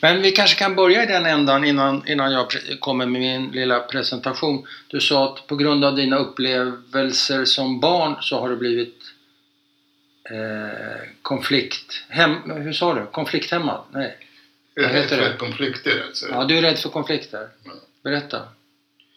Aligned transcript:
Men 0.00 0.22
vi 0.22 0.32
kanske 0.32 0.58
kan 0.58 0.74
börja 0.74 1.02
i 1.02 1.06
den 1.06 1.26
ändan 1.26 1.64
innan, 1.64 2.08
innan 2.08 2.32
jag 2.32 2.46
kommer 2.80 3.06
med 3.06 3.20
min 3.20 3.50
lilla 3.50 3.80
presentation. 3.80 4.66
Du 4.88 5.00
sa 5.00 5.32
att 5.32 5.46
på 5.46 5.56
grund 5.56 5.84
av 5.84 5.96
dina 5.96 6.16
upplevelser 6.16 7.44
som 7.44 7.80
barn 7.80 8.16
så 8.20 8.40
har 8.40 8.48
du 8.48 8.56
blivit 8.56 9.02
eh, 10.30 11.08
konflikt... 11.22 12.04
Hem, 12.08 12.50
hur 12.50 12.72
sa 12.72 12.94
du? 12.94 13.06
Konflikthämmad? 13.06 13.80
Nej. 13.92 14.18
Jag 14.74 14.90
är 14.90 15.02
det? 15.02 15.08
för 15.08 15.36
konflikter 15.36 16.02
alltså. 16.06 16.26
Ja, 16.30 16.44
du 16.44 16.58
är 16.58 16.62
rädd 16.62 16.78
för 16.78 16.88
konflikter. 16.88 17.48
Ja. 17.64 17.72
Berätta. 18.02 18.42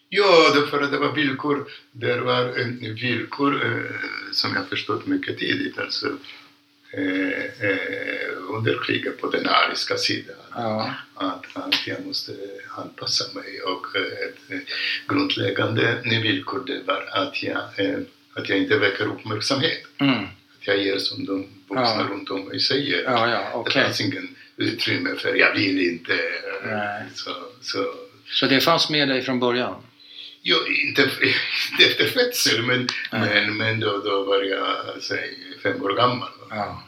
Ja, 0.08 0.52
därför 0.54 0.82
att 0.82 0.90
det 0.90 0.98
var 0.98 1.12
villkor. 1.12 1.68
Det 1.92 2.20
var 2.20 2.58
en 2.58 2.94
villkor 2.94 3.64
eh, 3.64 4.32
som 4.32 4.54
jag 4.54 4.68
förstått 4.68 5.06
mycket 5.06 5.38
tidigt. 5.38 5.78
Alltså, 5.78 6.06
eh, 6.92 7.68
eh, 7.70 8.30
under 8.48 8.78
kriget 8.84 9.20
på 9.20 9.30
den 9.30 9.46
ariska 9.48 9.96
sidan. 9.96 10.36
Ja. 10.54 10.94
Att, 11.14 11.44
att 11.52 11.86
jag 11.86 12.06
måste 12.06 12.32
anpassa 12.76 13.24
mig 13.34 13.60
och 13.62 13.96
eh, 13.96 14.02
ett 14.02 14.38
eh, 14.52 14.58
grundläggande 15.08 16.02
villkor 16.04 16.62
det 16.66 16.82
var 16.86 17.08
att 17.12 17.42
jag, 17.42 17.56
att 18.34 18.48
jag 18.48 18.58
inte 18.58 18.78
väcker 18.78 19.04
uppmärksamhet. 19.06 19.82
Mm. 19.98 20.24
Att 20.24 20.66
jag 20.66 20.78
ger 20.78 20.98
som 20.98 21.24
de 21.26 21.46
vuxna 21.68 21.96
Ja. 21.98 22.06
runt 22.10 22.30
om 22.30 22.44
mig 22.48 22.60
säger. 22.60 23.02
Ja, 23.04 23.30
ja, 23.30 23.38
Det 23.38 23.50
okej. 23.54 23.82
fanns 23.84 24.00
ingen 24.00 24.36
utrymme 24.56 25.14
för 25.16 25.34
jag 25.34 25.54
vill 25.54 25.80
inte. 25.80 26.18
Nej. 26.64 27.02
Så, 27.14 27.30
så, 27.62 27.94
Så 28.26 28.46
det 28.46 28.60
fanns 28.60 28.90
med 28.90 29.08
dig 29.08 29.22
från 29.22 29.40
början? 29.40 29.74
Jo, 30.42 30.56
inte, 30.88 31.02
inte 31.72 31.84
efter 31.90 32.06
födsel, 32.06 32.62
men, 32.62 32.88
men, 33.12 33.56
men 33.56 33.80
då, 33.80 33.98
då 34.04 34.24
var 34.24 34.42
jag 34.42 35.02
säg, 35.02 35.36
fem 35.62 35.82
år 35.82 35.96
gammal. 35.96 36.28
Ja. 36.50 36.82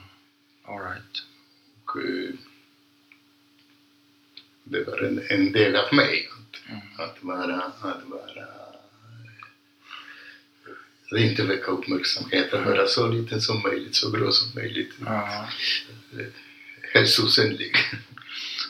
All 0.65 0.79
right. 0.79 1.23
Och, 1.85 1.97
eh, 2.03 2.35
det 4.65 4.85
var 4.85 4.99
en, 5.03 5.23
en 5.31 5.53
del 5.53 5.77
av 5.77 5.95
mig 5.95 6.29
att, 6.33 6.39
Mm. 6.69 6.81
att 6.99 7.17
vara, 7.23 7.63
att 7.63 8.03
vara 8.07 8.45
att 11.13 11.19
inte 11.21 11.43
väcka 11.45 11.71
uppmärksamhet, 11.71 12.53
att 12.55 12.67
vara 12.67 12.87
så 12.87 13.09
liten 13.09 13.41
som 13.41 13.63
möjligt, 13.63 13.95
så 13.95 14.11
bra 14.11 14.31
som 14.33 14.55
möjligt, 14.55 14.93
Ja. 15.01 15.49
hälsosenlig. 16.95 17.77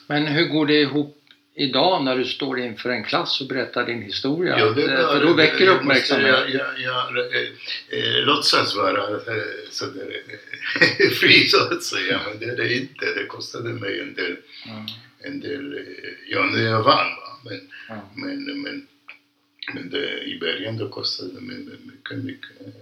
Men 0.06 0.26
hur 0.26 0.44
går 0.48 0.66
det 0.66 0.80
ihop 0.80 1.21
idag 1.54 2.04
när 2.04 2.16
du 2.16 2.24
står 2.24 2.58
inför 2.60 2.90
en 2.90 3.04
klass 3.04 3.40
och 3.40 3.46
berättar 3.46 3.86
din 3.86 4.02
historia? 4.02 4.58
Ja, 4.58 4.70
det 4.70 4.86
var- 4.86 5.14
För 5.18 5.26
då 5.26 5.32
väcker 5.34 5.64
jag 5.64 5.76
uppmärksamhet. 5.76 6.26
Jag, 6.28 6.50
jag, 6.50 6.80
jag 6.80 7.18
eh, 7.18 7.48
eh, 7.98 8.24
låtsas 8.26 8.76
vara 8.76 9.10
eh, 9.10 9.42
sådär 9.70 10.22
eh, 11.00 11.08
fri 11.20 11.46
så 11.48 11.62
att 11.74 11.82
säga, 11.82 12.20
men 12.28 12.38
det 12.38 12.44
är 12.52 12.56
det 12.56 12.74
inte. 12.74 13.04
Det 13.16 13.26
kostade 13.26 13.68
mig 13.72 14.00
en 14.00 14.14
del, 14.14 14.36
Ja. 14.66 14.86
en 15.24 15.40
del 15.40 15.74
eh, 15.78 15.82
ja, 16.28 16.42
när 16.52 16.62
jag 16.62 16.82
vann 16.82 17.06
va. 17.16 17.38
Men, 17.44 17.60
Ja. 17.88 18.10
men, 18.14 18.62
men, 18.62 18.86
men 19.74 19.90
det, 19.90 20.22
i 20.24 20.38
början 20.40 20.76
då 20.78 20.88
kostade 20.88 21.32
det 21.32 21.40
mig 21.40 21.56
mycket, 21.84 22.18
mycket 22.24 22.60
eh, 22.60 22.72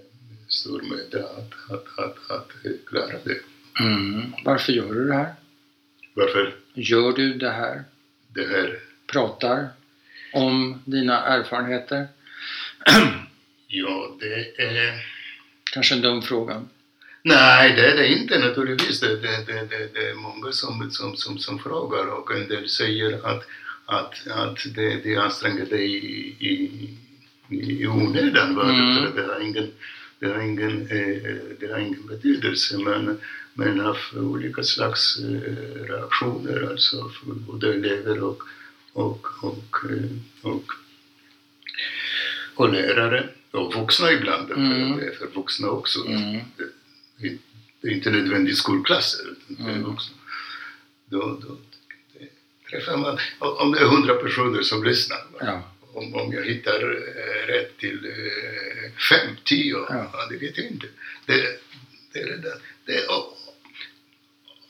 stor 0.49 0.83
möda 0.83 1.25
att, 1.27 1.71
att, 1.71 1.99
att, 1.99 2.31
att 2.31 2.51
eh, 2.65 2.71
klara 2.87 3.19
det. 3.25 3.39
Mm. 3.85 4.23
Varför 4.45 4.73
gör 4.73 4.95
du 4.95 5.07
det 5.09 5.15
här? 5.15 5.35
Varför 6.15 6.55
Gör 6.75 7.13
du 7.13 7.35
det 7.35 7.51
här? 7.51 7.85
Det 8.35 8.47
här 8.47 8.79
Pratar 9.13 9.69
om 10.33 10.83
dina 10.85 11.25
erfarenheter? 11.25 12.09
Ja, 13.73 14.17
det 14.21 14.63
är... 14.63 15.07
Kanske 15.73 15.95
en 15.95 16.01
dum 16.01 16.23
fråga. 16.23 16.65
Nej, 17.23 17.73
det 17.77 17.93
är 17.93 17.97
det 17.97 18.09
inte 18.09 18.39
naturligtvis. 18.39 19.01
Det, 19.01 19.17
det, 19.17 19.45
det, 19.47 19.53
det, 19.53 19.95
det 19.95 20.11
är 20.11 20.15
många 20.15 20.53
som, 20.53 20.91
som, 20.91 21.17
som, 21.17 21.39
som 21.39 21.59
frågar 21.59 22.07
och 22.07 22.35
en 22.35 22.49
del 22.49 22.69
säger 22.69 23.27
att, 23.27 23.47
att, 23.85 24.27
att 24.27 24.75
det, 24.75 25.01
det 25.05 25.17
anstränger 25.17 25.67
dig 25.67 25.95
i, 25.95 26.37
i, 26.41 26.97
i 27.49 27.87
onödan. 27.87 28.61
Mm. 28.61 29.15
Det 29.15 29.23
har 29.23 29.41
ingen, 29.41 29.73
det 30.19 30.27
har 30.27 30.41
ingen, 30.41 30.81
eh, 30.91 31.35
det 31.61 31.73
har 31.73 31.79
ingen 31.79 32.07
betydelse. 32.07 32.79
Men, 32.79 33.21
men 33.61 33.81
av 33.81 33.97
olika 34.15 34.63
slags 34.63 35.19
eh, 35.19 35.85
reaktioner, 35.85 36.71
alltså 36.71 37.09
för 37.09 37.27
både 37.35 37.75
elever 37.75 38.23
och, 38.23 38.43
och, 38.93 39.27
och, 39.43 39.77
eh, 39.91 40.51
och, 40.51 40.73
och 42.55 42.73
lärare 42.73 43.29
och 43.51 43.75
vuxna 43.75 44.13
ibland. 44.13 44.51
Mm. 44.51 44.99
För 44.99 45.27
det 45.27 45.35
vuxna 45.35 45.69
också. 45.69 46.07
Mm. 46.07 46.41
Det 47.81 47.89
är 47.89 47.93
inte 47.93 48.11
nödvändigt 48.11 48.59
skolklasser, 48.59 49.25
utan 49.31 49.67
det 49.67 49.73
Mm. 49.73 49.85
vuxna. 49.85 50.17
Då, 51.07 51.19
då 51.43 51.57
det 52.13 52.29
träffar 52.71 52.97
man, 52.97 53.19
om 53.39 53.73
det 53.73 53.79
är 53.81 53.85
hundra 53.87 54.15
personer 54.15 54.63
som 54.63 54.85
lyssnar? 54.85 55.19
Ja. 55.41 55.63
om, 55.93 56.15
om 56.15 56.33
jag 56.33 56.45
hittar 56.45 56.83
eh, 56.83 57.47
rätt 57.47 57.79
till 57.79 58.13
fem, 59.11 59.37
tio, 59.45 59.77
Ja. 59.89 60.27
det 60.31 60.37
vet 60.37 60.59
jag 60.59 60.67
inte. 60.67 60.87
Det, 61.27 61.61
det 62.13 62.21
är 62.21 62.61
det, 62.87 63.07
och, 63.07 63.40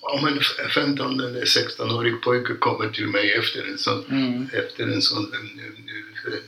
om 0.00 0.26
en 0.26 0.40
15 0.74 1.20
eller 1.20 1.44
16-årig 1.44 2.22
pojke 2.22 2.54
kommer 2.54 2.88
till 2.88 3.06
mig 3.06 3.32
efter 3.32 3.62
en 3.68 3.78
sån, 3.78 4.04
Mm. 4.10 4.48
efter 4.52 4.84
en 4.84 5.02
sån 5.02 5.32
en, 5.34 5.60
en, 5.60 5.88
en 5.88 6.42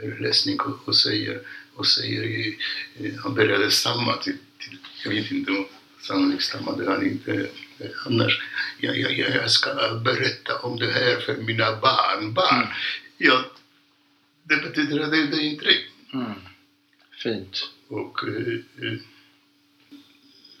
föreläsning 0.00 0.60
och, 0.60 0.88
och 0.88 0.96
säger, 0.96 1.40
och 1.74 1.86
säger 1.86 2.54
eh, 2.98 3.14
han 3.22 3.34
började 3.34 3.70
stamma 3.70 4.16
till, 4.16 4.36
till 4.58 4.78
jag 5.04 5.10
vet 5.10 5.30
inte 5.30 5.50
om 5.52 5.66
sannolikt 6.02 6.42
stammade 6.42 6.90
han 6.90 7.06
inte 7.06 7.32
eh, 7.78 7.90
annars. 8.06 8.40
Jag, 8.80 8.98
jag, 8.98 9.18
jag 9.18 9.50
ska 9.50 10.00
berätta 10.04 10.58
om 10.58 10.78
det 10.78 10.90
här 10.90 11.20
för 11.20 11.36
mina 11.36 11.76
barnbarn. 11.76 12.62
Mm. 12.62 12.68
Ja, 13.18 13.44
det 14.42 14.56
betyder 14.56 15.00
att 15.00 15.10
det 15.10 15.18
är 15.18 15.26
det 15.26 15.42
intryck. 15.42 15.84
Mm. 16.14 16.32
Fint. 17.22 17.70
Och 17.88 18.28
eh, 18.28 18.54
eh, 18.88 18.98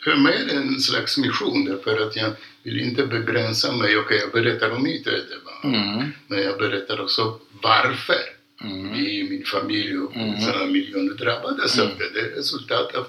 för 0.06 0.16
mig 0.16 0.34
är 0.42 0.46
det 0.46 0.52
en 0.52 0.80
slags 0.80 1.18
mission 1.18 1.64
därför 1.64 2.00
att 2.06 2.16
jag 2.16 2.32
vill 2.62 2.80
inte 2.80 3.06
begränsa 3.06 3.72
mig. 3.72 3.96
Okej, 3.98 4.18
jag 4.18 4.32
berättar 4.32 4.70
om 4.70 4.82
mitt 4.82 5.06
öde? 5.06 5.34
Mm. 5.64 6.12
men 6.28 6.42
jag 6.42 6.58
berättar 6.58 7.00
också 7.00 7.40
varför 7.62 8.16
Mm. 8.64 8.92
vi 8.92 9.26
min 9.30 9.44
familj 9.44 9.98
och 9.98 10.16
Mm. 10.16 10.40
sådana 10.40 10.66
miljoner 10.66 11.14
drabbades 11.14 11.78
av 11.78 11.84
Mm. 11.86 11.98
det. 11.98 12.10
Det 12.14 12.20
är 12.26 12.30
resultat 12.36 12.94
av, 12.94 13.06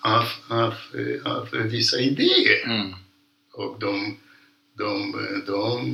av, 0.00 0.24
av, 0.48 0.74
av 1.24 1.48
vissa 1.50 2.00
idéer. 2.00 2.64
Mm. 2.64 2.92
Och 3.52 3.76
de, 3.80 4.16
de, 4.78 5.12
de 5.46 5.92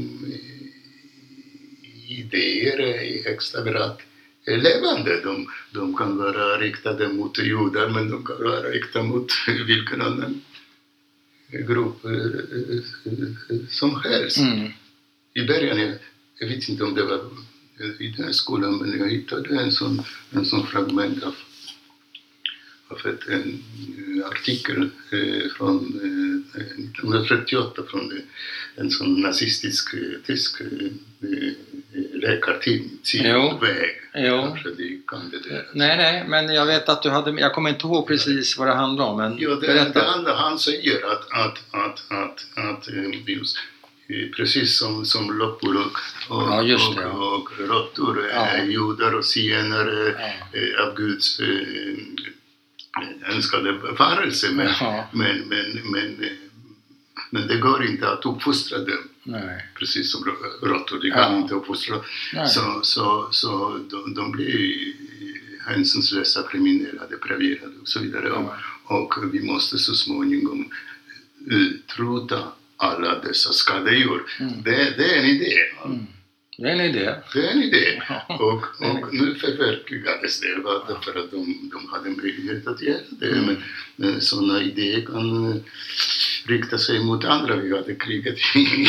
idéer 2.08 2.80
är 2.80 3.02
i 3.02 3.22
högsta 3.26 3.64
grad 3.64 3.96
levande. 4.46 5.20
De, 5.22 5.46
de 5.72 5.96
kan 5.96 6.16
vara 6.16 6.58
riktade 6.58 7.08
mot 7.08 7.38
judar 7.38 7.88
men 7.88 8.10
de 8.10 8.24
kan 8.24 8.42
vara 8.42 8.70
riktade 8.70 9.04
mot 9.04 9.32
vilken 9.66 10.02
annan 10.02 10.40
grupp 11.50 12.04
eh, 12.04 12.12
eh, 12.12 13.66
som 13.68 14.00
helst. 14.00 14.38
Mm. 14.38 14.72
I 15.34 15.46
början, 15.46 15.78
jag, 15.80 15.94
jag 16.38 16.48
vet 16.48 16.68
inte 16.68 16.84
om 16.84 16.94
det 16.94 17.04
var 17.04 17.20
i 17.98 18.08
den 18.08 18.24
här 18.24 18.32
skolan, 18.32 18.78
men 18.78 18.98
jag 18.98 19.08
hittade 19.08 19.60
en 19.60 19.72
sån, 19.72 20.02
en 20.30 20.44
sån 20.44 20.66
fragment 20.66 21.22
av, 21.22 21.34
av 22.88 22.98
ett, 23.06 23.28
en 23.28 23.62
eh, 24.18 24.26
artikel 24.26 24.90
eh, 25.10 25.50
från 25.56 25.76
eh, 26.54 26.60
1938 26.60 27.82
från 27.90 28.12
eh, 28.12 28.22
en 28.76 28.90
sån 28.90 29.20
nazistisk 29.20 29.94
eh, 29.94 30.20
tysk 30.26 30.62
eh, 31.94 32.20
läkartidning, 32.20 32.90
Jo. 32.92 32.98
Zielväg. 33.04 33.90
Jo. 34.14 34.42
Kanske 34.42 34.68
ni 34.68 35.02
kan 35.06 35.30
det 35.30 35.48
där. 35.48 35.66
Nej, 35.72 35.96
nej, 35.96 36.24
men 36.28 36.54
jag 36.54 36.66
vet 36.66 36.88
att 36.88 37.02
du 37.02 37.10
hade... 37.10 37.40
Jag 37.40 37.52
kommer 37.54 37.70
inte 37.70 37.86
ihåg 37.86 38.06
precis 38.06 38.58
vad 38.58 38.68
det 38.68 38.74
handlade 38.74 39.10
om, 39.10 39.16
men 39.16 39.38
Ja, 39.38 39.50
det, 39.50 39.66
berätta. 39.66 39.92
det 40.00 40.06
andra 40.10 40.34
han 40.34 40.58
säger 40.58 40.96
att, 41.12 41.32
att, 41.32 41.58
att, 41.70 42.04
att, 42.12 42.46
att 42.56 42.88
eh, 42.88 43.28
just, 43.30 43.56
eh, 44.08 44.30
precis 44.36 44.78
som, 44.78 45.04
som 45.04 45.38
loppor 45.38 45.76
och, 45.76 45.82
och, 46.36 46.42
Ja, 46.48 46.58
och, 46.60 46.66
det, 46.96 47.02
ja. 47.02 47.10
och 47.36 47.48
råttor 47.68 48.28
Ja. 48.34 48.46
är 48.46 48.64
judar 48.64 49.12
och 49.14 49.24
zigenare 49.24 50.14
Ja. 50.18 50.58
eh, 50.60 50.86
av 50.88 50.94
Guds 50.96 51.40
eh, 51.40 51.46
önskade 53.34 53.72
varelse. 53.98 54.46
Men, 54.52 54.70
men, 55.12 55.38
men, 55.48 55.80
men, 55.92 56.24
eh, 56.24 56.30
men 57.30 57.46
det 57.46 57.56
går 57.56 57.84
inte 57.86 58.08
att 58.08 58.26
uppfostra 58.26 58.78
dem 58.78 59.08
Nej. 59.28 59.66
precis 59.78 60.12
som 60.12 60.24
råttor. 60.62 60.98
De 61.02 61.10
kan 61.10 61.32
Ja. 61.32 61.38
inte 61.38 61.54
uppfostra. 61.54 61.96
Så, 62.48 62.80
så, 62.82 63.28
så 63.30 63.78
de, 63.90 64.14
de 64.14 64.32
blir 64.32 64.92
hänsynslösa, 65.66 66.42
kriminella, 66.50 67.06
depraverade 67.06 67.72
och 67.82 67.88
så 67.88 68.00
vidare. 68.00 68.30
Och, 68.30 68.52
Ja. 68.88 68.96
och 68.96 69.14
vi 69.34 69.42
måste 69.42 69.78
så 69.78 69.94
småningom 69.94 70.68
utrota 71.46 72.42
alla 72.76 73.18
dessa 73.18 73.52
skadedjur. 73.52 74.22
Mm. 74.40 74.52
Det, 74.62 74.94
det 74.96 75.14
är 75.14 75.18
en 75.18 75.26
idé. 75.28 75.54
Mm. 75.84 76.06
Det 76.60 76.68
är 76.68 76.72
en 76.72 76.80
idé. 76.80 77.14
Det 77.34 77.46
är 77.46 77.50
en 77.50 77.62
idé. 77.62 78.02
Och, 78.28 78.64
är 78.84 79.04
och 79.04 79.14
nu 79.14 79.34
förverkligades 79.34 80.40
det 80.40 80.54
va, 80.64 80.84
därför 80.88 81.18
att 81.18 81.30
de, 81.30 81.70
de 81.72 81.88
hade 81.88 82.10
möjlighet 82.10 82.66
att 82.66 82.82
göra 82.82 82.98
det. 83.10 83.32
Mm. 83.32 83.56
Men, 83.96 84.20
sådana 84.20 84.62
idéer 84.62 85.00
kan 85.06 85.52
eh, 85.52 85.56
rikta 86.46 86.78
sig 86.78 87.04
mot 87.04 87.24
andra. 87.24 87.56
Vi 87.56 87.76
hade 87.76 87.94
kriget 87.94 88.36
i, 88.56 88.88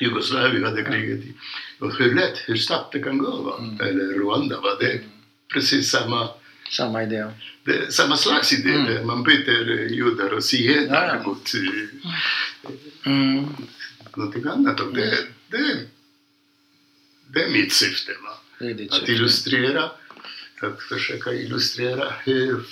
Jugoslavien 0.00 0.64
hade 0.64 0.82
kriget 0.82 1.24
i. 1.24 1.34
Och 1.78 1.98
hur 1.98 2.14
lätt, 2.14 2.38
hur 2.46 2.56
snabbt 2.56 2.92
det 2.92 2.98
kan 3.02 3.18
gå. 3.18 3.42
Va? 3.42 3.58
Mm. 3.58 3.80
Eller 3.80 4.14
Rwanda 4.18 4.60
var 4.60 4.78
det 4.80 5.00
precis 5.52 5.90
samma, 5.90 6.28
Samma 6.70 7.02
idé. 7.02 7.26
det, 7.64 7.72
är 7.78 7.90
samma 7.90 8.16
slags 8.16 8.52
idé. 8.52 8.72
Mm. 8.74 9.06
Man 9.06 9.22
byter 9.22 9.70
eh, 9.80 9.92
judar 9.92 10.32
och 10.32 10.44
zigenare 10.44 11.06
Ja, 11.06 11.20
ja. 11.22 11.28
mot 11.28 11.52
eh, 11.54 13.10
Mm. 13.12 13.46
någonting 14.16 14.44
annat. 14.46 14.80
Och 14.80 14.94
det, 14.94 15.18
det, 15.50 15.76
det 17.34 17.42
är 17.44 17.50
mitt 17.50 17.72
syfte. 17.72 18.12
Är 18.58 18.84
Att 18.84 18.94
syfte. 18.94 19.12
illustrera, 19.12 19.84
att 20.60 20.82
försöka 20.82 21.32
illustrera 21.32 22.12
hur 22.24 22.64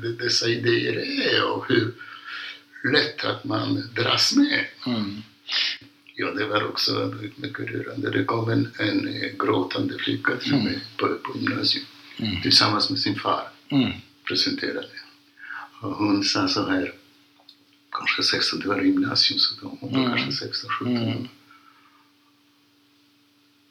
det, 0.00 0.12
dessa 0.12 0.48
idéer 0.48 0.96
är 1.34 1.44
och 1.44 1.68
hur 1.68 1.94
lätt 2.92 3.24
att 3.24 3.44
man 3.44 3.90
dras 3.94 4.36
med. 4.36 4.64
Mm. 4.86 5.22
Ja, 6.14 6.30
det 6.30 6.44
var 6.44 6.64
också 6.68 7.14
mycket 7.36 7.70
rörande. 7.70 8.10
Det 8.10 8.24
kom 8.24 8.50
en, 8.50 8.68
en 8.78 9.08
gråtande 9.38 9.98
flicka 9.98 10.36
till 10.36 10.54
mig 10.54 10.78
på, 10.96 11.06
på 11.08 11.38
gymnasiet 11.38 11.84
Mm. 12.20 12.42
tillsammans 12.42 12.90
med 12.90 12.98
sin 13.00 13.14
far. 13.18 13.48
Mm. 13.70 13.92
Presenterade. 14.24 14.88
Och 15.80 15.90
hon 15.94 16.24
sa 16.24 16.48
så 16.48 16.68
här, 16.70 16.92
kanske 17.92 18.22
16, 18.22 18.60
det 18.60 18.68
var 18.68 18.80
gymnasium, 18.80 19.38
så 19.38 19.54
då, 19.60 19.78
hon 19.80 19.92
var 19.92 19.98
Mm. 20.04 20.16
kanske 20.18 20.32
16, 20.46 20.70
17 20.70 20.96
Mm. 20.96 21.08
år. 21.08 21.28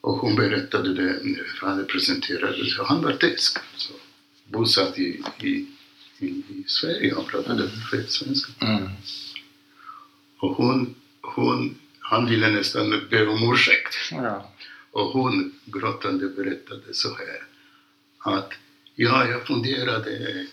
Och 0.08 0.18
hon 0.18 0.36
berättade 0.36 0.94
det, 0.94 1.20
för 1.60 1.68
han 1.68 1.80
det. 2.52 2.70
Så 2.70 2.84
Han 2.84 3.02
var 3.02 3.14
tysk, 3.14 3.58
så 3.76 3.94
bosatt 4.46 5.00
i, 5.00 5.24
i, 5.40 5.68
i, 6.20 6.64
Sverige. 6.68 7.14
Han 7.16 7.26
pratade 7.26 7.64
Mm. 7.64 8.08
svenska. 8.08 8.52
Mm. 8.60 8.90
Och 10.40 10.56
hon, 10.56 10.96
hon, 11.22 11.76
han 12.00 12.26
ville 12.30 12.50
nästan 12.50 13.08
be 13.10 13.28
om 13.28 13.54
ursäkt. 13.54 13.96
Ja. 14.12 14.52
Och 14.92 15.06
hon 15.06 15.54
gråtande 15.66 16.28
berättade 16.28 16.94
så 16.94 17.10
här 17.10 17.44
att 18.20 18.54
ja, 18.96 19.28
jag 19.28 19.48
funderade, 19.48 20.46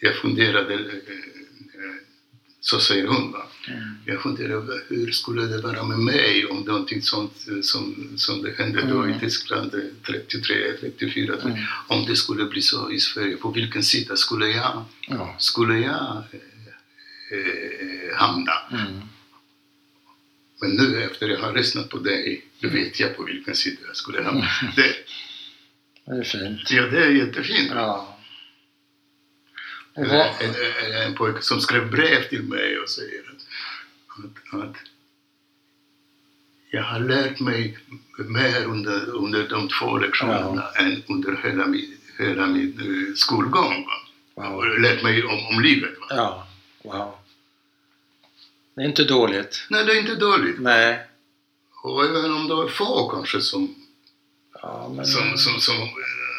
jag 0.00 0.16
funderade, 0.16 0.74
eh, 0.74 1.43
så 2.66 2.80
säger 2.80 3.06
hon 3.06 3.32
va. 3.32 3.46
Mm. 3.68 3.82
Jag 4.06 4.22
funderade 4.22 4.80
hur 4.88 5.10
skulle 5.12 5.42
det 5.42 5.58
vara 5.62 5.82
med 5.84 5.98
mig 5.98 6.46
om 6.46 6.60
någonting 6.60 7.02
sånt 7.02 7.32
eh, 7.48 7.60
som, 7.62 8.12
som 8.16 8.42
det 8.42 8.54
hände 8.58 8.82
då 8.82 9.02
Mm. 9.02 9.16
i 9.16 9.20
Tyskland 9.20 9.74
eh, 9.74 9.80
33, 10.06 10.54
34, 10.80 11.34
Mm. 11.44 11.58
om 11.88 12.06
det 12.06 12.16
skulle 12.16 12.44
bli 12.44 12.62
så 12.62 12.90
i 12.90 13.00
Sverige, 13.00 13.36
på 13.36 13.50
vilken 13.50 13.82
sida 13.82 14.16
skulle 14.16 14.48
jag, 14.48 14.84
Ja. 15.08 15.34
skulle 15.38 15.78
jag 15.78 16.22
eh, 16.32 17.38
eh, 17.38 18.16
hamna? 18.16 18.52
Mm. 18.72 19.00
Men 20.60 20.70
nu 20.70 21.02
efter 21.02 21.28
jag 21.28 21.38
har 21.40 21.52
lyssnat 21.54 21.88
på 21.88 21.98
dig, 21.98 22.44
då 22.60 22.68
vet 22.68 23.00
jag 23.00 23.16
på 23.16 23.22
vilken 23.22 23.54
sida 23.56 23.76
jag 23.86 23.96
skulle 23.96 24.22
hamna. 24.22 24.48
Det, 24.76 24.94
Det 26.06 26.12
är 26.18 26.22
fint. 26.24 26.70
ja, 26.70 26.82
det 26.82 27.04
är 27.04 27.10
jättefint. 27.10 27.70
Ja. 27.74 28.13
En, 29.96 30.10
en, 30.10 30.54
en 31.06 31.14
pojke 31.14 31.42
som 31.42 31.60
skrev 31.60 31.90
brev 31.90 32.28
till 32.28 32.42
mig 32.42 32.78
och 32.78 32.88
säger 32.88 33.20
att, 33.20 33.44
att, 34.24 34.60
att 34.60 34.76
jag 36.70 36.82
har 36.82 37.00
lärt 37.00 37.40
mig 37.40 37.78
mer 38.16 38.64
under, 38.64 39.10
under 39.10 39.48
de 39.48 39.68
två 39.68 39.98
lektionerna 39.98 40.70
än 40.70 41.02
under 41.08 41.40
hela 41.42 41.66
min, 41.66 41.96
hela 42.18 42.46
min 42.46 42.80
eh, 42.80 43.14
skolgång. 43.14 43.86
Wow. 44.34 44.54
Och 44.54 44.80
lärt 44.80 45.02
mig 45.02 45.24
om, 45.24 45.46
om 45.46 45.62
livet. 45.62 45.94
Va? 46.00 46.06
Ja. 46.10 46.48
Wow. 46.84 47.14
Det 48.74 48.82
är 48.82 48.86
inte 48.86 49.04
dåligt. 49.04 49.66
Nej, 49.70 49.84
det 49.84 49.92
är 49.92 50.00
inte 50.00 50.14
dåligt. 50.14 50.60
Nej. 50.60 50.98
Och 51.82 52.04
även 52.04 52.32
om 52.32 52.48
det 52.48 52.54
är 52.54 52.68
få 52.68 53.08
kanske 53.08 53.40
som, 53.40 53.74
Ja, 54.62 54.92
men, 54.96 55.06
som, 55.06 55.38
som, 55.38 55.60
som, 55.60 55.82
eh, 55.82 55.88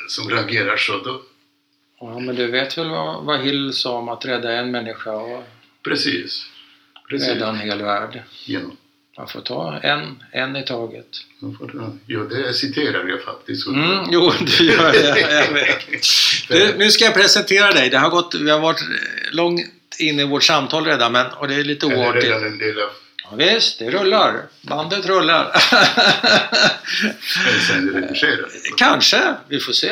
som 0.08 0.30
reagerar 0.30 0.78
så, 0.78 0.98
då, 0.98 1.22
ja, 2.14 2.20
men 2.20 2.36
du 2.36 2.48
vet 2.48 2.78
väl 2.78 2.90
vad, 2.90 3.24
vad 3.24 3.42
Hill 3.42 3.74
sa 3.74 3.98
om 3.98 4.10
att 4.10 4.26
rädda 4.26 4.52
en 4.52 4.72
människa 4.72 5.12
och 5.12 5.44
precis. 5.84 6.46
precis. 7.10 7.28
rädda 7.28 7.50
en 7.50 7.60
hel 7.60 7.82
värld. 7.82 8.24
Ja. 8.46 8.60
Man 9.18 9.28
får 9.28 9.42
ta 9.42 9.80
en, 9.84 10.24
en 10.32 10.56
i 10.56 10.64
taget. 10.64 11.08
Ja, 12.06 12.20
det 12.20 12.54
citerar 12.54 13.08
jag 13.08 13.22
faktiskt. 13.22 13.68
Mm, 13.68 14.06
jo, 14.12 14.34
du 14.40 14.66
gör 14.66 14.92
det. 14.92 15.20
Jag 15.20 15.54
vet. 15.54 15.86
Du, 16.48 16.78
nu 16.78 16.92
ska 16.92 17.06
jag 17.06 17.14
presentera 17.14 17.72
dig. 17.72 17.90
Det 17.90 17.98
har 17.98 18.10
gått, 18.10 18.36
vi 18.36 18.50
har 18.50 18.60
varit 18.60 18.82
långt 19.32 19.62
in 20.00 20.20
i 20.20 20.24
vårt 20.24 20.44
samtal 20.44 20.86
redan, 20.86 21.12
men, 21.12 21.26
och 21.32 21.48
det 21.48 21.56
är 21.56 21.64
lite 21.64 21.86
Är 21.86 21.90
det 21.90 21.96
oartigt. 21.98 22.24
redan 22.26 22.46
en 22.46 22.58
del 22.58 22.80
av 22.80 22.90
Ja, 23.32 23.36
visst, 23.36 23.80
det 23.80 23.90
rullar. 23.90 24.42
Bandet 24.62 25.06
rullar. 25.06 25.52
Kanske, 28.78 29.34
vi 29.48 29.60
får 29.60 29.74
se. 29.74 29.92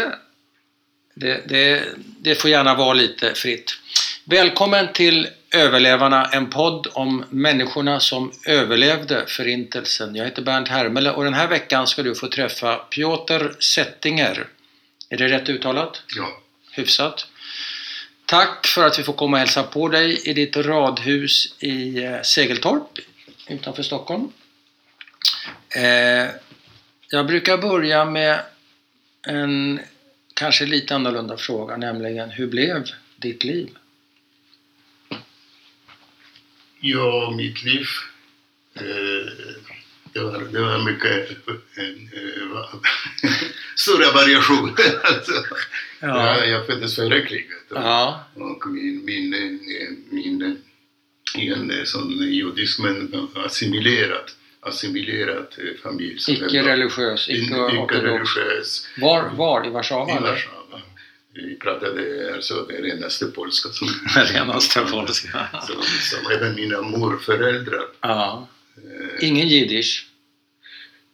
Det, 1.13 1.43
det, 1.47 1.83
det 2.19 2.35
får 2.35 2.49
gärna 2.49 2.75
vara 2.75 2.93
lite 2.93 3.33
fritt. 3.33 3.71
Välkommen 4.25 4.93
till 4.93 5.27
Överlevarna, 5.51 6.25
en 6.25 6.49
podd 6.49 6.87
om 6.93 7.25
människorna 7.29 7.99
som 7.99 8.31
överlevde 8.45 9.25
Förintelsen. 9.27 10.15
Jag 10.15 10.25
heter 10.25 10.41
Bernt 10.41 10.67
Hermele 10.67 11.11
och 11.11 11.23
den 11.23 11.33
här 11.33 11.47
veckan 11.47 11.87
ska 11.87 12.03
du 12.03 12.15
få 12.15 12.27
träffa 12.27 12.75
Piotr 12.75 13.55
Settinger. 13.59 14.47
Är 15.09 15.17
det 15.17 15.27
rätt 15.27 15.49
uttalat? 15.49 16.01
Ja. 16.15 16.27
Hyfsat. 16.71 17.27
Tack 18.25 18.67
för 18.67 18.87
att 18.87 18.99
vi 18.99 19.03
får 19.03 19.13
komma 19.13 19.37
och 19.37 19.39
hälsa 19.39 19.63
på 19.63 19.87
dig 19.87 20.29
i 20.29 20.33
ditt 20.33 20.57
radhus 20.57 21.55
i 21.59 22.03
eh, 22.03 22.21
Segeltorp 22.21 22.99
utanför 23.47 23.83
Stockholm. 23.83 24.31
Eh, 25.75 26.29
jag 27.09 27.27
brukar 27.27 27.57
börja 27.57 28.05
med 28.05 28.39
en 29.27 29.79
kanske 30.33 30.65
lite 30.65 30.95
annorlunda 30.95 31.37
fråga, 31.37 31.77
nämligen 31.77 32.29
hur 32.29 32.47
blev 32.47 32.83
ditt 33.17 33.43
liv? 33.43 33.69
Ja, 36.79 37.33
mitt 37.37 37.63
liv. 37.63 37.85
Eh, 38.75 39.31
det, 40.13 40.19
var, 40.19 40.39
det 40.51 40.61
var 40.61 40.85
mycket 40.85 41.29
eh, 41.77 41.87
stora 43.75 44.11
variationer. 44.11 44.73
alltså. 45.03 45.33
ja. 45.99 46.45
jag 46.45 46.65
föddes 46.65 46.95
före 46.95 47.25
kriget. 47.25 47.71
Och, 47.71 47.77
ja. 47.77 48.23
och 48.35 48.67
min, 48.67 49.05
min, 49.05 49.29
min 50.09 50.41
eh, 50.41 50.51
en 51.35 51.85
sån 51.85 52.33
judisk 52.33 52.79
men 52.79 53.27
assimilerad, 53.35 54.31
assimilerad 54.65 55.47
eh, 55.57 55.81
familj. 55.83 56.19
som 56.19 56.33
Icke 56.33 56.43
var- 56.43 56.49
icke. 56.49 58.23
Var, 59.01 59.29
var? 59.35 59.67
I 59.67 59.69
Warszawa? 59.69 60.11
I? 60.11 60.23
Warszawa. 60.23 60.81
Vi 61.35 61.55
pratade 61.55 62.31
alltså 62.35 62.65
det 62.69 62.73
renaste 62.81 63.25
polska 63.25 63.69
som, 63.69 63.87
Renaste 64.33 64.79
polska. 64.79 65.47
som, 65.67 65.75
som 65.83 66.31
även 66.31 66.55
mina 66.55 66.81
morföräldrar. 66.81 67.85
Ja. 68.01 68.47
eh, 68.77 69.27
Ingen 69.29 69.47
jiddisch? 69.47 70.07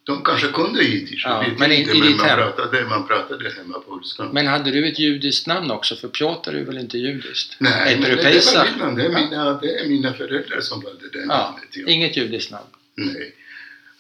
De 0.03 0.23
kanske 0.23 0.47
kunde 0.47 0.83
jiddisch, 0.83 1.21
Ja, 1.25 1.45
men 1.57 1.71
inte, 1.71 1.91
i 1.97 2.00
men 2.00 2.17
man 2.17 2.27
pratade, 2.27 2.85
man 2.85 3.07
pratade 3.07 3.50
hemma 3.50 3.79
polska. 3.79 4.23
Men 4.33 4.47
hade 4.47 4.71
du 4.71 4.88
ett 4.88 5.00
judiskt 5.00 5.47
namn 5.47 5.71
också? 5.71 5.95
För 5.95 6.07
Piotr 6.07 6.55
är 6.55 6.63
väl 6.63 6.77
inte 6.77 6.97
judiskt? 6.97 7.55
Nej, 7.59 7.97
men 8.00 8.09
det, 8.09 8.15
det 8.15 8.23
var 8.55 8.65
mitt 8.65 8.77
namn. 8.77 8.95
Det 8.95 9.05
är, 9.05 9.09
mina, 9.09 9.53
det 9.62 9.79
är 9.79 9.88
mina 9.88 10.13
föräldrar 10.13 10.62
som 10.62 10.81
valde 10.81 11.09
det 11.13 11.19
Ja, 11.19 11.25
namnet. 11.25 11.63
Ja. 11.71 11.88
inget 11.88 12.17
judiskt 12.17 12.51
namn. 12.51 12.67
Nej. 12.95 13.33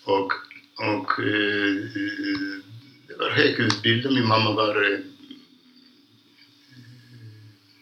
Och, 0.03 0.31
och 0.77 1.19
eh, 1.19 1.75
det 3.07 3.15
var 3.19 3.29
högutbildad. 3.29 4.13
Min 4.13 4.27
mamma 4.27 4.53
var 4.53 4.91
eh, 4.93 4.99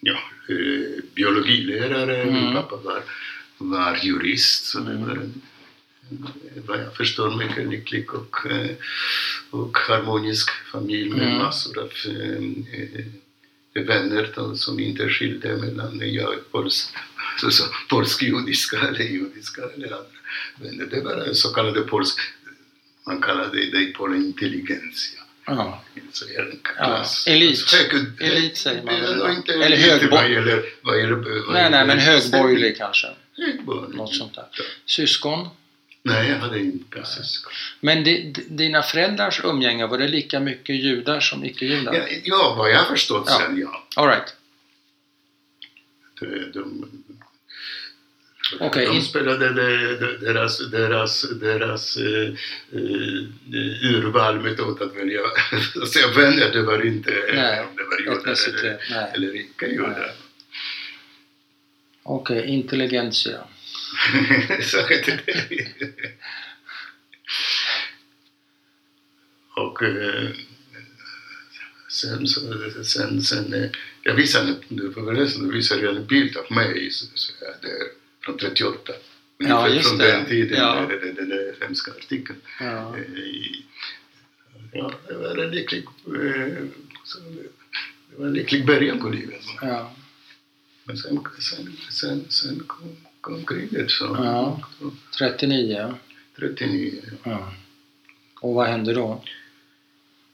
ja, 0.02 0.20
eh, 0.50 1.04
biologilärare, 1.16 2.26
min 2.26 2.36
Mm. 2.36 2.54
pappa 2.54 2.76
var, 2.76 3.04
var 3.58 4.00
jurist. 4.04 4.66
Så 4.66 4.80
det 4.80 4.98
var 4.98 5.16
en, 5.16 5.42
vad 6.68 6.80
jag 6.80 6.96
förstår, 6.96 7.36
mycket 7.38 7.68
lycklig 7.70 8.14
och, 8.14 8.46
eh, 8.52 8.70
och 9.50 9.78
harmonisk 9.78 10.50
familj 10.72 11.10
med 11.10 11.28
Mm. 11.28 11.38
massor 11.38 11.80
av 11.80 11.92
eh, 12.06 12.44
eh, 13.74 13.84
vänner 13.86 14.56
som 14.56 14.80
inte 14.80 15.10
skilde 15.10 15.58
mellan 15.58 16.00
jag 16.14 16.30
och 16.30 16.52
pols, 16.52 16.94
så, 17.38 17.52
så, 17.52 17.64
polsk-judiska 17.90 18.78
eller 18.80 19.00
judiska 19.00 19.62
eller 19.76 19.88
andra 19.88 20.08
vänner. 20.56 20.86
Det 20.86 21.02
var 21.02 21.34
så 21.34 21.50
kallade 21.54 21.82
polsk, 21.82 22.20
man 23.08 23.22
kallade 23.22 23.58
det 23.72 23.78
i 23.82 23.94
Polen 23.98 24.26
intelligensia. 24.26 25.20
Ja. 25.46 25.84
Så 26.12 26.26
elit. 26.28 26.68
Alltså, 26.78 27.30
hög- 27.30 28.22
Elit 28.22 28.58
säger 28.58 28.84
man 28.84 29.20
va? 29.20 29.32
inte 29.34 29.54
Eller 29.54 29.66
elit 29.66 29.86
högbo- 30.04 30.12
vad 30.12 30.32
gäller, 30.32 30.64
vad 30.82 31.00
gäller, 31.00 31.16
vad 31.16 31.54
Nej, 31.54 31.72
nej, 31.72 31.88
men 31.88 32.00
högborgerlig 32.00 32.78
kanske. 32.78 33.08
Högborgerlig. 33.38 33.98
Något 33.98 34.16
sånt 34.16 34.36
där. 34.36 34.46
Ja. 34.58 34.64
Syskon? 34.86 35.48
Nej, 36.04 36.30
jag 36.30 36.38
hade 36.40 36.60
inte 36.60 37.06
syskon. 37.06 37.54
Men 37.80 38.04
di, 38.04 38.32
di- 38.32 38.46
dina 38.50 38.82
föräldrars 38.82 39.42
umgänge, 39.44 39.88
var 39.88 39.98
det 39.98 40.08
lika 40.08 40.40
mycket 40.40 40.76
judar 40.76 41.20
som 41.20 41.46
icke-judar? 41.46 41.94
Ja, 41.94 42.04
ja, 42.24 42.56
vad 42.58 42.72
jag 42.72 42.78
har 42.80 42.86
förstått 42.86 43.24
Ja. 43.28 43.38
sen, 43.40 43.58
ja. 43.60 43.88
All 43.96 44.08
right. 44.08 44.34
De, 46.20 46.26
de, 46.54 46.92
Okej, 48.60 48.86
De 48.86 49.02
spelade 49.02 49.50
deras, 50.20 50.72
deras, 50.72 51.22
deras 51.22 51.98
eh, 51.98 52.34
eh, 52.72 53.94
urvalmetod 53.96 54.82
att 54.82 54.96
välja 54.96 55.22
att 55.82 55.90
säga 55.90 56.08
vänner, 56.08 56.52
det 56.54 56.62
var 56.62 56.86
inte 56.86 57.12
Nej, 57.34 57.60
om 57.62 57.76
det 57.76 57.84
var 57.84 58.00
judar 58.00 58.36
eller, 58.48 58.80
nej. 58.90 59.12
eller 59.14 59.36
icke 59.36 59.68
judar. 59.68 60.12
Okej, 62.04 62.46
intelligentia. 62.46 63.44
Säkert 64.62 65.26
det. 65.26 65.68
Och 69.56 69.84
eh, 69.84 70.30
sen, 71.90 72.28
så, 72.28 72.42
sen, 72.84 73.22
sen 73.22 73.72
jag 74.04 74.14
visade 74.14 74.54
på 74.54 74.92
föreläsningen, 74.94 75.54
visade 75.54 75.82
jag 75.82 75.96
en 75.96 76.06
bild 76.06 76.38
av 76.38 76.52
mig 76.52 76.92
så, 76.92 77.06
så 77.16 77.34
jag 77.42 77.54
där, 77.62 77.88
från 78.28 78.38
38. 78.38 78.94
Ungefär 79.40 79.68
just 79.68 79.88
från 79.90 79.98
det. 79.98 80.12
den 80.12 80.26
tiden, 80.26 80.58
Ja. 80.60 80.76
den, 80.76 81.00
den, 81.00 81.16
den 81.16 81.30
där 81.30 81.56
hemska 81.62 81.92
artikeln. 81.92 82.40
Ja. 82.60 82.96
Eh, 82.98 83.02
i- 83.20 83.66
Ja, 84.72 84.92
det 85.08 85.14
var 85.14 85.38
en 85.38 85.52
lycklig, 85.52 85.84
eh, 86.06 86.14
det 88.10 88.16
var 88.18 88.26
en 88.26 88.34
lycklig 88.34 88.66
början 88.66 89.00
på 89.00 89.10
livet. 89.10 89.42
Ja. 89.62 89.94
Men 90.84 90.98
sen, 90.98 91.20
sen, 91.40 91.78
sen, 91.92 92.26
sen 92.30 92.64
kom, 92.68 92.96
kom 93.22 93.46
kriget. 93.46 93.92
Så, 93.92 94.06
Ja. 94.06 94.62
så 94.80 94.92
39. 95.18 95.94
39. 96.36 97.02
Ja. 97.24 97.54
Och 98.42 98.54
vad 98.54 98.68
hände 98.68 98.94
då? 98.94 99.24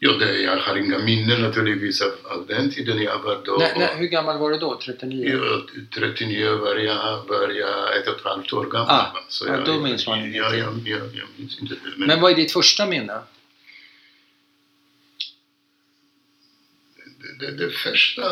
Ja, 0.05 0.12
det, 0.12 0.41
jag 0.41 0.57
har 0.57 0.75
inga 0.75 1.00
minnen 1.00 1.41
naturligtvis 1.41 2.01
av, 2.01 2.12
av 2.24 2.45
den 2.48 2.72
tiden 2.72 3.01
jag 3.01 3.19
var 3.19 3.41
då. 3.45 3.55
Nej, 3.60 3.74
nej, 3.77 3.89
hur 3.98 4.07
gammal 4.07 4.38
var 4.38 4.51
du 4.51 4.57
då? 4.57 4.79
39? 4.86 5.39
Ja, 5.43 5.62
39 5.95 6.55
var 6.55 6.75
jag, 6.75 7.27
var 7.27 7.50
jag 7.50 7.98
ett 7.98 8.07
och 8.07 8.15
ett 8.15 8.25
halvt 8.25 8.53
år 8.53 8.65
gammal. 8.65 8.89
Ah, 8.89 9.17
så 9.27 9.48
ja, 9.48 9.53
jag, 9.53 9.65
då 9.65 9.79
minns 9.79 10.07
man 10.07 10.19
ja, 10.19 10.25
ingenting. 10.25 10.57
jag, 10.60 11.00
jag, 11.00 11.01
jag 11.13 11.27
minns 11.36 11.60
inte. 11.62 11.75
Men, 11.98 12.07
Men 12.07 12.22
vad 12.22 12.31
är 12.31 12.36
ditt 12.36 12.51
första 12.51 12.86
minne? 12.86 13.19
Det, 17.45 17.51
det, 17.51 17.69
första, 17.69 18.23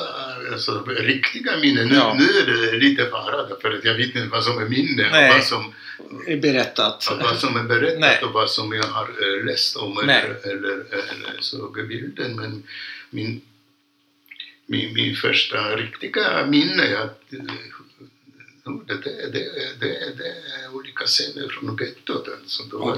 alltså 0.51 0.83
riktiga 0.87 1.57
minnen, 1.57 1.87
nu, 1.87 1.95
Ja. 1.95 2.17
nu 2.19 2.23
är 2.23 2.45
det 2.71 2.77
lite 2.77 3.05
fara 3.05 3.47
för 3.61 3.71
att 3.71 3.85
jag 3.85 3.93
vet 3.93 4.15
inte 4.15 4.27
vad 4.27 4.43
som 4.43 4.57
är 4.61 4.69
minne 4.69 5.09
Nej. 5.11 5.29
och 5.29 5.35
vad 5.35 5.43
som, 5.45 5.73
Är 6.27 6.37
Berättat. 6.37 7.07
och 7.11 7.17
vad 7.19 7.37
som 7.39 7.57
är 7.57 7.63
berättat 7.63 7.99
Nej. 7.99 8.19
och 8.23 8.33
vad 8.33 8.49
som 8.49 8.73
jag 8.73 8.83
har 8.83 9.07
eh, 9.07 9.45
läst 9.45 9.75
om 9.75 9.97
eller, 9.97 10.37
eller, 10.43 10.71
eller 10.71 11.37
såg 11.39 11.87
bilden. 11.87 12.35
Men 12.35 12.63
min, 13.09 13.41
min, 14.65 14.93
min 14.93 15.15
första 15.15 15.75
riktiga 15.75 16.45
minne 16.45 16.83
är 16.83 16.95
att 16.95 17.33
eh, 17.33 17.39
det, 18.87 18.93
det, 18.93 19.31
det, 19.31 19.45
det, 19.79 20.13
det 20.17 20.27
är 20.63 20.75
olika 20.75 21.05
scener 21.05 21.47
från 21.49 21.77
gettot. 21.81 22.27
Alltså. 22.41 22.63
Då 22.63 22.97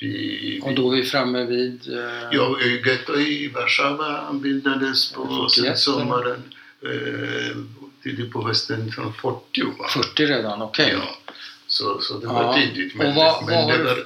vi, 0.00 0.60
Och 0.62 0.74
då 0.74 0.92
är 0.92 0.96
vi 0.96 1.02
framme 1.04 1.44
vid... 1.44 1.92
eh, 1.94 2.28
Ja, 2.32 2.58
eh, 2.60 2.86
getto 2.86 3.16
i 3.20 3.48
Warszawa 3.48 4.32
bildades 4.32 5.12
på 5.12 5.48
41, 5.54 5.78
sommaren, 5.78 6.42
eh, 6.82 7.56
tidigt 8.02 8.32
på 8.32 8.46
hösten 8.48 8.92
från 8.92 9.14
40. 9.14 9.62
Va? 9.78 9.88
40 9.94 10.26
redan, 10.26 10.62
okej. 10.62 10.90
Ja, 10.92 11.18
så, 11.66 12.00
så 12.00 12.18
det 12.18 12.26
Ja. 12.26 12.32
var 12.32 12.54
tidigt. 12.60 12.94
Men, 12.94 13.06
Och 13.08 13.14
vad- 13.14 13.46
men 13.46 13.64
vad 13.66 13.78
det 13.78 13.84
var, 13.84 14.04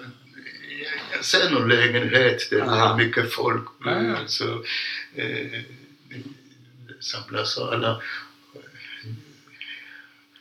ser 1.22 1.50
någon 1.50 1.68
lägenhet 1.68 2.50
där 2.50 2.56
det 2.58 2.64
Aha. 2.64 2.88
var 2.88 2.96
mycket 2.96 3.32
folk. 3.32 3.64
Ja, 3.84 4.02
ja. 4.02 4.16
Så, 4.26 4.44
eh, 5.14 5.60
det 6.88 6.94
samlas 7.00 7.56
och 7.56 7.72
alla 7.74 8.00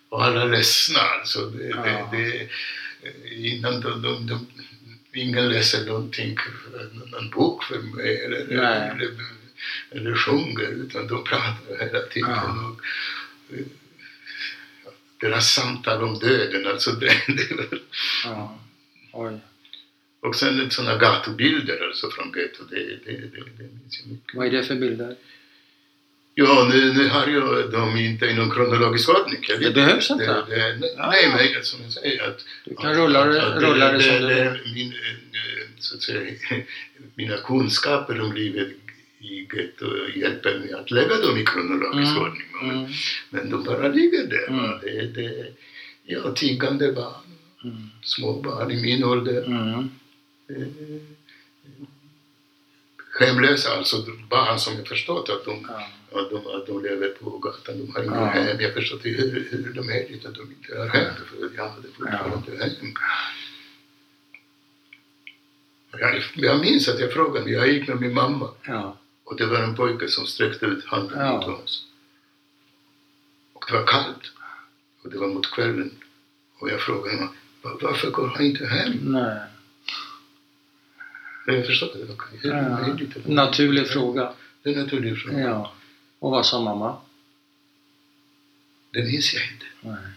och 0.10 0.24
alla 0.26 0.46
ledsna. 0.46 1.00
Alltså 1.20 1.46
det, 1.46 1.64
Ja. 1.68 2.10
det, 2.12 2.18
det, 2.18 2.50
innan 3.36 3.82
de, 3.82 4.02
de, 4.02 4.28
de, 4.28 4.48
ingen 5.14 5.50
läser 5.50 5.86
någonting, 5.86 6.38
någon 7.12 7.30
bok 7.30 7.64
för 7.64 7.80
mig 7.80 8.24
eller, 8.26 8.38
eller, 8.38 9.12
eller 9.92 10.16
sjunger 10.16 10.68
utan 10.70 11.08
de 11.08 11.24
pratar 11.24 11.86
hela 11.86 12.00
tiden. 12.02 12.30
Ja. 12.30 12.76
Och, 13.50 13.56
eh, 13.58 13.66
deras 15.22 15.54
samtal 15.54 16.04
om 16.04 16.20
döden, 16.20 16.68
alltså 16.68 16.92
det, 16.92 17.14
det 17.28 17.56
var, 17.56 17.80
Ja. 18.26 18.60
Oj. 19.14 19.40
och 20.20 20.36
sen 20.36 20.72
sådana 20.72 20.98
gatubilder 20.98 21.88
alltså 21.88 22.12
från 22.12 22.34
gettot, 22.36 22.70
det, 22.70 22.76
det, 23.06 23.12
det, 23.12 23.28
det 23.58 23.64
minns 23.64 24.00
jag 24.02 24.12
mycket. 24.12 24.36
Vad 24.36 24.48
är 24.48 24.52
det 24.52 24.64
för 24.64 24.76
bilder? 24.76 25.16
Ja, 26.46 26.70
nu, 26.74 26.94
nu 26.94 27.08
har 27.10 27.28
jag 27.28 27.72
dem 27.72 27.98
inte 27.98 28.26
i 28.26 28.34
någon 28.34 28.52
kronologisk 28.52 29.10
ordning. 29.10 29.46
Jag 29.50 29.58
vet 29.58 29.68
Det 29.68 29.72
behövs 29.82 30.12
inte. 30.12 30.26
Det, 30.26 30.56
det, 30.56 30.78
nej, 30.80 30.94
Ja. 30.98 31.10
nej, 31.12 31.52
men 31.56 31.64
som 31.66 31.80
jag 31.84 31.92
säger 31.92 32.28
att... 32.30 32.46
Du 32.66 32.76
kan 32.76 32.94
rulla 32.94 33.26
det, 33.26 33.34
det 33.34 33.42
som 34.02 34.22
du 34.28 34.74
vill. 34.74 34.88
eh, 34.88 35.68
så 35.80 35.96
att 35.96 36.02
säga, 36.02 36.34
mina 37.16 37.38
kunskaper 37.38 38.22
om 38.22 38.34
livet 38.34 38.68
i 39.20 39.48
getto 39.54 39.86
hjälper 40.16 40.60
mig 40.60 40.74
att 40.74 40.92
lägga 40.92 41.16
dem 41.18 41.38
i 41.38 41.46
kronologisk 41.46 42.12
Mm, 42.12 42.22
ordning. 42.24 42.48
Men, 42.62 42.72
Mm. 42.72 42.92
men 43.30 43.50
de 43.50 43.64
bara 43.64 43.88
ligger 43.88 44.24
där. 44.28 44.48
Mm. 44.48 44.80
Det, 44.82 45.22
det, 45.22 45.46
ja, 46.04 46.32
tiggande 46.34 46.92
barn, 46.92 47.14
Mm. 47.64 47.90
små 48.04 48.42
barn 48.42 48.72
i 48.72 48.82
min 48.82 49.04
ålder. 49.04 49.44
Mm. 49.46 49.90
Eh, 50.50 50.68
Hemlösa, 53.20 53.70
alltså 53.78 53.98
barn 54.30 54.60
som 54.60 54.74
jag 54.78 54.88
förstått 54.88 55.30
att 55.30 55.46
de 55.46 55.66
Ja. 55.70 55.88
Att 56.12 56.30
de, 56.30 56.48
att 56.48 56.68
de 56.68 56.84
lever 56.84 57.10
på 57.10 57.38
gatan, 57.38 57.76
de 57.86 57.94
har 57.96 58.04
inga 58.04 58.16
Ja. 58.16 58.26
hem. 58.26 58.58
Jag 58.60 58.74
förstår 58.74 58.98
inte 58.98 59.10
hur, 59.10 59.48
hur 59.52 59.74
de 59.74 59.90
är 59.90 60.08
dit, 60.08 60.26
att 60.26 60.36
de 60.36 60.42
inte 60.52 60.78
har 60.80 60.88
hem, 60.88 61.14
för 61.16 61.50
jag 61.56 61.70
hade 61.70 61.88
fortfarande 61.88 62.64
hem. 62.66 62.94
Jag, 66.00 66.22
jag 66.36 66.60
minns 66.62 66.88
att 66.88 67.00
jag 67.00 67.14
frågade, 67.14 67.50
jag 67.52 67.68
gick 67.74 67.88
med 67.88 68.00
min 68.02 68.14
mamma 68.14 68.50
Ja. 68.68 68.98
och 69.24 69.36
det 69.38 69.46
var 69.46 69.60
en 69.60 69.76
pojke 69.76 70.08
som 70.08 70.26
sträckte 70.26 70.66
ut 70.66 70.86
handen 70.86 71.20
Ja. 71.20 71.32
mot 71.48 71.48
oss. 71.64 71.88
Och 73.54 73.64
det 73.68 73.74
var 73.74 73.86
kallt 73.88 74.32
och 75.04 75.10
det 75.12 75.18
var 75.18 75.28
mot 75.28 75.52
kvällen. 75.52 75.92
Och 76.60 76.70
jag 76.70 76.82
frågade 76.82 77.16
honom, 77.18 77.36
"Va- 77.62 77.78
varför 77.82 78.12
går 78.12 78.28
han 78.28 78.42
inte 78.46 78.66
hem? 78.66 78.92
Nej. 79.02 79.40
Jag 81.46 81.66
förstod 81.66 81.90
det, 81.94 82.14
okej. 82.14 82.40
hur 82.42 82.52
är 82.54 82.70
Ja. 82.70 82.94
det 82.94 83.06
dit? 83.06 83.28
Naturlig 83.28 83.88
fråga. 83.88 84.34
Det 84.64 84.70
är 84.70 84.74
en 84.74 84.84
naturlig 84.84 85.18
fråga. 85.22 85.40
Ja. 85.40 85.74
Och 86.22 86.32
vad 86.32 86.46
sa 86.46 86.62
mamma? 86.62 86.98
Det 88.94 89.04
minns 89.04 89.34
jag 89.34 89.44
inte. 89.44 89.66
Nej. 89.82 90.12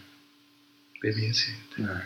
Det 1.01 1.15
minns 1.21 1.47
jag 1.47 1.55
inte. 1.55 1.93
Nej. 1.93 2.03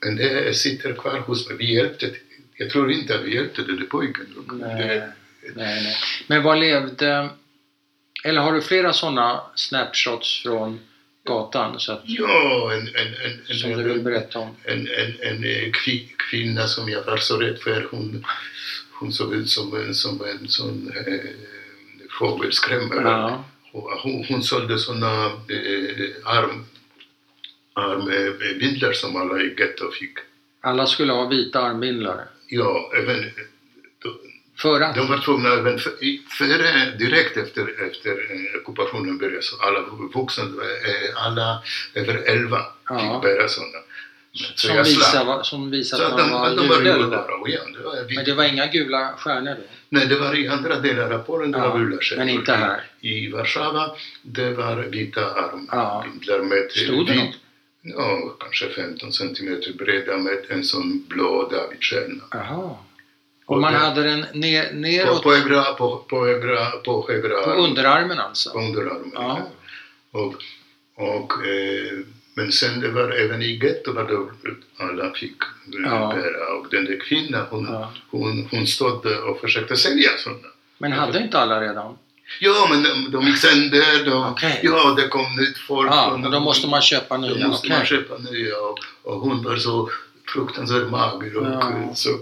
Men 0.00 0.16
det 0.16 0.56
sitter 0.56 0.92
kvar 0.92 1.18
hos 1.18 1.48
mig. 1.48 1.56
Vi 1.56 1.74
hjälpte, 1.74 2.14
jag 2.56 2.70
tror 2.70 2.92
inte 2.92 3.14
att 3.14 3.24
vi 3.24 3.34
hjälpte 3.34 3.62
den 3.62 3.76
där 3.76 3.86
pojken. 3.86 4.26
Nej. 4.52 4.88
Det, 4.88 5.12
Nej, 5.56 5.82
nej. 5.82 5.96
Men 6.26 6.42
vad 6.42 6.58
levde... 6.60 7.30
Eller 8.24 8.40
har 8.40 8.52
du 8.52 8.62
flera 8.62 8.92
sådana 8.92 9.42
snapshots 9.54 10.42
från 10.42 10.80
gatan 11.24 11.80
så 11.80 11.92
att, 11.92 12.02
ja, 12.04 12.72
en, 12.72 12.80
en, 12.80 13.14
en, 13.48 13.58
som 13.58 13.70
en, 13.72 13.78
du 13.78 13.84
vill 13.84 14.02
berätta 14.02 14.38
om? 14.38 14.56
en, 14.64 14.78
en, 14.88 15.20
en 15.20 15.44
eh, 15.44 15.70
kvi- 15.72 16.08
kvinna 16.30 16.66
som 16.66 16.88
jag 16.88 17.04
var 17.04 17.16
så 17.16 17.36
rädd 17.36 17.58
för. 17.58 17.88
Hon, 17.90 18.26
hon 18.92 19.12
såg 19.12 19.34
ut 19.34 19.48
som 19.50 19.76
en, 19.76 19.94
som 19.94 20.24
en 20.24 20.48
sån 20.48 20.92
eh, 20.96 21.30
fågelskrämmare. 22.18 23.02
Ja. 23.08 23.44
Hon, 24.02 24.24
hon 24.28 24.42
sålde 24.42 24.78
såna 24.78 25.24
eh, 25.26 26.10
arm, 26.24 26.64
armbindlar 27.72 28.92
som 28.92 29.16
alla 29.16 29.40
i 29.40 29.54
getto 29.58 29.90
fick. 29.90 30.18
Alla 30.60 30.86
skulle 30.86 31.12
ha 31.12 31.28
vita 31.28 31.60
armbindlar. 31.60 32.24
Ja, 32.48 32.90
även, 32.98 33.24
För 34.58 34.80
att? 34.80 34.94
De 34.94 35.08
var 35.08 35.18
tvungna 35.18 35.48
även 35.52 35.78
för, 35.78 35.92
före, 36.38 36.90
direkt 36.98 37.36
efter, 37.36 37.86
efter 37.88 38.10
eh, 38.10 38.60
ockupationen 38.60 39.18
började 39.18 39.42
så 39.42 39.56
alla 39.62 39.80
vuxna, 40.14 40.44
eh, 40.44 41.26
alla 41.26 41.62
över 41.94 42.14
11 42.26 42.58
Ja. 42.88 42.98
fick 42.98 43.30
bära 43.30 43.48
sådana. 43.48 43.78
Så 44.36 44.68
Som 44.68 44.76
visar, 44.84 45.42
som 45.42 45.70
visar 45.70 46.04
att 46.04 46.18
man 46.18 46.30
var 46.30 46.56
de 46.56 46.68
var 46.68 46.82
Ja, 47.48 47.60
det 48.08 48.14
Men 48.14 48.24
det 48.24 48.34
var 48.34 48.44
inga 48.44 48.66
gula 48.66 49.14
stjärnor 49.18 49.54
då? 49.54 49.62
Nej, 49.88 50.06
det 50.06 50.18
var 50.18 50.34
i 50.38 50.48
andra 50.48 50.80
delar 50.80 51.10
av 51.10 51.18
Polen 51.18 51.52
det 51.52 51.58
Ja, 51.58 51.68
var 51.68 51.78
gula 51.78 51.96
stjärnor. 52.00 52.24
men 52.24 52.34
inte 52.34 52.52
här? 52.52 52.80
I 53.00 53.30
Warszawa 53.30 53.90
det 54.22 54.50
var 54.50 54.76
vita 54.76 55.20
Ja. 55.20 56.02
armbindlar 56.02 56.38
med 56.38 56.70
Stod 56.70 57.06
det 57.06 57.14
något? 57.14 57.34
Ja, 57.82 58.36
kanske 58.40 58.68
15 58.68 59.12
centimeter 59.12 59.72
breda 59.72 60.16
med 60.16 60.38
en 60.48 60.64
sån 60.64 61.04
blå 61.08 61.48
Davidstjärna. 61.48 62.22
Jaha. 62.30 62.76
Och 63.46 63.60
man 63.60 63.74
hade 63.74 64.02
den 64.02 64.20
ner, 64.32 64.68
På, 64.68 64.74
neråt 64.74 65.22
på, 65.22 65.34
högra, 65.34 65.62
på, 65.62 65.96
på, 65.96 66.26
högra, 66.26 66.70
på 66.70 67.06
högra 67.08 67.42
på 67.42 67.50
underarmen 67.50 68.18
alltså? 68.18 68.50
på 68.50 68.58
underarmen. 68.58 69.10
Ja. 69.14 69.48
Och, 70.10 70.34
och, 70.94 71.46
eh, 71.46 71.98
men 72.36 72.52
sen 72.52 72.80
det 72.80 72.90
var 72.90 73.10
även 73.10 73.42
i 73.42 73.50
gettot 73.62 73.94
var 73.94 74.04
det 74.04 74.84
alla 74.84 75.12
fick 75.14 75.36
Ja. 75.84 76.12
bära. 76.16 76.56
Och 76.58 76.66
den 76.70 76.84
där 76.84 77.00
kvinnan 77.08 77.46
hon, 77.50 77.64
Ja. 77.64 77.92
hon, 78.10 78.48
hon 78.50 78.66
stod 78.66 79.06
och 79.06 79.40
försökte 79.40 79.76
sälja 79.76 80.10
sådana. 80.18 80.48
Men 80.78 80.92
hade 80.92 81.18
inte 81.18 81.38
alla 81.38 81.60
redan? 81.60 81.98
Ja, 82.40 82.66
men 82.70 82.82
de, 82.82 83.10
de 83.10 83.26
gick 83.26 83.36
sönder. 83.38 84.04
De, 84.04 84.24
Okej. 84.32 84.60
Ja, 84.62 84.94
det 84.98 85.08
kom 85.08 85.36
nytt 85.36 85.58
folk. 85.58 85.90
Ja, 85.90 86.10
och 86.24 86.30
då 86.30 86.40
måste 86.40 86.66
man 86.68 86.82
köpa 86.82 87.16
Då 87.18 87.22
nya. 87.34 87.48
måste 87.48 87.66
Okej. 87.66 87.76
man 87.78 87.86
köpa 87.86 88.18
nya 88.18 88.56
och, 88.60 88.78
och 89.02 89.20
hon 89.20 89.42
var 89.42 89.56
så 89.56 89.90
fruktansvärt 90.34 90.90
mager 90.90 91.36
och 91.36 91.46
Ja. 91.46 91.90
så 91.94 92.18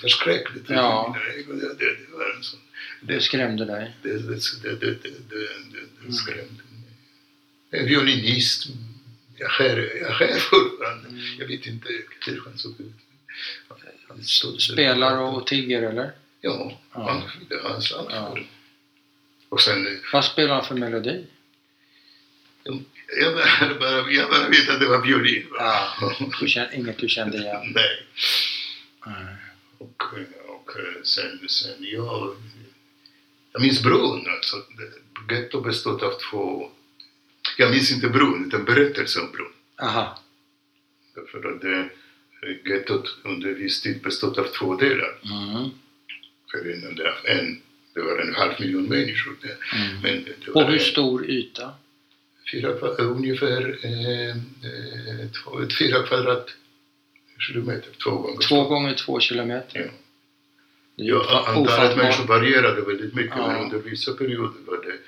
förskräckligt. 0.00 0.64
Ja. 0.68 1.16
Det, 1.48 1.52
det, 1.52 1.74
det 1.78 2.16
var 2.16 2.36
en 2.36 2.42
sån, 2.42 2.60
Det 3.00 3.20
skrämde 3.20 3.64
dig. 3.64 3.96
det, 4.02 4.08
det, 4.12 4.18
det, 4.62 4.70
det, 4.70 4.70
det, 4.80 4.90
det, 5.02 5.10
det, 5.30 6.06
det 6.06 6.12
skrämde 6.12 6.42
mig. 6.52 7.80
En 7.80 7.86
violinist. 7.86 8.66
Jag 9.38 9.50
skär, 9.50 9.98
jag 10.00 10.14
skär 10.14 10.38
fortfarande. 10.38 11.08
Mm. 11.08 11.20
Jag 11.38 11.46
vet 11.46 11.66
inte 11.66 11.88
hur 12.26 12.42
han 12.44 12.58
såg 12.58 12.80
ut. 12.80 12.92
Han 14.08 14.24
stod- 14.24 14.60
Spelar 14.62 15.18
och 15.18 15.46
tigger 15.46 15.82
eller? 15.82 16.12
Ja, 16.40 16.80
han 16.90 17.22
hans 17.62 17.88
det. 17.88 18.44
Och 19.48 19.60
sen, 19.60 19.86
eh, 19.86 19.92
Vad 20.12 20.24
spelar 20.24 20.54
han 20.54 20.64
för 20.64 20.74
melodi? 20.74 21.26
jag 23.20 23.34
bara, 23.34 23.74
bara, 23.80 24.10
jag 24.10 24.30
bara 24.30 24.48
vet 24.48 24.68
att 24.68 24.80
det 24.80 24.86
var 24.86 25.02
violin. 25.06 25.46
va? 25.50 25.56
Ja. 26.00 26.16
Du 26.40 26.48
känner, 26.48 26.74
inget 26.74 26.98
du 26.98 27.08
kände 27.08 27.38
igen? 27.38 27.62
Nej. 27.74 28.06
Nej. 29.06 29.34
Och, 29.78 30.02
och 30.48 30.70
sen, 31.04 31.48
sen 31.48 31.76
jag... 31.80 32.36
Jag 33.52 33.62
minns 33.62 33.82
bron 33.82 34.26
alltså. 34.30 34.56
Getto 35.30 35.60
bestod 35.60 36.02
av 36.02 36.18
två... 36.30 36.70
Jag 37.56 37.70
minns 37.70 37.92
inte 37.92 38.08
bron, 38.08 38.46
utan 38.46 38.64
berättelsen 38.64 39.22
om 39.24 39.32
bron. 39.32 39.52
Aha. 39.82 40.18
För 41.32 41.54
att 41.54 41.60
det, 41.60 41.88
gettot 42.70 43.16
under 43.24 43.54
viss 43.54 43.80
tid 43.82 44.02
bestod 44.02 44.38
av 44.38 44.44
två 44.44 44.74
delar. 44.76 45.18
Mm. 45.24 45.70
För 46.50 46.58
en, 46.72 47.38
en, 47.38 47.60
det 47.94 48.00
var 48.00 48.18
en 48.18 48.34
halv 48.34 48.52
miljon 48.60 48.84
människor 48.84 49.36
där. 49.42 49.56
Mm. 49.74 50.02
Men 50.02 50.24
det 50.44 50.50
var 50.50 50.64
hur 50.64 50.74
en- 50.74 50.80
stor 50.80 51.30
yta? 51.30 51.72
fyra, 52.52 52.72
kva- 52.74 53.00
ungefär 53.00 53.78
eh, 53.84 54.28
eh, 54.30 55.30
två, 55.44 55.60
ett 55.62 55.78
fyra 55.78 56.02
kvadratkilometer, 56.02 57.90
två 58.04 58.10
gånger 58.10 58.38
Två 58.48 58.64
gånger 58.64 58.94
två 58.94 59.20
kilometer? 59.20 59.80
Ja. 59.80 59.90
Ja, 60.98 61.44
antalet 61.56 61.96
människor 61.96 62.24
varierade 62.26 62.80
väldigt 62.82 63.14
mycket 63.14 63.36
Ja. 63.36 63.46
men 63.46 63.64
under 63.64 63.78
vissa 63.78 64.12
perioder 64.12 64.60
var 64.66 64.76
det 64.84 64.98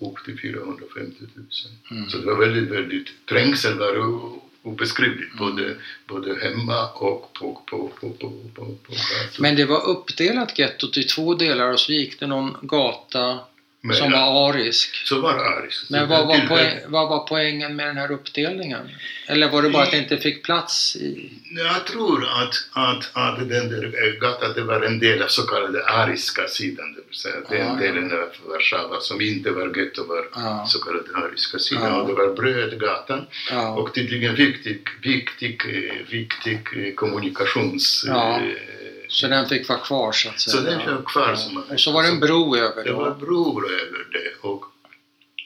upp 0.00 0.24
till 0.24 0.38
450 0.40 1.16
000. 1.34 1.46
Mm. 1.90 2.10
Så 2.10 2.18
det 2.18 2.26
var 2.26 2.36
väldigt, 2.36 2.70
väldigt, 2.70 3.06
trängsel 3.28 3.82
o- 3.82 4.42
obeskrivligt 4.62 5.32
Mm. 5.32 5.38
både, 5.38 5.74
både 6.06 6.40
hemma 6.40 6.88
och 6.90 7.32
på, 7.32 7.62
på, 7.70 7.88
på, 8.00 8.10
på, 8.10 8.30
på, 8.54 8.64
på 8.64 8.92
gator. 8.92 9.42
Men 9.42 9.56
det 9.56 9.64
var 9.64 9.88
uppdelat 9.88 10.58
gettot 10.58 10.96
i 10.96 11.02
två 11.04 11.34
delar 11.34 11.72
och 11.72 11.80
så 11.80 11.92
gick 11.92 12.20
det 12.20 12.26
någon 12.26 12.56
gata 12.62 13.38
Men, 13.86 13.96
som 13.96 14.12
var 14.12 14.50
arisk. 14.50 14.96
Så 15.04 15.20
var 15.20 15.34
det 15.34 15.44
ariskt. 15.44 15.90
Men 15.90 16.08
vad 16.08 16.26
var, 16.26 16.46
poäng, 16.48 16.78
vad 16.86 17.08
var 17.08 17.26
poängen 17.26 17.76
med 17.76 17.86
den 17.86 17.96
här 17.96 18.12
uppdelningen? 18.12 18.90
Eller 19.26 19.50
var 19.50 19.62
det 19.62 19.70
bara 19.70 19.82
att 19.82 19.90
det 19.90 19.98
inte 19.98 20.16
fick 20.16 20.44
plats 20.44 20.96
i... 20.96 21.32
Jag 21.50 21.86
tror 21.86 22.24
att, 22.24 22.54
att, 22.72 23.10
att 23.12 23.38
den 23.38 23.68
där 23.68 24.20
gatan 24.20 24.52
det 24.54 24.62
var 24.62 24.80
en 24.82 24.98
del 24.98 25.22
av 25.22 25.26
så 25.26 25.42
kallade 25.42 25.84
ariska 25.84 26.48
sidan, 26.48 26.92
det 26.94 27.00
vill 27.08 27.18
säga 27.18 27.34
den 27.48 27.66
Ah, 27.70 27.74
delen 27.74 28.12
av 28.12 28.50
Warszawa 28.50 29.00
som 29.00 29.20
inte 29.20 29.50
var 29.50 29.78
getto 29.78 30.04
var 30.04 30.28
Ja, 30.34 30.64
så 30.68 30.78
kallade 30.80 31.26
ariska 31.26 31.58
sidan. 31.58 31.84
Ja. 31.84 32.00
Och 32.00 32.08
det 32.08 32.14
var 32.14 32.34
Brödgatan 32.34 33.26
ja, 33.50 33.68
och 33.68 33.94
tydligen 33.94 34.34
viktig, 34.34 34.88
viktig, 35.02 35.62
viktig 36.10 36.58
kommunikations... 36.96 38.04
Ja. 38.08 38.36
eh, 38.36 38.75
så 39.08 39.28
den 39.28 39.48
fick 39.48 39.68
vara 39.68 39.78
kvar 39.78 40.12
så 40.12 40.28
att 40.28 40.40
säga. 40.40 40.56
Så 40.56 40.60
den 40.70 40.78
var 40.78 41.02
kvar 41.02 41.28
Ja. 41.30 41.36
som 41.36 41.56
Och 41.70 41.80
så 41.80 41.92
var 41.92 42.02
det 42.02 42.08
en 42.08 42.20
bro 42.20 42.56
över 42.56 42.84
Det 42.84 42.92
var 42.92 43.08
då. 43.10 43.14
bror 43.14 43.64
över 43.70 44.06
det 44.12 44.32
och, 44.48 44.64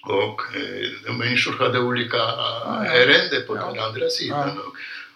och 0.02 0.40
eh, 0.56 0.88
de 1.06 1.18
människor 1.18 1.52
hade 1.52 1.78
olika 1.78 2.16
ja. 2.16 2.84
ärenden 2.86 3.42
på 3.46 3.56
Ja. 3.56 3.72
den 3.74 3.84
andra 3.84 4.08
sidan. 4.08 4.58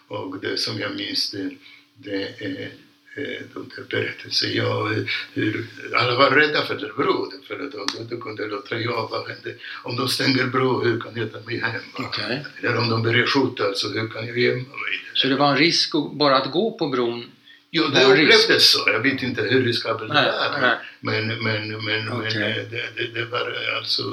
Och, 0.07 0.17
och 0.19 0.39
det 0.41 0.57
som 0.57 0.79
jag 0.79 0.95
minns 0.95 1.31
det, 1.31 1.49
det 1.97 2.23
är 2.45 2.71
eh, 3.17 3.41
de 3.53 3.71
där 3.75 3.83
berättelserna. 3.89 4.53
Ja, 4.53 4.91
eh, 4.91 5.03
hur 5.33 5.67
alla 5.95 6.15
var 6.15 6.31
rädda 6.31 6.61
för 6.65 6.75
den 6.75 6.91
bron 6.97 7.31
för 7.47 7.59
att 7.59 7.71
de 7.71 8.01
inte 8.01 8.15
kunde 8.15 8.45
låta 8.47 8.75
vad 9.09 9.27
händer 9.29 9.55
om 9.83 9.95
de 9.95 10.07
stänger 10.07 10.45
bro, 10.47 10.83
hur 10.83 10.99
kan 11.01 11.15
jag 11.15 11.31
ta 11.33 11.39
mig 11.39 11.59
hem? 11.59 11.81
Okej. 11.93 12.45
Eller 12.63 12.77
om 12.77 12.89
de 12.89 13.03
börjar 13.03 13.25
skjuta, 13.25 13.63
alltså, 13.65 13.87
hur 13.87 14.07
kan 14.07 14.27
jag 14.27 14.37
gömma 14.39 14.55
mig? 14.61 14.95
Så 15.13 15.27
det 15.27 15.35
var 15.35 15.49
en 15.51 15.57
risk 15.57 15.91
bara 16.13 16.37
att 16.37 16.51
gå 16.51 16.77
på 16.77 16.87
bron? 16.87 17.31
Jo, 17.77 17.83
det 17.87 18.03
upplevdes 18.05 18.71
så. 18.71 18.79
Jag 18.87 18.99
vet 18.99 19.23
inte 19.23 19.41
hur 19.41 19.63
riskabelt 19.63 20.13
det 20.13 20.59
nej. 20.61 20.77
Men, 20.99 21.27
men, 21.27 21.83
men, 21.85 22.11
Okej. 22.13 22.31
men 22.39 22.49
eh, 22.51 22.55
det, 22.55 22.83
det, 22.97 23.07
det 23.19 23.25
var 23.25 23.53
alltså 23.77 24.03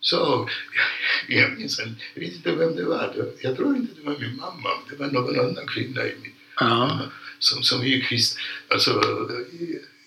så. 0.00 0.48
Jag 1.28 1.50
minns 1.58 1.78
jag 2.14 2.20
vet 2.22 2.32
inte 2.34 2.50
vem 2.54 2.76
det 2.76 2.84
var. 2.84 3.12
Det- 3.16 3.42
Jag 3.48 3.56
tror 3.56 3.76
inte 3.76 3.92
det 4.00 4.06
var 4.10 4.18
min 4.18 4.36
mamma. 4.36 4.68
Det 4.90 4.96
var 4.96 5.06
någon 5.06 5.40
annan 5.40 5.66
kvinna 5.66 6.02
i 6.04 6.14
min, 6.22 6.32
Ja. 6.60 7.00
som, 7.38 7.62
som 7.62 7.86
gick 7.86 8.04
alltså, 8.68 9.02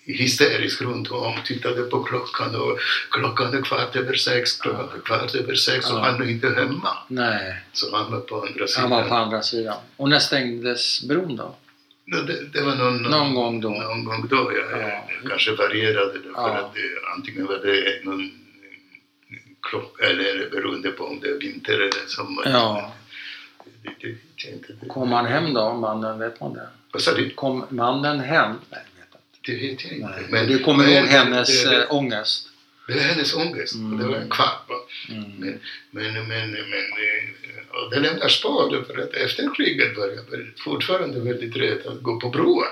hysterisk 0.04 0.80
runt 0.82 1.10
om, 1.10 1.34
tittade 1.44 1.82
på 1.82 2.02
klockan 2.04 2.54
och 2.54 2.78
klockan 3.10 3.54
är 3.58 3.62
kvart 3.62 3.96
över 3.96 4.14
sex, 4.14 4.56
klockan 4.60 4.88
är 4.96 5.00
kvart 5.00 5.34
över 5.34 5.54
sex 5.54 5.90
och 5.90 5.98
Ja. 5.98 6.02
han 6.02 6.22
är 6.22 6.30
inte 6.30 6.48
hemma. 6.50 6.98
Nej, 7.08 7.62
Så 7.72 7.96
han 7.96 8.12
var 8.12 8.20
på 8.20 8.46
andra 8.46 8.66
sidan. 8.66 8.82
han 8.82 8.90
var 8.90 9.08
på 9.08 9.14
andra 9.14 9.42
sidan. 9.42 9.76
Och 9.96 10.08
när 10.08 10.18
stängdes 10.18 11.02
bron 11.08 11.36
då? 11.36 11.56
No, 12.06 12.16
det, 12.16 12.44
det 12.52 12.60
var 12.62 12.74
någon, 12.74 13.02
Någon 13.02 13.34
gång 13.34 13.60
då? 13.60 13.68
Någon 13.70 14.04
gång 14.04 14.26
då, 14.28 14.52
ja. 14.56 14.78
Ja. 14.78 15.08
Kanske 15.28 15.52
varierade 15.52 16.12
det, 16.12 16.22
för 16.22 16.30
Ja. 16.34 16.58
att 16.58 16.74
det, 16.74 16.80
antingen 17.16 17.46
var 17.46 17.58
det 17.58 18.04
någon 18.04 18.30
klock, 19.62 20.00
eller 20.00 20.50
beroende 20.50 20.90
på 20.90 21.04
om 21.04 21.20
det 21.20 21.28
är 21.28 21.38
vinter 21.38 21.74
eller 21.74 22.06
sommar. 22.06 22.42
Ja. 22.46 22.92
Det, 23.82 24.14
det, 24.80 24.88
Kom 24.88 25.12
han 25.12 25.26
hem 25.26 25.54
då, 25.54 25.74
mannen? 25.74 26.18
Vet 26.18 26.40
man 26.40 26.52
det? 26.52 26.68
Vad 26.92 27.02
sa 27.02 27.14
du? 27.14 27.30
Kom 27.30 27.64
mannen 27.68 28.20
hem? 28.20 28.50
Nej, 28.70 28.80
vet 28.96 29.06
inte. 29.06 29.52
Det 29.52 29.68
vet 29.68 29.84
jag 29.84 29.92
inte. 29.92 30.08
Nej. 30.08 30.26
Men- 30.30 30.46
du 30.46 30.58
kommer 30.58 30.84
ihåg 30.88 31.06
hennes 31.06 31.64
det, 31.64 31.70
det, 31.70 31.82
äh, 31.82 31.94
ångest? 31.94 32.45
Det 32.86 32.94
var 32.94 33.00
hennes 33.00 33.34
ångest. 33.34 33.74
och 33.74 33.98
Det 33.98 34.06
var 34.06 34.16
en 34.16 34.30
kvart. 34.30 34.68
va. 34.68 34.74
Mm. 35.08 35.30
Men, 35.38 35.58
men, 35.90 36.14
men, 36.28 36.50
men 36.50 36.52
eh, 36.52 37.84
och 37.84 37.90
det 37.90 38.00
lämnar 38.00 38.28
spår 38.28 38.84
för 38.86 38.98
att 38.98 39.14
efter 39.14 39.54
kriget 39.56 39.96
var 39.96 40.06
jag 40.06 40.46
fortfarande 40.64 41.20
väldigt 41.20 41.56
rädd 41.56 41.86
att 41.86 42.02
gå 42.02 42.20
på 42.20 42.28
broar. 42.28 42.68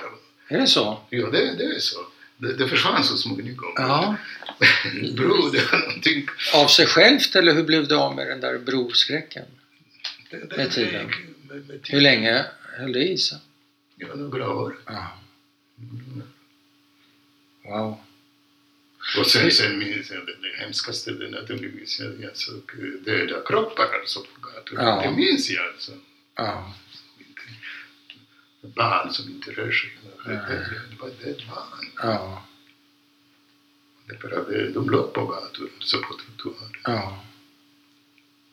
Är 0.49 0.59
det 0.61 0.67
så? 0.67 1.01
Ja, 1.11 1.27
det, 1.31 1.55
det 1.59 1.65
är 1.65 1.79
så. 1.79 1.99
Det, 2.37 2.53
det 2.53 2.69
försvann 2.69 3.05
så 3.05 3.17
småningom. 3.17 3.73
Ja. 3.77 4.17
Bro, 5.17 5.49
det 5.53 5.73
var 5.73 5.79
någonting 5.79 6.27
Av 6.55 6.67
sig 6.67 6.87
självt 6.87 7.37
eller 7.37 7.55
hur 7.55 7.63
blev 7.65 7.89
du 7.89 7.95
av 7.97 8.15
med 8.17 8.27
den 8.27 8.41
där 8.41 8.59
broskräcken? 8.59 9.45
Det- 10.31 10.51
det- 10.51 10.57
Med 10.57 10.71
tiden. 10.71 11.07
Med, 11.49 11.57
med 11.57 11.67
tiden. 11.67 11.81
Hur 11.83 12.01
länge 12.01 12.45
höll 12.79 12.93
det 12.93 13.05
i 13.09 13.19
sig? 13.19 13.39
Ja, 13.97 14.15
några 14.15 14.51
år. 14.51 14.77
Ja. 14.87 15.19
Wow. 17.65 17.97
Och 19.19 19.27
sen, 19.27 19.51
sen 19.51 19.79
minns 19.79 20.11
jag 20.11 20.27
det 20.27 20.63
hemskaste, 20.65 21.13
det 21.13 21.31
naturligtvis, 21.31 22.01
jag, 22.01 22.21
jag 22.21 22.37
såg 22.37 22.71
eh, 22.79 23.05
döda 23.05 23.43
kroppar 23.47 23.89
alltså 24.01 24.21
på 24.21 24.41
gatorna. 24.41 24.83
Ja. 24.83 25.03
Det 25.03 25.17
minns 25.17 25.51
jag 25.51 25.67
alltså. 25.67 25.93
Ja. 26.35 26.75
Barn 28.61 29.13
som 29.13 29.31
inte 29.31 29.51
rör 29.51 29.73
sig. 29.73 29.99
Nej. 30.27 30.37
det, 30.37 30.97
var 31.01 31.11
det 31.23 31.47
barn. 31.47 31.87
Ja. 31.97 32.47
Det 34.09 34.23
bara, 34.23 34.69
de 34.69 34.91
låg 34.91 35.13
på 35.13 35.27
gator, 35.27 35.69
alltså 35.77 35.99
på 35.99 36.15
trottoarer. 36.15 36.81
Ja. 36.85 37.25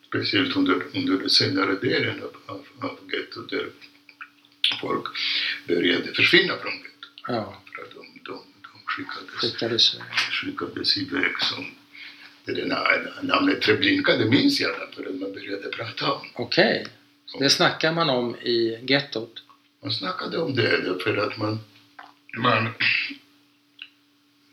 Speciellt 0.06 0.56
under, 0.56 0.82
under 0.94 1.18
den 1.18 1.30
senare 1.30 1.74
delen 1.74 2.22
av, 2.22 2.36
av, 2.46 2.66
av 2.80 2.98
gettot 3.12 3.50
där 3.50 3.70
folk 4.80 5.04
började 5.68 6.14
försvinna 6.14 6.56
från 6.56 6.72
gettot. 6.72 7.12
Ja. 7.26 7.62
För 7.76 7.82
att 7.82 8.01
skickades 8.96 9.40
Skickades. 9.40 9.96
skickades 10.30 10.96
iväg 10.98 11.38
som 11.40 11.64
det 12.44 12.52
där 12.52 12.64
na- 12.64 13.22
namnet 13.26 13.62
Treblinka, 13.62 14.16
det 14.16 14.24
minns 14.24 14.60
jag 14.60 14.70
därför 14.80 15.10
att 15.10 15.20
man 15.20 15.32
började 15.32 15.68
prata 15.68 16.12
om. 16.12 16.26
Okej. 16.34 16.86
Det 17.38 17.50
snackar 17.50 17.92
man 17.92 18.10
om 18.10 18.36
i 18.36 18.78
gettot? 18.88 19.32
Man 19.82 19.92
snackade 19.92 20.38
om 20.38 20.54
det 20.56 20.76
därför 20.82 21.16
att 21.16 21.36
man, 21.38 21.60
man 22.36 22.68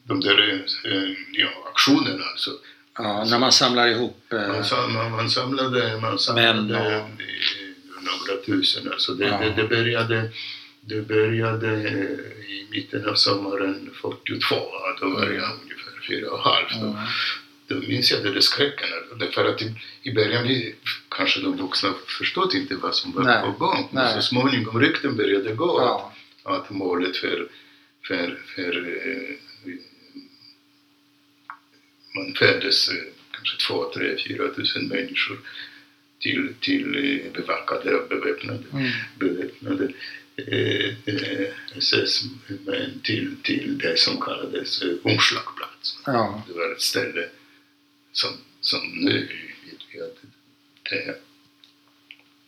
de 0.03 0.19
där 0.19 0.65
eh, 0.85 1.09
ja, 1.31 1.49
aktionerna 1.73 2.23
alltså. 2.25 2.51
Ja, 2.97 3.25
när 3.25 3.39
man 3.39 3.51
samlar 3.51 3.87
ihop... 3.87 4.33
eh, 4.33 4.47
Man, 4.47 4.63
sam, 4.65 4.93
man, 4.93 5.11
man 5.11 5.29
samlade, 5.29 5.97
man 6.01 6.09
Män 6.09 6.19
samlade 6.19 7.01
och- 7.01 7.21
i 7.21 7.73
några 8.01 8.41
tusen. 8.45 8.91
Alltså 8.91 9.13
det, 9.13 9.25
Ja. 9.25 9.39
det, 9.39 9.61
det 9.61 9.67
började, 9.67 10.31
det 10.89 11.01
började 11.01 11.71
eh, 11.71 12.51
i 12.51 12.67
mitten 12.71 13.09
av 13.09 13.15
sommaren 13.15 13.89
42. 14.01 14.55
ja, 14.55 14.97
Då 15.01 15.09
var 15.09 15.21
jag 15.25 15.49
ungefär 15.63 16.01
fyra 16.07 16.31
och 16.31 16.39
halvt. 16.39 16.71
Mm. 16.81 16.93
Då 17.67 17.75
minns 17.75 18.11
jag 18.11 18.23
det 18.23 18.33
där 18.33 18.41
skräcken. 18.41 18.87
Därför 19.19 19.45
att 19.45 19.61
i, 19.61 19.73
i 20.03 20.13
början 20.13 20.47
vi, 20.47 20.75
kanske 21.09 21.41
de 21.41 21.57
vuxna 21.57 21.93
förstod 22.17 22.53
inte 22.55 22.75
vad 22.75 22.95
som 22.95 23.11
var 23.11 23.23
Nej. 23.23 23.41
på 23.41 23.51
gång. 23.51 23.89
Men 23.91 24.13
så 24.13 24.21
småningom 24.21 24.79
rykten 24.81 25.15
började 25.15 25.53
gå 25.53 25.79
Ja. 25.81 26.13
att 26.43 26.69
målet 26.69 27.17
för, 27.17 27.47
för, 28.07 28.39
för 28.55 28.77
eh, 28.77 29.35
man 32.15 32.33
föddes 32.33 32.89
eh, 32.89 32.95
kanske 33.31 33.57
två, 33.67 33.91
tre, 33.93 34.15
fyra 34.27 34.53
tusen 34.55 34.87
människor 34.87 35.37
till, 36.19 36.53
till 36.59 36.95
eh, 36.95 37.31
bevakade 37.33 37.95
och 37.95 38.09
beväpnade, 38.09 38.63
Mm. 38.73 38.91
beväpnade 39.19 39.93
till, 43.03 43.35
till 43.43 43.77
det 43.77 43.99
som 43.99 44.21
kallades 44.21 44.81
eh, 44.81 44.89
omslagplats. 45.03 45.97
Ja. 46.05 46.43
Det 46.47 46.53
var 46.53 46.71
ett 46.71 46.81
ställe 46.81 47.29
som, 48.11 48.31
som 48.61 48.79
nu 48.93 49.19
vet 49.65 49.79
vi 49.93 50.01
att 50.01 50.17
det, 50.89 51.15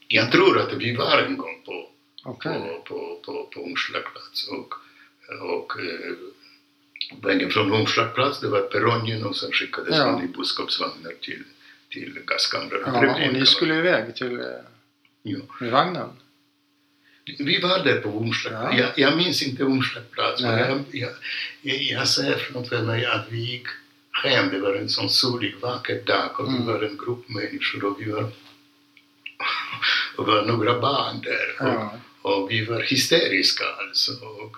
jag 0.07 0.31
tror 0.31 0.59
att 0.59 0.73
vi 0.73 0.95
var 0.95 1.17
en 1.17 1.37
gång 1.37 1.61
på, 1.65 1.89
Okej. 2.23 2.59
på, 2.59 2.81
på, 2.87 3.19
på, 3.25 3.49
på 3.53 3.63
omslagplats 3.63 4.47
och, 4.47 4.73
och 5.41 5.79
eh, 5.79 6.15
vägen 7.23 7.49
från 7.51 7.71
omslagplats 7.71 8.39
det 8.39 8.47
var 8.47 8.61
perrongen 8.61 9.25
och 9.25 9.35
sen 9.35 9.51
skickades 9.51 9.97
Ja. 9.97 10.11
man 10.11 10.23
i 10.23 10.27
boskapsvagnar 10.27 11.11
till, 11.21 11.43
till 11.89 12.19
gaskamrar. 12.25 12.81
Ja, 12.85 13.27
och 13.27 13.33
ni 13.33 13.45
skulle 13.45 13.75
iväg 13.75 14.15
till 14.15 14.39
eh, 14.39 14.45
ja. 15.23 15.39
vagnen? 15.71 16.09
Vi 17.39 17.61
var 17.61 17.83
där 17.83 18.01
på 18.01 18.09
omslagplats. 18.17 18.73
Ja. 18.73 18.79
Jag, 18.79 18.89
jag 19.09 19.17
minns 19.17 19.43
inte 19.43 19.63
Nej. 20.41 20.83
jag, 20.91 21.09
jag, 21.61 21.81
jag, 21.81 22.07
ser 22.07 22.35
framför 22.37 22.81
mig 22.81 23.05
att 23.05 23.25
vi 23.29 23.37
gick 23.39 23.67
hem. 24.23 24.49
Det 24.49 24.59
var 24.59 24.75
en 24.75 24.89
sån 24.89 25.09
solig, 25.09 25.55
vacker 25.61 26.01
dag 26.05 26.39
och 26.39 26.47
Mm. 26.47 26.59
vi 26.61 26.67
var 26.67 26.81
en 26.81 26.97
grupp 26.97 27.29
människor 27.29 27.83
och 27.85 28.01
vi 28.01 28.11
var, 28.11 28.31
och 30.15 30.25
var 30.25 30.45
några 30.45 30.79
barn 30.79 31.21
där. 31.21 31.55
Och, 31.67 31.67
Ja. 31.73 31.99
och 32.21 32.51
vi 32.51 32.65
var 32.65 32.81
hysteriska 32.81 33.63
alltså. 33.87 34.11
Och, 34.11 34.55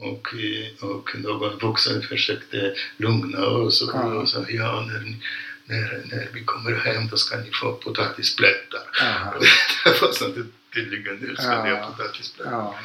och, 0.00 0.34
eh, 0.34 0.88
och 0.88 1.10
någon 1.18 1.58
vuxen 1.58 2.02
försökte 2.02 2.74
lugna 2.96 3.46
oss 3.46 3.82
och, 3.82 3.90
Ja. 3.94 4.04
och 4.14 4.28
sa 4.28 4.44
ja, 4.48 4.84
när, 4.88 5.00
ni- 5.00 5.22
när, 5.64 6.02
när 6.10 6.28
vi 6.32 6.44
kommer 6.44 6.74
hem 6.74 7.08
då 7.08 7.16
ska 7.16 7.36
ni 7.36 7.50
få 7.52 7.72
potatisplättar. 7.72 8.80
Det 9.84 10.02
var 10.02 10.12
sånt 10.12 10.36
tydligen 10.82 11.28
älskade 11.30 11.68
jag 11.68 11.78
Ja. 11.78 11.86
potatisplättar. 11.96 12.52
ja. 12.52 12.78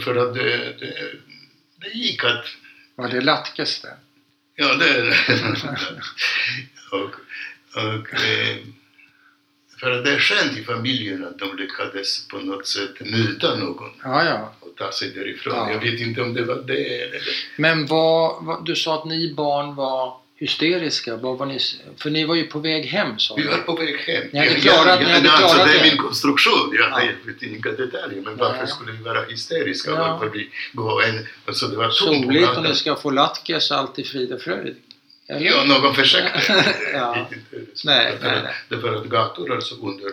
För 0.00 0.16
att 0.16 0.34
det, 0.34 0.56
det, 0.80 1.12
det 1.80 1.88
gick 1.88 2.24
att... 2.24 2.44
Var 2.94 3.08
det 3.08 3.20
latkes 3.20 3.80
det? 3.82 3.96
Ja, 4.56 4.74
det... 4.74 5.02
och, 6.90 7.10
och, 7.84 8.14
eh, 8.14 8.56
för 9.80 9.90
att 9.90 10.04
det 10.04 10.10
är 10.12 10.18
skönt 10.18 10.56
i 10.58 10.62
familjen 10.64 11.24
att 11.24 11.38
de 11.38 11.56
lyckades 11.56 12.28
på 12.28 12.38
något 12.38 12.66
sätt 12.66 13.00
muta 13.00 13.54
någon 13.54 13.90
Ja, 14.02 14.24
ja. 14.24 14.54
och 14.60 14.76
ta 14.76 14.92
sig 14.92 15.10
därifrån. 15.10 15.54
Ja. 15.54 15.70
Jag 15.72 15.80
vet 15.80 16.00
inte 16.00 16.22
om 16.22 16.34
det 16.34 16.42
var 16.44 16.56
det 16.56 17.02
eller... 17.02 17.20
Men 17.56 17.86
vad, 17.86 18.44
vad, 18.44 18.64
du 18.64 18.76
sa 18.76 18.98
att 18.98 19.04
ni 19.04 19.34
barn 19.34 19.74
var 19.74 20.20
hysteriska. 20.38 21.16
Vad 21.16 21.38
var 21.38 21.46
ni, 21.46 21.58
för 22.02 22.10
ni 22.10 22.24
var 22.24 22.34
ju 22.34 22.44
på 22.46 22.58
väg 22.58 22.84
hem 22.86 23.18
sa 23.18 23.34
Vi 23.34 23.42
var 23.46 23.56
på 23.58 23.76
väg 23.76 23.96
hem. 23.96 24.24
Ni 24.32 24.38
hade 24.38 24.50
Ja, 24.50 24.58
klarat- 24.72 24.86
ja, 24.86 24.96
ni 24.98 25.04
ja, 25.04 25.10
hade 25.16 25.30
alltså, 25.32 25.54
klarat 25.56 25.72
det 25.72 25.78
är 25.78 25.90
min 25.90 25.96
konstruktion. 25.98 26.74
Jag 26.78 26.90
Ja. 26.90 27.08
vet 27.26 27.42
inga 27.42 27.70
detaljer. 27.72 28.20
Men 28.22 28.36
varför 28.36 28.58
Nej. 28.58 28.68
skulle 28.68 28.92
vi 28.92 29.02
vara 29.02 29.24
hysteriska? 29.24 29.90
Ja. 29.90 29.96
Varför 29.96 30.28
vi 30.34 30.50
gå 30.72 31.00
en... 31.02 31.26
Alltså 31.44 31.66
det 31.66 31.76
var 31.76 31.90
Soligt 31.90 32.48
och 32.56 32.62
ni 32.62 32.74
ska 32.74 32.96
få 32.96 33.10
latkes 33.10 33.70
allt 33.70 33.98
i 33.98 34.04
frid 34.04 34.32
och 34.32 34.40
fröjd. 34.42 34.76
Eller? 35.28 35.46
Ja, 35.46 35.64
någon 35.64 35.94
försökte. 35.94 36.64
Ja. 36.92 37.28
Nej, 37.84 38.12
Därför 38.12 38.26
nej, 38.26 38.36
att- 38.36 38.42
nej. 38.44 38.54
Därför 38.68 38.94
att 38.94 39.06
gator 39.06 39.54
alltså 39.54 39.74
under 39.74 40.10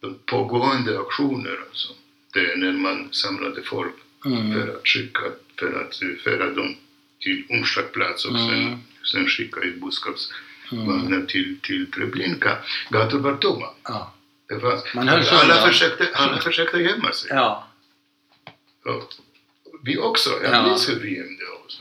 de 0.00 0.18
pågående 0.26 0.98
aktioner 1.00 1.58
alltså. 1.68 1.88
Det 2.34 2.40
är 2.52 2.56
när 2.56 2.72
man 2.72 3.08
samlade 3.12 3.62
folk 3.62 3.94
Mm. 4.26 4.52
för 4.52 4.68
att 4.76 4.88
skicka, 4.88 5.20
för 5.58 5.80
att 5.80 6.20
föra 6.24 6.50
dem 6.50 6.76
till 7.20 7.44
omslagplats 7.50 8.24
och 8.24 8.30
Mm. 8.36 8.48
sen, 8.48 8.82
sen 9.04 9.26
skicka 9.28 9.60
i 9.64 9.70
boskapsvagnar 9.70 11.06
Mm. 11.06 11.26
till, 11.26 11.58
till 11.62 11.90
Treblinka. 11.90 12.58
Gator 12.90 13.18
var 13.18 13.36
tomma. 13.36 13.66
Ja. 13.84 14.12
Det 14.48 14.60
fanns, 14.60 14.84
alla, 15.32 15.66
försökte, 15.66 16.08
alla 16.14 16.38
försökte 16.40 16.78
gömma 16.78 17.12
sig. 17.12 17.30
ja. 17.30 17.68
Och 18.84 19.12
vi 19.82 19.98
också. 19.98 20.30
Jag 20.42 20.54
Ja. 20.54 20.62
minns 20.62 20.88
hur 20.88 21.00
vi 21.00 21.16
gömde 21.16 21.44
oss. 21.66 21.80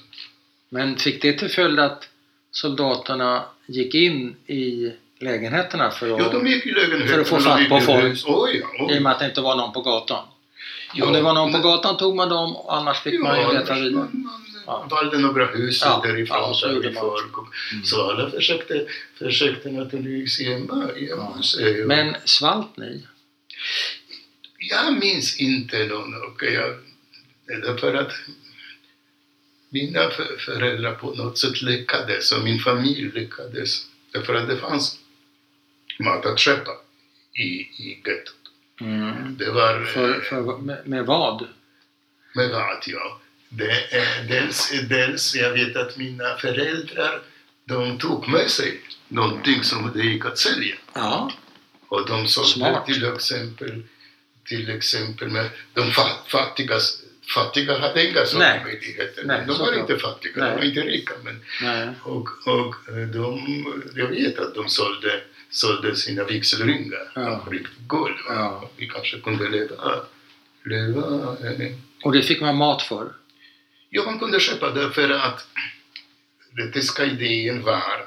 Men 0.70 0.98
fick 0.98 1.22
det 1.22 1.34
till 1.34 1.50
följd 1.50 1.80
att 1.80 2.08
soldaterna 2.52 3.46
gick 3.66 3.96
in 3.96 4.36
i 4.48 4.92
lägenheterna 5.20 5.92
för 5.92 6.12
att... 6.14 6.20
Ja, 6.20 6.30
de 6.32 6.48
gick 6.48 6.66
i 6.66 6.72
lägenheten. 6.72 7.08
För 7.08 7.20
att 7.22 7.28
få 7.28 7.40
fatt 7.40 7.70
på 7.70 7.80
folk. 7.80 8.24
Oj, 8.26 8.60
ja, 8.62 8.86
oj. 8.86 8.96
I 8.96 8.98
och 9.00 9.02
med 9.04 9.12
att 9.12 9.20
det 9.20 9.26
inte 9.26 9.42
var 9.42 9.56
någon 9.56 9.74
på 9.74 9.82
gatan. 9.82 10.26
Ja, 10.94 11.06
Om 11.06 11.14
det 11.14 11.22
var 11.22 11.34
någon 11.34 11.52
på 11.52 11.58
men- 11.58 11.62
gatan 11.68 11.98
tog 11.98 12.16
man 12.16 12.30
dem 12.30 12.56
annars 12.70 13.00
fick 13.02 13.20
man 13.22 13.40
ju 13.42 13.54
leta 13.60 13.74
vidare. 13.74 13.92
Man, 13.92 14.10
man 14.14 14.42
Ja. 14.66 14.88
valde 14.92 15.18
några 15.18 15.46
hus 15.46 15.82
Ja, 15.86 16.02
därifrån 16.06 16.38
ja, 16.38 16.54
så 16.54 16.68
där 16.80 16.92
folk. 16.94 17.38
Och, 17.38 17.48
Mm. 17.74 17.84
Så 17.86 18.10
alla 18.12 18.32
försökte, 18.32 18.86
försökte 19.20 19.72
naturligtvis 19.72 20.40
gömma, 20.40 20.92
gömma 20.98 21.34
Ja. 21.36 21.44
sig. 21.44 21.82
Och 21.82 21.88
Men 21.88 22.16
svalt 22.26 22.78
ni? 22.78 23.06
Jag 24.58 24.94
minns 25.00 25.40
inte 25.40 25.86
någon, 25.86 26.14
och 26.24 26.44
jag, 26.44 26.78
därför 27.46 27.94
att 27.94 28.12
mina 29.70 30.10
för- 30.10 30.38
föräldrar 30.38 30.94
på 30.96 31.12
något 31.16 31.38
sätt 31.38 31.62
lyckades 31.62 32.32
och 32.32 32.44
min 32.44 32.60
familj 32.60 33.12
lyckades. 33.14 33.86
Därför 34.12 34.36
att 34.36 34.48
det 34.48 34.58
fanns 34.58 35.00
mat 36.00 36.26
att 36.26 36.40
köpa 36.40 36.72
i, 37.34 37.44
i 37.62 38.02
gettot. 38.06 38.36
Mm. 38.82 39.38
Det 39.38 39.52
var... 39.52 39.84
För, 39.86 40.20
för, 40.20 40.58
med, 40.58 40.88
med 40.88 41.06
vad? 41.06 41.48
Med 42.36 42.50
vad, 42.52 42.84
ja. 42.88 43.21
Det 43.54 43.96
är 43.96 44.24
dels, 44.28 44.72
dels, 44.90 45.36
jag 45.36 45.52
vet 45.54 45.76
att 45.76 45.98
mina 45.98 46.36
föräldrar, 46.38 47.22
de 47.66 47.98
tog 47.98 48.28
med 48.28 48.50
sig 48.50 48.82
någonting 49.08 49.64
som 49.64 49.92
det 49.96 50.04
gick 50.04 50.26
att 50.26 50.38
sälja. 50.38 50.76
Ja. 50.94 51.32
Och 51.88 52.08
de 52.08 52.28
sålde 52.28 52.82
till 52.86 53.06
exempel, 53.14 53.84
till 54.46 54.70
exempel 54.70 55.28
med 55.30 55.50
de 55.74 55.82
fa- 55.82 56.28
fattiga, 56.28 56.76
fattiga 57.36 57.80
hade 57.80 58.10
inga 58.10 58.26
sådana 58.26 58.64
möjligheter. 58.64 59.24
Nej, 59.26 59.44
de 59.48 59.58
var 59.60 59.80
inte 59.80 59.98
fattiga, 59.98 60.32
Nej. 60.36 60.50
de 60.50 60.56
var 60.56 60.64
inte 60.64 60.82
rika. 60.82 61.14
Men, 61.24 61.40
Nej. 61.62 61.90
och, 62.04 62.30
och 62.48 62.76
eh, 62.98 63.08
de, 63.08 63.42
jag 63.96 64.08
vet 64.08 64.40
att 64.40 64.56
de 64.56 64.70
sålde, 64.70 65.22
sålde 65.50 65.96
sina 65.96 66.24
vigselringar 66.24 67.12
Ja. 67.16 67.46
riktigt 67.52 67.78
guld. 67.88 68.18
Ja. 68.30 68.70
Vi 68.78 68.88
kanske 68.88 69.20
kunde 69.20 69.50
leva, 69.50 69.96
leva 70.66 71.02
eh, 71.48 71.72
Och 72.04 72.12
det 72.12 72.22
fick 72.22 72.42
man 72.42 72.56
mat 72.56 72.82
för? 72.82 73.12
Ja, 73.94 74.04
man 74.06 74.20
kunde 74.20 74.40
köpa 74.40 74.70
det 74.72 74.90
för 74.92 75.10
att 75.10 75.48
den 76.58 76.72
tyska 76.72 77.06
idén 77.06 77.62
var 77.64 78.06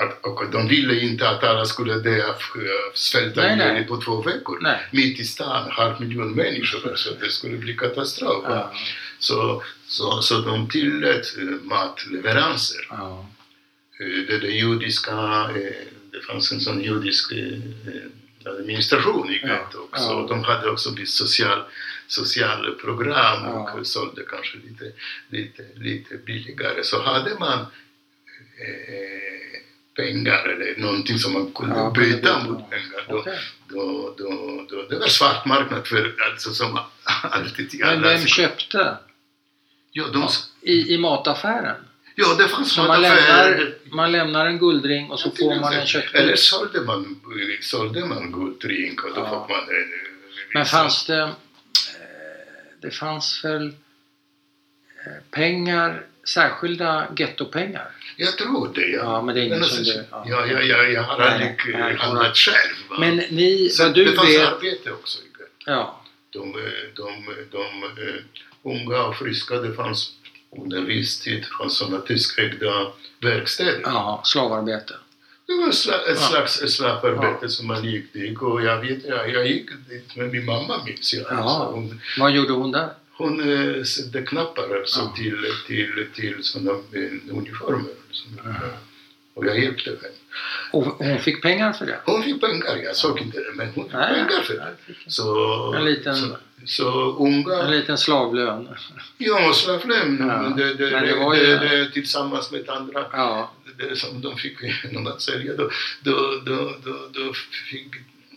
att, 0.00 0.24
och 0.24 0.50
de 0.50 0.68
ville 0.68 1.00
inte 1.00 1.28
att 1.28 1.44
alla 1.44 1.64
skulle 1.64 1.94
dö 1.94 2.24
av 2.28 2.30
av 2.34 2.94
svälta 2.94 3.54
ihjäl 3.54 3.84
på 3.84 3.96
två 4.02 4.22
veckor. 4.22 4.58
Nej. 4.62 4.80
Mitt 4.90 5.20
i 5.20 5.24
stan, 5.24 5.70
halv 5.70 6.00
miljon 6.00 6.32
människor, 6.32 6.94
så 6.96 7.10
det 7.20 7.30
skulle 7.30 7.56
bli 7.56 7.74
katastrof. 7.76 8.44
Ja. 8.48 8.72
Så, 9.18 9.62
så, 9.86 10.22
så 10.22 10.40
de 10.40 10.68
tillät 10.68 11.26
eh, 11.38 11.44
matleveranser. 11.44 12.86
ja. 12.90 13.26
Eh, 14.00 14.26
Det, 14.28 14.38
det 14.38 14.50
judiska, 14.50 15.12
eh, 15.56 15.86
det 16.12 16.20
fanns 16.26 16.52
en 16.52 16.60
sån 16.60 16.80
judisk 16.82 17.32
eh, 17.32 17.38
eh, 17.38 18.52
administration 18.52 19.30
i 19.30 19.40
Ja, 19.42 19.58
också. 19.74 20.02
ja. 20.04 20.14
Och 20.14 20.28
De 20.28 20.44
hade 20.44 20.70
också 20.70 20.94
viss 20.94 21.14
social, 21.14 21.62
social 22.12 22.74
program 22.84 23.38
Ja. 23.44 23.72
och 23.72 23.86
sålde 23.86 24.22
kanske 24.30 24.56
lite, 24.58 24.92
lite, 25.28 25.62
lite 25.76 26.14
billigare. 26.16 26.84
Så 26.84 27.02
hade 27.02 27.38
man 27.38 27.58
eh, 28.62 29.60
pengar 29.96 30.48
eller 30.48 30.80
någonting 30.80 31.18
som 31.18 31.32
man 31.32 31.52
kunde 31.52 31.74
Ja, 31.76 31.90
byta 31.90 32.38
mot 32.42 32.70
pengar, 32.70 33.04
då, 33.08 33.18
Okej. 33.18 33.38
då, 33.68 34.14
då, 34.18 34.30
då, 34.70 34.82
det 34.90 34.98
var 34.98 35.06
svart 35.06 35.46
marknad 35.46 35.86
för 35.86 36.14
alltså 36.30 36.50
som 36.54 36.78
alltid 37.22 37.74
i 37.74 37.78
Men 37.78 37.88
alla... 37.88 38.08
vem 38.08 38.26
köpte? 38.26 38.96
Ja, 39.92 40.04
de, 40.12 40.28
I, 40.62 40.94
I 40.94 40.98
mataffären? 40.98 41.76
ja, 42.14 42.34
det 42.38 42.48
fanns 42.48 42.72
Så 42.72 42.82
man 42.84 43.02
lämnar, 43.02 43.74
man 43.92 44.12
lämnar 44.12 44.46
en 44.46 44.58
guldring 44.58 45.10
och 45.10 45.20
så 45.20 45.28
Ja, 45.28 45.34
får 45.54 45.60
man 45.60 45.72
en 45.72 45.86
köttbit? 45.86 46.14
Eller 46.14 46.36
sålde 46.36 46.80
man, 46.80 47.20
sålde 47.60 48.04
man 48.06 48.32
guldring 48.32 48.98
och 49.04 49.14
då 49.14 49.20
Ja. 49.20 49.46
fick 49.46 49.56
man 49.56 49.76
en... 49.76 49.90
Men 50.54 50.66
fanns 50.66 51.06
det... 51.06 51.30
eh, 52.84 52.88
Det 52.90 52.90
fanns 52.90 53.44
väl 53.44 53.66
eh, 53.66 55.12
pengar, 55.30 56.06
särskilda 56.28 57.06
gettopengar? 57.16 57.88
Jag 58.16 58.38
tror 58.38 58.72
det, 58.74 58.80
ja. 58.88 58.98
Ja, 59.02 59.22
men 59.22 59.34
det 59.34 59.40
är 59.40 59.44
ingen 59.44 59.64
som 59.64 59.84
det... 59.84 60.04
ja, 60.10 60.24
ja, 60.46 60.60
ja, 60.60 60.82
jag 60.82 61.02
har 61.02 61.18
aldrig 61.20 61.74
eh, 61.74 61.96
handlat 61.96 62.36
själv. 62.36 62.74
Va? 62.90 62.96
Men 63.00 63.16
ni, 63.16 63.68
Sen, 63.68 63.86
vad 63.86 63.94
du 63.94 64.04
det 64.04 64.12
fanns 64.16 64.28
vet... 64.28 64.48
arbete 64.48 64.92
också. 64.92 65.18
i 65.18 65.26
det. 65.38 65.70
Ja, 65.72 66.02
De, 66.30 66.54
eh, 66.54 66.64
de, 66.96 67.34
de, 67.50 67.84
eh, 68.08 68.22
unga 68.62 69.02
och 69.04 69.16
friska, 69.16 69.54
det 69.54 69.74
fanns 69.74 70.12
under 70.56 70.80
viss 70.80 71.20
tid 71.20 71.44
fanns 71.58 71.76
sådana 71.76 72.00
tyskägda 72.00 72.92
verkstäder. 73.20 73.80
ja, 73.84 74.22
slavarbete. 74.24 74.94
Det 75.46 75.52
var 75.52 75.68
ett 75.68 75.86
Ja. 76.08 76.14
slags 76.16 76.52
slavarbete 76.76 77.38
Ja. 77.42 77.48
som 77.48 77.66
man 77.66 77.84
gick 77.84 78.12
dit 78.12 78.38
och 78.38 78.62
jag 78.62 78.80
vet, 78.80 79.04
jag, 79.04 79.30
jag 79.30 79.46
gick 79.46 79.70
dit 79.88 80.16
med 80.16 80.30
min 80.32 80.44
mamma 80.44 80.84
minns 80.84 81.14
jag. 81.14 81.24
Ja. 81.30 81.36
Alltså, 81.36 81.74
hon, 81.74 82.00
Vad 82.18 82.30
gjorde 82.32 82.52
hon 82.52 82.72
där? 82.72 82.88
hon 83.12 83.40
eh, 83.40 83.82
sätter 83.84 84.26
knappar 84.26 84.76
alltså 84.80 85.00
Ja. 85.00 85.12
till, 85.16 85.44
till, 85.66 86.06
till 86.14 86.36
sådana 86.44 86.72
uniformer. 87.30 87.90
Som, 88.10 88.38
Och 89.34 89.46
jag 89.46 89.58
hjälpte 89.60 89.90
henne. 89.90 90.14
Och 90.72 90.84
hon 90.84 91.18
fick 91.18 91.42
pengar 91.42 91.72
för 91.72 91.86
det? 91.86 91.98
Hon 92.04 92.22
fick 92.22 92.40
pengar, 92.40 92.76
jag 92.84 92.96
såg 92.96 93.18
inte 93.20 93.38
det, 93.38 93.52
men 93.54 93.66
hon 93.74 93.84
fick 93.84 93.92
Nej, 93.92 94.14
pengar 94.14 94.42
för 94.42 94.54
det. 94.54 94.74
Så, 95.06 95.72
En 95.74 95.84
liten- 95.84 96.16
så, 96.16 96.36
så 96.66 97.16
unga... 97.16 97.62
En 97.62 97.70
liten 97.70 97.98
slavlön? 97.98 98.68
Ja, 99.18 99.52
slavlön. 99.54 100.16
Ja, 100.20 100.54
Det, 100.56 100.74
det, 100.74 100.90
men 100.90 101.06
det 101.06 101.14
var 101.16 101.34
ju- 101.34 101.46
det, 101.46 101.58
det, 101.58 101.90
tillsammans 101.90 102.50
med 102.52 102.68
andra 102.68 103.04
Ja. 103.12 103.52
det 103.78 103.96
som 103.96 104.20
de 104.20 104.36
fick 104.36 104.58
genom 104.84 105.06
att 105.06 105.22
sälja, 105.22 105.56
då, 105.56 105.70
då, 106.02 106.40
då, 106.46 106.74
då, 106.84 107.08
då 107.12 107.32
fick 107.70 107.86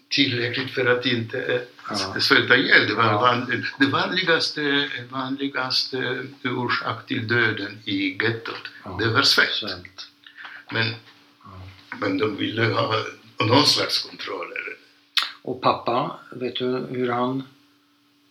tillräckligt 0.10 0.72
för 0.72 0.86
att 0.86 1.06
inte 1.06 1.62
Ja. 1.90 2.20
svälta 2.20 2.58
ihjäl. 2.58 2.88
Det 2.88 2.94
var 2.96 3.04
Ja. 3.06 3.20
van, 3.22 3.64
det 3.80 3.86
vanligaste, 3.86 4.90
vanligaste 5.10 6.22
orsak 6.44 7.06
till 7.08 7.28
döden 7.28 7.78
i 7.86 8.18
gettot. 8.24 8.62
Ja. 8.84 8.98
Det 9.00 9.10
var 9.10 9.22
svält. 9.22 10.08
Men, 10.72 10.96
men 12.00 12.18
de 12.18 12.36
ville 12.38 12.64
ha 12.66 13.04
någon 13.40 13.66
slags 13.66 14.00
kontroll. 14.04 14.48
Och 15.42 15.62
pappa, 15.62 16.20
vet 16.32 16.56
du 16.56 16.66
hur 16.90 17.10
han, 17.12 17.44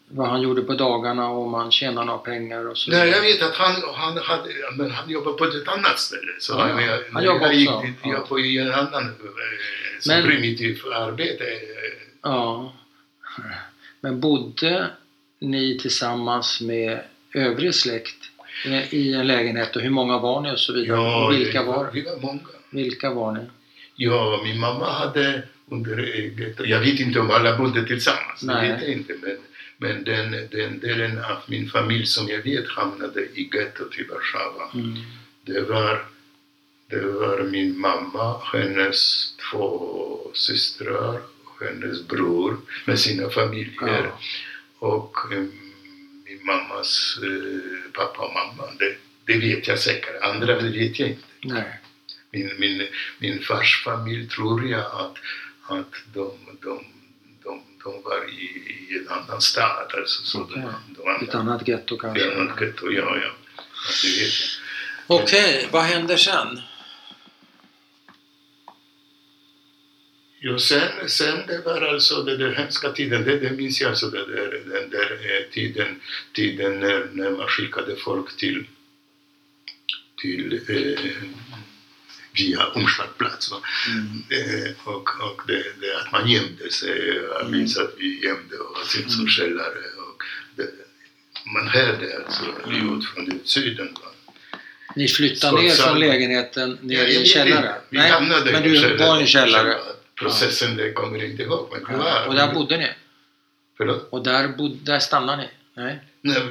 vad 0.08 0.28
han 0.28 0.42
gjorde 0.42 0.62
på 0.62 0.74
dagarna 0.74 1.28
och 1.28 1.42
om 1.46 1.54
han 1.54 1.70
tjänade 1.72 2.06
några 2.06 2.18
pengar 2.18 2.68
och 2.68 2.78
så 2.78 2.90
Nej, 2.90 3.08
jag 3.08 3.20
vet 3.20 3.42
att 3.42 3.54
han, 3.54 3.82
han, 3.94 4.18
hade, 4.18 4.48
men 4.76 4.90
han 4.90 5.10
jobbade 5.10 5.36
på 5.36 5.44
ett 5.44 5.68
annat 5.68 5.98
ställe. 5.98 6.32
Så 6.38 6.52
Ja, 6.52 6.68
jag, 6.68 6.82
jag, 6.82 7.00
han 7.12 7.24
jobbade 7.24 7.44
jag 7.46 7.54
gick 7.54 7.70
också, 7.70 7.86
ja. 8.02 8.12
jag 8.12 8.28
på 8.28 8.38
en 8.38 8.72
annan 8.72 9.04
eh, 9.04 9.10
Men- 10.08 10.24
primitivt 10.24 10.84
arbete. 10.86 11.44
eh, 11.44 11.58
Ja. 12.22 12.72
Men 14.00 14.20
bodde 14.20 14.90
ni 15.40 15.78
tillsammans 15.78 16.60
med 16.60 17.00
övrig 17.34 17.74
släkt 17.74 18.16
i- 18.66 18.96
i 18.96 19.14
en 19.14 19.26
lägenhet 19.26 19.76
och 19.76 19.82
hur 19.82 19.90
många 19.90 20.18
var 20.18 20.40
ni 20.40 20.52
och 20.52 20.58
så 20.58 20.72
vidare? 20.72 20.96
Ja, 21.00 21.26
och 21.26 21.32
vilka 21.32 21.62
var, 21.62 21.90
Vi 21.92 22.02
var 22.02 22.16
många. 22.20 22.40
vilka 22.70 23.10
var 23.10 23.32
ni? 23.32 23.40
Ja, 23.96 24.40
min 24.44 24.60
mamma 24.60 24.90
hade 24.90 25.42
under. 25.70 26.62
Jag 26.66 26.80
vet 26.80 27.00
inte 27.00 27.20
om 27.20 27.30
alla 27.30 27.56
bodde 27.58 27.86
tillsammans, 27.86 28.42
Nej. 28.42 28.68
det 28.68 28.74
vet 28.74 28.82
jag 28.82 28.92
inte. 28.92 29.12
Men, 29.22 29.36
men 29.78 30.04
den, 30.04 30.30
den 30.50 30.80
delen 30.80 31.18
av 31.24 31.36
min 31.46 31.70
familj 31.70 32.06
som 32.06 32.28
jag 32.28 32.42
vet 32.42 32.68
hamnade 32.68 33.20
i 33.20 33.50
gettot 33.54 33.98
i 33.98 34.02
Warszawa, 34.02 34.70
Mm. 34.74 34.98
det 35.42 35.60
var, 35.60 36.06
det 36.90 37.00
var 37.00 37.42
min 37.42 37.78
mamma, 37.80 38.40
hennes 38.52 39.32
två 39.50 40.30
systrar 40.34 41.20
och 41.44 41.66
hennes 41.66 42.06
bror 42.08 42.56
med 42.84 42.98
sina 42.98 43.30
familjer. 43.30 44.04
Ja. 44.04 44.20
Och 44.78 45.16
em, 45.32 45.52
min 46.24 46.46
mammas 46.46 47.18
eh, 47.22 47.92
pappa 47.92 48.22
och 48.26 48.34
mamma. 48.34 48.70
Det, 48.78 48.96
det 49.26 49.38
vet 49.38 49.68
jag 49.68 49.78
säkert. 49.78 50.22
Andra 50.22 50.58
vet 50.60 50.98
jag 50.98 51.08
inte. 51.08 51.22
Nej. 51.44 51.80
Min, 52.30 52.50
min, 52.58 52.86
min 53.18 53.38
fars 53.42 53.82
familj 53.84 54.28
tror 54.28 54.68
jag 54.68 54.80
att, 54.80 55.14
att 55.68 55.92
de, 56.14 56.30
de, 56.62 56.84
de, 57.84 58.02
var 58.02 58.30
i, 58.30 58.44
i 58.90 58.98
en 58.98 59.08
annan 59.08 59.40
stad. 59.40 59.90
Alltså, 59.94 60.22
så 60.22 60.40
Okej. 60.40 60.62
de, 60.62 60.94
de 60.94 61.24
Ett 61.24 61.34
andra, 61.34 61.52
annat 61.52 61.68
getto 61.68 61.96
kanske? 61.98 62.30
en 62.32 62.40
annan 62.40 62.58
getto, 62.60 62.90
ja, 62.90 63.16
ja. 63.16 63.30
Okej, 65.06 65.68
vad 65.72 65.82
händer 65.82 66.16
sen? 66.16 66.60
Jo, 70.46 70.58
sen, 70.58 71.08
sen 71.08 71.46
det 71.46 71.58
var 71.64 71.80
alltså 71.82 72.22
den 72.22 72.38
där 72.38 72.52
hemska 72.52 72.92
tiden, 72.92 73.24
det, 73.24 73.38
det 73.38 73.50
minns 73.50 73.80
jag 73.80 73.90
alltså 73.90 74.10
det 74.10 74.24
där, 74.26 74.62
den 74.66 74.90
där 74.90 75.12
eh, 75.12 75.52
tiden, 75.52 76.00
tiden 76.32 76.80
när, 76.80 77.08
när 77.12 77.30
man 77.30 77.48
skickade 77.48 77.96
folk 77.96 78.36
till, 78.36 78.64
till 80.20 80.60
eh, 80.68 81.14
via 82.36 82.66
omslagplats. 82.66 83.50
Mm. 83.88 84.22
Eh, 84.30 84.70
och 84.84 85.08
och 85.20 85.42
det, 85.46 85.62
det 85.80 86.00
att 86.00 86.12
man 86.12 86.28
gömde 86.30 86.70
sig, 86.70 87.20
jag 87.38 87.50
minns 87.50 87.76
att 87.78 87.94
vi 87.98 88.24
gömde 88.24 88.58
oss 88.58 88.96
i 88.98 89.02
en 89.02 89.10
sån 89.10 89.28
källare. 89.28 89.78
Och 90.08 90.22
det, 90.56 90.68
man 91.54 91.68
hörde 91.68 92.16
alltså 92.24 92.44
ljud 92.70 93.04
från 93.04 93.32
utsidan. 93.32 93.88
Va? 94.02 94.08
Ni 94.96 95.08
flyttade 95.08 95.62
ner 95.62 95.70
från 95.70 95.98
lägenheten 96.00 96.78
ner 96.82 96.98
Jag 96.98 97.10
i 97.10 97.16
en 97.16 97.24
källare? 97.26 97.56
inte. 97.58 97.80
Vi 97.90 97.98
hamnade 97.98 98.52
men 98.52 98.62
du 98.62 98.76
källare. 98.76 98.96
var 99.08 99.18
i 99.18 99.20
en 99.20 99.26
källare? 99.26 99.76
Processen, 100.18 100.76
det 100.76 100.92
kommer 100.92 101.18
jag 101.18 101.30
inte 101.30 101.42
ihåg. 101.42 101.68
Men 101.72 101.82
Ja. 102.00 102.04
var, 102.04 102.26
Och 102.28 102.34
där 102.34 102.54
bodde 102.54 102.76
ni? 102.78 102.88
Förlåt? 103.76 104.08
Och 104.10 104.22
där, 104.24 104.48
bod, 104.48 104.78
där 104.82 104.98
stannade 104.98 105.42
ni? 105.42 105.48
Nej? 105.82 106.00
Nej, 106.20 106.42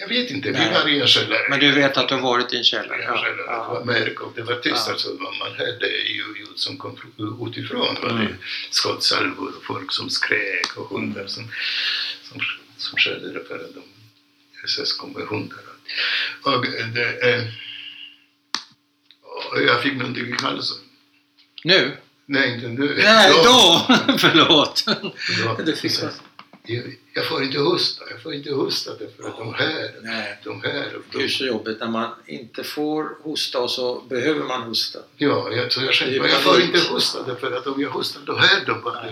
jag 0.00 0.08
vet 0.08 0.30
inte, 0.30 0.48
vi 0.50 0.68
var 0.74 0.88
i 0.88 1.00
en 1.00 1.06
källare. 1.06 1.46
Men 1.50 1.60
du 1.60 1.72
vet 1.72 1.96
att 1.96 2.08
du 2.08 2.14
har 2.14 2.22
varit 2.22 2.52
i 2.52 2.56
en 2.56 2.64
källare? 2.64 3.02
I 3.02 3.04
en 3.04 3.14
källare. 3.16 3.36
Det 3.36 3.42
var 3.42 3.74
Ja. 3.78 3.82
märk 3.84 4.20
och 4.20 4.32
det 4.36 4.42
var 4.42 4.54
tyst 4.54 4.84
Ja. 4.86 4.92
alltså. 4.92 5.08
Man 5.20 5.52
hörde 5.58 5.86
ju 5.88 6.14
ljud 6.38 6.48
som 6.56 6.76
kom 6.76 6.96
fr- 6.96 7.48
utifrån. 7.48 7.96
Var 8.02 8.10
Mm. 8.10 8.26
det 8.26 8.34
skottsalvor 8.70 9.52
och 9.56 9.64
folk 9.64 9.92
som 9.92 10.10
skrek 10.10 10.76
och 10.76 10.88
hundar 10.88 11.26
som, 11.26 11.44
som, 12.22 12.40
som 12.76 12.98
skällde 12.98 13.44
för 13.44 13.54
att 13.54 13.74
de 13.74 13.82
SS 14.64 14.92
kom 14.92 15.12
med 15.12 15.26
hundar. 15.26 15.58
Och, 16.42 16.64
det, 16.94 17.30
eh, 17.34 17.44
och 19.52 19.62
jag 19.62 19.82
fick 19.82 19.92
någonting 19.94 20.26
i 20.26 20.36
halsen. 20.42 20.76
Nu? 21.64 21.96
Nej, 22.26 22.54
inte 22.54 22.68
nu. 22.68 22.94
Nej, 23.02 23.30
då! 23.44 23.86
Förlåt! 24.18 24.84
Då. 25.44 25.56
Du 25.66 25.76
fick 25.76 25.92
Så, 25.92 26.04
jag, 26.04 26.12
jag 27.14 27.26
får 27.28 27.42
inte 27.42 27.58
hosta, 27.58 28.04
jag 28.10 28.22
får 28.22 28.34
inte 28.34 28.52
hosta 28.52 28.90
därför 28.98 29.28
att 29.28 29.38
de 29.38 29.54
hör. 29.54 29.90
Nej. 30.02 30.38
De 30.44 30.62
hör. 30.62 30.94
Och 30.96 31.02
Det 31.12 31.18
är 31.18 31.22
de, 31.22 31.28
så 31.28 31.44
jobbigt 31.46 31.80
när 31.80 31.88
man 31.88 32.10
inte 32.26 32.64
får 32.64 33.16
hosta 33.22 33.58
och 33.60 33.70
så 33.70 34.00
behöver 34.00 34.44
man 34.44 34.62
hosta. 34.62 34.98
Ja, 35.16 35.52
jag, 35.52 35.72
så 35.72 35.80
jag 35.82 36.20
men 36.20 36.30
jag 36.30 36.40
får 36.40 36.60
inte 36.60 36.80
hosta 36.90 37.22
därför 37.22 37.52
att 37.52 37.66
om 37.66 37.80
jag 37.82 37.90
hostar 37.90 38.20
då 38.26 38.36
hör 38.36 38.66
de 38.66 38.80
bara. 38.82 39.04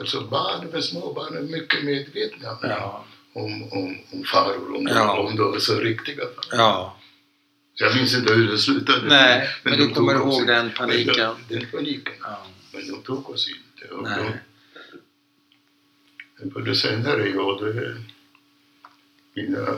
Alltså 0.00 0.20
barn, 0.20 0.66
med 0.72 0.84
små 0.84 1.12
barn 1.12 1.36
är 1.36 1.40
mycket 1.42 1.84
medvetna 1.84 2.58
Ja. 2.62 3.04
om, 3.32 3.62
om, 3.72 3.98
om 4.12 4.24
faror, 4.24 4.76
om, 4.76 4.86
Ja. 4.94 5.18
om 5.18 5.36
de 5.36 5.54
är 5.54 5.58
så 5.58 5.74
riktiga 5.80 6.24
faror. 6.24 6.46
Ja. 6.60 6.98
Jag 7.74 7.96
minns 7.96 8.14
inte 8.16 8.32
hur 8.34 8.48
det 8.50 8.58
slutade. 8.58 9.08
Nej, 9.08 9.48
men 9.62 9.78
du 9.78 9.86
de 9.88 9.94
kommer 9.94 10.14
ihåg 10.14 10.46
den 10.46 10.70
paniken. 10.70 11.14
Men 11.16 11.34
Den, 11.48 11.58
den 11.60 11.70
paniken. 11.70 12.14
ja. 12.22 12.46
Men 12.72 12.88
de 12.88 13.02
tog 13.02 13.30
oss 13.30 13.48
inte. 13.48 13.94
Och 13.94 14.02
Nej. 14.02 14.40
De, 16.38 16.50
på 16.50 16.60
det 16.60 16.74
mina, 19.34 19.68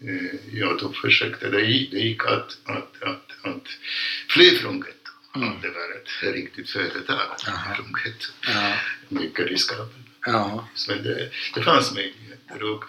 eh, 0.00 0.34
ja, 0.52 0.76
då 0.80 0.92
försökte 0.92 1.48
det, 1.50 1.60
gick- 1.60 1.90
det 1.90 1.98
gick 1.98 2.24
att, 2.26 2.58
att, 2.64 3.02
att, 3.02 3.30
att 3.42 3.62
fly 4.28 4.58
från 4.58 4.76
gettot. 4.76 4.92
Mm. 5.36 5.60
Det 5.62 5.68
var 5.68 5.96
ett 5.96 6.34
riktigt 6.34 6.70
företag 6.70 7.16
från 7.76 7.94
gettot. 8.04 8.32
Ja. 8.46 8.72
Mycket 9.08 9.46
riskabelt. 9.46 9.90
Ja. 10.26 10.68
Men 10.88 11.02
det, 11.02 11.30
det 11.54 11.62
fanns 11.62 11.94
möjligheter. 11.94 12.62
Och, 12.62 12.84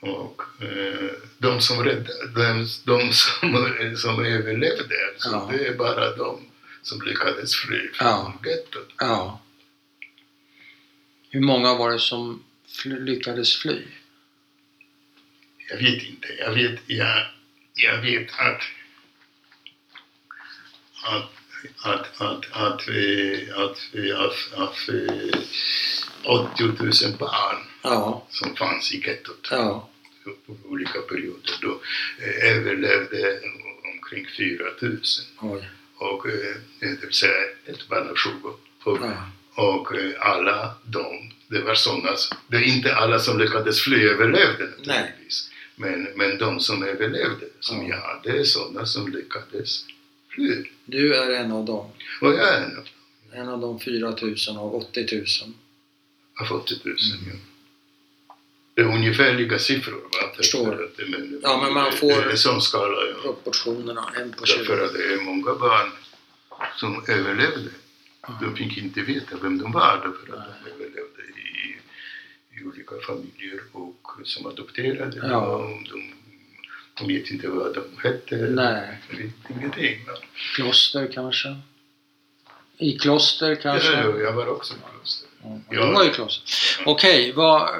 och 0.00 0.42
eh, 0.62 1.10
de 1.38 1.60
som 1.60 1.84
räddade, 1.84 2.26
de, 2.34 2.66
de 2.84 3.12
som, 3.12 3.96
som 3.96 4.24
överlevde, 4.24 4.94
Ja. 5.24 5.48
det 5.52 5.66
är 5.66 5.74
bara 5.76 6.16
de 6.16 6.40
som 6.82 7.02
lyckades 7.02 7.54
fly 7.56 7.88
från 7.92 8.08
Ja. 8.08 8.40
gettot. 8.44 8.88
ja. 8.98 9.40
Hur 11.30 11.40
många 11.40 11.74
var 11.74 11.90
det 11.92 11.98
som 11.98 12.44
fly, 12.82 12.98
lyckades 13.00 13.56
fly? 13.56 13.82
Jag 15.70 15.76
vet 15.76 16.02
inte. 16.02 16.28
Jag 16.38 16.52
vet, 16.54 16.80
jag, 16.86 17.26
jag 17.74 18.02
vet 18.02 18.30
att, 18.38 18.62
att, 21.04 21.30
att, 21.78 22.20
att, 22.20 22.44
att, 22.52 22.88
eh, 22.88 23.58
att, 23.58 23.78
eh, 23.94 24.20
att, 24.20 24.52
att, 24.58 24.88
eh, 24.88 25.40
80 26.24 26.62
000 26.64 27.18
barn 27.18 27.56
Ja. 27.82 28.26
som 28.30 28.56
fanns 28.56 28.92
i 28.92 29.00
gettot 29.06 29.48
Ja. 29.50 29.88
på 30.46 30.56
olika 30.64 31.00
perioder 31.00 31.54
då 31.62 31.80
eh, 32.18 32.56
överlevde 32.56 33.40
omkring 33.94 34.26
4 34.36 34.64
000. 34.82 35.00
Oj. 35.40 35.68
Och, 35.96 36.26
eh, 36.28 36.56
det 36.80 37.04
vill 37.04 37.12
säga 37.12 37.32
ett 37.66 37.88
barn 37.88 38.08
av 38.08 38.14
20. 38.14 38.48
Och, 38.84 38.98
Ja. 39.02 39.30
Och 39.58 39.94
eh, 39.94 40.10
alla 40.20 40.74
de, 40.84 41.32
det 41.48 41.60
var 41.60 41.74
sådana, 41.74 42.10
det 42.48 42.56
är 42.56 42.62
inte 42.62 42.94
alla 42.94 43.18
som 43.18 43.38
lyckades 43.38 43.80
fly 43.80 44.08
överlevde 44.08 44.64
naturligtvis. 44.76 45.50
Men, 45.76 46.04
men 46.16 46.38
de 46.38 46.60
som 46.60 46.82
överlevde, 46.82 47.46
som 47.60 47.82
Ja. 47.82 47.88
jag 47.88 48.00
hade, 48.00 48.40
är 48.40 48.44
sådana 48.44 48.86
som 48.86 49.12
lyckades 49.12 49.84
fly. 50.34 50.64
Du 50.84 51.14
är 51.16 51.30
en 51.30 51.52
av 51.52 51.64
dem. 51.64 51.90
Och 52.20 52.28
jag 52.28 52.48
är 52.54 52.62
en 52.62 52.76
av 52.78 52.88
En 53.32 53.48
av 53.48 53.60
de 53.60 53.80
4 53.80 54.10
000 54.22 54.36
av 54.58 54.74
80 54.74 55.06
000. 55.16 55.24
av 56.40 56.56
80 56.56 56.74
000. 56.84 56.96
Mm. 57.22 57.28
Ja. 57.32 58.34
Det 58.74 58.80
är 58.82 58.86
ungefärliga 58.86 59.58
siffror. 59.58 59.94
Va? 59.94 60.28
Förstår. 60.36 60.90
Det- 60.96 61.06
Men, 61.08 61.40
Ja, 61.42 61.60
men 61.62 61.72
man 61.74 61.92
får- 61.92 62.22
Det 62.22 62.30
en 62.30 62.38
sån 62.38 62.62
skala. 62.62 62.96
Ja. 63.14 63.22
Proportionerna, 63.22 64.12
en 64.16 64.32
på 64.32 64.46
20. 64.46 64.58
Därför 64.58 64.84
att 64.84 64.92
det 64.92 65.04
är 65.12 65.20
många 65.20 65.54
barn 65.54 65.90
som 66.76 67.04
överlevde. 67.08 67.70
De 68.40 68.56
fick 68.56 68.78
inte 68.78 69.00
veta 69.00 69.36
vem 69.42 69.58
de 69.58 69.72
var 69.72 69.96
därför 69.96 70.38
att 70.38 70.48
de 70.64 70.70
överlevde 70.70 71.22
i, 71.22 71.76
i 72.58 72.64
olika 72.64 72.94
familjer 73.06 73.60
och 73.72 74.10
som 74.24 74.46
adopterade. 74.46 75.16
Ja. 75.16 75.70
De, 75.90 76.12
de 76.98 77.08
vet 77.14 77.30
inte 77.30 77.48
vad 77.48 77.74
de 77.74 78.08
hette. 78.08 78.36
Nej. 78.36 78.98
Vet 79.10 79.58
ingenting. 79.58 79.98
Kloster 80.54 81.12
kanske? 81.12 81.56
I 82.78 82.98
kloster 82.98 83.54
kanske? 83.54 83.92
Ja, 83.92 84.18
jag 84.18 84.32
var 84.32 84.46
också 84.46 84.74
i 84.74 84.76
kloster. 84.92 85.28
Ja. 85.42 85.60
Du 85.70 85.76
var 85.76 86.06
i 86.06 86.10
kloster. 86.10 86.82
Okej, 86.86 87.32
vad, 87.32 87.70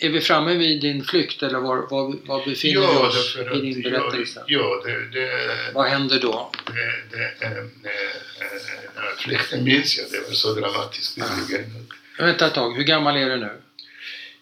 är 0.00 0.10
vi 0.10 0.20
framme 0.20 0.54
vid 0.54 0.80
din 0.80 1.04
flykt 1.04 1.42
eller 1.42 1.58
var, 1.58 1.76
var, 1.76 2.16
var 2.26 2.44
befinner 2.46 2.80
vi 2.80 2.86
oss 2.86 3.36
i 3.54 3.60
din 3.60 3.82
berättelse? 3.82 4.44
Ja, 4.46 4.58
ja 4.58 4.82
det, 4.84 5.20
det, 5.20 5.48
Vad 5.74 5.86
händer 5.88 6.20
då? 6.20 6.52
det, 6.66 7.16
det, 7.18 7.46
äh, 7.46 7.52
äh, 7.58 9.16
flykten 9.18 9.64
minns 9.64 9.98
jag, 9.98 10.06
det 10.10 10.20
var 10.28 10.34
så 10.34 10.54
dramatiskt 10.54 11.16
nyligen. 11.16 11.70
Vänta 12.18 12.46
ett 12.46 12.54
tag, 12.54 12.76
hur 12.76 12.84
gammal 12.84 13.16
är 13.16 13.28
du 13.30 13.36
nu? 13.36 13.50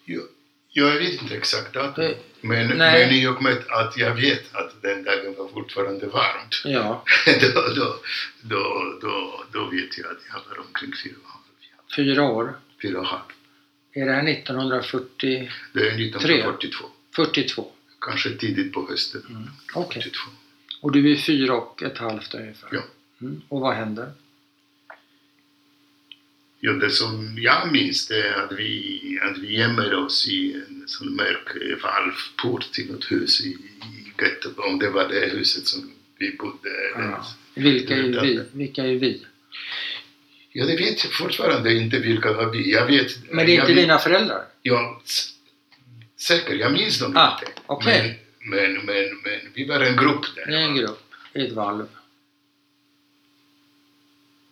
Jag, 0.05 0.21
jag 0.71 0.95
vet 0.95 1.21
inte 1.21 1.35
exakt 1.35 1.73
datum, 1.73 2.03
Det- 2.03 2.15
men, 2.41 2.67
nej. 2.67 3.05
men 3.07 3.15
i 3.15 3.27
och 3.27 3.43
med 3.43 3.57
att 3.69 3.97
jag 3.97 4.15
vet 4.15 4.55
att 4.55 4.81
den 4.81 5.03
dagen 5.03 5.35
var 5.37 5.47
fortfarande 5.47 6.05
varmt, 6.05 6.61
Ja, 6.65 7.03
då, 7.41 7.61
då, 7.75 7.99
då, 8.41 8.97
då, 9.01 9.43
då 9.53 9.65
vet 9.65 9.97
jag 9.97 10.07
att 10.11 10.17
jag 10.33 10.41
var 10.49 10.59
omkring 10.67 10.93
fyra 11.03 11.15
halv. 11.25 11.43
fyra 11.95 12.23
år. 12.23 12.53
Fyra 12.81 12.97
och 12.97 13.03
en 13.03 13.09
halv. 13.09 13.21
Är 13.93 14.05
det 14.05 14.11
här 14.13 14.27
1940, 14.29 15.51
Det 15.73 15.79
är 15.79 15.85
1942. 15.87 16.85
42? 17.15 17.71
Kanske 18.01 18.29
tidigt 18.29 18.73
på 18.73 18.87
hösten. 18.89 19.21
Mm. 19.29 19.47
42. 19.93 20.19
Och 20.81 20.91
du 20.91 21.11
är 21.11 21.15
fyra 21.15 21.53
och 21.53 21.83
ett 21.83 21.97
halvt 21.97 22.33
ungefär? 22.33 22.69
Ja. 22.71 22.81
Mm. 23.21 23.41
Och 23.47 23.59
vad 23.61 23.75
händer? 23.75 24.11
Ja, 26.59 26.71
det 26.71 26.89
som 26.91 27.35
jag 27.37 27.71
minns 27.71 28.07
det 28.07 28.27
är 28.27 28.33
att 28.43 28.51
vi, 28.51 29.19
att 29.21 29.37
vi 29.37 29.57
gömmer 29.57 29.93
oss 29.93 30.27
i 30.27 30.53
en 30.53 30.83
sån 30.87 31.15
mörk 31.15 31.47
valvport 31.83 32.71
till 32.71 32.91
något 32.91 33.11
hus 33.11 33.41
i, 33.41 33.49
i 33.49 34.11
Göteborg. 34.21 34.79
Det 34.79 34.89
var 34.89 35.07
det 35.07 35.29
huset 35.29 35.67
som 35.67 35.91
vi 36.17 36.35
bodde 36.39 36.69
Ja. 36.95 37.25
Vilka 37.53 37.95
är 37.97 38.01
Vänta. 38.03 38.21
vi? 38.21 38.43
Vilka 38.53 38.85
är 38.85 38.95
vi? 38.95 39.25
Ja, 40.51 40.65
det 40.65 40.75
vet 40.75 41.03
jag 41.03 41.13
fortfarande 41.13 41.73
inte 41.73 41.99
vilka 41.99 42.33
var 42.33 42.45
vi. 42.51 42.71
Jag 42.71 42.85
vet... 42.85 43.31
Men 43.31 43.45
det 43.45 43.51
är 43.51 43.53
inte 43.55 43.67
vet, 43.73 43.75
dina 43.75 43.99
föräldrar? 43.99 44.45
Ja, 44.61 45.01
säkert. 46.17 46.59
Jag 46.59 46.71
minns 46.71 46.99
dem 46.99 47.17
Ah, 47.17 47.39
inte. 47.39 47.51
okej. 47.65 48.19
Men, 48.39 48.73
men, 48.73 48.85
men, 48.85 49.05
men 49.23 49.39
vi 49.53 49.65
var 49.67 49.79
en 49.79 49.95
grupp 49.97 50.25
där. 50.35 50.41
Är 50.51 50.57
en 50.57 50.75
grupp 50.75 51.13
i 51.33 51.45
ett 51.47 51.51
valv. 51.53 51.87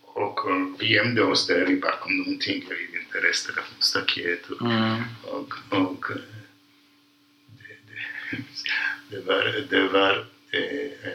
Och 0.02 0.52
eh, 0.52 0.68
vi 0.80 0.94
gömde 0.94 1.24
oss 1.24 1.48
där 1.48 1.70
i 1.72 1.76
bakom 1.76 2.18
någonting. 2.18 2.66
Jag 2.70 2.76
vet 2.76 3.04
inte, 3.06 3.18
resten 3.28 3.56
av 3.60 3.64
staket. 3.84 4.50
Och, 4.50 4.62
Mm. 4.62 5.02
och, 5.24 5.54
och 5.70 6.12
eh, 6.12 6.18
det, 7.48 7.78
det, 7.90 8.44
det 9.10 9.22
var, 9.26 9.66
det 9.70 9.88
var 9.88 10.28
eh, 10.52 11.12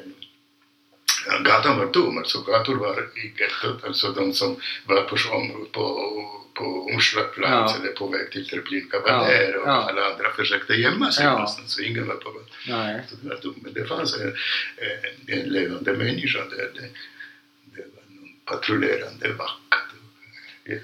gatan 1.53 1.79
var 1.79 1.87
tom, 1.87 2.19
alltså 2.19 2.41
gator 2.43 2.75
var 2.77 3.09
i 3.17 3.33
gettot, 3.41 3.85
alltså 3.85 4.13
de 4.13 4.33
som 4.33 4.57
var 4.87 5.03
på, 5.03 5.17
på, 5.73 5.85
på, 6.55 6.65
Onsdagsplats 6.95 7.75
Ja. 7.75 7.81
eller 7.83 7.93
på 7.93 8.07
väg 8.09 8.31
till 8.31 8.49
Treplin 8.49 8.89
Kabaler 8.91 9.57
och 9.57 9.69
Ja. 9.69 9.73
alla 9.91 10.03
andra 10.13 10.33
försökte 10.37 10.75
gömma 10.75 11.13
sig 11.13 11.25
Ja. 11.25 11.33
någonstans, 11.33 11.73
så 11.75 11.83
ingen 11.83 12.07
var 12.09 12.15
på 12.15 12.31
väg. 12.31 12.47
Så 13.11 13.17
det 13.23 13.29
var 13.29 13.37
tomt. 13.37 13.57
Men 13.63 13.73
det 13.73 13.85
fanns 13.85 14.15
en, 14.21 14.35
en, 15.29 15.39
en 15.39 15.49
levande 15.49 15.93
människa 15.93 16.39
där. 16.39 16.71
Det, 16.75 16.89
det 17.77 17.83
var 17.95 18.03
någon 18.21 18.35
patrullerande 18.45 19.33
vakt. 19.33 19.59
Jag, 20.65 20.79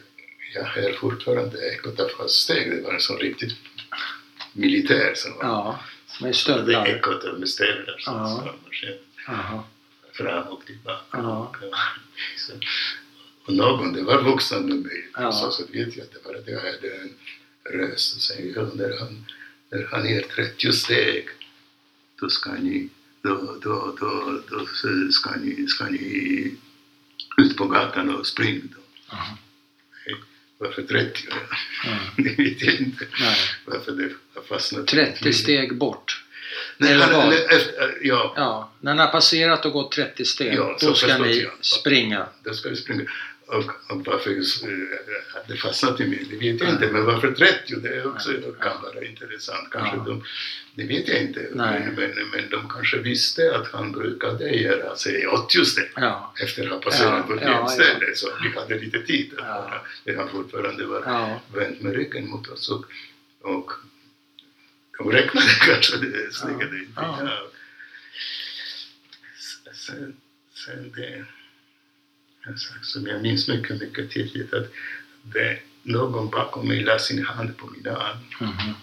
jag 0.54 0.64
hör 0.64 0.92
fortfarande 0.92 1.58
ekot 1.74 2.00
av 2.00 2.10
hans 2.18 2.32
steg. 2.32 2.70
Det 2.70 2.80
var 2.82 2.92
en 2.94 3.00
sån 3.00 3.18
riktigt 3.18 3.54
militär 4.52 5.12
som 5.14 5.32
var 5.36 5.44
Ja, 5.44 5.78
med 6.20 6.30
det 6.30 6.34
stövlar. 6.36 6.86
ekot 6.88 7.38
med 7.38 7.48
stövlar 7.48 7.96
som 7.98 8.14
Ja. 8.14 8.26
som 8.28 8.48
Jaha. 9.26 9.62
Fram 10.18 10.46
och 10.48 10.66
tillbaka. 10.66 11.18
Ja. 11.18 11.54
Så, 12.36 12.52
och 13.46 13.54
någon, 13.54 13.92
det 13.92 14.02
var 14.02 14.22
vuxna 14.22 14.60
med 14.60 14.76
mig, 14.76 15.08
Ja. 15.14 15.32
så, 15.32 15.50
så 15.50 15.62
vet 15.72 15.96
jag 15.96 16.06
det 16.12 16.24
var 16.24 16.34
att 16.34 16.48
jag 16.48 16.60
hade 16.60 16.94
en 16.94 17.14
röst 17.72 18.16
och 18.16 18.22
säger 18.22 18.54
ja, 18.56 18.70
när 18.74 18.98
han, 18.98 19.24
när 19.70 19.88
han 19.90 20.06
är 20.06 20.20
30 20.22 20.72
steg 20.72 21.28
då 22.20 22.28
ska 22.30 22.52
ni, 22.52 22.88
då, 23.22 23.58
då, 23.62 23.96
då, 24.00 24.42
då 24.50 24.66
ska 25.12 25.30
ni, 25.36 25.66
ska 25.66 25.84
ni 25.84 26.54
ut 27.42 27.56
på 27.56 27.64
gatan 27.64 28.14
och 28.14 28.26
springa 28.26 28.60
då. 28.62 28.80
Varför 30.58 30.82
30? 30.82 31.20
Mm. 31.84 31.98
Det 32.16 32.42
vet 32.42 32.62
jag 32.62 32.74
inte. 32.74 33.06
Nej. 33.20 33.36
Varför 33.64 33.92
det 33.92 34.10
har 34.34 34.42
fastnat. 34.42 34.86
30 34.86 35.32
steg 35.32 35.78
bort. 35.78 36.24
Nej, 36.76 36.92
eller 36.92 37.06
han, 37.06 37.32
efter, 37.32 37.98
ja, 38.02 38.32
Ja, 38.36 38.72
när 38.80 38.94
ni 38.94 39.00
har 39.00 39.08
passerat 39.08 39.66
och 39.66 39.72
gått 39.72 39.92
30 39.92 40.24
steg, 40.24 40.54
Ja, 40.54 40.76
då 40.80 40.94
ska 40.94 41.18
ni 41.18 41.40
ja. 41.42 41.50
springa. 41.60 42.26
då 42.44 42.52
ska 42.54 42.68
vi 42.68 42.76
springa. 42.76 43.02
Och, 43.46 43.64
och 43.90 44.06
varför 44.06 44.30
just, 44.30 44.64
eh, 44.64 44.68
det 45.48 45.56
fastnat 45.56 46.00
i 46.00 46.06
mig, 46.06 46.26
det 46.30 46.36
vet 46.36 46.60
jag 46.60 46.70
inte. 46.70 46.86
Men 46.92 47.04
varför 47.04 47.32
30? 47.32 47.74
Det 47.76 47.88
är 47.88 48.06
också, 48.08 48.32
Ja. 48.32 48.64
kan 48.64 48.82
vara 48.82 49.04
intressant. 49.04 49.70
Kanske 49.72 49.96
Ja. 49.96 50.02
de, 50.04 50.24
det 50.74 50.84
vet 50.84 51.08
jag 51.08 51.20
inte. 51.22 51.48
Nej. 51.52 51.80
Men, 51.80 51.94
men, 51.94 52.28
men 52.30 52.50
de 52.50 52.68
kanske 52.68 52.98
visste 52.98 53.56
att 53.56 53.72
han 53.72 53.92
brukade 53.92 54.50
göra 54.50 54.96
sig 54.96 55.26
80 55.26 55.64
steg 55.64 55.90
Ja, 55.96 56.34
efter 56.42 56.64
att 56.64 56.70
ha 56.72 56.78
passerat 56.78 57.14
Ja, 57.18 57.22
på 57.22 57.34
ett 57.34 57.40
ja, 57.42 57.48
ja, 57.50 57.68
ställe. 57.68 58.14
Så 58.14 58.28
vi 58.42 58.60
hade 58.60 58.78
lite 58.78 59.02
tid 59.02 59.32
att 59.38 59.44
Ja. 59.46 59.80
vara 60.04 60.18
han 60.18 60.28
fortfarande 60.28 60.86
var 60.86 61.02
ja, 61.06 61.40
vänt 61.54 61.80
med 61.80 61.94
ryggen 61.94 62.30
mot 62.30 62.48
oss. 62.48 62.68
Och, 62.70 62.84
och 63.42 63.72
de 64.98 65.10
räknade 65.12 65.46
kanske 65.66 65.96
det 65.96 66.32
stegen 66.34 66.78
inte. 66.80 66.92
Ja. 66.96 67.18
Ja. 67.24 67.50
Sen, 69.74 70.16
sen 70.54 70.92
det, 70.96 71.24
en 72.46 72.58
sak 72.58 72.84
som 72.84 73.06
jag 73.06 73.22
minns 73.22 73.48
mycket, 73.48 73.80
mycket 73.80 74.12
tydligt 74.14 74.52
att 74.54 74.72
det, 75.22 75.58
någon 75.82 76.30
bakom 76.30 76.68
mig 76.68 76.80
la 76.80 76.98
sin 76.98 77.24
hand 77.24 77.56
på 77.56 77.66
min 77.66 77.88
arm. 77.88 78.18
Mhm. 78.40 78.74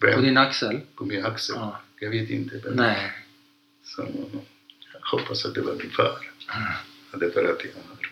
Vem? 0.00 0.14
På 0.14 0.20
din 0.20 0.36
axel? 0.36 0.80
På 0.94 1.04
min 1.04 1.24
axel. 1.24 1.56
Ja. 1.58 1.82
Jag 2.00 2.10
vet 2.10 2.30
inte 2.30 2.58
vem. 2.64 2.74
Nej. 2.74 3.12
Så 3.84 4.02
jag 4.92 5.18
hoppas 5.18 5.44
att 5.44 5.54
det 5.54 5.60
var 5.60 5.74
min 5.74 5.90
far. 5.90 6.30
Mm. 6.54 7.20
Det 7.20 7.26
är 7.26 7.30
för 7.30 7.44
att 7.44 7.64
jag 7.64 7.72
har 7.72 8.10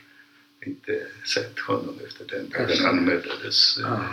inte 0.67 1.07
sett 1.35 1.59
honom 1.59 2.01
efter 2.07 2.25
den 2.27 2.49
dagen 2.51 2.85
han 2.85 3.05
mördades 3.05 3.79
Ja. 3.81 4.05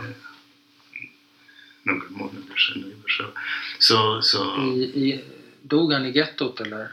Några 1.85 2.09
månader 2.09 2.55
sedan. 2.57 2.83
ungefär 2.83 3.09
Så, 3.09 3.31
så, 3.79 4.21
så 4.21 4.61
I, 4.61 4.83
i, 4.83 5.23
dog 5.61 5.93
han 5.93 6.05
i 6.05 6.11
gettot 6.11 6.61
eller? 6.61 6.91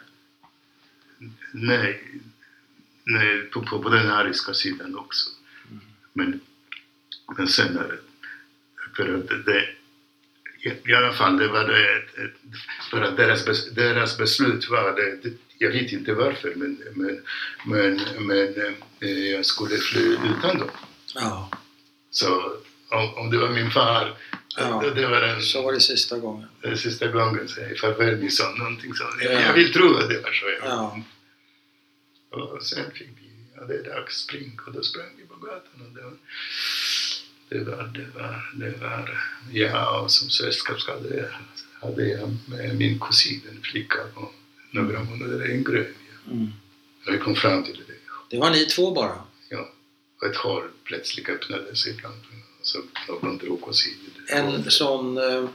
nej, 1.52 2.04
nej 3.04 3.42
på, 3.42 3.62
på, 3.62 3.82
på 3.82 3.88
den 3.88 4.10
ariska 4.10 4.54
sidan 4.54 4.96
också. 4.98 5.30
Mm. 5.70 5.82
Men, 6.12 6.40
men 7.36 7.48
senare. 7.48 7.98
För 8.96 9.14
att 9.14 9.28
det, 9.28 9.42
det, 9.42 9.68
i, 10.62 10.90
I 10.90 10.94
alla 10.94 11.12
fall, 11.12 11.36
det 11.38 11.48
var 11.48 11.64
det, 11.64 12.02
för 12.90 13.00
att 13.00 13.16
deras, 13.16 13.46
bes, 13.46 13.70
deras 13.70 14.18
beslut 14.18 14.70
var 14.70 14.96
det, 14.96 15.28
det, 15.28 15.36
jag 15.58 15.70
vet 15.70 15.92
inte 15.92 16.14
varför, 16.14 16.54
men, 16.54 16.78
men, 16.94 17.20
men, 17.66 18.00
men 18.26 18.74
eh, 19.00 19.10
jag 19.10 19.46
skulle 19.46 19.76
fly 19.76 20.02
utan 20.02 20.58
dem. 20.58 20.70
Ja. 21.14 21.50
Så 22.10 22.56
om, 22.88 23.14
om 23.14 23.30
det 23.30 23.38
var 23.38 23.50
min 23.50 23.70
far, 23.70 24.16
Ja. 24.56 24.90
det, 24.94 25.06
var 25.06 25.20
den, 25.20 25.42
Så 25.42 25.62
var 25.62 25.72
det 25.72 25.80
sista 25.80 26.18
gången. 26.18 26.48
den 26.62 26.78
sista 26.78 27.06
gången, 27.08 27.48
säg 27.48 27.76
farväl 27.76 28.16
min 28.16 28.30
son, 28.30 28.58
någonting 28.58 28.94
sånt. 28.94 29.14
Jag, 29.20 29.32
Ja. 29.34 29.40
jag 29.40 29.52
vill 29.54 29.72
tro 29.72 29.96
att 29.96 30.08
det 30.08 30.20
var 30.20 30.32
så. 30.32 30.46
Ja. 30.62 31.02
Och 32.30 32.62
sen 32.62 32.90
fick 32.94 33.08
vi, 33.08 33.30
ja 33.56 33.64
det 33.64 33.74
är 33.74 33.82
dags, 33.84 34.16
spring. 34.16 34.58
Och 34.66 34.72
då 34.72 34.82
sprang 34.82 35.06
vi 35.16 35.24
på 35.26 35.34
gatan. 35.34 35.86
Och 35.86 35.94
det, 35.94 36.02
var, 36.04 36.14
det, 37.48 37.58
var, 37.70 37.84
det, 37.94 38.06
var, 38.14 38.52
det 38.54 38.80
var, 38.80 39.18
ja, 39.52 40.00
och 40.00 40.10
som 40.10 40.30
sällskap 40.30 40.80
hade 40.80 41.16
jag, 41.16 42.08
jag 42.08 42.36
med 42.48 42.76
min 42.76 42.98
kusin, 43.00 43.40
en 43.50 43.62
flicka 43.62 43.98
på 44.14 44.30
några 44.70 45.04
månader 45.04 45.50
yngre. 45.50 45.86
Mm. 46.30 46.48
Och 47.06 47.14
vi 47.14 47.18
kom 47.18 47.34
fram 47.36 47.64
till 47.64 47.76
det. 47.86 47.92
Det 48.30 48.38
var 48.38 48.50
ni 48.50 48.64
två 48.66 48.94
bara? 48.94 49.22
Ja, 49.48 49.72
och 50.20 50.26
ett 50.26 50.36
hål 50.36 50.62
plötsligt 50.84 51.28
öppnade 51.28 51.76
sig 51.76 51.96
framför 51.98 52.32
mig. 52.32 52.42
Någon 53.08 53.38
drog 53.38 53.68
oss 53.68 53.86
i 53.86 53.96
det. 54.26 54.32
En 54.32 54.70
sån, 54.70 55.18
eh, 55.18 55.48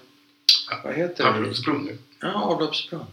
vad 0.83 0.93
heter 0.93 1.23
det? 1.23 1.29
Avloppsbrunn. 1.29 1.99
Ja, 2.19 2.33
avloppsbrunn. 2.33 3.05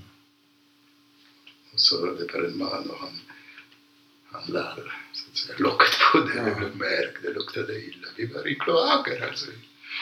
Och 1.72 1.80
så 1.80 2.06
det 2.06 2.32
var 2.34 2.44
en 2.44 2.58
man 2.58 2.90
och 2.90 2.98
han, 3.00 3.20
han 4.32 4.42
lade 4.46 4.82
så 5.12 5.30
att 5.30 5.38
säga, 5.38 5.58
locket 5.58 5.90
på 6.12 6.18
det. 6.18 6.34
Ja. 6.36 6.44
Det 6.44 6.54
blev 6.54 6.76
märkt, 6.76 7.22
det 7.22 7.32
luktade 7.32 7.84
illa. 7.84 8.08
Vi 8.16 8.26
var 8.26 8.48
i 8.48 8.54
kloaker 8.54 9.28
alltså. 9.28 9.46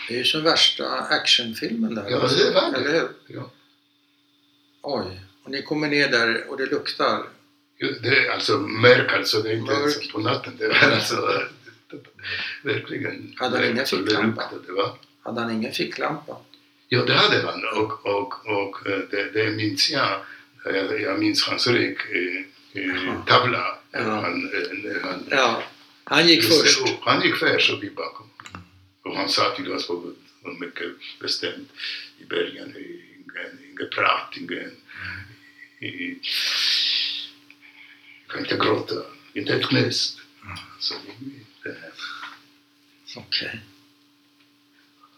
Det 0.09 0.15
är 0.15 0.19
ju 0.19 0.25
som 0.25 0.43
värsta 0.43 0.91
actionfilmen 0.91 1.95
där. 1.95 2.11
Ja, 2.11 2.19
det 2.19 2.55
var 2.55 2.73
det. 2.73 2.79
Eller 2.79 3.01
hur? 3.01 3.09
Ja. 3.27 3.51
Oj. 4.83 5.21
Och 5.43 5.51
ni 5.51 5.63
kommer 5.63 5.89
ner 5.89 6.09
där 6.09 6.47
och 6.49 6.57
det 6.57 6.67
luktar. 6.67 7.23
Det 8.03 8.27
är 8.27 8.31
alltså 8.31 8.59
mörk 8.59 9.13
alltså, 9.13 9.43
det 9.43 9.51
är 9.51 9.57
inte 9.57 9.91
som 9.91 10.13
på 10.13 10.19
natten. 10.19 10.57
Det 10.59 10.69
var 10.69 10.75
alltså 10.75 11.43
verkligen 12.63 13.35
Hade 13.39 13.59
han 13.67 13.75
det 13.77 13.87
ficklampa? 13.87 14.51
luktade, 14.53 14.73
va? 14.73 14.97
Hade 15.23 15.41
han 15.41 15.51
ingen 15.51 15.73
ficklampa? 15.73 16.37
Ja, 16.89 17.05
det 17.05 17.15
hade 17.15 17.43
han 17.43 17.65
och, 17.79 18.07
och, 18.07 18.47
och 18.47 18.87
eh, 18.87 18.99
det, 19.11 19.31
det 19.33 19.51
minns 19.51 19.91
jag. 19.91 20.21
Jag, 20.65 21.01
jag 21.01 21.19
minns 21.21 21.45
hans 21.45 21.67
rök, 21.67 21.99
eh. 22.11 22.45
Ja. 22.73 23.23
Han, 23.93 24.51
han, 25.03 25.27
Ja. 25.31 25.63
Han 26.05 26.29
gick 26.29 26.43
det, 26.43 26.49
först. 26.49 26.83
och 26.83 26.89
Han 27.03 27.23
gick 27.23 27.39
tvärs 27.39 27.71
och 27.73 27.83
vi 27.83 27.91
bakom. 27.91 28.27
Och 29.05 29.17
han 29.17 29.29
sa 29.29 29.55
till 29.57 29.73
oss 29.73 29.87
på 29.87 30.13
mycket 30.61 30.87
bestämt 31.21 31.69
i 32.19 32.25
början, 32.25 32.69
ingen, 32.69 33.59
ingen 33.71 33.91
prat, 33.95 34.35
ingen... 34.37 34.71
Kan 38.29 38.41
inte 38.41 38.57
gråta, 38.57 38.95
inte 39.35 39.55
ett 39.55 39.67
knäst. 39.67 40.19
Så 40.79 40.95
vi, 41.21 41.41
det, 41.63 41.77
Okej. 43.17 43.61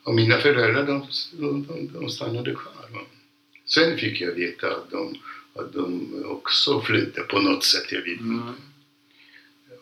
och 0.02 0.14
mina 0.14 0.38
föräldrar 0.38 0.86
de, 0.86 1.06
de, 1.32 1.66
de, 1.66 1.92
de 1.92 2.10
stannade 2.10 2.54
kvar. 2.54 2.88
va. 2.92 3.00
Sen 3.66 3.98
fick 3.98 4.20
jag 4.20 4.32
veta 4.32 4.76
att 4.76 4.90
de, 4.90 5.14
att 5.54 5.72
de 5.72 6.10
också 6.24 6.80
flydde 6.80 7.20
på 7.20 7.40
något 7.40 7.64
sätt, 7.64 7.92
jag 7.92 8.00
vet 8.00 8.08
inte. 8.08 8.22
Mm. 8.22 8.54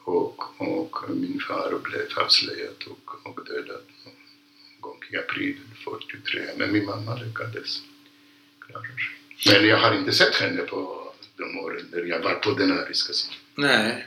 Och, 0.05 0.61
och 0.61 1.11
min 1.11 1.41
far 1.41 1.79
blev 1.83 2.25
avslöjad 2.25 2.85
och, 2.87 3.27
och 3.27 3.45
dödad 3.47 3.83
någon 4.05 4.15
gång 4.81 4.99
i 5.11 5.17
april 5.17 5.57
43. 5.85 6.43
Men 6.57 6.73
min 6.73 6.85
mamma 6.85 7.15
lyckades 7.15 7.83
klara 8.59 8.83
sig. 8.83 9.61
Men 9.61 9.69
jag 9.69 9.79
har 9.79 9.95
inte 9.99 10.13
sett 10.13 10.35
henne 10.35 10.63
på 10.63 11.13
de 11.37 11.59
åren 11.59 11.87
när 11.93 12.05
jag 12.05 12.21
var 12.21 12.35
på 12.35 12.51
den 12.51 12.73
ariska 12.73 13.13
sidan. 13.13 13.37
Nej, 13.55 14.07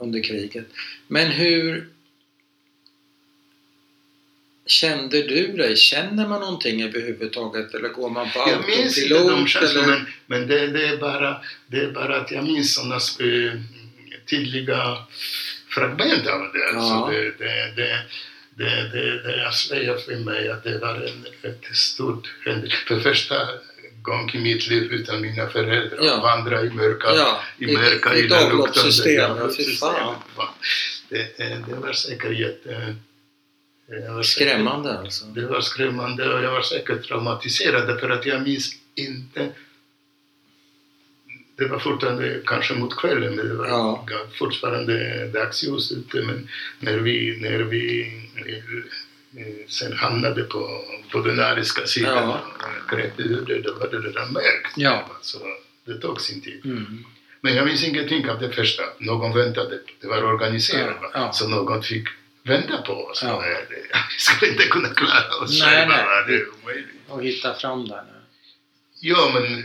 under 0.00 0.22
kriget. 0.22 0.66
Men 1.08 1.26
hur 1.26 1.88
kände 4.66 5.22
du 5.22 5.52
dig? 5.52 5.76
Känner 5.76 6.28
man 6.28 6.40
någonting 6.40 6.82
överhuvudtaget 6.82 7.74
eller 7.74 7.88
går 7.88 8.10
man 8.10 8.30
på 8.30 8.38
Jag 8.38 8.66
minns 8.68 8.98
inte 8.98 9.14
de 9.14 9.20
autopilot? 9.20 9.48
känslorna, 9.48 9.86
men, 9.86 10.06
men 10.26 10.48
det, 10.48 10.66
det, 10.66 10.86
är 10.86 10.96
bara, 10.96 11.40
det 11.66 11.80
är 11.80 11.90
bara 11.90 12.20
att 12.20 12.30
jag 12.30 12.44
minns 12.44 12.74
sådana 12.74 12.94
äh, 12.94 13.60
tydliga 14.30 14.96
fragment 15.68 16.26
av 16.26 16.40
det. 16.52 16.58
Ja. 16.58 16.78
Alltså 16.78 17.06
det, 17.06 17.38
det, 17.38 17.72
det, 17.76 18.04
det, 18.54 18.88
det, 18.92 19.22
det 19.22 19.46
avslöjar 19.48 19.96
för 19.96 20.16
mig 20.16 20.48
att 20.48 20.64
det 20.64 20.78
var 20.78 20.94
en, 20.94 21.50
ett 21.50 21.76
stort 21.76 22.34
händelse. 22.44 22.76
För 22.86 23.00
första 23.00 23.48
gången 24.02 24.36
i 24.36 24.38
mitt 24.38 24.68
liv 24.68 24.82
utan 24.92 25.20
mina 25.20 25.46
föräldrar. 25.46 25.98
Ja. 26.02 26.20
Vandra 26.22 26.62
i 26.64 26.70
mörka, 26.70 27.08
Ja, 27.14 27.40
i 27.58 27.66
mörka 27.76 28.14
i 28.16 28.28
fan. 29.76 30.14
Fan. 30.36 30.48
Det, 31.08 31.74
var 31.80 31.92
säkert 31.92 32.38
jätte... 32.38 32.96
var 33.88 34.22
säkert- 34.22 34.26
Skrämmande 34.48 34.98
alltså. 34.98 35.24
det 35.24 35.46
var 35.46 35.60
skrämmande 35.60 36.34
och 36.34 36.42
jag 36.44 36.50
var 36.52 36.62
säkert 36.62 37.08
traumatiserad 37.08 38.00
för 38.00 38.10
att 38.10 38.26
jag 38.26 38.42
minns 38.42 38.72
inte 38.94 39.48
det 41.56 41.66
var 41.66 41.78
fortfarande 41.78 42.40
kanske 42.46 42.74
mot 42.74 42.96
kvällen, 42.96 43.34
men 43.36 43.48
det 43.48 43.54
var 43.54 43.68
Ja. 43.68 44.06
fortfarande 44.38 45.26
dagsljus 45.28 45.92
ute. 45.92 46.20
Men 46.22 46.48
när 46.78 46.98
vi, 46.98 47.38
när 47.40 47.58
vi 47.58 48.12
sen 49.68 49.92
hamnade 49.92 50.42
på, 50.42 50.84
på 51.12 51.18
ariska 51.18 51.86
sidan 51.86 52.28
och 52.28 52.38
grävde 52.90 53.22
ur 53.22 53.44
det, 53.46 53.60
då 53.62 53.74
var 53.74 53.88
det 53.88 53.98
redan 53.98 54.32
mörkt. 54.32 54.72
Ja. 54.76 55.10
Så 55.22 55.38
det 55.84 55.98
tog 55.98 56.20
sin 56.20 56.40
tid. 56.40 56.64
Mm. 56.64 57.04
Men 57.40 57.54
jag 57.54 57.66
minns 57.66 57.84
ingenting 57.84 58.30
av 58.30 58.40
det 58.40 58.52
första. 58.52 58.82
Någon 58.98 59.34
väntade. 59.34 59.80
Det 60.00 60.06
var 60.06 60.22
organiserat. 60.24 60.96
Ja, 61.02 61.10
ja. 61.14 61.32
Så 61.32 61.48
någon 61.48 61.82
fick 61.82 62.08
vänta 62.44 62.82
på 62.82 62.92
oss. 62.92 63.22
Ja. 63.22 63.44
Vi 64.10 64.18
skulle 64.18 64.52
inte 64.52 64.64
kunna 64.64 64.88
klara 64.88 65.42
oss 65.42 65.60
Nej, 65.60 65.70
själva. 65.70 65.96
nej. 65.96 66.24
Det 66.26 66.34
är 66.34 66.46
omöjligt. 66.62 66.88
Och 67.08 67.24
hitta 67.24 67.54
fram 67.54 67.88
där 67.88 68.02
nu. 68.02 68.20
Ja, 69.00 69.30
men 69.34 69.44
eh, 69.44 69.64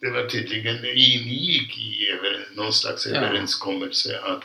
det 0.00 0.10
var 0.10 0.26
tydligen, 0.26 0.84
ingick 0.84 1.78
i 1.78 2.18
någon 2.54 2.72
slags 2.72 3.06
överenskommelse 3.06 4.20
att, 4.20 4.42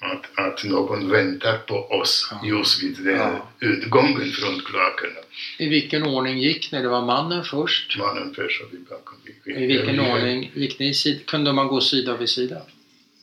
att, 0.00 0.38
att 0.38 0.64
någon 0.64 1.10
väntar 1.10 1.58
på 1.58 1.74
oss 1.74 2.28
Ja. 2.30 2.48
just 2.48 2.82
vid 2.82 2.96
den 3.04 3.16
Ja. 3.16 3.48
utgången 3.60 4.30
från 4.30 4.60
kloakerna. 4.60 5.20
I 5.58 5.68
vilken 5.68 6.02
ordning 6.02 6.38
gick 6.38 6.72
ni? 6.72 6.82
Det 6.82 6.88
var 6.88 7.02
mannen 7.06 7.44
först. 7.44 7.98
Mannen 7.98 8.34
först 8.34 8.62
och 8.62 8.68
vi 8.72 8.78
bakom. 8.78 9.14
I 9.44 9.66
vilken 9.66 9.92
vi- 10.04 10.10
ordning 10.12 10.50
gick 10.54 10.78
ni? 10.78 10.92
sid- 10.92 11.24
Kunde 11.26 11.52
man 11.52 11.68
gå 11.68 11.80
sida 11.80 12.16
vid 12.16 12.28
sida? 12.28 12.62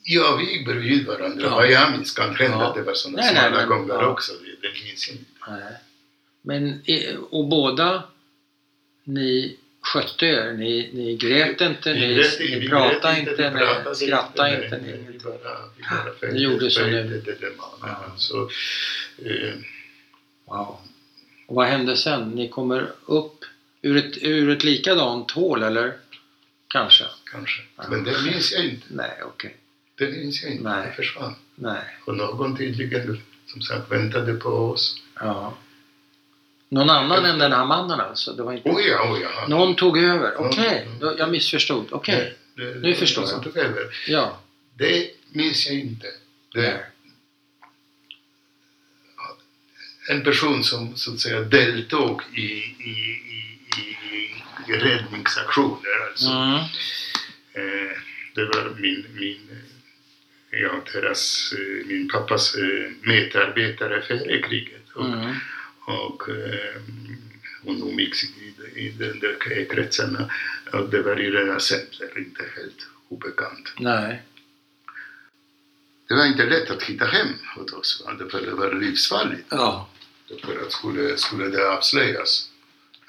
Ja, 0.04 0.36
vi 0.40 0.52
gick 0.54 0.66
bredvid 0.68 1.06
varandra. 1.06 1.46
Ja. 1.46 1.56
Vad 1.56 1.72
jag 1.72 1.92
minns 1.92 2.12
kan 2.12 2.36
hända 2.36 2.58
Ja. 2.58 2.68
att 2.68 2.76
det 2.76 2.82
var 2.82 2.94
sådana 2.94 3.18
Nej, 3.22 3.34
nej, 3.34 3.44
smala 3.50 3.58
men- 3.68 3.70
gångar 3.88 4.02
ja. 4.04 4.08
också. 4.08 4.34
Det, 4.34 4.68
det 4.68 4.84
minns 4.86 5.08
jag 5.10 5.18
inte. 5.18 5.32
Nej. 5.48 5.74
Men, 6.42 6.82
och 7.30 7.48
båda 7.48 8.04
ni 9.04 9.58
skötte 9.94 10.26
er? 10.26 10.54
Ni, 10.54 10.90
ni 10.94 11.16
grät 11.16 11.62
inte, 11.62 11.94
ni, 11.94 12.16
grät 12.16 12.40
ni 12.40 12.70
pratade 12.70 13.20
inte, 13.20 13.50
ni 13.90 13.96
skrattade 13.96 14.64
inte? 14.64 14.78
nej, 14.78 14.98
Ni, 14.98 15.12
Vi 15.12 15.20
bara, 15.20 15.34
bara 15.44 16.04
Ni 16.04 16.20
följde- 16.20 16.40
gjorde 16.40 16.66
ni-. 16.66 17.52
Ja. 17.82 18.14
Så, 18.18 18.50
eh, 19.26 19.54
wow. 20.46 20.78
Och 21.48 21.56
vad 21.56 21.68
hände 21.68 21.98
sen? 21.98 22.30
Ni 22.32 22.50
kommer 22.50 22.92
upp 23.06 23.46
ur 23.82 23.98
ett, 23.98 24.18
ur 24.22 24.50
ett 24.50 24.64
likadant 24.64 25.32
hål, 25.32 25.64
eller? 25.64 25.94
Kanske? 26.68 27.04
kanske. 27.32 27.62
Ja. 27.76 27.84
Men 27.90 28.04
det 28.04 28.22
minns 28.26 28.52
jag 28.52 28.66
inte. 28.66 28.86
Nej, 28.88 29.22
okej. 29.26 29.56
Det 29.98 30.08
minns 30.08 30.44
jag 30.44 30.52
inte. 30.52 30.64
Nej. 30.64 30.88
Det 30.88 30.94
försvann. 30.96 31.36
Nej. 31.56 31.82
Och 32.06 32.18
någon 32.18 32.58
tydligen, 32.58 33.22
som 33.46 33.62
sagt, 33.62 33.92
väntade 33.92 34.34
på 34.34 34.50
oss. 34.50 35.02
Ja. 35.20 35.58
Någon 36.70 36.90
annan 36.90 37.26
än 37.26 37.40
den 37.40 37.52
här 37.52 37.66
mannen 37.66 38.00
alltså? 38.00 38.34
Det 38.34 38.44
var 38.44 38.54
inte... 38.54 38.70
Oh 38.70 38.82
ja, 38.82 39.12
oh 39.12 39.22
ja. 39.22 39.48
Någon 39.48 39.76
tog 39.76 39.98
över? 39.98 40.36
Okej, 40.38 40.88
då- 41.00 41.16
jag 41.18 41.32
missförstod. 41.32 41.88
Okej, 41.92 42.38
det- 42.56 42.76
Nu 42.76 42.94
förstår 42.96 43.26
jag. 43.30 43.44
tog 43.44 43.58
över. 43.58 43.84
ja. 44.08 44.42
Det 44.78 45.10
minns 45.32 45.68
jag 45.68 45.76
inte. 45.80 46.08
Det, 46.54 46.84
en 50.10 50.24
person 50.24 50.64
som 50.64 50.96
så 50.96 51.14
att 51.14 51.20
säga 51.20 51.42
deltog 51.42 52.22
i, 52.34 52.42
i, 52.42 53.22
i, 53.78 53.98
i, 54.68 54.74
räddningsaktioner. 54.78 56.08
Alltså. 56.10 56.30
Mm. 56.30 56.56
Eh, 57.54 57.98
det 58.36 58.46
var 58.46 58.76
min, 58.80 59.06
min, 59.14 59.50
ja, 60.52 60.72
deras, 60.94 61.54
eh, 61.58 61.88
min 61.88 62.10
pappas 62.10 62.56
eh, 62.56 62.92
medarbetare 63.02 64.02
före 64.02 64.42
kriget. 64.42 64.90
Och, 64.96 65.06
Mm. 65.06 65.36
Och 65.88 66.30
eh, 66.30 66.82
hon 67.64 67.82
umgicks 67.90 68.24
i, 68.24 68.54
i 68.76 68.90
den 68.90 69.20
där 69.20 69.66
kretsarna. 69.70 70.30
Och 70.74 70.90
det 70.90 71.02
var 71.02 71.20
i 71.20 71.32
Rena 71.32 71.60
Center, 71.60 72.18
inte 72.18 72.44
helt 72.56 72.88
obekant. 73.10 73.74
Nej. 73.80 74.24
Det 76.08 76.16
var 76.16 76.26
inte 76.26 76.46
lätt 76.46 76.70
att 76.70 76.84
hitta 76.84 77.06
hem 77.06 77.28
åt 77.58 77.74
oss, 77.74 78.04
för 78.32 78.42
det 78.42 78.52
var 78.52 78.74
livsfarligt. 78.74 79.48
Ja. 79.50 79.90
För 80.46 80.62
att 80.66 80.72
skulle, 80.72 81.18
skulle 81.18 81.48
det 81.48 81.70
avslöjas 81.70 82.50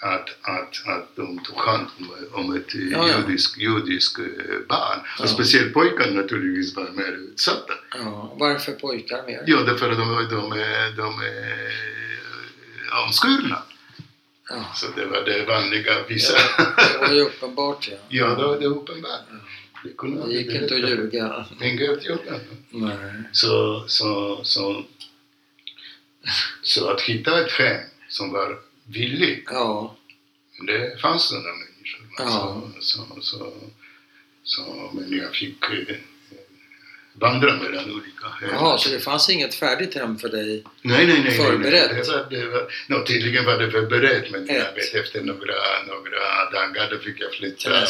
att, 0.00 0.28
att, 0.42 0.86
att 0.86 1.16
de 1.16 1.38
tog 1.44 1.56
hand 1.56 1.86
om, 2.32 2.54
ett 2.56 2.74
Ja, 2.74 3.08
ja. 3.08 3.18
judisk, 3.20 3.58
judisk 3.58 4.18
eh, 4.18 4.24
barn. 4.68 4.98
Ja. 5.18 5.24
Och 5.24 5.30
speciellt 5.30 5.72
pojkar 5.74 6.10
naturligtvis 6.10 6.76
var 6.76 6.90
mer 6.90 7.12
utsatta. 7.12 7.72
ja. 7.94 8.34
Varför 8.38 8.72
pojkar 8.72 9.26
mer? 9.26 9.42
Ja, 9.46 9.62
därför 9.62 9.90
att 9.90 9.98
de, 9.98 10.28
de, 10.30 10.50
de 10.96 11.20
är 11.20 12.07
omskurna. 12.92 13.62
Ja. 14.50 14.64
Så 14.74 14.86
det 14.96 15.06
var 15.06 15.24
det 15.24 15.44
vanliga 15.46 16.02
vissa. 16.08 16.38
Det 16.92 16.98
var 17.00 17.12
ju 17.12 17.20
uppenbart 17.20 17.88
ja. 17.88 17.96
Ja, 18.08 18.26
det 18.28 18.44
var 18.46 18.58
det 18.60 18.66
uppenbart. 18.66 19.20
Flickorna 19.82 20.26
Det 20.26 20.32
gick 20.32 20.48
ville 20.48 20.62
inte 20.62 20.74
att 20.74 20.80
ljuga. 20.90 21.46
Inget 21.62 22.04
gjorde. 22.06 22.40
Nej. 22.70 23.22
Så, 23.32 23.84
så, 23.88 24.40
så, 24.44 24.84
så 26.62 26.88
att 26.90 27.00
hitta 27.00 27.40
ett 27.46 27.52
hem 27.52 27.80
som 28.08 28.32
var 28.32 28.58
villigt, 28.86 29.48
Ja. 29.52 29.96
det 30.66 31.00
fanns 31.00 31.22
sådana 31.28 31.48
människor. 31.48 32.06
Ja. 32.18 32.62
Så, 32.80 33.06
så, 33.06 33.20
så, 33.20 33.52
så, 34.44 34.90
men 34.94 35.18
jag 35.18 35.34
fick 35.34 35.60
vandra 37.20 37.56
mellan 37.56 37.90
olika 37.94 38.26
hem. 38.40 38.50
Jaha, 38.52 38.78
så 38.78 38.88
det 38.90 39.00
fanns 39.00 39.30
inget 39.30 39.54
färdigt 39.54 39.94
hem 39.94 40.18
för 40.18 40.28
dig? 40.28 40.64
Nej, 40.82 41.06
nej, 41.06 41.06
nej. 41.06 41.22
nej, 41.24 41.36
Förberett? 41.36 41.90
Nej, 41.92 42.02
det 42.02 42.10
var, 42.12 42.26
det 42.30 42.46
var, 42.46 42.72
no, 42.86 43.04
tydligen 43.06 43.44
var 43.44 43.58
det 43.58 43.70
förberett, 43.70 44.30
men 44.30 44.46
jag 44.46 44.74
vet 44.74 44.94
efter 44.94 45.20
några, 45.22 45.54
några 45.86 46.50
dagar 46.52 46.90
då 46.90 46.98
fick 46.98 47.20
jag 47.20 47.32
flytta. 47.32 47.86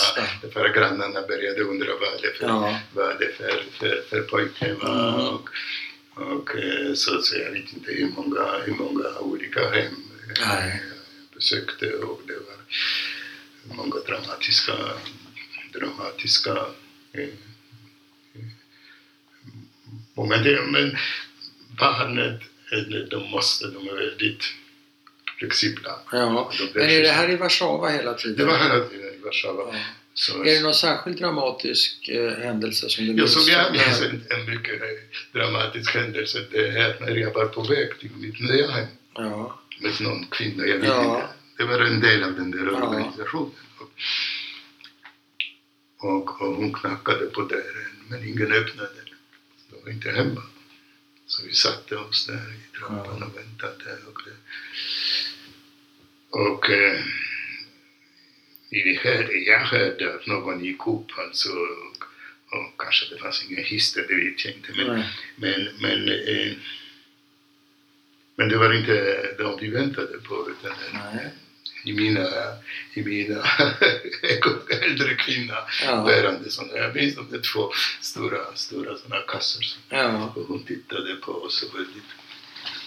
För 0.52 0.68
grannarna 0.74 1.22
började 1.28 1.60
undra 1.62 1.86
vad 2.00 2.22
det 2.22 2.38
för, 2.38 2.46
Ja. 2.46 2.80
vad 2.92 3.18
det 3.18 3.36
för, 3.36 3.62
för, 3.78 4.02
för 4.10 4.20
pojke 4.22 4.74
var. 4.82 5.08
Mm. 5.08 5.26
Och, 5.26 5.48
och 6.14 6.56
eh, 6.58 6.94
så, 6.94 7.22
så 7.22 7.36
jag 7.38 7.50
vet 7.50 7.72
inte 7.72 7.92
hur 7.92 8.08
många, 8.16 8.58
hur 8.64 8.74
många 8.74 9.18
olika 9.18 9.60
hem 9.70 9.94
Nej. 10.40 10.82
jag 10.88 11.34
besökte 11.34 11.86
och 11.92 12.22
det 12.26 12.32
var 12.34 13.76
många 13.76 13.96
dramatiska, 14.06 14.72
dramatiska 15.72 16.50
eh, 17.12 17.28
eh, 20.18 20.28
moment. 20.28 20.70
Men 20.72 20.96
barnet 21.78 22.40
eller 22.72 23.06
de 23.10 23.30
måste, 23.30 23.66
de 23.66 23.88
är 23.88 23.94
väldigt 23.94 24.44
flexibla. 25.38 25.90
Ja. 26.12 26.50
Men 26.74 26.82
är 26.90 27.02
det 27.02 27.08
här 27.08 27.30
i 27.30 27.36
Warszawa 27.36 27.88
hela 27.88 28.14
tiden? 28.14 28.36
Det 28.36 28.44
var 28.44 28.58
hela 28.58 28.84
tiden 28.84 29.14
i 29.14 29.18
Warszawa. 29.24 29.62
Ja. 29.72 29.78
Så, 30.14 30.40
Är 30.44 30.54
det 30.54 30.60
någon 30.60 30.74
särskilt 30.74 31.18
dramatisk 31.18 32.08
eh, 32.08 32.32
händelse 32.32 32.88
som 32.88 33.06
du 33.06 33.12
Ja, 33.12 33.26
som 33.26 33.52
jag 33.52 33.72
minns? 33.72 33.84
minns 33.86 34.00
en, 34.02 34.38
en 34.38 34.50
mycket 34.50 34.80
dramatisk 35.32 35.94
händelse, 35.94 36.44
det 36.50 36.66
är 36.68 37.00
när 37.00 37.16
jag 37.16 37.34
var 37.34 37.46
på 37.46 37.62
väg 37.62 37.98
till 38.00 38.10
mitt 38.10 38.40
nya 38.40 38.70
hem 38.70 38.86
Ja. 39.14 39.60
med 39.80 40.00
någon 40.00 40.26
kvinna. 40.26 40.66
Jag 40.66 40.76
vet 40.78 40.86
Ja. 40.88 41.14
inte. 41.14 41.26
Det 41.56 41.64
var 41.64 41.80
en 41.80 42.00
del 42.00 42.24
av 42.24 42.32
den 42.34 42.50
där 42.50 42.66
Ja. 42.72 42.88
organisationen. 42.88 43.52
Och, 43.78 43.90
och, 46.08 46.40
och 46.42 46.54
hon 46.56 46.72
knackade 46.74 47.26
på 47.26 47.40
dörren, 47.42 47.92
men 48.08 48.28
ingen 48.28 48.52
öppnade. 48.52 48.90
Var 49.88 49.92
inte 49.94 50.10
hemma. 50.10 50.42
Så 51.26 51.46
vi 51.46 51.54
satte 51.54 51.96
oss 51.96 52.26
där 52.26 52.54
i 52.54 52.78
trappan 52.78 53.22
och 53.22 53.36
väntade. 53.36 53.96
Och, 54.06 54.22
det, 54.24 54.36
och 56.30 56.70
eh, 56.70 57.00
vi 58.70 59.00
hörde, 59.02 59.32
jag 59.32 59.60
hörde 59.60 60.14
att 60.14 60.26
någon 60.26 60.64
gick 60.64 60.86
upp 60.86 61.06
alltså, 61.18 61.48
och, 61.48 62.04
och 62.58 62.80
kanske 62.80 63.14
det 63.14 63.20
fanns 63.20 63.44
ingen 63.50 63.64
hiss 63.64 63.94
det 63.94 64.00
vet 64.00 64.44
jag 64.44 64.54
inte. 64.54 64.72
Men, 64.76 64.86
Nej. 64.86 65.04
men, 65.36 65.68
men, 65.80 66.08
eh, 66.08 66.52
men 68.36 68.48
det 68.48 68.58
var 68.58 68.72
inte 68.72 69.34
de 69.38 69.58
vi 69.60 69.70
väntade 69.70 70.18
på 70.18 70.50
utan 70.50 70.76
Nej. 70.92 71.30
I 71.84 71.92
mina, 71.92 72.26
i 72.94 73.02
mina 73.02 73.42
äldre 74.82 75.14
kvinna 75.14 75.54
Ja. 75.84 76.04
bärande 76.04 76.50
sådana. 76.50 76.76
Jag 76.76 76.94
minns 76.94 77.14
de 77.14 77.30
där 77.30 77.40
två 77.52 77.70
stora, 78.00 78.38
stora 78.54 78.96
sådana 78.98 79.22
kassar. 79.28 79.64
Ja. 79.88 80.32
Och 80.36 80.42
hon 80.48 80.64
tittade 80.64 81.14
på 81.16 81.32
oss 81.32 81.62
och 81.62 81.78
väldigt, 81.78 82.04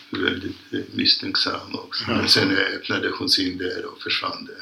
väldigt 0.10 0.74
eh, 0.74 0.96
misstänksam 0.96 1.76
också. 1.76 2.04
Ja. 2.08 2.16
Men 2.18 2.30
sen 2.30 2.58
öppnade 2.58 3.10
hon 3.10 3.30
sin 3.30 3.58
dörr 3.58 3.86
och 3.86 4.02
försvann 4.02 4.46
där. 4.46 4.56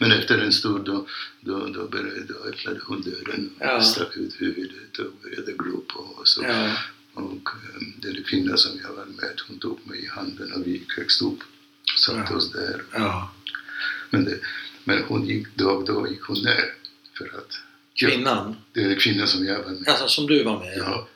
Men 0.00 0.12
efter 0.12 0.38
en 0.38 0.52
stund 0.52 0.84
då, 0.84 1.06
då, 1.40 1.66
då, 1.66 1.88
började, 1.88 2.22
då 2.24 2.34
öppnade 2.34 2.80
hon 2.84 3.02
dörren 3.02 3.50
och 3.60 3.66
Ja. 3.66 3.82
stack 3.82 4.16
ut 4.16 4.34
huvudet 4.40 4.98
och 4.98 5.12
började 5.22 5.52
glo 5.52 5.84
på 5.88 5.98
oss. 6.22 6.36
Och, 6.38 6.44
Ja. 6.44 6.72
och 7.14 7.48
eh, 7.48 7.80
den 7.96 8.24
kvinna 8.24 8.56
som 8.56 8.80
jag 8.82 8.92
var 8.92 9.04
med, 9.04 9.40
hon 9.48 9.58
tog 9.58 9.86
mig 9.86 10.04
i 10.04 10.06
handen 10.08 10.52
och 10.52 10.66
vi 10.66 10.70
gick 10.70 10.96
högst 10.96 11.22
upp 11.22 11.38
satte 12.04 12.26
Ja. 12.30 12.36
oss 12.36 12.52
där. 12.52 12.82
ja. 12.92 13.33
Men, 14.10 14.24
det, 14.24 14.38
men 14.84 15.02
hon 15.02 15.24
gick, 15.26 15.46
då 15.54 15.82
då 15.82 16.08
gick 16.08 16.22
hon 16.22 16.42
ner 16.42 16.64
för 17.18 17.24
att 17.24 17.60
Kvinnan? 18.00 18.56
det 18.72 18.80
är 18.82 18.88
den 18.88 18.98
kvinna 18.98 19.26
som 19.26 19.46
jag 19.46 19.62
var 19.62 19.70
med. 19.70 19.88
Alltså 19.88 20.08
som 20.08 20.26
du 20.26 20.42
var 20.44 20.58
med? 20.58 20.74
Ja. 20.78 21.08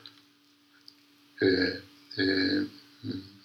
Eh, 1.41 1.63
eh, 2.25 2.61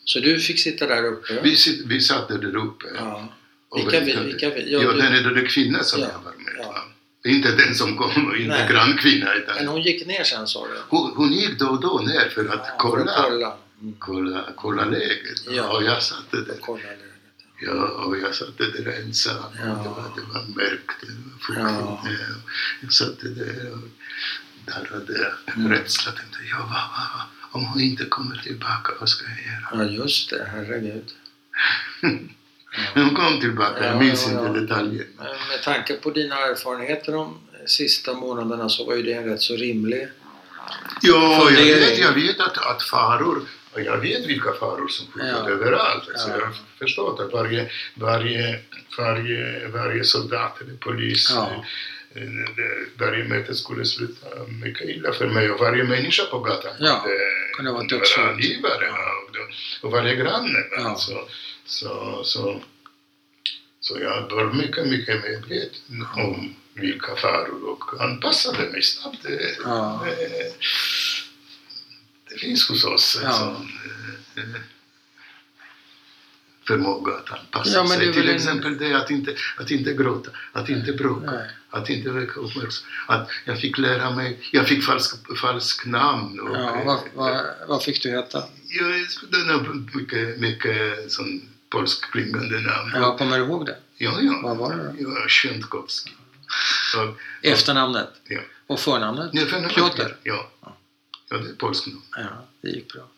Så 0.05 0.20
du 0.20 0.38
fick 0.40 0.59
sitta 0.61 0.86
där 0.86 1.05
uppe? 1.05 1.40
vi, 1.42 1.57
vi 1.86 2.01
satt 2.01 2.28
där 2.28 2.57
uppe. 2.57 2.86
Ja. 2.95 3.28
Vilka 3.76 4.01
vi? 4.01 4.16
Vilka 4.16 4.51
vi? 4.51 4.72
Ja, 4.72 4.82
Ja, 4.82 4.92
du, 4.92 4.99
den 5.01 5.12
är 5.12 5.22
den 5.34 5.47
kvinna 5.47 5.82
som 5.82 6.01
Ja, 6.01 6.07
jag 6.12 6.18
var 6.24 6.32
med. 6.38 6.55
ja. 6.59 6.84
Inte 7.30 7.57
den 7.57 7.74
som 7.74 7.97
kom, 7.97 8.34
inte 8.36 8.49
Nej. 8.49 8.68
grannkvinna. 8.70 9.34
Utan 9.34 9.55
men 9.57 9.68
hon 9.68 9.82
gick 9.82 10.07
ner 10.07 10.24
sen 10.24 10.47
sa 10.47 10.66
du? 10.66 10.72
hon, 10.88 11.12
hon 11.16 11.32
gick 11.32 11.59
då 11.59 11.66
och 11.66 11.80
då 11.80 12.03
ner 12.07 12.28
för 12.28 12.45
att 12.49 12.64
Ja, 12.68 12.74
kolla, 12.78 13.05
För 13.05 13.11
att 13.11 13.30
kolla. 13.30 13.57
Mm. 13.80 13.95
kolla, 13.99 14.45
kolla 14.57 14.84
läget. 14.84 15.40
Ja. 15.51 15.68
Och 15.76 15.82
jag 15.84 16.03
satt 16.03 16.30
där. 16.30 16.57
Ja, 17.61 17.89
och 17.89 18.19
jag 18.19 18.35
satt 18.35 18.59
där 18.59 19.01
ensam. 19.03 19.35
Ja. 19.59 19.65
Det, 19.65 19.89
var, 19.89 20.11
det 20.17 20.23
var 20.35 20.45
mörkt, 20.57 21.01
det 21.01 21.07
var 21.07 21.39
fuktigt. 21.39 21.59
Ja. 21.59 22.01
Ja. 22.05 22.41
Jag 22.83 22.93
satt 22.93 23.21
där 23.21 23.73
och 23.73 23.89
darrade 24.67 25.33
Mm. 25.57 25.73
rädsla. 25.73 26.13
Tänkte, 26.13 26.39
ja, 26.51 26.57
vad, 26.59 26.69
vad, 26.71 27.23
om 27.53 27.67
hon 27.67 27.81
inte 27.81 28.05
kommer 28.05 28.37
tillbaka, 28.37 28.93
vad 29.01 29.09
ska 29.09 29.25
jag 29.29 29.47
göra? 29.47 29.85
Ja, 29.85 29.91
just 30.05 30.31
det. 30.31 30.49
Herregud. 30.53 31.05
Hon 32.95 33.15
kom 33.15 33.41
tillbaka, 33.41 33.85
jag 33.85 33.95
Ja, 33.95 34.01
minns 34.01 34.27
ja, 34.33 34.47
inte 34.49 34.61
detaljer. 34.61 35.07
Men 35.19 35.27
med 35.49 35.63
tanke 35.65 35.95
på 35.95 36.11
dina 36.11 36.35
erfarenheter 36.39 37.13
de 37.13 37.39
sista 37.67 38.15
månaderna 38.15 38.69
så 38.69 38.85
var 38.85 38.95
ju 38.95 39.03
det 39.03 39.13
en 39.13 39.25
rätt 39.25 39.43
så 39.43 39.57
rimlig... 39.57 40.09
Ja, 41.03 41.51
jag 41.51 41.65
vet, 41.79 41.99
jag 41.99 42.13
vet 42.13 42.41
att, 42.41 42.59
att 42.59 42.83
faror, 42.83 43.43
jag 43.83 43.99
vet 43.99 44.27
vilka 44.27 44.53
faror 44.53 44.89
som 44.89 45.07
skjuter 45.07 45.29
Ja. 45.29 45.49
överallt. 45.51 46.09
Alltså, 46.09 46.29
Ja. 46.29 46.37
Jag 46.39 46.47
har 46.47 46.55
förstått 46.79 47.20
att 47.20 47.33
varje, 47.33 47.70
varje, 47.95 48.61
varje, 48.99 49.68
varje 49.68 50.05
soldat 50.05 50.61
eller 50.61 50.77
polis, 50.77 51.31
Ja. 51.35 51.64
eh, 52.14 52.22
det- 52.57 53.05
varje 53.05 53.25
möte 53.25 53.55
skulle 53.55 53.85
sluta 53.85 54.27
mycket 54.62 54.89
illa 54.89 55.12
för 55.12 55.27
mig 55.27 55.51
och 55.51 55.61
varje 55.61 55.85
människa 55.85 56.25
på 56.25 56.39
gatan 56.39 56.72
Ja, 56.79 57.07
kunde, 57.57 57.70
vara 57.72 58.31
angivare. 58.31 58.89
Och, 59.83 59.91
varje 59.91 60.14
granne. 60.16 60.59
Ja. 60.70 60.97
Så, 60.97 61.29
så, 61.64 62.20
så, 62.25 62.61
så 63.81 63.99
jag 64.01 64.31
var 64.31 64.53
mycket, 64.53 64.87
mycket 64.87 65.22
medveten 65.22 66.07
om 66.16 66.55
vilka 66.75 67.16
faror 67.16 67.68
och 67.70 68.03
anpassade 68.03 68.70
mig 68.70 68.83
snabbt. 68.83 69.22
Det, 69.22 69.57
Ja. 69.64 70.07
Det, 72.35 72.39
finns 72.41 72.68
hos 72.68 72.85
oss 72.85 73.16
en 73.16 73.22
Ja. 73.22 73.32
sån 73.32 73.68
eh, 74.37 74.61
förmåga 76.68 77.12
att 77.14 77.30
anpassa 77.39 77.70
Ja, 77.78 77.87
sig. 77.89 78.12
Till 78.12 78.28
en- 78.28 78.35
exempel 78.35 78.78
det 78.78 78.95
att 78.95 79.11
inte, 79.11 79.35
att 79.57 79.70
inte 79.70 79.93
gråta, 79.95 80.30
att 80.53 80.68
inte 80.68 80.93
bråka, 80.93 81.30
Nej. 81.30 81.51
att 81.70 81.91
inte 81.91 82.11
väcka 82.11 82.32
uppmärksamhet. 82.41 82.74
Att 83.07 83.28
jag 83.45 83.61
fick 83.61 83.78
lära 83.78 84.11
mig, 84.11 84.49
jag 84.53 84.68
fick 84.68 84.85
falsk, 84.85 85.39
falsk 85.41 85.87
namn. 85.87 86.41
Och, 86.41 86.57
Ja, 86.57 86.82
vad, 86.87 87.01
vad, 87.14 87.45
vad 87.68 87.82
fick 87.82 88.03
du 88.03 88.11
heta? 88.11 88.45
jag 88.68 88.91
är 88.91 89.97
mycket, 89.97 90.41
mycket 90.41 91.12
sån 91.12 91.49
polskklingande 91.70 92.61
namn. 92.61 92.91
Jag 92.95 93.18
kommer 93.18 93.39
du 93.39 93.45
ihåg 93.45 93.66
det? 93.66 93.76
Ja, 93.97 94.18
ja. 94.20 94.41
Vad 94.43 94.57
var 94.57 94.76
det 94.76 94.82
då? 94.82 95.11
Ja, 95.20 95.28
Sjöntkovskij. 95.28 96.12
Efternamnet? 97.43 98.09
Ja. 98.28 98.41
Och 98.66 98.80
förnamnet? 98.80 99.30
Nej, 99.32 99.47
för 99.47 99.68
Piotr? 99.68 100.16
Ja. 100.22 100.51
ja, 100.62 100.74
det 101.39 101.51
är 101.51 101.55
polskt 101.55 101.87
namn. 101.87 102.03
Ja, 102.16 102.47
det 102.61 102.68
gick 102.70 102.93
bra. 102.93 103.09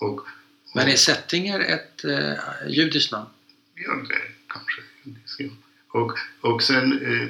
Och, 0.00 0.20
Men 0.74 0.88
är 0.88 0.96
Sättinger 0.96 1.60
ett 1.60 2.04
eh, 2.04 2.32
judiskt 2.68 3.12
namn? 3.12 3.26
Ja, 3.74 3.92
det 4.08 4.18
kanske. 4.48 4.82
Ja. 5.38 5.48
Och, 5.88 6.12
och 6.40 6.62
sen... 6.62 6.92
Eh, 7.02 7.28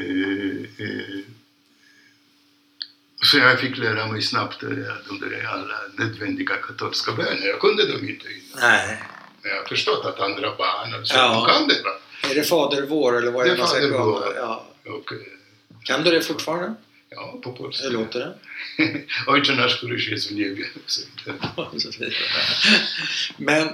eh, 0.00 0.86
eh, 0.86 1.24
så 3.22 3.38
jag 3.38 3.60
fick 3.60 3.78
lära 3.78 4.06
mig 4.06 4.22
snabbt 4.22 4.60
de 4.60 5.20
där 5.20 5.46
alla 5.46 5.74
nödvändiga 5.98 6.56
katolska 6.56 7.12
böner. 7.12 7.46
Jag 7.46 7.60
kunde 7.60 7.86
dem 7.92 8.08
inte 8.08 8.26
innan. 8.32 8.60
Nej. 8.60 9.02
Men 9.42 9.50
jag 9.50 9.58
har 9.58 9.64
förstått 9.68 10.04
att 10.06 10.20
andra 10.20 10.56
barn 10.56 10.94
alltså, 10.94 11.14
Ja. 11.14 11.46
de 11.46 11.52
kan 11.52 11.68
det. 11.68 11.82
Va? 11.82 11.90
Är 12.30 12.34
det 12.34 12.44
Fader 12.44 12.82
vår 12.86 13.18
eller 13.18 13.32
vad 13.32 13.46
är 13.46 13.48
Det 13.50 13.54
det 13.54 13.58
man 13.58 13.68
ska 13.68 13.80
Fader 13.80 13.98
vår. 13.98 14.34
Ja. 14.36 14.66
Och, 14.86 15.12
eh, 15.12 15.18
Kan 15.84 16.04
du 16.04 16.10
det 16.10 16.22
fortfarande? 16.22 16.74
Ja, 17.10 17.40
på 17.42 17.52
polska. 17.52 17.84
Hur 17.84 17.90
låter 17.92 18.20
det? 18.20 18.34
Ojcze 19.26 19.54
nasz. 19.54 19.80
Så, 20.86 21.02
eh, 22.04 22.12
Men 23.36 23.68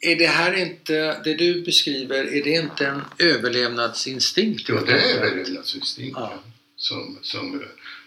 är 0.00 0.16
det 0.16 0.26
här 0.26 0.52
inte, 0.54 1.20
det 1.24 1.34
du 1.34 1.62
beskriver, 1.64 2.24
är 2.24 2.44
det 2.44 2.50
inte 2.50 2.86
en 2.86 3.02
överlevnadsinstinkt? 3.18 4.68
Ja, 4.68 4.80
det 4.86 4.92
är 4.92 5.16
överlevnadsinstinkt 5.16 6.16
Ja. 6.20 6.42
som, 6.76 7.18
som, 7.22 7.64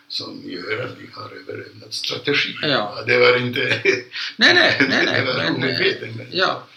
som 0.08 0.42
gör 0.46 0.86
att 0.86 0.98
vi 0.98 1.08
har 1.14 1.32
överlevnadsstrategier. 1.32 2.70
Ja. 2.70 3.04
Det 3.08 3.18
var 3.18 3.38
inte... 3.38 3.82
Nej, 3.84 4.54
nej, 4.54 4.78
nej, 4.90 5.06
nej. 5.06 5.22
det 5.22 5.26
var 5.34 5.52
omedvetet. 5.56 6.16
Men, 6.16 6.28
Ja. 6.32 6.68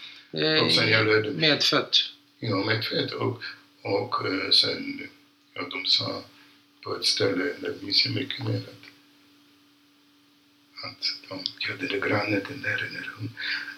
Och 0.61 0.71
sen 0.71 0.89
jag 0.89 1.05
lärde 1.07 1.31
mig. 1.31 1.49
medfött. 1.49 1.97
Ja, 2.39 2.55
medvetet. 2.55 3.11
Och, 3.11 3.41
och 3.81 4.25
eh, 4.27 4.49
sen, 4.51 5.01
ja, 5.53 5.61
de 5.71 5.85
sa 5.85 6.23
på 6.83 6.95
ett 6.95 7.05
ställe, 7.05 7.43
det 7.61 7.81
minns 7.81 8.05
jag 8.05 8.15
mycket 8.15 8.45
mer, 8.45 8.55
att, 8.57 8.83
att 10.85 11.39
de, 11.79 11.87
där 11.87 12.07
grannen, 12.07 12.41
den 12.49 12.61
där, 12.61 12.89
när 12.93 13.11
hon, 13.17 13.29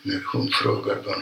när 0.02 0.22
hon 0.26 0.50
frågar 0.52 0.96
vad, 1.06 1.22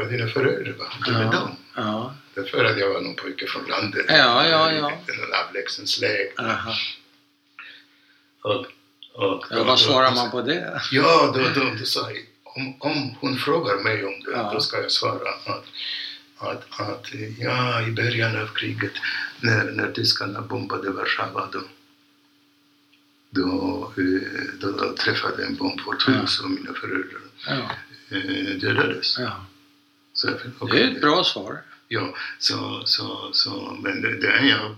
är 0.00 0.10
dina 0.10 0.28
föräldrar, 0.28 0.74
vad 0.78 0.88
har 0.88 1.04
du 1.04 1.12
med 1.12 1.26
Ja. 1.26 1.30
dem? 1.40 1.56
Ja. 1.74 2.14
Därför 2.34 2.64
att 2.64 2.78
jag 2.78 2.94
var 2.94 3.00
någon 3.00 3.16
pojke 3.16 3.46
från 3.46 3.64
landet. 3.64 4.06
Ja, 4.08 4.48
ja, 4.48 4.72
ja. 4.72 4.90
En 4.90 5.46
avlägsen 5.48 5.86
släkt. 5.86 6.38
Aha. 6.40 6.74
Och, 8.42 8.66
och, 9.14 9.44
Ja, 9.50 9.64
vad 9.64 9.80
svarar 9.80 10.14
man 10.14 10.30
på 10.30 10.42
det? 10.42 10.80
Ja, 10.92 11.32
då, 11.34 11.60
då, 11.60 11.70
då 11.78 11.84
sa 11.84 12.10
jag, 12.10 12.22
om, 12.44 12.76
om 12.80 13.14
hon 13.20 13.36
frågar 13.38 13.76
mig 13.82 14.04
om 14.04 14.20
det, 14.24 14.30
Ja. 14.30 14.50
då 14.54 14.60
ska 14.60 14.82
jag 14.82 14.92
svara 14.92 15.28
att, 15.46 15.66
att, 16.36 16.80
att 16.80 17.06
ja, 17.38 17.82
i 17.88 17.90
början 17.90 18.36
av 18.42 18.46
kriget, 18.46 18.92
när, 19.40 19.64
när 19.72 19.92
tyskarna 19.92 20.40
bombade 20.40 20.90
Warszawa, 20.90 21.48
då, 21.52 21.62
då, 23.30 23.92
eh, 23.96 24.58
då, 24.60 24.70
då 24.70 24.92
träffade 24.96 25.44
en 25.44 25.54
bomb 25.54 25.80
vårt 25.80 26.08
hus 26.08 26.40
och 26.40 26.50
mina 26.50 26.72
föräldrar 26.74 27.20
Ja. 27.46 27.70
eh, 28.16 28.58
dödades. 28.58 29.18
ja. 29.18 29.46
Så 30.12 30.28
jag, 30.60 30.68
Det 30.70 30.82
är 30.82 30.90
ett 30.90 31.00
bra 31.00 31.24
svar. 31.24 31.62
Ja, 31.88 32.14
så, 32.38 32.82
så, 32.84 33.30
så, 33.32 33.78
men 33.82 34.02
det, 34.02 34.20
det 34.20 34.28
är 34.28 34.44
jag 34.46 34.76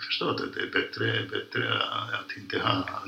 förstår 0.00 0.30
att 0.30 0.54
det 0.54 0.60
är 0.60 0.66
bättre, 0.66 1.26
bättre 1.30 1.78
att 2.12 2.36
inte 2.36 2.58
ha 2.58 3.02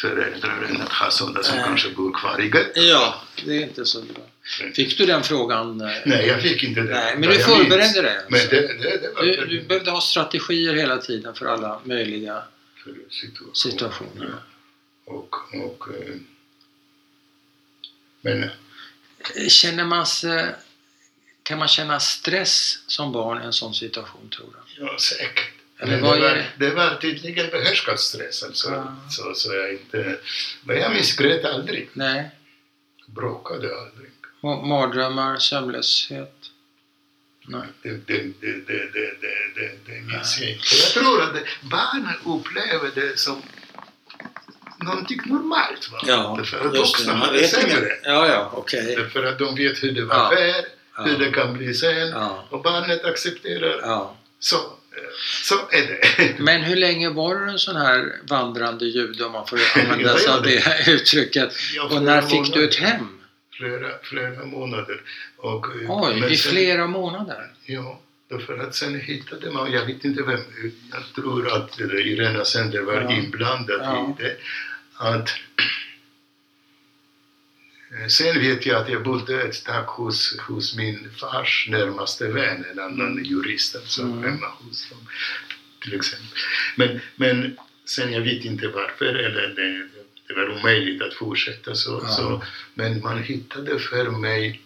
föräldrar 0.00 0.62
än 0.62 0.80
att 0.82 0.88
ha 0.92 1.10
sådana 1.10 1.42
som 1.42 1.56
Nej. 1.56 1.64
kanske 1.64 1.90
bor 1.90 2.12
kvar 2.12 2.40
i 2.40 2.44
gettot. 2.44 2.76
Ja, 2.76 3.22
det 3.44 3.56
är 3.56 3.62
inte 3.62 3.84
så 3.86 4.02
bra. 4.02 4.22
Fick 4.74 4.98
du 4.98 5.06
den 5.06 5.22
frågan? 5.22 5.80
eh? 5.80 5.90
Nej, 6.06 6.26
jag 6.26 6.42
fick 6.42 6.62
inte 6.62 6.80
det. 6.80 6.90
Nej, 6.94 7.16
men 7.18 7.28
du 7.30 7.38
förberedde 7.38 8.02
dig 8.02 8.20
Men 8.28 8.34
alltså. 8.40 8.50
det, 8.50 8.60
det, 8.66 8.98
det 8.98 9.12
var 9.14 9.22
Du, 9.22 9.46
du 9.46 9.62
behövde 9.62 9.90
ha 9.90 10.00
strategier 10.00 10.74
hela 10.74 10.98
tiden 10.98 11.34
för 11.34 11.46
alla 11.46 11.80
möjliga 11.84 12.42
för 12.84 12.94
situationer. 13.10 13.54
situationer. 13.54 14.34
Och, 15.04 15.34
och, 15.54 15.88
eh, 15.88 16.14
men 18.20 18.50
Känner 19.48 19.84
man 19.84 20.06
sig, 20.06 20.54
kan 21.42 21.58
man 21.58 21.68
känna 21.68 22.00
stress 22.00 22.78
som 22.86 23.12
barn 23.12 23.42
i 23.42 23.44
en 23.44 23.52
sån 23.52 23.74
situation 23.74 24.28
tror 24.28 24.46
du? 24.46 24.84
ja, 24.84 24.98
säkert. 24.98 25.53
Eller 25.78 25.96
det, 25.96 26.02
var, 26.02 26.44
det? 26.58 26.70
var 26.70 26.94
tydligen 27.00 27.50
behärskad 27.50 28.00
stress 28.00 28.42
alltså. 28.42 28.70
Ja. 28.70 28.96
Så, 29.10 29.34
så 29.34 29.54
jag 29.54 29.72
inte... 29.72 30.18
Men 30.64 30.76
jag 30.78 30.92
missgrät 30.92 31.44
aldrig. 31.44 31.88
Nej? 31.92 32.30
Bråkade 33.06 33.68
aldrig. 33.78 34.10
Ma- 34.42 34.66
Mardrömmar, 34.66 35.38
sömnlöshet? 35.38 36.34
Nej. 37.48 37.62
Det, 37.82 37.90
det, 37.90 38.22
det, 38.22 38.22
det, 38.40 38.92
det, 38.92 39.14
det, 39.20 39.54
det, 39.54 39.70
det 39.86 40.00
minns 40.00 40.38
jag 40.40 40.50
inte. 40.50 40.64
Jag 40.82 40.90
tror 41.04 41.22
att 41.22 41.32
barnen 41.62 42.14
upplever 42.24 42.90
det 42.94 43.18
som 43.18 43.42
någonting 44.84 45.20
normalt. 45.26 45.90
Va? 45.92 46.34
Därför 46.36 46.66
att 46.68 46.76
vuxna 46.76 47.12
har 47.12 47.32
det 47.32 47.48
sämre. 47.48 47.88
Ja, 48.02 48.28
ja, 48.28 48.50
okej. 48.54 48.94
Därför 48.96 49.24
att 49.24 49.38
de 49.38 49.54
vet 49.54 49.82
hur 49.82 49.92
det 49.92 50.04
var 50.04 50.14
Ja. 50.16 50.30
förr, 50.36 50.64
Ja. 50.96 51.02
hur 51.02 51.18
det 51.18 51.32
kan 51.32 51.52
bli 51.58 51.74
sen. 51.74 52.08
Ja, 52.08 52.44
Och 52.50 52.62
barnet 52.62 53.04
accepterar. 53.04 53.78
ja. 53.82 54.16
Så, 54.38 54.56
så 55.42 55.54
är 55.54 55.86
det. 55.86 56.34
Men 56.42 56.62
hur 56.62 56.76
länge 56.76 57.10
var 57.10 57.36
du 57.36 57.50
en 57.50 57.58
sån 57.58 57.76
här 57.76 58.12
vandrande 58.28 58.84
jude 58.84 59.24
om 59.24 59.32
man 59.32 59.46
får 59.46 59.58
använda 59.76 60.18
sig 60.18 60.32
av 60.32 60.42
det 60.42 60.84
uttrycket? 60.88 61.52
Ja, 61.74 61.84
Och 61.84 62.02
när 62.02 62.22
fick 62.22 62.54
du 62.54 62.64
ett 62.64 62.80
månader. 62.80 62.96
hem? 62.96 63.08
Flera, 63.56 63.88
flera 64.02 64.44
månader. 64.44 65.00
Och, 65.36 65.66
eh, 65.82 65.90
Oj, 66.02 66.32
i 66.32 66.36
sen- 66.36 66.52
flera 66.52 66.86
månader? 66.86 67.50
Ja, 67.66 68.00
därför 68.30 68.58
att 68.58 68.74
sen 68.74 69.00
hittade 69.00 69.50
man, 69.50 69.72
jag 69.72 69.86
vet 69.86 70.04
inte 70.04 70.22
vem, 70.22 70.40
jag 70.92 71.02
tror 71.14 71.52
att 71.56 71.80
eh, 71.80 71.86
Irena 71.86 72.44
Sender 72.44 72.80
var 72.82 72.94
Ja. 73.00 73.12
inblandad 73.12 73.80
Ja. 73.82 74.16
i 74.18 74.22
det. 74.22 74.36
Att, 74.96 75.28
eh, 75.28 75.34
sen 78.08 78.40
vet 78.40 78.66
jag 78.66 78.82
att 78.82 78.88
jag 78.88 79.02
bodde 79.02 79.42
ett 79.42 79.64
tag 79.64 79.82
hos, 79.84 80.38
hos 80.40 80.76
min 80.76 81.10
fars 81.20 81.66
närmaste 81.70 82.28
vän, 82.28 82.64
en 82.72 82.78
annan 82.78 83.24
jurist, 83.24 83.76
alltså 83.76 84.02
Mm. 84.02 84.22
hemma 84.22 84.46
hos 84.46 84.88
dem 84.90 84.98
till 85.82 85.94
exempel. 85.94 86.28
Men, 86.76 87.00
men 87.16 87.56
sen 87.84 88.12
jag 88.12 88.20
vet 88.20 88.44
inte 88.44 88.68
varför, 88.68 89.04
eller 89.14 89.48
det, 89.48 89.88
det 90.28 90.34
var 90.34 90.48
omöjligt 90.58 91.02
att 91.02 91.14
fortsätta 91.14 91.74
så, 91.74 92.00
Ja. 92.02 92.08
så. 92.08 92.42
Men 92.74 93.00
man 93.00 93.22
hittade 93.22 93.78
för 93.78 94.10
mig 94.10 94.60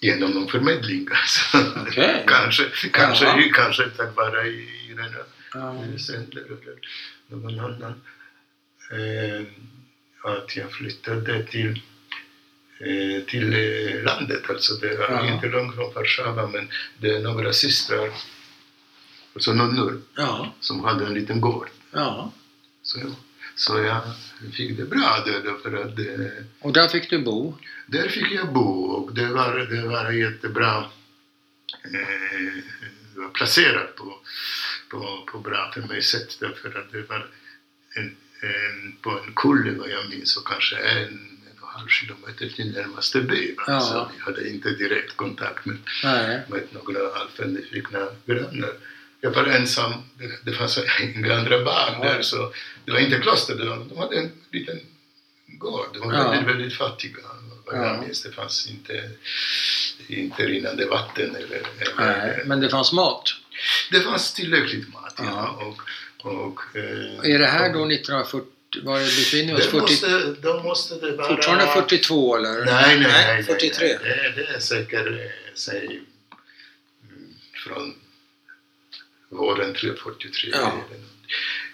genom 0.00 0.30
någon 0.30 0.48
förmedling. 0.48 1.08
Alltså. 1.10 1.58
Okej. 1.88 2.24
kanske, 2.28 2.64
kanske, 2.92 3.24
Jaha. 3.24 3.50
kanske 3.54 3.88
tack 3.90 4.16
vare 4.16 4.48
Irena 4.48 5.06
Ja. 5.54 5.84
Sendler 5.98 6.42
eller 6.44 6.76
någon 7.28 7.60
annan. 7.60 8.00
Eh, 8.90 9.42
att 10.32 10.56
jag 10.56 10.72
flyttade 10.72 11.42
till, 11.42 11.70
eh, 11.70 11.93
till 13.26 13.52
eh, 13.54 14.02
landet, 14.02 14.42
alltså 14.50 14.74
det 14.74 14.96
var 14.96 15.10
Ja. 15.10 15.34
inte 15.34 15.46
långt 15.48 15.74
från 15.74 15.94
Warszawa 15.94 16.46
men 16.48 16.68
det 16.98 17.10
är 17.16 17.20
några 17.20 17.52
systrar, 17.52 18.10
alltså 19.34 19.52
nunnor, 19.52 20.02
Ja, 20.16 20.54
som 20.60 20.84
hade 20.84 21.06
en 21.06 21.14
liten 21.14 21.40
gård. 21.40 21.68
ja. 21.92 22.32
Så, 22.82 22.98
jag- 23.00 23.14
så 23.56 23.78
jag 23.82 24.02
fick 24.54 24.76
det 24.76 24.84
bra 24.84 25.22
där 25.26 25.40
därför 25.44 25.76
att 25.76 25.98
eh, 25.98 26.44
Och 26.60 26.72
där 26.72 26.88
fick 26.88 27.10
du 27.10 27.18
bo? 27.18 27.58
där 27.86 28.08
fick 28.08 28.32
jag 28.32 28.52
bo 28.52 28.84
och 28.84 29.14
det 29.14 29.26
var, 29.26 29.54
det 29.58 29.82
var 29.88 30.10
jättebra 30.10 30.84
eh, 31.84 32.62
det 33.14 33.20
var 33.20 33.28
placerat 33.28 33.96
på, 33.96 34.18
på, 34.90 35.24
på 35.32 35.38
bra 35.38 35.70
för 35.74 35.80
mig 35.80 36.02
sätt 36.02 36.36
därför 36.40 36.78
att 36.78 36.92
det 36.92 37.02
var 37.08 37.26
en, 37.96 38.16
en, 38.42 38.96
på 39.02 39.10
en 39.10 39.32
kulle 39.34 39.70
vad 39.78 39.88
jag 39.90 40.08
minns 40.10 40.36
och 40.36 40.46
kanske 40.48 40.76
en 40.76 41.33
halv 41.74 41.88
kilometer 41.88 42.48
till 42.48 42.72
närmaste 42.72 43.20
by. 43.20 43.54
Ja. 43.66 43.80
Så 43.80 44.10
vi 44.16 44.20
hade 44.22 44.48
inte 44.50 44.70
direkt 44.70 45.16
kontakt 45.16 45.66
med, 45.66 45.76
Nej. 46.04 46.40
med 46.48 46.62
några 46.70 46.98
alltför 47.14 47.44
nyfikna 47.44 48.08
grannar. 48.26 48.72
Jag 49.20 49.30
var 49.30 49.44
ensam, 49.44 49.92
det, 50.18 50.50
det 50.50 50.56
fanns 50.56 50.78
inga 51.00 51.34
andra 51.34 51.64
barn 51.64 51.94
Ja. 52.02 52.04
där 52.08 52.22
så 52.22 52.52
det 52.84 52.92
var 52.92 52.98
inte 52.98 53.18
kloster, 53.18 53.54
de, 53.58 53.88
de 53.88 53.98
hade 53.98 54.16
en 54.18 54.30
liten 54.50 54.80
gård. 55.46 55.86
De 55.92 55.98
var 56.10 56.14
Ja. 56.14 56.30
väldigt, 56.30 56.48
väldigt 56.54 56.74
fattiga. 56.78 57.18
Ja. 57.66 58.04
det 58.24 58.34
fanns 58.34 58.66
inte, 58.66 59.10
inte 60.08 60.46
rinnande 60.46 60.86
vatten 60.86 61.36
eller, 61.36 61.62
Nej. 61.98 62.30
eller 62.30 62.44
Men 62.44 62.60
det 62.60 62.68
fanns 62.68 62.92
mat? 62.92 63.24
det 63.90 64.00
fanns 64.00 64.34
tillräckligt 64.34 64.92
mat. 64.92 65.14
Ja. 65.18 65.24
Ja. 65.60 65.64
Och, 65.66 65.82
och, 66.46 66.60
eh, 66.76 67.34
Är 67.34 67.38
det 67.38 67.46
här 67.46 67.72
då 67.72 67.84
1940? 67.84 68.50
Var 68.82 68.98
befinner 68.98 69.54
vi 69.54 69.60
oss? 69.60 69.64
det 69.64 69.70
40, 69.70 69.80
måste, 69.80 70.34
då 70.42 70.62
måste 70.62 70.94
det 70.94 71.16
vara... 71.16 71.28
fortfarande 71.28 71.66
42 71.66 72.36
eller? 72.36 72.64
Nej, 72.64 72.64
nej, 72.64 72.98
nej. 72.98 73.34
nej, 73.34 73.42
43. 73.42 73.86
Nej, 73.86 73.98
det, 74.36 74.42
det 74.42 74.48
är 74.48 74.58
säkert, 74.58 75.06
eh, 75.06 75.30
säg, 75.54 75.86
mm, 75.86 77.34
från 77.64 77.94
våren 79.28 79.74
43. 79.74 80.50
Ja. 80.52 80.84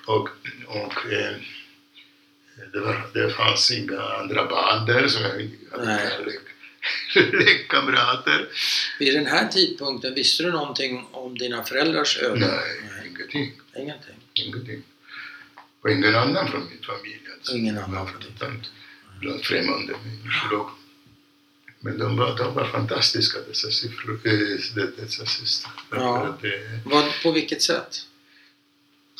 Och, 0.07 0.29
och 0.67 1.13
eh, 1.13 1.37
det, 2.73 2.81
var, 2.81 3.11
det 3.15 3.31
fanns 3.31 3.71
inga 3.71 4.01
andra 4.01 4.47
barn 4.47 4.87
där, 4.87 5.09
så 5.09 5.21
jag 5.23 5.29
hade 5.29 5.85
Nej. 5.85 6.11
lekkamrater. 7.33 8.49
Vid 8.99 9.15
den 9.15 9.27
här 9.27 9.49
tidpunkten, 9.49 10.15
visste 10.15 10.43
du 10.43 10.51
någonting 10.51 11.07
om 11.13 11.39
dina 11.39 11.65
föräldrars 11.65 12.19
öde? 12.19 12.47
Nej, 12.47 13.07
ingenting. 13.07 13.53
Ingenting. 13.77 14.15
Ingenting. 14.35 14.83
Och 15.83 15.91
ingen 15.91 16.15
annan 16.15 16.49
från 16.51 16.61
min 16.71 16.83
familj. 16.83 17.21
Alltså. 17.35 17.53
Ingen 17.57 17.79
annan 17.79 18.07
från 18.09 18.21
din 18.21 18.31
Utan 18.37 18.63
Bland 19.21 19.45
främmande 19.45 19.93
människor. 20.05 20.71
Men 21.81 21.99
de 21.99 22.17
var, 22.17 22.37
de 22.37 22.55
var 22.55 22.65
fantastiska 22.65 23.39
dessa, 23.49 23.71
siffror, 23.71 24.21
äh, 24.25 24.85
dessa 24.97 25.27
systrar. 25.27 25.73
Ja. 25.91 26.39
Det- 26.43 26.81
Vad, 26.85 27.05
på 27.23 27.31
vilket 27.33 27.63
sätt? 27.63 28.07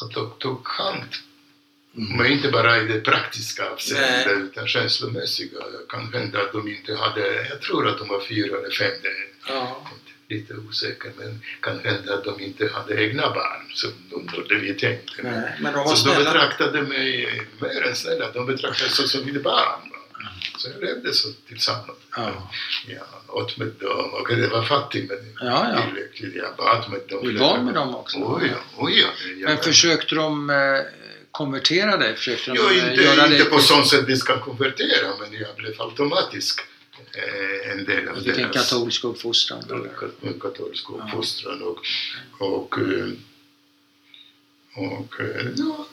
att 0.03 0.11
de 0.15 0.31
tog 0.39 0.67
hand 0.69 1.05
Mm. 1.97 2.17
Men 2.17 2.27
inte 2.33 2.51
bara 2.51 2.83
i 2.83 2.85
det 2.87 3.01
praktiska 3.01 3.71
avseendet 3.71 4.27
utan 4.39 4.69
känslomässiga. 4.69 5.59
Det 5.59 5.89
kan 5.89 6.13
hända 6.13 6.41
att 6.43 6.53
de 6.53 6.69
inte 6.69 6.95
hade, 6.97 7.49
jag 7.49 7.61
tror 7.63 7.89
att 7.89 7.99
de 7.99 8.09
var 8.09 8.21
fyra 8.21 8.59
eller 8.59 8.71
fem, 8.71 8.93
Ja. 9.49 9.91
Lite 10.31 10.55
osäker, 10.55 11.13
men 11.19 11.43
kan 11.61 11.81
hända 11.81 12.15
att 12.15 12.25
de 12.25 12.41
inte 12.41 12.69
hade 12.75 13.05
egna 13.05 13.23
barn. 13.23 13.71
Så 13.75 13.87
de, 14.49 14.61
vet 14.61 14.83
jag 14.83 14.93
inte. 14.93 15.23
Nej, 15.23 15.59
men 15.61 15.73
de 15.73 15.85
var 15.85 15.95
Så 15.95 16.09
de 16.09 16.25
betraktade 16.25 16.83
mig 16.83 17.43
mer 17.61 17.83
än 17.83 17.97
snälla, 17.97 18.33
de 18.33 18.47
betraktade 18.47 18.91
sig 18.91 19.09
som 19.09 19.25
mitt 19.25 19.43
barn. 19.43 19.81
Så 20.57 20.69
jag 20.69 20.81
levde 20.81 21.15
så 21.15 21.29
tillsammans. 21.49 21.99
Ja. 22.17 22.51
Jag 22.87 23.37
åt 23.37 23.57
med 23.57 23.69
dem 23.81 24.15
och 24.15 24.29
det 24.29 24.49
var 24.49 24.63
fattigt 24.63 25.09
men 25.09 25.19
Ja, 25.49 25.73
ja. 25.75 25.83
tillräckligt. 25.83 26.35
Jag 26.35 26.57
bad 26.57 26.91
med 26.91 27.01
dem. 27.09 27.25
Du 27.25 27.39
var 27.39 27.59
med 27.59 27.75
dem 27.75 27.95
också? 27.95 28.19
Oj, 28.19 28.51
ja, 28.53 28.57
oj, 28.77 29.07
ja. 29.41 29.49
Men 29.49 29.59
försökte 29.59 30.15
de 30.15 30.51
eh, 30.51 30.57
konvertera 31.31 31.97
dig? 31.97 32.17
Försökte 32.17 32.51
de 32.51 32.57
Jo, 32.57 32.71
eh, 32.71 32.91
inte, 32.91 33.03
göra 33.03 33.27
inte 33.27 33.39
dig 33.39 33.45
på 33.45 33.59
sånt 33.59 33.89
sätt 33.89 34.07
de 34.07 34.17
ska 34.17 34.41
konvertera, 34.41 35.09
men 35.21 35.41
jag 35.41 35.57
blev 35.57 35.83
automatiskt 35.83 36.61
eh, 36.61 36.65
en 37.73 37.85
del 37.85 38.09
av 38.09 38.15
Du 38.15 38.21
fick 38.21 38.29
en 38.39 38.51
deras 38.51 38.71
katolsk 38.71 39.05
uppfostran? 39.05 39.63
kat- 40.01 40.41
katolsk 40.41 40.85
Ja. 40.89 41.05
uppfostran. 41.05 41.63
Och, 41.63 41.79
och, 42.39 42.79
eh, 42.79 43.09
och 44.75 45.21
eh, 45.21 45.47
ja, 45.57 45.87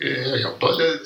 eh, 0.00 0.22
jag 0.28 0.40
jobbade, 0.40 0.84
jag 0.84 0.96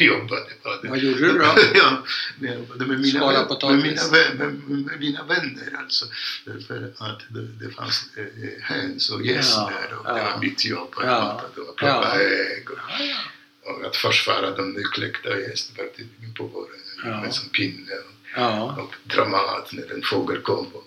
jobbade, 0.08 0.46
jobbade. 0.64 0.88
Vad 0.88 0.98
gjorde 0.98 1.18
du 1.18 1.32
då? 1.38 1.44
ja, 1.74 2.02
jag 2.40 2.54
jobbade 2.54 2.86
med 2.86 3.00
mina, 3.00 3.18
Skala 3.20 3.44
potatis. 3.44 4.10
med, 4.10 4.30
mina, 4.38 4.44
med, 4.68 4.68
med 4.86 5.00
mina 5.00 5.24
vänner 5.24 5.76
alltså. 5.78 6.06
Därför 6.44 6.92
att 6.98 7.20
det, 7.28 7.42
det 7.66 7.70
fanns 7.74 8.04
eh, 8.16 8.62
höns 8.62 9.10
och 9.10 9.26
gäss 9.26 9.52
Ja, 9.56 9.72
där 9.80 9.96
och 9.98 10.04
det 10.04 10.20
ja. 10.20 10.30
var 10.32 10.40
mitt 10.40 10.64
jobb 10.64 10.94
att 10.96 11.06
Ja, 11.06 11.42
och 11.42 11.54
plocka 11.54 11.86
ja. 11.86 12.20
ägg. 12.20 12.70
Och, 12.70 12.78
Ja, 12.98 13.04
ja. 13.04 13.70
och 13.70 13.84
att 13.86 13.96
försvara 13.96 14.50
de 14.50 14.72
nykläckta 14.72 15.38
gästpartierna 15.40 16.34
på 16.36 16.44
våren 16.46 16.80
Ja. 17.04 17.20
med 17.20 17.34
som 17.34 17.48
pinne 17.48 17.92
och, 17.94 18.12
Ja, 18.36 18.76
och 18.82 18.94
dra 19.14 19.24
mat 19.24 19.72
när 19.72 19.92
en 19.94 20.02
fågel 20.02 20.38
kom 20.42 20.66
och 20.66 20.84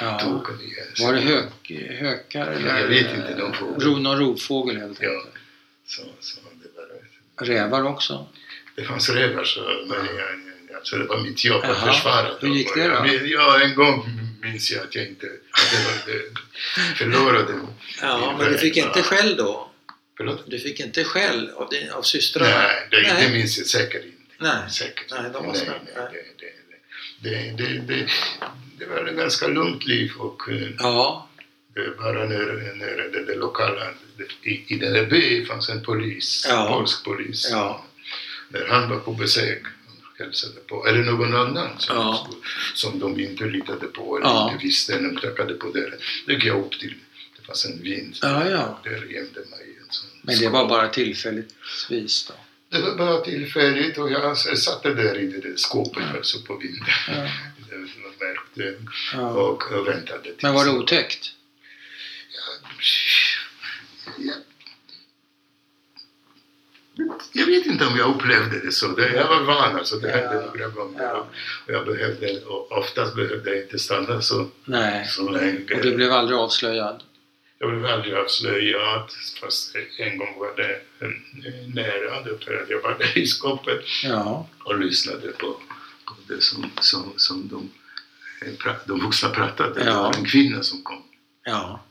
ja. 0.00 0.18
tog 0.18 0.48
en 0.50 0.68
gäss. 0.68 1.00
Var 1.00 1.12
det 1.12 1.20
hök, 1.20 1.70
hökar 1.98 2.46
eller? 2.46 2.78
Jag 2.80 2.88
vet 2.88 3.14
inte, 3.16 3.34
någon 3.38 3.52
fågel. 3.54 3.80
Ro, 3.88 3.96
någon 3.98 4.18
rovfågel 4.18 4.76
helt 4.76 4.98
Ja. 5.02 5.08
enkelt? 5.10 5.34
Så, 5.86 6.02
så 6.20 6.40
det, 6.62 6.68
var, 6.76 7.46
Rävar 7.46 7.82
också? 7.82 8.26
det 8.76 8.84
fanns 8.84 9.08
rävar 9.08 9.44
så, 9.44 9.60
men 9.88 10.06
jag, 10.06 10.40
jag, 10.70 10.86
så 10.86 10.96
det 10.96 11.04
var 11.04 11.18
mitt 11.20 11.44
jobb 11.44 11.64
att 11.64 11.68
Jaha. 11.82 11.92
försvara 11.92 12.22
dem. 12.22 12.36
Hur 12.40 12.48
gick 12.48 12.74
det 12.74 12.80
jag 12.80 12.96
då? 12.96 13.02
min- 13.02 13.28
Ja, 13.28 13.60
en 13.60 13.74
gång 13.74 14.08
minns 14.42 14.70
jag 14.70 14.82
att 14.84 14.94
jag 14.94 15.06
inte 15.06 15.26
att 15.26 15.70
det 15.70 15.84
var, 15.84 16.12
det, 16.14 16.22
förlorade. 16.96 17.54
Ja, 18.02 18.34
men 18.38 18.52
du 18.52 18.58
fick 18.58 18.76
inte 18.76 19.02
skäll 19.02 19.36
då? 19.36 19.70
Förlåt? 20.16 20.44
Du 20.46 20.58
fick 20.58 20.80
inte 20.80 21.04
skäll 21.04 21.50
av, 21.50 21.68
din, 21.70 21.90
av 21.90 22.02
systrarna? 22.02 22.50
Nej, 22.50 22.88
det, 22.90 23.02
Nej. 23.02 23.26
det 23.26 23.32
minns 23.32 23.58
jag 23.58 23.66
säkert 23.66 24.04
inte. 24.04 24.16
Nej. 24.38 24.70
Säkert. 24.70 25.06
Nej, 25.10 25.30
de 25.32 25.46
var 25.46 25.54
snälla. 25.54 25.78
Det, 27.30 27.54
det, 27.56 27.78
det, 27.88 28.08
det, 28.78 28.86
var 28.86 29.06
ett 29.06 29.16
ganska 29.16 29.46
lugnt 29.48 29.86
liv 29.86 30.12
och 30.18 30.48
eh, 30.50 30.68
Ja. 30.78 31.28
bara 31.98 32.24
nere, 32.24 32.74
nere 32.74 33.08
det, 33.08 33.24
det 33.24 33.34
lokala, 33.34 33.86
i, 34.42 34.74
i 34.74 34.78
den 34.78 34.92
där 34.92 35.06
byn 35.06 35.46
fanns 35.46 35.68
en 35.68 35.82
polis, 35.82 36.46
Ja. 36.48 36.68
polsk 36.72 37.04
polis. 37.04 37.48
Ja. 37.50 37.84
När 38.48 38.66
han 38.66 38.90
var 38.90 38.98
på 38.98 39.12
besök 39.12 39.62
hälsade 40.18 40.60
på, 40.68 40.86
eller 40.86 41.02
någon 41.02 41.34
annan 41.34 41.70
som, 41.78 41.96
Ja. 41.96 42.28
som 42.74 42.98
de 42.98 43.20
inte 43.20 43.44
litade 43.44 43.86
på 43.86 44.16
eller 44.16 44.26
Ja. 44.26 44.50
inte 44.52 44.64
visste, 44.66 44.98
de 44.98 45.16
knackade 45.16 45.54
på 45.54 45.70
dörren. 45.70 45.98
Då 46.26 46.32
gick 46.32 46.44
jag 46.44 46.58
upp 46.64 46.78
till, 46.80 46.94
det 47.36 47.46
fanns 47.46 47.64
en 47.64 47.82
vind, 47.82 48.16
Ja, 48.22 48.48
ja. 48.50 48.80
där 48.84 48.90
gömde 48.90 49.40
mig 49.40 49.76
en 49.80 49.86
sån 49.90 50.08
Men 50.22 50.38
det 50.38 50.48
var 50.48 50.68
bara 50.68 50.88
tillfälligtvis 50.88 52.26
då? 52.28 52.34
Det 52.68 52.78
var 52.82 52.96
bara 52.96 53.20
tillfälligt 53.20 53.98
och 53.98 54.10
jag 54.10 54.38
satte 54.38 54.94
där 54.94 55.18
i 55.18 55.26
det 55.26 55.40
där 55.48 55.56
skåpet 55.56 56.04
alltså 56.16 56.42
på 56.46 56.56
vinden. 56.56 56.84
Ja. 57.08 57.28
Mörkt 58.20 58.58
eh, 58.58 58.88
Ja. 59.14 59.28
och, 59.30 59.86
väntade. 59.88 60.22
tills- 60.22 60.42
Men 60.42 60.54
var 60.54 60.64
det 60.64 60.70
otäckt? 60.70 61.32
Ja. 64.18 64.34
Jag 67.32 67.46
vet 67.46 67.66
inte 67.66 67.86
om 67.86 67.96
jag 67.96 68.14
upplevde 68.16 68.60
det 68.60 68.72
så. 68.72 68.94
Jag 68.98 69.28
var 69.28 69.40
van 69.40 69.76
alltså. 69.76 69.96
Det 69.96 70.08
hände 70.10 70.34
Ja. 70.34 70.46
några 70.46 70.68
gånger. 70.68 71.02
Ja. 71.02 71.26
Jag 71.66 71.86
behövde, 71.86 72.40
och 72.44 72.72
oftast 72.72 73.14
behövde 73.14 73.50
jag 73.50 73.62
inte 73.62 73.78
stanna 73.78 74.22
så, 74.22 74.48
Nej. 74.64 75.06
så 75.08 75.28
länge. 75.30 75.74
Och 75.74 75.82
du 75.82 75.94
blev 75.96 76.12
aldrig 76.12 76.38
avslöjad? 76.38 77.02
Jag 77.58 77.70
blev 77.70 77.86
aldrig 77.86 78.14
avslöjad. 78.14 79.10
Fast 79.40 79.76
en 79.98 80.18
gång 80.18 80.38
var 80.38 80.56
det 80.56 80.80
nära. 81.74 82.24
För 82.44 82.62
att 82.62 82.70
jag 82.70 82.82
var 82.82 82.98
där 82.98 83.18
i 83.18 83.26
skåpet. 83.26 83.84
Ja. 84.04 84.48
och 84.64 84.78
lyssnade 84.78 85.32
på, 85.32 85.52
på 86.04 86.14
det 86.28 86.40
som, 86.42 86.70
som, 86.80 87.12
som 87.16 87.48
de, 87.48 87.70
eh, 88.46 88.74
de 88.86 89.00
vuxna 89.00 89.28
pratade. 89.30 89.74
Det 89.74 89.84
Ja. 89.90 90.02
var 90.02 90.14
en 90.16 90.24
kvinna 90.24 90.62
som 90.62 90.82
kom 90.82 91.02
Ja. 91.44 91.84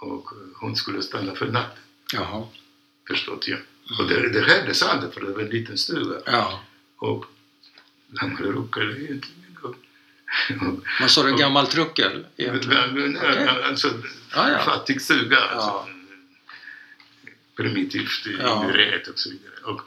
och 0.00 0.28
hon 0.60 0.76
skulle 0.76 1.02
stanna 1.02 1.34
för 1.34 1.46
natten, 1.46 1.82
Jaha. 2.12 2.46
förstått 3.08 3.48
jag. 3.48 3.58
Och 3.98 4.08
det, 4.08 4.28
det 4.28 4.40
hördes 4.40 4.82
aldrig 4.82 5.14
för 5.14 5.20
det 5.20 5.32
var 5.32 5.40
en 5.40 5.48
liten 5.48 5.78
stuga. 5.78 6.20
Ja. 6.26 6.60
Och 6.96 7.24
gamla 8.08 8.46
ruckade 8.46 8.92
Vad 11.00 11.10
sa 11.10 11.22
du? 11.22 11.36
Gammalt 11.36 11.74
ruckel? 11.74 12.26
egentligen? 12.36 13.16
Okej. 13.16 13.48
Alltså, 13.48 13.88
Ja, 14.34 14.50
ja. 14.50 14.58
fattig 14.58 15.00
stuga. 15.02 15.36
Ja. 15.36 15.46
Alltså, 15.48 15.88
primitivt 17.56 18.26
Ja. 18.38 18.64
inrett 18.64 19.08
och 19.08 19.18
så 19.18 19.30
vidare. 19.30 19.54
Och, 19.64 19.82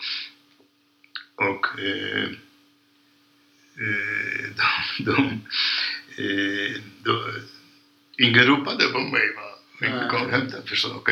och 1.35 1.79
eh, 1.79 2.23
eh, 3.79 4.49
de, 4.55 5.03
de, 5.05 5.41
eh, 6.17 6.81
de, 7.03 7.41
ingen 8.17 8.45
ropade 8.45 8.87
på 8.87 8.99
mig. 8.99 9.35
Va? 9.35 9.87
Ingen 9.87 10.09
kom 10.09 10.21
och 10.21 10.31
hämtade. 10.31 10.63
Då, 10.83 11.03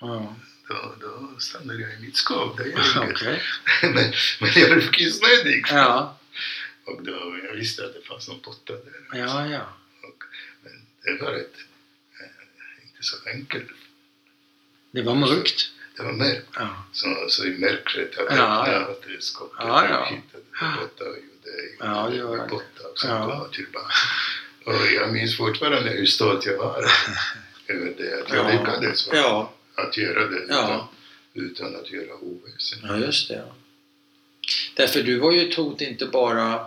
Ja. 0.00 0.36
då, 0.68 0.94
då 1.00 1.40
stannade 1.40 1.80
jag 1.82 1.92
i 1.92 2.00
mitt 2.00 2.16
skåp 2.16 2.56
där 2.56 2.64
jag 2.64 2.78
ligger. 2.78 3.10
Okej. 3.10 3.42
men, 3.82 4.12
men 4.40 4.50
jag 4.54 4.70
blev 4.70 4.90
kissnödig. 4.90 5.64
Ja. 5.70 6.18
Och 6.84 7.02
då, 7.02 7.38
jag 7.48 7.54
visste 7.54 7.84
att 7.86 7.94
det 7.94 8.00
fanns 8.02 8.28
någon 8.28 8.40
potta 8.40 8.72
där. 8.72 9.18
Ja, 9.18 9.46
ja. 9.48 9.60
Och, 10.02 10.22
men 10.62 10.72
det 11.18 11.24
var 11.24 11.32
ett, 11.32 11.56
eh, 12.20 12.86
inte 12.86 13.02
så 13.02 13.16
enkelt. 13.28 13.68
Det 14.90 15.02
var 15.02 15.14
mörkt. 15.14 15.70
Det 15.96 16.02
var 16.02 16.12
mörkt. 16.12 16.46
Ja. 16.54 16.84
Så, 16.92 17.26
så 17.28 17.44
i 17.44 17.58
mörkret 17.58 18.18
att 18.18 18.36
Ja, 18.36 18.66
öppna 18.66 19.12
ja. 19.12 19.20
skottet 19.20 19.56
Ja, 19.58 19.88
ja. 19.88 20.00
och 20.00 20.06
hittade 20.06 20.44
potta 20.80 21.04
och 21.04 21.16
gjorde, 21.16 21.76
Ja, 21.78 22.10
gjorde 22.14 22.36
det. 22.42 22.48
potta 22.48 22.88
och 22.88 22.98
Ja. 23.04 23.34
jag 23.44 23.52
tillbaka. 23.52 23.94
Och 24.66 24.86
jag 24.92 25.12
minns 25.12 25.36
fortfarande 25.36 25.90
hur 25.90 26.06
stolt 26.06 26.46
jag 26.46 26.58
var 26.58 26.76
över 27.66 27.94
det, 27.98 28.22
att 28.22 28.28
jag 28.28 28.54
Ja. 28.54 28.58
lyckades 28.60 29.08
va? 29.08 29.12
Ja. 29.16 29.52
att 29.74 29.96
göra 29.96 30.26
det 30.28 30.46
Ja. 30.48 30.88
utan, 31.34 31.44
utan 31.50 31.76
att 31.76 31.90
göra 31.90 32.14
oväsen. 32.14 32.78
Ja, 32.82 32.96
just 32.96 33.28
det. 33.28 33.34
ja. 33.34 33.54
Därför 34.74 35.02
du 35.02 35.18
var 35.18 35.32
ju 35.32 35.48
ett 35.48 35.54
hot 35.54 35.80
inte 35.80 36.06
bara... 36.06 36.66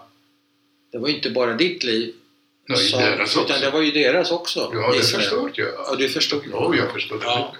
Det 0.92 0.98
var 0.98 1.08
ju 1.08 1.16
inte 1.16 1.30
bara 1.30 1.54
ditt 1.54 1.84
liv. 1.84 2.14
Nej, 2.70 2.78
som- 2.78 3.00
deras 3.00 3.36
också. 3.36 3.54
utan 3.54 3.62
det 3.62 3.70
var 3.70 3.82
ju 3.82 3.92
deras 3.92 4.32
också. 4.32 4.72
Ja, 4.74 4.94
det 4.94 5.04
förstod 5.04 5.52
jag. 5.56 5.68
Ja, 5.78 5.96
du 5.96 6.10
förstod. 6.10 6.44
Ja, 6.52 6.76
jag 6.76 6.92
förstod 6.94 7.22
Ja. 7.24 7.56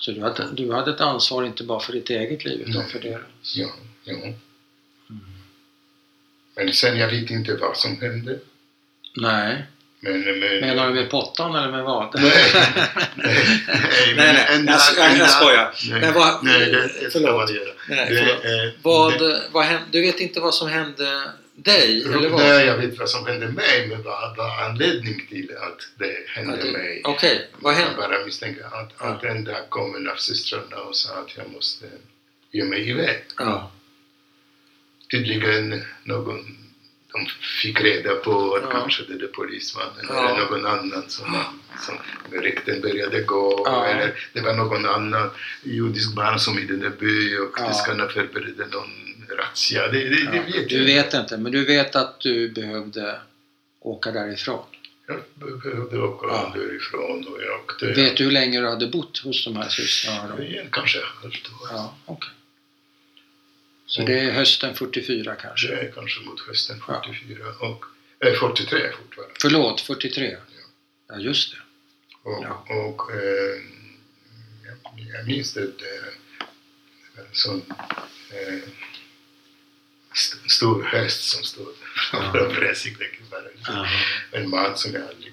Så 0.00 0.10
du 0.12 0.20
hade, 0.20 0.48
du 0.52 0.72
hade 0.72 0.90
ett 0.90 1.00
ansvar 1.00 1.44
inte 1.44 1.64
bara 1.64 1.80
för 1.80 1.92
ditt 1.92 2.10
eget 2.10 2.44
liv 2.44 2.60
utan 2.60 2.82
Nej. 2.82 2.90
för 2.92 2.98
deras. 2.98 3.56
Ja, 3.56 3.68
ja. 4.04 4.14
Men 6.56 6.72
sen 6.72 6.98
jag 6.98 7.08
vet 7.08 7.30
inte 7.30 7.54
vad 7.56 7.76
som 7.76 8.00
hände. 8.00 8.38
Nej. 9.16 9.62
Men, 10.00 10.20
men, 10.20 10.40
Menar 10.40 10.88
du 10.88 10.94
med 10.94 11.10
pottan 11.10 11.54
eller 11.54 11.70
med 11.72 11.84
vad? 11.84 12.14
Nej, 12.14 12.32
nej, 12.54 12.74
nej, 13.16 14.14
Nej, 14.16 14.32
nej, 14.34 14.46
en 14.50 14.66
jag- 14.66 14.78
dag- 14.78 14.80
jag- 15.10 15.16
jag 15.18 15.30
skojar. 15.30 15.74
Nej, 15.90 16.00
Men 16.00 16.14
vad- 16.14 16.44
nej, 16.44 16.70
det, 16.70 17.10
ska 17.10 17.20
man 17.20 17.54
göra. 17.54 17.72
Nej, 17.88 18.10
Det, 18.10 18.20
eh, 18.30 18.72
Vad, 18.82 19.18
det- 19.18 19.42
vad 19.52 19.64
hände, 19.64 19.84
du 19.90 20.00
vet 20.00 20.20
inte 20.20 20.40
vad 20.40 20.54
som 20.54 20.68
hände 20.68 21.22
dig? 21.54 22.02
Eller 22.04 22.28
vad? 22.28 22.40
Nej, 22.40 22.66
jag 22.66 22.76
vet 22.76 22.98
vad 22.98 23.10
som 23.10 23.26
hände 23.26 23.48
mig, 23.48 23.88
men 23.88 24.02
vad 24.02 24.36
var 24.36 24.62
anledning 24.64 25.26
till 25.28 25.50
att 25.56 25.88
det 25.98 26.16
hände 26.28 26.52
Att 26.54 26.60
det- 26.60 26.72
mig? 26.72 27.00
Okej, 27.04 27.50
vad 27.58 27.72
Jag 27.74 27.78
hände? 27.78 27.96
bara 27.96 28.24
misstänker 28.24 28.64
att, 28.64 28.92
Ja. 28.98 29.04
att 29.06 29.24
en 29.24 29.44
dag 29.44 29.68
kom 29.70 29.96
en 29.96 30.08
av 30.08 30.16
systrarna 30.16 30.76
och 30.76 30.96
sa 30.96 31.14
att 31.14 31.36
jag 31.36 31.50
måste 31.50 31.86
ge 32.52 32.64
mig 32.64 32.88
iväg. 32.90 33.22
Ja. 33.38 33.70
Tydligen 35.10 35.82
någon 36.04 36.56
de 37.12 37.26
fick 37.62 37.80
reda 37.80 38.14
på 38.14 38.54
att 38.54 38.62
Ja. 38.62 38.70
kanske 38.70 39.02
det 39.02 39.24
är 39.24 39.28
polismannen 39.28 40.06
Ja. 40.08 40.28
eller 40.30 40.44
någon 40.44 40.66
annan 40.66 41.04
som, 41.08 41.36
som 41.80 41.94
rykten 42.40 42.80
började 42.80 43.22
gå 43.22 43.62
Ja. 43.66 43.86
eller 43.86 44.14
det 44.32 44.40
var 44.40 44.54
någon 44.54 44.86
annan 44.86 45.30
judisk 45.62 46.14
barn 46.14 46.38
som 46.38 46.58
i 46.58 46.64
den 46.64 46.80
där 46.80 46.90
byn 46.90 47.40
och 47.40 47.54
Ja. 47.58 47.64
ha 48.02 48.08
förberett 48.08 48.72
någon 48.72 49.13
razzia. 49.30 49.88
Det, 49.88 49.98
det, 49.98 50.08
det 50.08 50.36
Ja. 50.36 50.42
vet 50.42 50.68
Du 50.68 50.78
jag 50.78 50.84
vet 51.04 51.14
inte, 51.14 51.36
men 51.38 51.52
du 51.52 51.64
vet 51.64 51.96
att 51.96 52.20
du 52.20 52.48
behövde 52.48 53.20
åka 53.80 54.10
därifrån. 54.12 54.64
Jag 55.06 55.20
behövde 55.34 55.98
åka 55.98 56.26
Ja. 56.26 56.52
därifrån 56.56 57.26
och 57.28 57.42
jag 57.42 57.60
åkte 57.60 57.86
Vet 57.86 58.16
du 58.16 58.24
hur 58.24 58.30
länge 58.30 58.60
du 58.60 58.68
hade 58.68 58.86
bott 58.86 59.18
hos 59.18 59.44
de 59.44 59.56
här 59.56 59.68
systrarna? 59.68 60.36
kanske 60.72 60.98
halvt 61.22 61.46
år. 61.48 61.68
Ja, 61.70 61.96
okej. 62.06 62.30
Så 63.86 64.02
det 64.02 64.20
är 64.20 64.30
hösten 64.32 64.74
44 64.74 65.34
kanske? 65.34 65.68
Det 65.68 65.80
är 65.80 65.92
kanske 65.92 66.20
mot 66.20 66.40
hösten 66.40 66.82
Ja. 66.88 67.02
44 67.06 67.46
och 67.60 67.84
äh, 68.26 68.32
43 68.40 68.78
fortfarande. 68.92 69.34
Förlåt, 69.40 69.80
43? 69.80 70.36
Ja, 71.08 71.18
just 71.18 71.52
det. 71.52 71.58
Och, 72.22 72.44
Ja. 72.44 72.64
och 72.68 73.10
eh, 73.12 73.60
jag, 74.64 75.06
jag 75.16 75.26
minns 75.26 75.52
det, 75.54 75.60
det 75.60 76.00
var 77.16 77.24
en 77.24 77.28
sån 77.32 77.62
eh, 78.30 78.58
stor 80.48 80.82
häst 80.82 81.22
som 81.22 81.42
stod 81.44 81.74
framför. 82.10 82.38
Ja. 83.66 83.86
En 84.30 84.50
man 84.50 84.76
som 84.76 84.92
jag 84.92 85.02
aldrig 85.02 85.32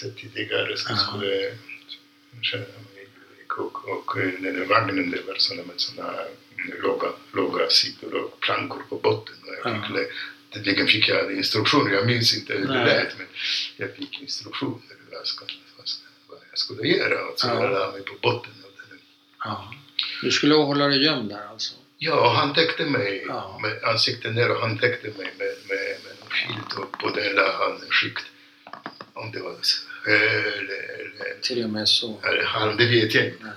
sett 0.00 0.16
tidigare 0.16 0.76
som 0.76 0.96
Ja. 0.96 1.02
skulle 1.02 1.54
köra 2.42 2.60
mig 2.60 3.06
och, 3.58 3.88
och 3.88 4.18
eh, 4.18 4.32
den 4.40 4.54
där 4.58 4.64
vagnen 4.64 5.10
det 5.10 5.22
var 5.26 5.34
såna 5.38 5.62
med 5.62 5.80
såna 5.80 6.14
låga, 6.82 7.08
låga 7.32 7.68
sidor 7.70 8.14
och 8.14 8.40
plankor 8.40 8.82
på 8.88 8.96
botten. 8.96 9.34
Och 9.42 9.54
jag 9.70 9.76
Ja. 9.76 9.88
fick, 9.88 10.06
Tydligen 10.54 10.86
fick 10.86 11.08
jag 11.08 11.32
instruktioner, 11.32 11.90
jag 11.92 12.06
minns 12.06 12.36
inte 12.36 12.52
hur 12.52 12.66
det 12.66 12.84
lät 12.84 13.18
men 13.18 13.26
jag 13.76 13.94
fick 13.96 14.20
instruktioner 14.20 14.80
hur 14.88 15.12
jag, 15.16 15.26
ska, 15.26 15.44
vad, 15.76 15.88
ska, 15.88 16.04
vad 16.28 16.38
jag 16.50 16.58
skulle 16.58 16.88
göra 16.88 17.24
och 17.28 17.38
så 17.40 17.46
Ja. 17.46 17.62
jag 17.62 17.72
la 17.72 17.90
mig 17.92 18.02
på 18.02 18.14
botten 18.22 18.52
av 18.64 18.70
den. 18.90 18.98
ja. 19.44 19.74
Du 20.22 20.30
skulle 20.30 20.54
hålla 20.54 20.86
dig 20.88 21.04
gömd 21.04 21.28
där 21.28 21.46
alltså? 21.48 21.74
Ja, 21.98 22.32
han 22.32 22.54
täckte 22.54 22.84
mig 22.84 23.24
Ja. 23.28 23.58
med 23.62 23.84
ansiktet 23.84 24.34
ner 24.34 24.50
och 24.50 24.60
han 24.60 24.78
täckte 24.78 25.06
mig 25.08 25.16
med, 25.38 25.46
med, 25.68 25.96
med 26.04 26.12
en 26.20 26.28
filt 26.30 26.78
och 26.78 26.98
på 26.98 27.10
den 27.10 27.34
la 27.34 27.52
han 27.58 27.80
en. 27.90 28.24
Om 29.14 29.30
det 29.32 29.40
var 29.40 29.54
eller, 30.06 31.00
eller, 31.00 31.40
Till 31.42 31.64
och 31.64 31.70
med 31.70 31.88
så? 31.88 32.20
eller 32.22 32.44
halm, 32.44 32.76
det 32.76 32.86
vet 32.86 33.14
jag 33.14 33.24
inte. 33.24 33.44
Nej. 33.44 33.52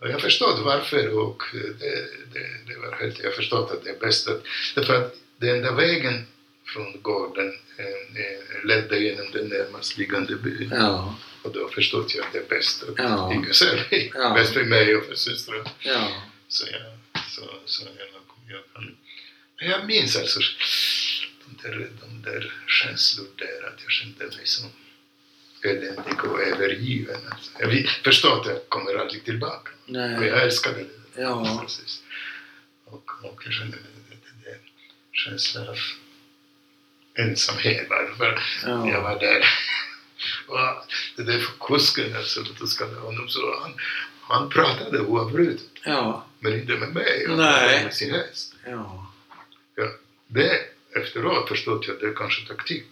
Och 0.00 0.08
jag 0.10 0.20
förstod 0.20 0.58
varför 0.58 1.08
och 1.18 1.42
det, 1.52 1.94
det, 2.32 2.46
det 2.66 2.78
var 2.78 2.96
helt, 3.00 3.18
jag 3.22 3.34
förstod 3.34 3.70
att 3.70 3.84
det 3.84 3.90
är 3.90 3.98
bäst 3.98 4.28
att, 4.28 4.42
därför 4.74 4.94
att 4.94 5.14
den 5.36 5.56
enda 5.56 5.72
vägen 5.72 6.26
från 6.66 7.02
gården 7.02 7.58
eh, 7.78 7.86
eh, 8.22 8.64
ledde 8.64 8.98
genom 8.98 9.30
den 9.32 9.48
närmast 9.48 9.98
liggande 9.98 10.34
byn. 10.36 10.72
Ja, 10.74 11.18
Och 11.42 11.52
då 11.52 11.68
förstod 11.68 12.10
jag 12.14 12.26
att 12.26 12.32
det 12.32 12.38
är 12.38 12.48
bäst 12.48 12.82
att 12.82 12.94
Ja. 12.98 13.30
ligga 13.32 13.52
själv. 13.52 14.10
Ja. 14.14 14.34
Bäst 14.34 14.52
för 14.52 14.64
mig 14.64 14.96
och 14.96 15.04
för 15.04 15.14
systern. 15.14 15.64
ja. 15.80 16.08
Så 16.48 16.66
jag, 16.72 16.80
så, 17.28 17.60
så 17.64 17.84
jag, 17.84 18.08
jag 18.48 18.62
kan... 18.74 18.96
Men 19.60 19.70
jag 19.70 19.86
minns 19.86 20.16
alltså 20.16 20.40
de 21.44 21.68
där, 21.68 21.90
de 22.00 22.22
där 22.22 22.52
känslor 22.66 23.26
där, 23.36 23.68
att 23.68 23.82
jag 23.82 23.90
kände 23.90 24.24
mig 24.24 24.46
som 24.46 24.70
eländig 25.62 26.24
och 26.24 26.40
övergiven. 26.40 27.20
Alltså. 27.30 27.50
Jag 27.58 27.88
förstår 28.04 28.40
att 28.40 28.46
jag 28.46 28.68
kommer 28.68 28.94
aldrig 28.94 29.24
tillbaka. 29.24 29.70
Och 29.84 29.92
Nej. 29.92 30.26
jag 30.28 30.42
älskade 30.42 30.76
det. 30.76 31.22
Ja. 31.22 31.60
Precis. 31.62 32.02
Och, 32.84 33.10
och 33.24 33.42
jag 33.44 33.52
kände 33.52 33.76
det, 33.76 34.16
det, 34.16 34.50
det, 34.50 34.58
känslan 35.12 35.68
av 35.68 35.78
ensamhet 37.14 37.88
bara. 37.88 38.40
Ja. 38.66 38.88
Jag 38.88 39.02
var 39.02 39.20
där. 39.20 39.44
Och 40.46 40.58
det 41.16 41.22
där 41.22 41.38
för 41.38 41.66
kusken, 41.66 42.16
alltså, 42.16 42.44
kalla 42.78 43.00
honom 43.00 43.28
så, 43.28 43.60
han, 43.60 43.74
han 44.20 44.48
pratade 44.48 45.00
oavbrutet. 45.00 45.70
Ja. 45.84 46.27
Men 46.40 46.54
inte 46.60 46.72
med 46.76 46.94
mig, 46.94 47.24
han 47.28 47.36
Nej. 47.36 47.84
med 47.84 47.94
sin 47.94 48.14
häst. 48.14 48.54
Ja. 48.66 49.12
Ja, 49.74 49.88
det 50.26 50.60
efteråt 50.96 51.48
förstått 51.48 51.86
jag 51.86 51.94
att 51.94 52.00
det 52.00 52.06
är 52.06 52.14
kanske 52.14 52.46
taktik 52.48 52.84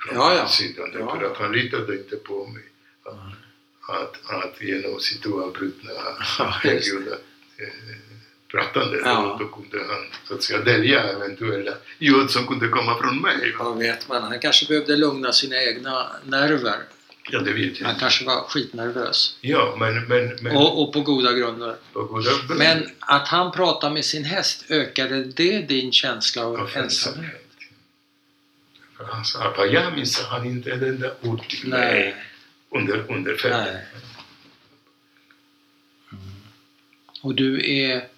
från 0.00 0.16
Ja, 0.16 0.34
ja. 0.34 0.40
hans 0.40 0.54
sida. 0.56 0.82
Ja. 0.94 1.26
Att 1.26 1.36
han 1.36 1.52
litade 1.52 1.96
inte 1.98 2.16
på 2.16 2.46
mig. 2.46 2.62
Att, 3.88 4.30
att 4.30 4.60
genom 4.60 5.00
sitt 5.00 5.26
oavbrutna 5.26 5.90
Ja, 6.38 6.54
eh, 6.64 7.68
pratande 8.50 8.98
Ja. 9.04 9.36
då 9.40 9.48
kunde 9.48 9.86
han 9.88 10.06
så 10.28 10.34
att 10.34 10.42
säga 10.42 10.58
dölja 10.58 11.02
eventuella 11.02 11.74
ljud 11.98 12.30
som 12.30 12.46
kunde 12.46 12.68
komma 12.68 12.98
från 12.98 13.20
mig. 13.20 13.54
Vad 13.58 13.78
vet 13.78 14.08
man? 14.08 14.22
Han 14.22 14.40
kanske 14.40 14.66
behövde 14.66 14.96
lugna 14.96 15.32
sina 15.32 15.62
egna 15.62 16.10
nerver. 16.24 16.82
Ja, 17.30 17.40
det 17.40 17.52
vet 17.52 17.80
jag 17.80 17.86
Han 17.86 17.98
kanske 17.98 18.24
var 18.24 18.42
skitnervös. 18.42 19.36
Ja, 19.40 19.76
men, 19.78 20.04
men, 20.04 20.36
men 20.40 20.56
Och, 20.56 20.82
och 20.82 20.92
på 20.92 21.00
goda 21.00 21.32
grunder. 21.32 21.76
på 21.92 22.04
goda 22.04 22.30
grunder 22.30 22.54
Men 22.54 22.90
att 22.98 23.28
han 23.28 23.52
pratade 23.52 23.94
med 23.94 24.04
sin 24.04 24.24
häst, 24.24 24.64
ökade 24.68 25.24
det 25.24 25.60
din 25.60 25.92
känsla 25.92 26.44
av 26.44 26.60
av 26.60 26.70
ensamhet? 26.76 27.44
För 28.96 29.04
han 29.04 29.24
sa, 29.24 29.90
minns 29.96 30.16
sa 30.16 30.28
han 30.28 30.46
inte 30.46 30.72
ett 30.72 30.82
enda 30.82 31.10
ord 31.22 31.48
till 31.48 31.68
mig 31.68 32.04
Nej. 32.04 32.16
under, 32.80 33.12
under 33.12 33.36
färden. 33.36 33.74
Nej. 33.74 33.84
Och 37.20 37.34
du 37.34 37.78
är 37.80 38.08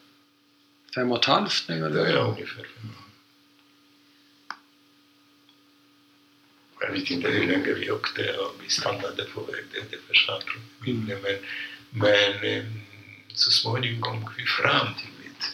fem 0.94 1.12
och 1.12 1.18
ett 1.18 1.24
halvt 1.24 1.68
nu 1.68 1.86
eller? 1.86 2.06
är 2.06 2.16
ungefär 2.16 2.54
fem 2.54 2.90
år. 2.90 3.00
Jag 6.90 7.00
vet 7.00 7.10
inte 7.10 7.28
hur 7.28 7.46
länge 7.46 7.72
vi 7.72 7.90
åkte 7.90 8.36
och 8.36 8.54
vi 8.62 8.68
stannade 8.68 9.24
på 9.24 9.40
väg, 9.40 9.64
det, 9.90 9.96
försvann 10.08 10.40
från 10.46 10.62
minne. 10.78 11.16
Men, 11.22 11.36
men 11.90 12.44
eh, 12.44 12.64
så 13.34 13.50
småningom 13.50 14.22
kom 14.22 14.32
vi 14.36 14.46
fram 14.46 14.94
till 14.94 15.08
mitt 15.24 15.52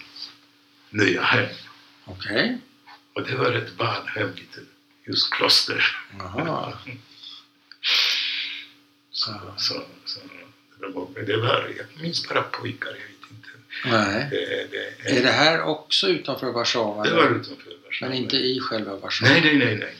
nya 0.90 1.22
hem. 1.22 1.48
Okej. 2.04 2.58
Och 3.14 3.26
det 3.26 3.34
var 3.34 3.52
ett 3.52 3.76
barnhem, 3.76 4.34
lite 4.34 4.60
just 5.04 5.32
kloster. 5.32 5.96
Så, 9.10 9.32
så, 9.56 9.82
så, 10.04 10.20
det, 10.80 10.86
var, 10.86 11.24
det 11.26 11.36
var, 11.36 11.72
jag 11.76 12.02
minns 12.02 12.28
bara 12.28 12.42
pojkar, 12.42 12.88
jag 12.88 12.94
vet 12.94 13.30
inte. 13.30 13.48
Nej. 13.84 14.28
Det, 14.30 14.70
det, 14.70 15.18
Är 15.18 15.22
det 15.22 15.32
här 15.32 15.62
också 15.62 16.08
utanför 16.08 16.52
Warszawa? 16.52 17.04
det 17.04 17.14
var 17.14 17.30
utanför 17.30 17.72
Warszawa. 17.84 18.10
Men 18.10 18.18
inte 18.18 18.36
i 18.36 18.60
själva 18.60 18.96
Warszawa? 18.96 19.30
Nej, 19.30 19.40
nej, 19.40 19.56
nej. 19.56 19.76
nej. 19.76 19.94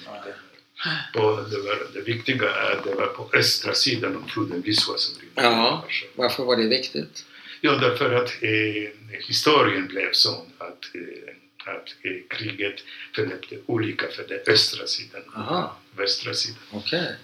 På, 1.15 1.21
det, 1.51 1.59
var, 1.59 1.87
det 1.95 2.01
viktiga 2.01 2.51
är 2.51 2.73
att 2.73 2.85
det 2.85 2.95
var 2.95 3.07
på 3.07 3.31
östra 3.33 3.75
sidan 3.75 4.17
av 4.17 4.29
floden 4.29 4.63
Wisła 4.63 4.99
som 4.99 5.21
rinner 5.21 5.43
Ja. 5.51 5.89
Varför 6.15 6.45
var 6.45 6.57
det 6.57 6.69
viktigt? 6.69 7.25
Ja, 7.61 7.73
därför 7.73 8.13
att 8.13 8.43
eh, 8.43 9.21
historien 9.21 9.87
blev 9.87 10.13
sån 10.13 10.47
att, 10.59 10.85
eh, 10.95 11.75
att 11.75 11.89
eh, 12.03 12.39
kriget 12.39 12.85
förlöpte 13.15 13.59
olika 13.67 14.07
för 14.09 14.25
den 14.29 14.41
östra 14.47 14.87
sidan 14.87 15.23
Aha. 15.37 15.77
och 15.93 16.01
västra 16.01 16.35
sidan. 16.35 16.63
Okej. 16.71 17.17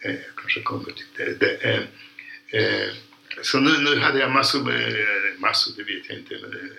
Eh, 0.00 0.10
jag 0.10 0.34
kanske 0.36 0.60
kommer 0.62 0.84
till 0.92 1.06
det. 1.16 1.40
det 1.40 1.56
eh, 1.56 1.82
eh, 2.62 2.88
så 3.42 3.60
nu, 3.60 3.78
nu 3.78 4.00
hade 4.00 4.18
jag 4.18 4.30
massor 4.30 4.64
med, 4.64 5.06
massor 5.38 5.72
det 5.76 5.82
vet 5.82 6.08
jag 6.08 6.18
inte, 6.18 6.38
men 6.42 6.70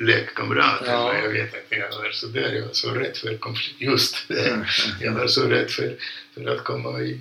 lekkamrater. 0.00 0.92
Ja. 0.92 1.18
Jag 1.18 1.28
vet 1.28 1.54
att 1.54 1.60
jag 1.68 1.98
var 1.98 2.10
så 2.10 2.26
där, 2.26 2.52
jag 2.52 2.66
var 2.66 2.72
så 2.72 2.90
rädd 2.90 3.16
för 3.16 3.36
konflikt. 3.36 3.80
Just 3.80 4.28
det. 4.28 4.66
Jag 5.00 5.12
var 5.12 5.26
så 5.26 5.48
rädd 5.48 5.70
för, 5.70 5.96
för 6.34 6.46
att 6.46 6.64
komma 6.64 7.00
i... 7.00 7.20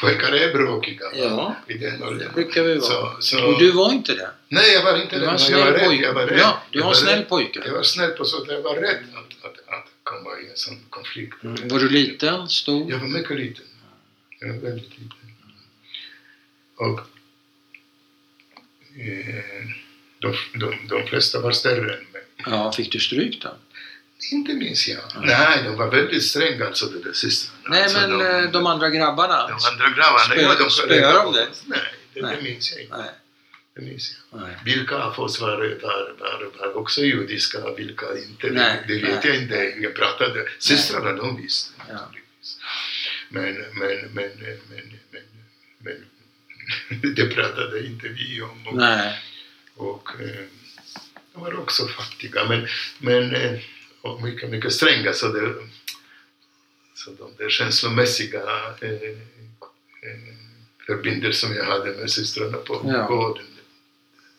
Pojkar 0.00 0.32
är 0.32 0.52
bråkiga. 0.52 1.04
Ja. 1.14 1.56
I 1.68 1.74
den 1.74 2.02
åldern. 2.02 2.32
brukar 2.34 2.62
vi 2.62 2.74
vara. 2.74 2.80
Så, 2.80 3.16
så, 3.20 3.46
Och 3.46 3.58
du 3.58 3.70
var 3.70 3.92
inte 3.92 4.14
det? 4.14 4.30
Nej, 4.48 4.72
jag 4.72 4.84
var 4.84 5.02
inte 5.02 5.18
det. 5.18 5.26
men 5.26 5.38
jag 5.50 5.58
var 5.58 5.72
rädd. 5.72 5.92
Jag 5.92 6.14
var 6.14 6.26
rädd. 6.26 6.38
Ja, 6.38 6.62
du 6.70 6.80
var 6.80 6.88
en 6.88 6.94
snäll 6.94 7.24
pojke. 7.24 7.62
Jag 7.66 7.72
var 7.72 7.82
snäll 7.82 8.10
på 8.10 8.24
så 8.24 8.42
att 8.42 8.48
jag 8.48 8.62
var 8.62 8.74
rädd 8.74 8.98
att, 9.14 9.44
att, 9.44 9.74
att 9.74 9.88
komma 10.02 10.30
i 10.44 10.50
en 10.50 10.56
sån 10.56 10.78
konflikt. 10.90 11.44
Mm. 11.44 11.68
Var 11.68 11.78
du 11.78 11.88
liten? 11.88 12.48
Stor? 12.48 12.90
Jag 12.90 12.98
var 12.98 13.08
mycket 13.08 13.36
liten. 13.36 13.64
Jag 14.40 14.48
var 14.48 14.60
väldigt 14.60 14.90
liten. 14.98 15.32
Och 16.76 17.00
eh, 19.00 19.85
de, 20.26 20.58
de, 20.58 20.88
de 20.88 21.06
flesta 21.06 21.40
var 21.40 21.52
större 21.52 21.94
än 21.94 22.06
mig. 22.12 22.22
Ja, 22.46 22.72
fick 22.72 22.92
du 22.92 23.00
stryk 23.00 23.42
då? 23.42 23.56
Inte 24.32 24.52
minns 24.54 24.88
jag. 24.88 25.00
Ja. 25.14 25.20
Nej, 25.20 25.62
de 25.64 25.76
var 25.76 25.90
väldigt 25.90 26.24
stränga 26.24 26.66
alltså 26.66 26.86
de 26.86 27.02
där 27.02 27.12
systrarna. 27.12 27.68
Nej, 27.68 27.82
alltså, 27.82 28.00
men 28.00 28.18
de, 28.18 28.52
de 28.52 28.66
andra 28.66 28.90
grabbarna? 28.90 29.48
de 29.48 29.58
andra 29.72 29.86
grabbarna. 29.96 30.34
Spö- 30.34 30.42
ja, 30.42 30.54
de 30.58 30.70
spöar 30.70 31.24
de 31.24 31.32
dig? 31.32 31.46
Nej, 31.66 31.78
det, 32.14 32.22
Nej. 32.22 32.36
det 32.36 32.42
minns 32.42 32.72
jag 32.72 32.82
inte. 32.82 32.96
Nej. 32.96 33.10
Det 33.74 33.82
minns 33.82 34.16
jag. 34.30 34.40
Nej. 34.40 34.56
Vilka 34.64 34.96
av 34.96 35.20
oss 35.20 35.40
var, 35.40 35.56
var, 35.82 36.14
var, 36.18 36.50
var 36.58 36.76
också 36.76 37.00
judiska 37.00 37.64
och 37.64 37.78
vilka 37.78 38.06
inte? 38.28 38.50
Nej, 38.50 38.84
det, 38.88 38.94
det 38.94 39.06
vet 39.06 39.24
nej. 39.24 39.32
jag 39.32 39.42
inte. 39.42 39.54
Jag 39.80 39.94
pratade. 39.94 40.48
Systrarna, 40.58 41.12
de 41.12 41.42
visste. 41.42 41.72
Ja. 41.88 42.10
Men, 43.28 43.54
men, 43.54 44.10
men, 44.12 44.30
men, 44.38 44.58
men, 44.70 45.24
men, 45.78 46.04
det 47.14 47.34
pratade 47.34 47.86
inte 47.86 48.08
vi 48.08 48.42
om. 48.42 48.66
Nej. 48.72 49.22
Och 49.76 50.08
eh, 50.20 50.44
de 51.34 51.42
var 51.42 51.58
också 51.58 51.86
fattiga. 51.88 52.44
Men, 52.48 52.66
men 52.98 53.34
eh, 53.34 53.58
och 54.00 54.22
mycket, 54.22 54.50
mycket 54.50 54.72
stränga. 54.72 55.12
Så, 55.12 55.28
det, 55.32 55.54
så 56.94 57.10
de 57.10 57.30
där 57.38 57.48
känslomässiga 57.50 58.40
eh, 58.80 58.90
eh, 58.92 60.34
förbindelser 60.86 61.46
som 61.46 61.56
jag 61.56 61.64
hade 61.64 61.92
med 61.92 62.10
systrarna 62.10 62.56
på 62.58 62.82
Ja. 62.84 63.06
gården. 63.06 63.46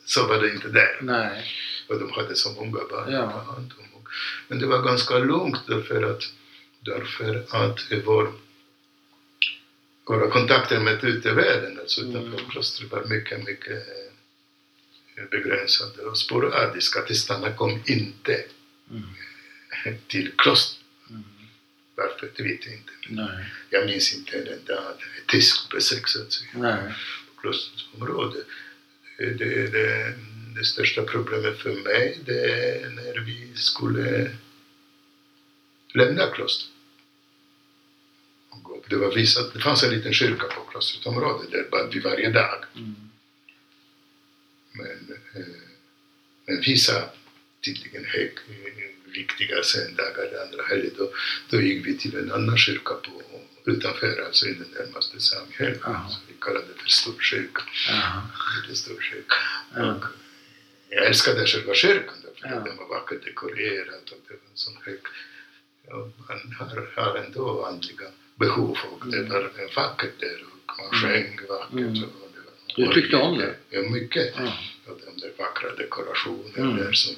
Så 0.05 0.27
var 0.27 0.41
det 0.41 0.49
inte 0.51 0.67
där. 0.67 0.99
Nej. 1.01 1.45
Och 1.89 1.99
de 1.99 2.11
hade 2.11 2.35
så 2.35 2.51
många 2.51 2.71
barn 2.89 3.11
Ja. 3.11 3.31
ta 3.31 3.51
hand 3.53 3.73
om. 3.79 3.83
Men 4.47 4.59
det 4.59 4.65
var 4.67 4.81
ganska 4.81 5.17
lugnt 5.19 5.57
därför 5.67 6.03
att, 6.03 6.23
därför 6.79 7.45
att 7.49 7.79
vår, 8.05 8.33
våra 10.07 10.29
kontakter 10.31 10.79
med 10.79 11.03
utevärlden, 11.03 11.79
alltså 11.79 12.01
utanför 12.01 12.37
Mm. 12.39 12.49
klostret, 12.49 12.91
var 12.91 13.03
mycket, 13.05 13.45
mycket 13.45 13.83
begränsade 15.31 16.01
och 16.01 16.17
sporadiska. 16.17 17.01
Tisdagarna 17.01 17.55
kom 17.55 17.79
inte 17.85 18.43
Mm. 18.91 19.97
till 20.07 20.31
klostret. 20.37 20.83
Mm. 21.09 21.23
Varför, 21.95 22.29
det 22.35 22.43
vet 22.43 22.65
jag 22.65 22.73
inte. 22.75 22.91
Nej. 23.09 23.45
Jag 23.69 23.85
minns 23.85 24.13
inte 24.13 24.37
en 24.37 24.47
enda 24.47 24.93
tyskbesök 25.27 26.07
så 26.07 26.21
att 26.21 26.31
säga 26.33 26.49
Nej. 26.53 26.93
på 27.35 27.41
klostrets 27.41 27.85
område. 27.95 28.39
Det, 29.17 29.25
det, 29.25 29.67
det, 29.67 30.13
det 30.55 30.65
största 30.65 31.03
problemet 31.03 31.57
för 31.59 31.73
mig 31.73 32.19
det 32.25 32.51
är 32.51 32.89
när 32.89 33.19
vi 33.19 33.51
skulle 33.55 34.31
lämna 35.93 36.27
klostret. 36.27 36.71
Det, 38.89 38.95
var 38.95 39.15
vissa, 39.15 39.49
det 39.53 39.59
fanns 39.59 39.83
en 39.83 39.89
liten 39.91 40.13
kyrka 40.13 40.47
på 40.47 40.61
klostrets 40.71 41.05
område 41.05 41.47
där 41.51 41.89
vi 41.91 41.99
varje 41.99 42.29
dag. 42.29 42.63
Mm. 42.75 42.95
Men, 44.77 45.17
eh, 45.35 45.47
men 46.45 46.61
vissa 46.61 47.09
tydligen 47.65 48.05
hög, 48.05 48.31
eh, 48.49 49.11
viktiga 49.13 49.63
söndagar, 49.63 50.41
andra 50.45 50.63
helger, 50.63 50.91
då, 50.97 51.11
då 51.49 51.61
gick 51.61 51.87
vi 51.87 51.97
till 51.97 52.15
en 52.17 52.31
annan 52.31 52.57
kyrka 52.57 52.93
på, 52.93 53.21
utanför, 53.65 54.21
alltså 54.25 54.45
i 54.45 54.53
den 54.53 54.67
närmaste 54.79 55.19
samhället. 55.19 55.81
Så 55.81 56.19
vi 56.27 56.33
kallade 56.41 56.65
det 56.67 56.81
för 56.81 56.89
Storkyrkan. 56.89 57.65
Det. 57.87 58.71
Ja. 59.75 59.93
Och 59.95 60.03
jag 60.89 61.05
älskade 61.05 61.45
själva 61.47 61.73
kyrkan 61.73 62.15
Ja. 62.41 62.55
att 62.57 62.65
den 62.65 62.77
var 62.77 62.87
vackert 62.87 63.25
dekorerad 63.25 64.01
och 64.11 64.19
det 64.27 64.33
var 64.33 64.49
en 64.51 64.55
sån 64.57 64.77
hög... 64.85 64.99
Ja, 65.87 66.11
man 66.27 66.55
har, 66.59 66.91
har 66.95 67.17
ändå 67.17 67.65
andliga 67.65 68.07
behov 68.35 68.77
och 68.91 69.07
det 69.11 69.17
Mm. 69.17 69.29
var 69.31 69.75
vackert 69.75 70.19
där 70.19 70.43
och 70.43 70.73
man 70.77 70.91
sjöng 71.01 71.39
vackert. 71.49 71.73
Mm. 71.73 72.03
Du 72.77 72.93
tyckte 72.93 73.15
om 73.17 73.37
det? 73.37 73.55
Ja, 73.69 73.81
mycket. 73.81 74.33
Ja. 74.37 74.57
De 74.85 75.19
där 75.21 75.31
vackra 75.37 75.75
dekorationerna 75.75 76.57
Mm. 76.71 76.77
där 76.77 76.91
som... 76.93 77.15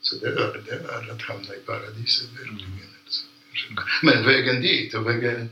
Så 0.00 0.16
det 0.16 0.30
var, 0.34 0.62
det 0.66 0.78
var 0.82 1.10
att 1.14 1.22
hamna 1.22 1.54
i 1.54 1.58
paradiset 1.58 2.28
verkligen. 2.32 2.60
Mm. 2.60 2.78
Men 4.02 4.24
vägen 4.26 4.60
dit 4.62 4.94
och 4.94 5.06
vägen 5.08 5.50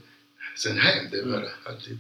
sen 0.57 0.79
hem, 0.79 1.07
det 1.11 1.23
var 1.23 1.39
Mm. 1.39 1.49
alltid... 1.65 1.99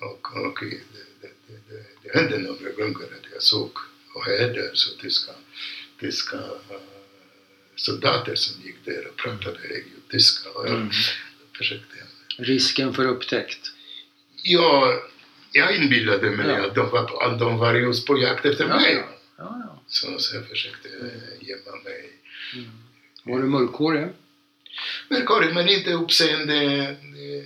Och, 0.00 0.36
och 0.36 0.58
det, 0.60 0.80
det, 1.20 1.30
det, 1.68 1.84
det, 2.02 2.18
hände 2.18 2.38
några 2.38 2.70
gånger 2.70 3.04
att 3.04 3.26
jag 3.32 3.42
såg 3.42 3.70
och 4.14 4.24
hörde 4.24 4.70
så 4.74 4.96
tyska, 4.96 5.32
tyska 6.00 6.36
uh, 6.36 6.80
soldater 7.76 8.34
som 8.34 8.62
gick 8.62 8.76
där 8.84 9.06
och 9.08 9.16
pratade 9.16 9.58
tyska. 10.10 10.50
Och 10.50 10.66
jag 10.68 10.74
Mm. 10.76 10.90
försökte... 11.56 11.94
Risken 12.36 12.94
för 12.94 13.04
upptäckt. 13.04 13.72
Ja, 14.42 14.94
jag 15.52 15.76
inbillade 15.76 16.30
mig 16.30 16.46
Ja. 16.48 16.66
att, 16.66 16.74
de 16.74 16.90
var, 16.90 17.22
att 17.26 17.38
de 17.38 17.58
var 17.58 17.74
just 17.74 18.06
på 18.06 18.18
jakt 18.18 18.46
efter 18.46 18.66
mig. 18.66 18.94
ja. 18.94 19.02
Ja. 19.38 19.82
Så, 19.86 20.18
så 20.18 20.36
jag 20.36 20.48
försökte 20.48 20.88
eh, 20.88 21.48
gömma 21.48 21.76
mig. 21.84 22.10
Mm. 22.54 22.70
Var 23.22 23.38
du 23.38 23.44
mörkhårig? 23.46 24.08
Mörkhårig, 25.08 25.54
men 25.54 25.68
inte 25.68 25.92
uppseende. 25.92 26.54
eh, 26.54 27.44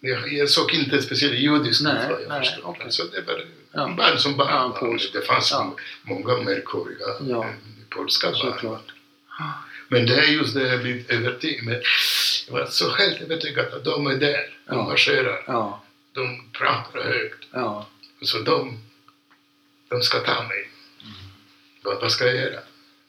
Jag, 0.00 0.32
jag 0.32 0.48
såg 0.50 0.74
inte 0.74 1.02
speciellt 1.02 1.34
judisk 1.34 1.80
ut 1.80 1.86
vad 1.86 1.96
jag 2.22 2.28
nej, 2.28 2.38
förstod. 2.40 2.64
okej. 2.64 2.86
Så 2.92 3.02
det 3.04 3.20
var 3.20 3.44
Ja. 3.72 3.94
barn 3.98 4.18
som 4.18 4.36
barn. 4.36 4.98
Det 5.12 5.20
fanns 5.26 5.54
många 6.02 6.36
mörkhåriga 6.42 7.06
eh, 7.38 7.46
polska 7.90 8.30
barn. 8.62 8.78
Men 9.92 10.06
det 10.06 10.14
är 10.18 10.24
just 10.26 10.54
det 10.54 10.68
jag 10.68 10.80
blivit 10.82 11.10
övertygad 11.10 11.64
med. 11.64 11.82
Jag 12.46 12.52
var 12.52 12.66
så 12.66 12.90
helt 12.94 13.20
övertygad 13.20 13.74
att 13.74 13.84
de 13.84 14.06
är 14.06 14.14
där. 14.16 14.58
De 14.66 14.76
Ja. 14.76 14.82
marscherar. 14.88 15.44
Ja, 15.46 15.82
De 16.12 16.50
pratar 16.52 17.02
högt. 17.02 17.44
ja. 17.52 17.86
Så 18.22 18.38
de, 18.38 18.78
de 19.88 20.02
ska 20.02 20.18
ta 20.18 20.42
mig. 20.42 20.68
Vad, 21.82 22.00
vad 22.00 22.12
ska 22.12 22.26
jag 22.26 22.34
göra? 22.36 22.60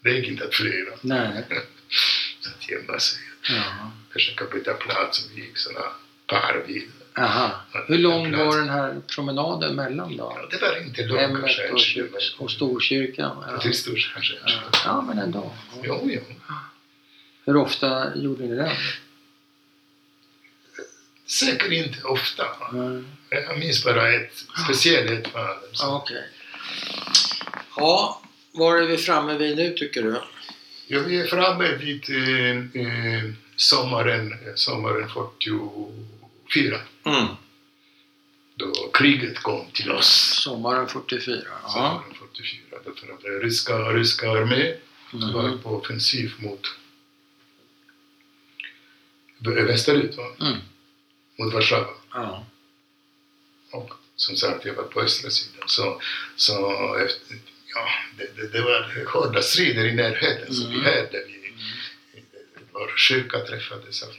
Det 0.04 0.12
gick 0.12 0.28
inte 0.28 0.44
att 0.46 0.56
fly. 0.56 0.86
Nej. 1.02 1.44
Så 2.42 2.50
att 2.50 2.70
gömma 2.70 3.00
sig. 3.00 3.20
Ja. 3.50 3.92
Försöka 4.14 4.46
byta 4.46 4.74
plats. 4.74 5.30
Vi 5.36 5.42
gick 5.42 5.58
såna 5.58 5.82
parvis. 6.28 6.84
Aha. 7.18 7.62
Hur 7.88 7.98
lång 7.98 8.32
var 8.38 8.58
den 8.58 8.70
här 8.70 9.02
promenaden 9.16 9.76
mellan 9.76 10.18
då? 10.18 10.34
Ja, 10.38 10.48
det 10.52 10.66
var 10.66 10.82
inte 10.82 11.06
långt 11.06 11.22
Hemmet 11.22 11.52
kanske. 11.70 12.04
och, 12.04 12.44
och 12.44 12.52
Storkyrkan? 12.52 13.44
Ja. 13.52 13.58
Till 13.60 13.74
kanske. 14.14 14.34
Ja. 14.46 14.62
ja, 14.86 15.02
men 15.02 15.20
ändå. 15.20 15.54
Jo, 15.84 16.10
jo. 16.12 16.22
Hur 17.46 17.56
ofta 17.58 18.16
gjorde 18.18 18.44
ni 18.44 18.56
det? 18.56 18.72
Säkert 21.26 21.72
inte 21.72 22.04
ofta. 22.04 22.46
Mm. 22.72 23.06
Jag 23.30 23.60
minns 23.60 23.84
bara 23.84 24.14
ett 24.14 24.34
speciellt 24.66 25.28
fall. 25.28 25.58
Ja, 25.74 26.02
Okej. 26.04 26.24
Ja, 27.76 28.22
var 28.52 28.78
är 28.78 28.88
vi 28.88 28.98
framme 28.98 29.38
vid 29.38 29.58
nu 29.58 29.74
tycker 29.74 30.04
du? 30.04 30.22
Ja, 30.88 31.00
vi 31.00 31.20
är 31.20 31.28
framme 31.28 31.76
vid 31.76 32.10
eh, 32.10 32.82
eh, 32.82 33.24
sommaren, 33.56 34.32
eh, 34.32 34.54
sommaren 34.56 35.10
44. 35.10 36.80
Mm. 37.06 37.28
Då 38.56 38.90
kriget 38.94 39.40
kom 39.40 39.66
till 39.74 39.92
oss. 39.92 40.40
Sommaren 40.44 40.88
44. 40.88 41.42
Ja. 41.64 41.70
Sommaren 41.70 42.14
44. 42.34 42.62
Därför 42.86 43.14
att 43.14 43.44
ryska, 43.44 43.74
ryska 43.78 44.32
armén 44.32 44.76
var 45.12 45.44
Mm. 45.48 45.60
på 45.60 45.70
offensiv 45.70 46.34
mot 46.40 46.62
västerut, 49.52 50.16
va? 50.18 50.36
Mm. 50.40 50.58
mot 51.40 51.54
Warszawa. 51.54 51.88
Ja. 52.14 52.46
Och 53.72 53.94
som 54.16 54.36
sagt, 54.36 54.66
jag 54.66 54.74
var 54.74 54.84
på 54.84 55.02
östra 55.02 55.30
sidan. 55.30 55.68
Så, 55.68 56.02
så 56.36 56.56
efter, 56.96 57.38
ja, 57.76 57.88
det, 58.18 58.42
det, 58.42 58.48
det 58.48 58.62
var 58.62 59.06
hårda 59.14 59.42
strider 59.42 59.86
i 59.86 59.94
närheten. 59.96 60.54
Så 60.54 60.68
vi 60.68 60.74
Mm. 60.76 60.86
hörde, 60.86 61.24
vi, 61.28 61.54
vår 62.72 62.94
kyrka 62.98 63.40
träffades, 63.40 64.04
av, 64.04 64.10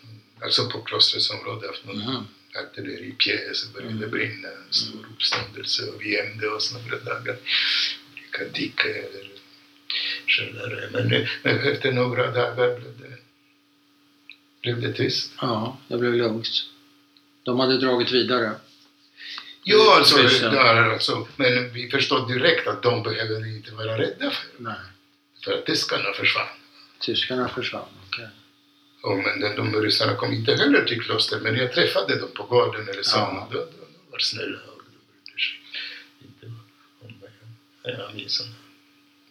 alltså 0.42 0.70
på 0.70 0.82
klostrets 0.82 1.30
område, 1.30 1.68
av 1.68 1.74
någon 1.84 2.02
Mm. 2.02 2.24
artilleripjäs. 2.54 3.66
Det 3.66 3.72
började 3.72 3.96
Mm. 3.96 4.10
brinna, 4.10 4.48
stor 4.70 5.06
uppståndelse 5.14 5.86
och 5.86 6.02
vi 6.02 6.14
gömde 6.14 6.48
oss 6.48 6.74
några 6.74 6.98
dagar. 6.98 7.36
Olika 8.12 8.52
källare. 10.26 10.88
Men 10.92 11.58
efter 11.58 11.92
några 11.92 12.30
dagar 12.30 12.76
blev 12.76 12.98
det, 12.98 13.13
blev 14.64 14.80
det 14.80 14.92
tyst. 14.92 15.32
ja, 15.40 15.78
det 15.88 15.96
blev 15.98 16.14
lugnt. 16.14 16.48
De 17.42 17.60
hade 17.60 17.78
dragit 17.78 18.12
vidare. 18.12 18.54
Ja, 19.64 19.96
alltså, 19.96 20.16
där, 20.50 20.90
alltså, 20.90 21.28
men 21.36 21.72
vi 21.72 21.90
förstod 21.90 22.28
direkt 22.28 22.68
att 22.68 22.82
de 22.82 23.02
behöver 23.02 23.46
inte 23.56 23.74
vara 23.74 23.98
rädda 23.98 24.30
för, 24.30 24.48
Nej, 24.58 24.74
för 25.44 25.52
att 25.58 25.66
tyskarna 25.66 26.12
försvann. 26.14 26.46
tyskarna 27.00 27.48
försvann. 27.48 27.88
Okej. 28.06 28.28
Men 29.24 29.40
de, 29.40 29.56
de 29.72 29.82
ryssarna 29.82 30.14
kom 30.16 30.32
inte 30.32 30.54
heller 30.54 30.84
till 30.84 31.00
klostret, 31.02 31.42
men 31.42 31.56
jag 31.56 31.72
träffade 31.72 32.18
dem 32.20 32.28
på 32.34 32.42
gården 32.42 32.88
eller 32.88 33.02
så. 33.02 33.16
Ja. 33.18 33.48
De, 33.50 33.56
de, 33.58 33.64
de 33.64 34.10
var 34.10 34.18
snälla 34.18 34.58
och 34.58 34.82
de 34.84 34.90
brydde 34.90 35.40
sig 35.40 35.60
inte 36.22 36.46
om 37.00 37.14
mig. 37.20 37.96
Jag 37.98 38.14
minns 38.14 38.42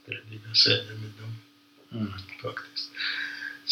väldiga 0.06 0.54
scener 0.54 0.94
med 1.02 1.12
dem 1.22 1.36
Mm. 2.02 2.14
faktiskt. 2.44 2.73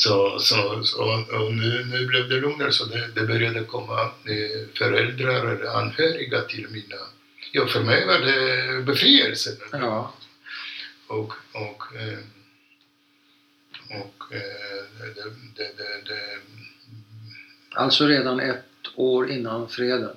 Så, 0.03 0.39
så, 0.39 0.83
så 0.83 1.25
och 1.31 1.53
nu, 1.53 1.85
nu 1.85 2.05
blev 2.05 2.29
det 2.29 2.35
lugnare 2.35 2.71
så 2.71 2.85
det, 2.85 3.07
det 3.15 3.21
började 3.21 3.63
komma 3.63 4.01
eh, 4.03 4.67
föräldrar 4.77 5.45
eller 5.45 5.65
anhöriga 5.65 6.41
till 6.41 6.67
mina... 6.69 6.95
Ja, 7.51 7.67
för 7.67 7.83
mig 7.83 8.05
var 8.05 8.19
det 8.19 8.83
befrielse. 8.83 9.49
Ja. 9.71 10.13
Och, 11.07 11.33
och, 11.51 11.95
eh, 11.95 12.19
och 13.89 14.33
eh, 14.35 14.83
det, 14.99 15.13
det, 15.15 15.29
det, 15.55 15.77
det, 15.77 16.13
det, 16.13 16.39
Alltså 17.73 18.05
redan 18.07 18.39
ett 18.39 18.65
år 18.95 19.29
innan 19.29 19.69
freden. 19.69 20.15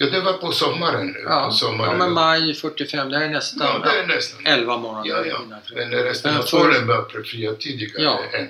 Ja, 0.00 0.06
det 0.10 0.20
var 0.20 0.32
på 0.32 0.52
sommaren. 0.52 1.06
nu, 1.06 1.20
Ja, 1.24 1.46
på 1.46 1.52
sommaren. 1.52 1.90
ja 1.92 1.98
men 1.98 2.12
maj 2.12 2.54
45, 2.54 3.08
det 3.10 3.16
är 3.16 3.28
nästan 3.28 3.66
Ja, 3.66 3.90
det 3.90 3.98
är 4.00 4.06
nästan. 4.06 4.46
11 4.46 4.76
månader 4.76 5.08
Ja, 5.10 5.16
ja. 5.26 5.42
innan. 5.44 5.60
Men 5.74 5.90
resten 6.04 6.32
Men 6.34 6.42
av 6.42 6.46
Polen 6.50 6.86
var 6.86 7.08
befriad 7.12 7.58
tidigare 7.60 8.02
Ja. 8.02 8.20
än, 8.32 8.40
än, 8.40 8.48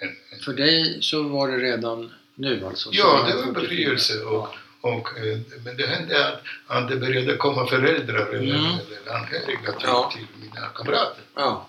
än, 0.00 0.08
än 0.32 0.40
För 0.44 0.52
dig 0.52 0.98
så 1.02 1.22
var 1.22 1.48
det 1.48 1.56
redan 1.58 2.10
nu 2.34 2.64
alltså? 2.66 2.88
Ja, 2.92 3.24
det 3.28 3.34
var 3.34 3.42
44. 3.42 3.60
befrielse 3.60 4.20
och- 4.24 4.32
Ja. 4.32 4.54
Och, 4.82 5.18
eh, 5.18 5.38
men 5.64 5.76
det 5.76 5.86
hände 5.86 6.28
att, 6.28 6.40
att 6.66 6.88
det 6.88 6.96
började 6.96 7.36
komma 7.36 7.66
föräldrar 7.66 8.26
eller, 8.26 8.54
Mm. 8.54 8.64
eller 8.64 9.14
anhöriga 9.16 9.72
till, 9.72 9.86
Ja. 9.88 10.12
till 10.16 10.26
mina 10.42 10.66
kamrater. 10.66 11.22
ja. 11.36 11.68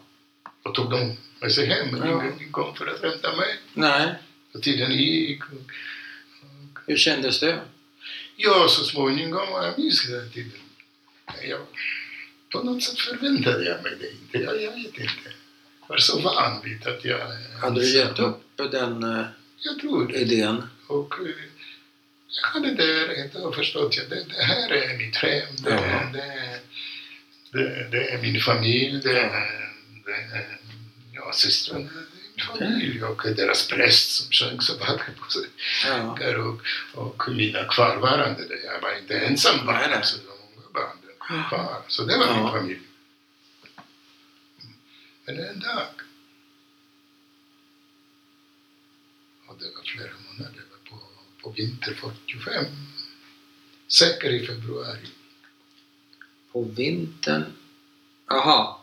Och 0.64 0.76
tog 0.76 0.90
dem 0.90 1.18
med 1.42 1.52
sig 1.52 1.66
hem. 1.66 1.88
Men 1.92 2.10
Ja. 2.10 2.24
ingen 2.40 2.52
kom 2.52 2.76
för 2.76 2.88
att 2.88 3.02
hämta 3.02 3.36
mig. 3.36 3.48
Nej, 3.74 4.08
Och 4.54 4.62
tiden 4.62 4.92
gick. 4.92 5.44
Och, 5.44 5.72
hur 6.88 6.98
kändes 6.98 7.40
det? 7.40 7.60
Ja, 8.36 8.68
så 8.70 8.84
småningom, 8.84 9.48
jag 9.64 9.80
minns 9.80 10.08
den 10.08 10.32
tiden. 10.32 10.52
Jag, 11.50 11.60
på 12.52 12.64
något 12.64 12.84
sätt 12.84 13.00
förväntade 13.00 13.66
jag 13.66 13.84
mig 13.84 13.96
det 14.00 14.12
inte. 14.12 14.38
Jag, 14.38 14.62
jag 14.62 14.72
vet 14.72 14.86
inte. 14.98 15.30
Jag 15.82 15.88
var 15.88 15.98
så 15.98 16.20
van 16.20 16.62
vid 16.64 16.88
att 16.88 17.06
jag... 17.06 17.20
Hade 17.62 17.82
du 17.82 17.98
gett 17.98 18.20
upp 18.20 18.42
den 18.72 19.04
eh, 19.04 19.26
Jag 19.64 19.80
tror 19.80 20.08
det. 20.08 20.14
idén? 20.14 20.64
Och 20.88 21.14
eh, 21.20 21.36
jag 22.28 22.48
hade 22.48 22.74
det 22.76 23.08
rätt 23.08 23.36
och 23.36 23.56
förstått 23.56 23.98
att 24.04 24.10
det, 24.10 24.24
det 24.30 24.44
här 24.44 24.72
är 24.72 24.98
mitt 24.98 25.16
hem. 25.16 25.56
Det, 25.58 25.70
Ja. 25.70 26.10
det, 26.14 26.60
det, 27.52 27.88
det 27.92 28.10
är 28.12 28.22
min 28.22 28.42
familj. 28.42 29.02
Det, 29.04 29.14
det 30.06 30.46
ja, 31.14 31.32
systrarna. 31.34 31.90
Familj 32.42 33.04
och 33.04 33.22
deras 33.36 33.68
präst 33.68 34.10
som 34.12 34.32
sjöng 34.32 34.62
så 34.62 34.78
vackert 34.78 35.18
på 35.18 35.30
sig. 35.30 35.46
Ja. 35.86 36.18
Och, 36.38 36.62
och 36.94 37.30
mina 37.32 37.64
kvarvarande. 37.64 38.48
där. 38.48 38.60
Jag 38.66 38.82
var 38.82 38.98
inte 39.00 39.20
ensam 39.20 39.66
barn. 39.66 39.90
nej. 39.90 40.00
Så 40.04 40.18
det 40.18 40.24
var 40.28 40.36
många 40.56 40.70
barn 40.74 41.48
kvar. 41.50 41.82
Så 41.88 42.04
det 42.04 42.18
var 42.18 42.26
Ja. 42.26 42.44
min 42.44 42.52
familj. 42.52 42.82
Men 45.26 45.40
en 45.40 45.60
dag. 45.60 45.88
Och 49.48 49.58
det 49.60 49.66
var 49.76 49.84
flera 49.84 50.12
månader. 50.30 50.62
Det 50.84 50.90
på, 50.90 51.00
på 51.44 51.50
vinter 51.50 51.94
45. 51.94 52.66
Säkert 53.88 54.32
i 54.32 54.46
februari. 54.48 55.08
På 56.52 56.64
vintern? 56.64 57.44
Jaha. 58.30 58.76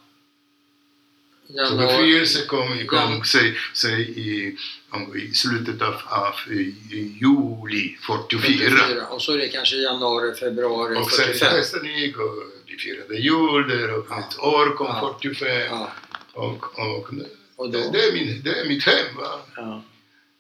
Så 1.49 1.55
Januari. 1.57 1.87
befrielse 1.87 2.47
kom 2.47 2.79
Ja. 2.93 3.23
säg, 3.25 3.57
säg 3.75 4.01
i, 4.03 4.57
om, 4.91 5.17
i 5.17 5.35
slutet 5.35 5.83
av, 5.83 5.95
av 6.07 6.35
i, 6.51 6.61
i 6.91 7.19
juli 7.21 7.97
44. 8.07 8.71
44. 8.71 9.07
Och 9.07 9.23
så 9.23 9.33
är 9.33 9.39
det 9.39 9.49
kanske 9.49 9.77
januari, 9.77 10.35
februari 10.35 10.97
Och 10.99 11.11
sen 11.11 11.27
45. 11.27 11.51
festen 11.51 11.87
gick 11.87 12.17
och 12.19 12.35
vi 12.67 12.77
firade 12.77 13.15
jul 13.17 13.69
där 13.69 13.95
och 13.99 14.07
Ja. 14.11 14.21
ett 14.21 14.39
år 14.39 14.77
kom 14.77 14.87
Ja. 14.87 15.19
45. 15.23 15.49
Ja. 15.71 15.93
Och, 16.33 16.79
och, 16.79 17.11
Och 17.57 17.71
det, 17.71 17.93
det, 17.93 18.05
är 18.05 18.13
min, 18.13 18.43
det 18.43 18.61
är 18.61 18.69
mitt 18.69 18.85
hem 18.85 19.17
va? 19.17 19.41
Ja. 19.57 19.85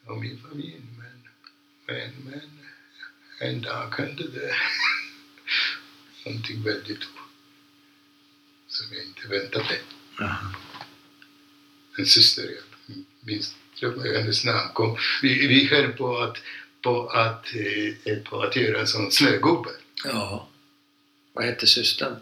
och 0.07 0.19
min 0.19 0.43
familj. 0.51 0.81
Men, 0.99 1.23
men, 1.97 2.11
men 2.25 2.41
en 3.41 3.63
dag 3.63 3.95
hände 3.99 4.23
det 4.23 4.55
någonting 6.25 6.63
väldigt 6.63 7.03
som 8.69 8.87
jag 8.93 9.05
inte 9.05 9.29
väntade. 9.29 9.79
Ja. 10.19 10.37
En 11.99 12.07
syster, 12.07 12.43
jag 12.43 13.27
minns 13.27 13.55
hennes 14.15 14.45
namn, 14.45 14.73
kom. 14.75 14.97
Vi, 15.23 15.47
vi 15.47 15.65
höll 15.65 15.93
på 15.93 16.19
att, 16.19 16.37
på, 16.83 17.09
att, 17.09 17.47
eh, 18.05 18.19
på 18.19 18.43
att 18.43 18.57
göra 18.57 18.81
en 18.81 18.87
sån 18.87 19.13
snögubbe. 19.13 19.71
ja. 20.05 20.49
Vad 21.33 21.45
hette 21.45 21.67
systern? 21.67 22.17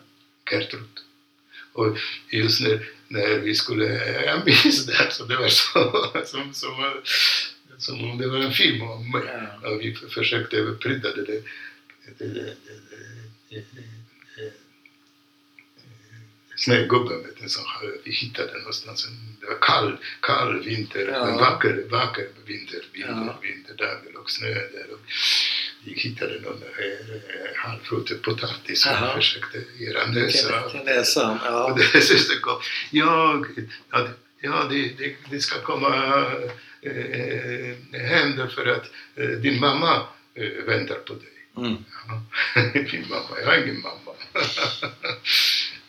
Gertrud. 0.51 1.01
Och 1.73 1.99
just 2.31 2.61
när, 2.61 2.89
när 3.09 3.39
vi 3.39 3.55
skulle, 3.55 3.85
jag 4.25 4.47
minns 4.47 4.87
det, 4.87 5.11
så 5.11 5.25
det 5.25 5.37
var 5.37 5.49
så, 5.49 6.13
som, 6.27 6.55
som, 6.55 7.03
som 7.79 8.11
om 8.11 8.19
det 8.19 8.29
var 8.29 8.39
en 8.39 8.53
film 8.53 8.83
om 8.83 9.11
mig. 9.11 9.23
Ja. 9.63 9.69
Och 9.69 9.81
vi 9.81 9.95
försökte 9.95 10.57
det, 10.57 10.89
det, 10.89 10.99
det, 10.99 11.43
det, 12.19 12.45
det 13.49 13.96
Snögubben 16.57 17.23
vet 17.23 17.41
du, 17.43 17.49
som 17.49 17.65
vi 18.05 18.11
hittade 18.13 18.59
någonstans. 18.59 19.09
Det 19.41 19.47
var 19.47 19.59
kall, 19.61 19.97
kall 20.21 20.61
vinter, 20.65 21.09
Ja. 21.13 21.29
en 21.29 21.37
vacker, 21.37 21.85
vacker 21.91 22.29
vinter, 22.47 22.81
vinter, 22.93 23.13
Ja. 23.27 23.39
vinterdag. 23.43 23.99
Det 24.05 24.13
låg 24.13 24.31
snö 24.31 24.49
där. 24.55 24.87
Och 24.93 25.01
vi 25.85 25.93
hittade 25.95 26.41
någon 26.41 26.63
eh, 26.63 27.57
halvrutten 27.57 28.19
potatis 28.23 28.87
och 28.87 28.93
Jaha. 28.93 29.17
försökte 29.17 29.59
göra 29.79 30.07
nösa. 30.07 30.71
Till, 30.71 30.81
näsan. 30.85 31.31
Och 31.39 31.47
Ja. 31.47 31.79
det 31.93 32.01
syster 32.01 32.41
kom. 32.41 32.61
Ja, 32.91 33.45
ja, 33.91 34.09
ja 34.41 34.67
det, 34.71 34.89
det, 34.99 35.17
det 35.31 35.41
ska 35.41 35.61
komma 35.61 35.97
eh, 36.83 38.01
hem 38.01 38.37
därför 38.37 38.67
att 38.67 38.91
eh, 39.17 39.29
din 39.29 39.61
mamma 39.61 40.07
eh, 40.35 40.65
väntar 40.67 40.95
på 40.95 41.13
dig. 41.15 41.33
Mm. 41.57 41.77
Ja. 42.09 42.23
Min 42.75 43.07
mamma, 43.11 43.41
jag 43.41 43.47
har 43.47 43.57
ingen 43.57 43.81
mamma. 43.81 44.13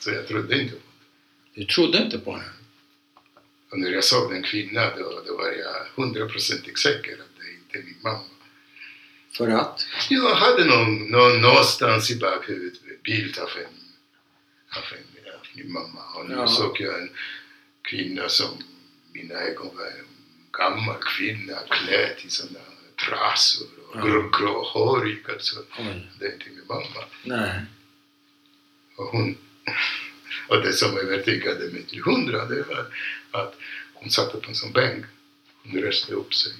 Så 0.08 0.14
jag 0.14 0.28
trodde 0.28 0.62
inte 0.62 0.74
på 0.76 0.80
det. 1.54 1.60
Du 1.60 1.66
trodde 1.66 1.98
inte 1.98 2.20
på 2.20 2.36
det? 2.38 2.44
Och 3.72 3.80
när 3.80 3.90
jag 3.92 4.04
såg 4.04 4.32
den 4.32 4.44
kvinnan 4.44 4.92
då, 4.98 5.22
då 5.28 5.38
var 5.38 5.52
jag 5.52 5.86
hundraprocentigt 6.04 6.80
säker 6.80 7.12
att 7.14 7.40
det 7.40 7.52
inte 7.54 7.78
är 7.78 7.84
min 7.84 8.02
mamma. 8.04 8.24
För 9.38 9.48
att? 9.48 9.86
Jag 10.10 10.36
hade 10.36 10.66
någon, 10.66 10.96
någon, 11.12 11.42
någonstans 11.42 12.12
i 12.12 12.16
bakhuvudet 12.20 13.04
bild 13.04 13.38
av 13.40 13.50
en, 13.58 13.74
av 14.78 14.84
en 14.98 15.34
av 15.34 15.40
min 15.56 15.72
mamma. 15.74 16.04
Och 16.16 16.30
nu 16.30 16.36
Ja. 16.36 16.48
såg 16.48 16.82
jag 16.82 17.02
en 17.02 17.10
kvinna 17.82 18.30
som 18.30 18.58
mina 19.14 19.34
ögon 19.36 19.76
var 19.78 19.86
en 19.86 20.08
gammal 20.52 20.96
kvinna 21.02 21.58
klädd 21.70 22.18
i 22.26 22.30
sådana 22.30 22.60
trasor 23.08 23.68
och 23.90 23.96
Ja. 23.98 24.02
grå, 24.06 24.30
gråhårig. 24.30 25.24
Alltså. 25.30 25.56
Oj. 25.80 26.08
Det 26.20 26.26
är 26.26 26.34
inte 26.34 26.50
min 26.50 26.68
mamma. 26.68 27.04
Nej. 27.24 27.62
Och, 28.96 29.06
hon, 29.06 29.38
och 30.48 30.62
det 30.62 30.74
som 30.74 30.98
övertygade 30.98 31.70
mig 31.72 31.84
till 31.86 32.02
hundra 32.04 32.46
det 32.46 32.62
var 32.62 32.86
att 33.32 33.56
hon 33.94 34.10
satt 34.10 34.32
på 34.42 34.48
en 34.48 34.56
sån 34.56 34.72
bänk. 34.72 35.06
Hon 35.64 35.82
reste 35.82 36.14
upp 36.14 36.34
sig. 36.34 36.54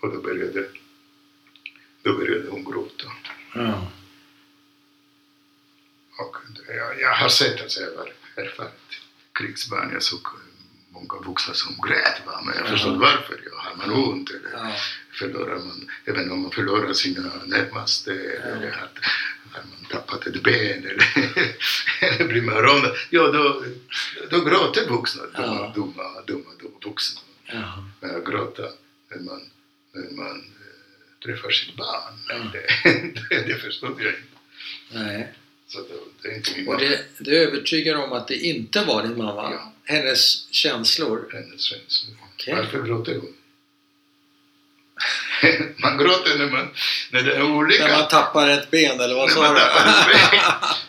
Och 0.00 0.12
då 0.12 0.20
började, 0.22 0.68
då 2.02 2.18
började 2.18 2.48
hon 2.50 2.64
gråta. 2.64 3.12
Ja. 3.54 3.92
Och 6.18 6.36
jag, 6.68 7.00
jag 7.00 7.14
har 7.14 7.28
sett, 7.28 7.60
alltså 7.60 7.80
jag 7.80 7.90
var 7.96 8.12
erfaret 8.36 8.80
krigsbarn, 9.32 9.90
jag 9.92 10.02
såg 10.02 10.20
många 10.90 11.20
vuxna 11.26 11.54
som 11.54 11.76
grät 11.88 12.26
va? 12.26 12.42
men 12.44 12.54
jag 12.56 12.66
Ja. 12.66 12.70
förstod 12.70 12.98
varför. 13.00 13.40
Ja, 13.52 13.58
har 13.60 13.76
man 13.76 13.90
ont 13.92 14.30
eller 14.30 14.50
Ja. 14.52 14.76
förlorar 15.12 15.58
man, 15.58 15.90
även 16.04 16.30
om 16.30 16.42
man 16.42 16.50
förlorar 16.50 16.92
sina 16.92 17.32
närmaste 17.46 18.12
eller 18.14 18.70
att 18.82 18.98
har 19.52 19.62
man 19.62 19.84
tappat 19.90 20.26
ett 20.26 20.42
ben 20.42 20.84
eller, 20.86 21.14
eller 22.00 22.28
blir 22.28 22.42
man 22.42 22.54
rånad. 22.54 22.96
Ja, 23.10 23.22
då, 23.32 23.64
då 24.30 24.44
gråter 24.44 24.88
vuxna, 24.88 25.22
Ja. 25.34 25.72
dumma, 25.74 26.20
dumma, 26.26 26.50
dumma 26.60 26.78
vuxna. 26.84 27.20
Ja. 27.46 27.84
Men 28.00 28.16
att 28.16 28.24
gråta 28.26 28.62
när 29.10 29.18
man, 29.22 29.40
när 29.94 30.10
man 30.16 30.36
eh, 30.36 31.24
träffar 31.24 31.50
sitt 31.50 31.76
barn, 31.76 32.14
Ja. 32.28 32.34
det, 32.52 32.90
det, 33.30 33.42
det 33.46 33.58
förstod 33.58 34.00
jag 34.02 34.08
inte. 34.08 34.22
Nej. 34.92 35.32
Så 35.68 35.78
det, 35.78 35.88
det 36.22 36.28
är 36.28 36.36
inte 36.36 36.50
min 36.56 36.68
Och 36.68 36.74
mamma. 36.74 36.84
det, 36.88 37.04
det 37.18 37.36
övertygar 37.36 37.94
om 37.94 38.12
att 38.12 38.28
det 38.28 38.36
inte 38.36 38.84
var 38.84 39.02
din 39.02 39.18
mamma? 39.18 39.52
Ja. 39.52 39.72
Hennes 39.84 40.52
känslor? 40.52 41.30
hennes 41.32 41.60
känslor. 41.62 42.16
Okej. 42.34 42.54
Varför 42.54 42.82
gråter 42.82 43.14
hon? 43.14 43.34
man 45.76 45.98
gråter 45.98 46.38
när, 46.38 46.46
man, 46.50 46.68
när 47.10 47.22
det 47.22 47.34
är 47.36 47.42
olycka. 47.42 47.86
När 47.86 47.98
man 47.98 48.08
tappar 48.08 48.48
ett 48.48 48.70
ben 48.70 49.00
eller 49.00 49.14
vad 49.14 49.30
sa 49.30 49.54
du? 49.54 49.60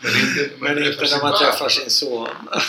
Men 0.01 0.19
inte 0.19 0.49
man 0.59 0.73
Men 0.75 0.83
inte 0.85 1.07
sin 1.07 1.17
när 1.17 1.29
man 1.29 1.39
träffar 1.39 1.69
sin 1.69 1.89
son. 1.89 2.29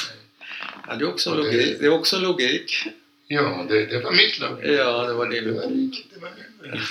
Ja, 0.89 0.95
det, 0.95 1.05
är 1.05 1.09
också 1.09 1.31
Och 1.31 1.37
det- 1.37 1.43
logik. 1.43 1.77
det 1.81 1.87
är 1.87 1.93
också 1.93 2.19
logik. 2.21 2.87
Ja, 3.29 3.67
det, 3.69 3.87
det 3.87 4.01
var 4.01 4.13
mitt 4.13 4.39
lag. 4.41 4.59
Ja, 4.67 5.03
det 5.07 5.13
var 5.13 5.27
din 5.29 5.45
Det 5.45 5.51
var, 5.53 5.63
logik. 5.63 6.07
det 6.15 6.21
var 6.21 6.31
min 6.31 6.71
logik. 6.73 6.87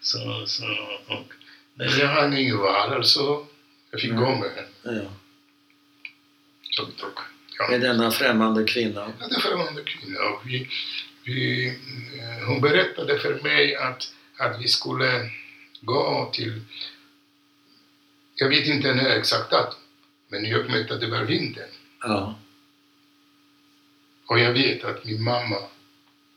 Så, 0.00 0.18
så, 0.18 0.46
så, 0.46 0.64
och, 1.06 1.32
men 1.74 1.98
jag 1.98 2.06
hade 2.06 2.40
ingen 2.40 2.58
val, 2.58 2.92
alltså. 2.94 3.46
Jag 3.90 4.00
fick 4.00 4.10
Mm. 4.10 4.22
gå 4.24 4.30
med 4.34 4.50
henne. 4.50 5.00
Ja. 5.02 5.10
Så 6.70 6.82
tog, 6.84 7.10
ja. 7.58 7.68
Med 7.70 7.80
denna 7.80 8.10
främmande 8.10 8.64
kvinna. 8.64 9.12
Ja, 9.20 9.26
det 9.28 9.40
främmande 9.40 9.82
kvinna. 9.82 10.20
Och 10.20 10.42
vi, 10.44 10.68
vi, 11.28 11.66
eh, 12.18 12.46
hon 12.46 12.60
berättade 12.60 13.18
för 13.18 13.40
mig 13.42 13.76
att, 13.76 14.12
att 14.36 14.60
vi 14.60 14.68
skulle 14.68 15.30
gå 15.80 16.30
till, 16.34 16.60
jag 18.34 18.48
vet 18.48 18.66
inte 18.66 18.94
när 18.94 19.16
exakt 19.18 19.50
datum, 19.50 19.80
men 20.28 20.44
och 20.44 20.70
med 20.70 20.90
att 20.90 21.00
det 21.00 21.06
var 21.10 21.24
vintern. 21.24 21.68
Ja. 22.02 22.38
Och 24.26 24.38
jag 24.38 24.52
vet 24.52 24.84
att 24.84 25.04
min 25.04 25.22
mamma, 25.22 25.56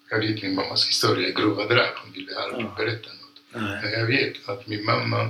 jag 0.09 0.19
vet 0.19 0.41
min 0.43 0.55
mammas 0.55 0.87
historia 0.87 1.27
i 1.27 1.31
grova 1.31 1.65
drag, 1.67 1.93
hon 2.03 2.11
ville 2.13 2.35
aldrig 2.39 2.65
Ja. 2.65 2.73
berätta 2.77 3.09
något. 3.09 3.41
Nej. 3.53 3.79
Men 3.83 3.91
jag 3.91 4.05
vet 4.05 4.49
att 4.49 4.67
min 4.67 4.85
mamma 4.85 5.29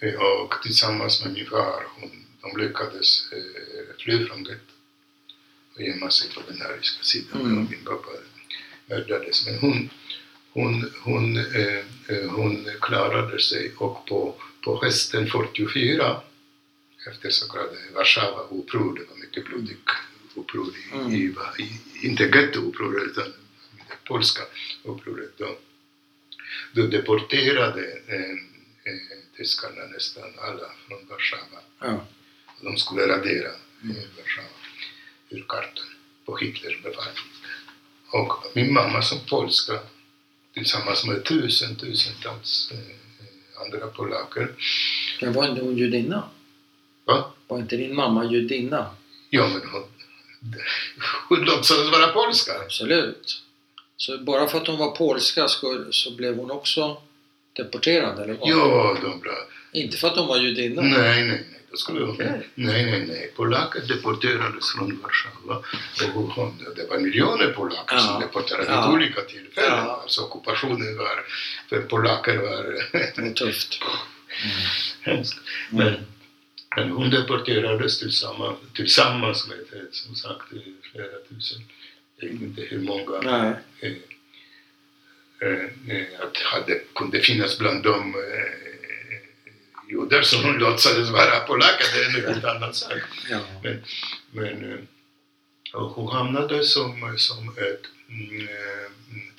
eh, 0.00 0.14
och 0.14 0.54
tillsammans 0.62 1.24
med 1.24 1.32
min 1.32 1.46
far, 1.46 1.84
hon, 2.00 2.10
de 2.42 2.60
lyckades 2.60 3.32
eh, 3.32 3.94
fly 3.98 4.26
från 4.26 4.44
gettot 4.44 4.69
gömma 5.86 6.10
sig 6.10 6.30
på 6.34 6.40
den 6.48 6.62
ariska 6.62 7.02
sidan. 7.02 7.40
Mm. 7.40 7.64
Och 7.64 7.70
min 7.70 7.84
pappa 7.84 8.08
mördades. 8.86 9.46
Men 9.46 9.58
hon, 9.58 9.90
hon, 10.52 10.90
hon, 11.02 11.36
eh, 11.36 11.78
eh, 12.08 12.30
hon 12.30 12.68
klarade 12.80 13.40
sig 13.40 13.72
och 13.76 14.06
på, 14.06 14.34
på 14.64 14.84
hösten 14.84 15.26
44 15.26 16.20
efter 17.08 17.30
så 17.30 17.48
kallade 17.48 17.76
Warszawa-uppror, 17.94 18.98
det 18.98 19.04
var 19.10 19.16
mycket 19.16 19.44
blodigt 19.46 19.88
uppror 20.34 20.68
i, 20.68 20.94
Mm. 20.94 21.12
i, 21.14 21.34
i 21.62 22.06
inte 22.06 22.22
gettoupproret 22.24 23.02
utan 23.02 23.24
det 23.88 24.04
polska 24.04 24.42
upproret. 24.84 25.38
Då, 25.38 25.58
då 26.72 26.86
deporterade 26.86 27.82
eh, 28.06 28.30
eh, 28.84 28.98
tyskarna 29.36 29.86
nästan 29.86 30.30
alla 30.38 30.70
från 30.88 31.06
Warszawa. 31.08 31.60
Ja. 31.80 32.06
De 32.60 32.76
skulle 32.76 33.02
radera 33.08 33.48
eh, 33.84 34.04
Warszawa 34.16 34.48
ur 35.30 35.44
kartan 35.48 35.86
på 36.26 36.36
Hitlers 36.36 36.82
befallning. 36.82 37.24
Och 38.12 38.32
min 38.54 38.72
mamma 38.72 39.02
som 39.02 39.18
polska 39.28 39.78
tillsammans 40.54 41.06
med 41.06 41.24
tusen, 41.24 41.76
tusentals 41.76 42.72
eh, 42.72 43.62
andra 43.62 43.86
polacker. 43.86 44.54
Men 45.20 45.32
var 45.32 45.48
inte 45.48 45.62
hon 45.62 45.76
judinna? 45.76 46.28
Va? 47.04 47.32
Var 47.48 47.58
inte 47.58 47.76
din 47.76 47.94
mamma 47.94 48.24
judinna? 48.24 48.90
Ja, 49.30 49.48
men 49.48 49.70
hon, 49.70 49.82
hon 51.28 51.40
låtsades 51.44 51.92
vara 51.92 52.12
polska. 52.12 52.52
Absolut. 52.64 53.42
Så 53.96 54.18
bara 54.18 54.48
för 54.48 54.60
att 54.60 54.66
hon 54.66 54.78
var 54.78 54.90
polska 54.90 55.48
så, 55.48 55.92
så 55.92 56.16
blev 56.16 56.36
hon 56.36 56.50
också 56.50 57.02
deporterad, 57.52 58.18
eller 58.18 58.34
vad? 58.34 58.48
Ja, 58.48 58.96
de 59.02 59.20
bra. 59.20 59.36
Inte 59.72 59.96
för 59.96 60.08
att 60.08 60.16
hon 60.16 60.26
var 60.26 60.38
judinna? 60.38 60.82
Nej, 60.82 61.24
nej, 61.24 61.46
nej. 61.50 61.59
Skulle 61.74 62.04
Okej. 62.04 62.26
nej, 62.54 62.84
nej, 62.84 63.06
nej. 63.06 63.32
Polacker 63.36 63.80
deporterades 63.80 64.72
från 64.72 65.00
Warszawa. 65.02 65.56
Och 66.14 66.52
det 66.76 66.90
var 66.90 66.98
miljoner 66.98 67.52
polacker 67.52 67.94
Ja. 67.96 68.00
som 68.00 68.20
deporterades 68.20 68.68
Ja. 68.68 68.86
vid 68.86 68.94
olika 68.94 69.20
tillfällen. 69.20 69.70
Ja. 69.70 70.00
Alltså 70.02 70.20
ockupationen 70.22 70.96
var, 70.98 71.24
för 71.68 71.80
polacker 71.82 72.36
var 72.36 73.32
tufft. 73.32 73.78
Mm. 75.04 75.22
Men, 75.70 75.94
men 76.76 76.90
hon 76.90 77.10
deporterades 77.10 77.98
tillsammans, 77.98 78.58
tillsammans 78.74 79.48
med, 79.48 79.58
eh, 79.58 79.86
som 79.92 80.14
sagt, 80.14 80.52
eh, 80.52 80.58
flera 80.92 81.18
tusen. 81.28 81.60
Jag 82.16 82.28
vet 82.28 82.40
inte 82.40 82.62
hur 82.62 82.78
många. 82.80 83.20
Nej. 83.22 83.54
eh, 83.80 83.92
eh, 85.48 85.64
eh, 85.96 86.06
att 86.20 86.36
hade, 86.36 86.80
kunde 86.94 87.20
finnas 87.20 87.58
bland 87.58 87.82
dem 87.82 88.14
eh, 88.14 88.69
judar 89.90 90.22
som 90.22 90.44
hon 90.44 90.58
låtsades 90.58 91.10
vara 91.10 91.40
polacker, 91.40 91.86
det 91.94 92.04
är 92.04 92.08
en 92.28 92.32
helt 92.34 92.44
annan 92.44 92.74
sak. 92.74 92.92
Ja. 93.30 93.40
Men, 93.62 93.82
men 94.30 94.72
eh, 94.72 94.78
och 95.72 95.90
hon 95.90 96.12
hamnade 96.12 96.64
som, 96.64 97.14
som 97.18 97.48
ett 97.48 97.86
mm, 98.08 98.40
eh, 98.40 98.90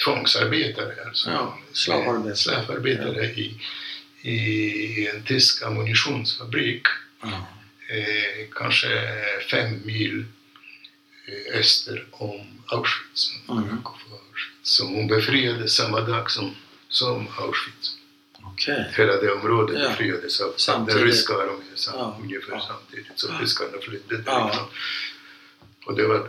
tvångsarbetare, 0.05 0.95
alltså 1.07 1.29
Ja, 1.29 1.57
slavarbetare. 1.73 2.35
slavarbetare 2.35 3.25
i, 3.25 3.59
i 4.21 5.07
en 5.07 5.23
tysk 5.23 5.63
ammunitionsfabrik, 5.63 6.83
Ja. 7.23 7.47
eh, 7.89 8.47
kanske 8.55 8.87
fem 9.51 9.81
mil 9.85 10.25
eh, 11.27 11.59
öster 11.59 12.05
om 12.11 12.63
Auschwitz. 12.67 13.33
Mm. 13.49 13.81
Auschwitz. 13.85 14.79
Hon 14.79 15.07
befriades 15.07 15.75
samma 15.75 16.01
dag 16.01 16.31
som, 16.31 16.55
som 16.89 17.27
Auschwitz. 17.37 17.97
Okej. 18.51 18.91
Hela 18.97 19.15
det 19.21 19.31
området 19.31 19.79
Ja. 19.81 19.89
befriades 19.89 20.41
av 20.41 20.53
Samtidigt. 20.57 20.99
den 20.99 21.07
ryska 21.07 21.33
armén 21.33 21.61
sam, 21.75 21.93
Ja. 21.97 22.17
ungefär 22.23 22.51
Ja. 22.53 22.65
samtidigt. 22.67 23.11
Så 23.15 23.27
Ja. 23.27 23.37
ryskarna 23.41 23.77
flydde 23.81 24.23
Ja. 24.25 24.43
därifrån. 24.45 24.67
Och 25.85 25.95
det 25.95 26.07
var, 26.07 26.27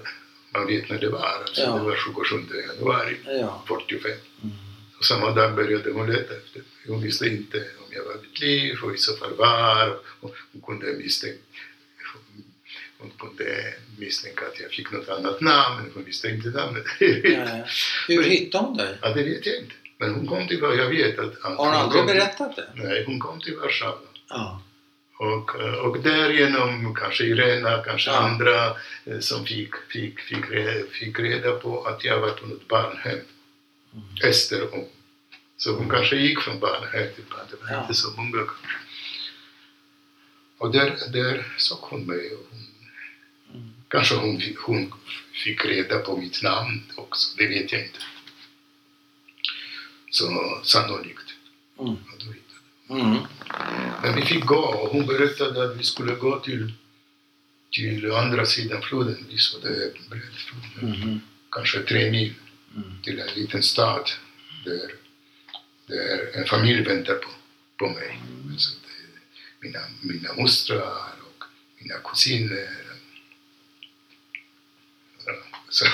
man 0.55 0.67
vet 0.67 0.91
när 0.91 0.99
det 0.99 1.09
var, 1.09 1.27
alltså 1.47 1.61
Ja. 1.63 1.73
det 1.77 1.83
var 1.85 1.97
27 1.97 2.63
januari 2.69 3.17
Ja. 3.27 3.65
45. 3.69 4.11
Mm. 4.11 4.57
Och 4.99 5.05
samma 5.05 5.31
dag 5.31 5.55
började 5.55 5.91
hon 5.93 6.07
leta 6.13 6.35
efter 6.37 6.59
mig. 6.59 6.69
Hon 6.87 7.03
visste 7.03 7.27
inte 7.27 7.59
om 7.59 7.85
jag 7.91 8.05
var 8.05 8.17
vid 8.23 8.41
liv 8.41 8.79
och 8.83 8.95
i 8.95 8.99
så 8.99 9.17
fall 9.17 9.35
var. 9.37 9.99
Och 10.21 10.35
hon 10.53 10.63
kunde 10.63 10.93
misstänka 10.93 11.39
hon 12.99 13.11
kunde 13.21 13.75
misstänka 13.99 14.47
att 14.47 14.61
jag 14.61 14.71
fick 14.71 14.91
något 14.93 15.09
annat 15.09 15.41
namn, 15.41 15.91
hon 15.95 16.05
visste 16.05 16.29
inte 16.29 16.49
namnet. 16.49 16.85
Nej. 17.01 17.65
Hur 18.09 18.23
hittade 18.23 18.65
hon 18.65 18.77
dig? 18.77 18.99
ja, 19.03 19.09
det 19.15 19.23
vet 19.23 19.47
jag 19.47 19.57
inte. 19.57 19.75
Men 20.03 20.15
hon 20.15 20.27
kom 20.27 20.49
till 20.49 20.59
jag 20.61 20.89
vet 20.89 21.19
att... 21.19 21.25
att 21.27 21.43
Har 21.43 21.51
hon 21.57 21.67
hon 21.67 21.75
aldrig 21.75 22.07
berättat 22.07 22.57
det? 22.57 22.69
Nej, 22.75 23.05
hon 23.07 23.19
kom 23.21 23.41
till 23.41 23.57
Warszawa. 23.57 23.99
Ja. 24.29 24.63
Och, 25.19 25.61
eh, 25.61 25.75
och 25.75 26.03
därigenom 26.03 26.95
kanske 26.95 27.25
Irena, 27.25 27.83
kanske 27.87 28.11
Ja. 28.11 28.17
andra 28.17 28.67
eh, 29.05 29.19
som 29.21 29.45
fick, 29.47 29.75
fick, 29.93 30.21
fick, 30.21 30.45
fick 30.93 31.19
reda 31.19 31.53
på 31.53 31.85
att 31.85 32.05
jag 32.05 32.21
var 32.21 32.31
på 32.31 32.47
något 32.47 32.69
barnhem. 32.69 33.19
Mm. 33.93 34.31
Ester 34.31 34.75
om. 34.75 34.85
Så 35.57 35.77
hon 35.77 35.89
kanske 35.91 36.17
gick 36.17 36.41
från 36.41 36.59
barnhem 36.61 37.09
till 37.15 37.25
barnhem. 37.31 37.47
Det 37.61 37.73
var 37.75 37.81
inte 37.83 37.95
så 37.95 38.11
många 38.17 38.31
kanske. 38.31 38.79
Och 40.59 40.73
där, 40.73 40.97
där 41.13 41.55
såg 41.57 41.79
hon 41.81 42.07
mig. 42.07 42.33
Och 42.35 42.47
hon, 42.51 42.59
Mm. 43.55 43.71
kanske 43.89 44.15
hon, 44.15 44.41
hon 44.67 44.93
fick 45.45 45.65
reda 45.65 45.99
på 45.99 46.17
mitt 46.17 46.43
namn 46.43 46.83
också. 46.95 47.37
Det 47.39 47.47
vet 47.47 47.73
jag 47.73 47.83
inte. 47.83 47.99
Så 50.13 50.25
sannolikt. 50.65 51.29
Mm. 51.79 51.97
Mm. 52.91 53.19
men 54.03 54.15
vi 54.17 54.23
fick 54.23 54.45
gå 54.45 54.57
och 54.57 54.89
hon 54.93 55.07
berättade 55.07 55.65
att 55.65 55.77
vi 55.77 55.83
skulle 55.85 56.15
gå 56.15 56.41
till, 56.41 56.73
till 57.71 58.13
andra 58.13 58.47
sidan 58.47 58.83
floden. 58.83 59.27
Såg 59.37 59.63
det 59.63 59.93
bred 60.11 60.23
flod. 60.37 60.91
Mhm. 60.91 61.21
Kanske 61.51 61.79
tre 61.83 62.11
mil 62.11 62.35
Mm. 62.77 63.03
till 63.03 63.21
en 63.21 63.35
liten 63.35 63.63
stad 63.63 64.11
där, 64.65 64.91
där 65.87 66.31
en 66.39 66.45
familj 66.47 66.83
väntar 66.83 67.15
på, 67.15 67.29
på 67.77 67.89
mig. 67.89 68.21
Så 68.59 68.71
det, 68.75 69.67
mina, 69.67 69.79
mina 70.01 70.33
mostrar 70.35 71.13
och 71.21 71.45
mina 71.79 71.95
kusiner. 72.05 72.69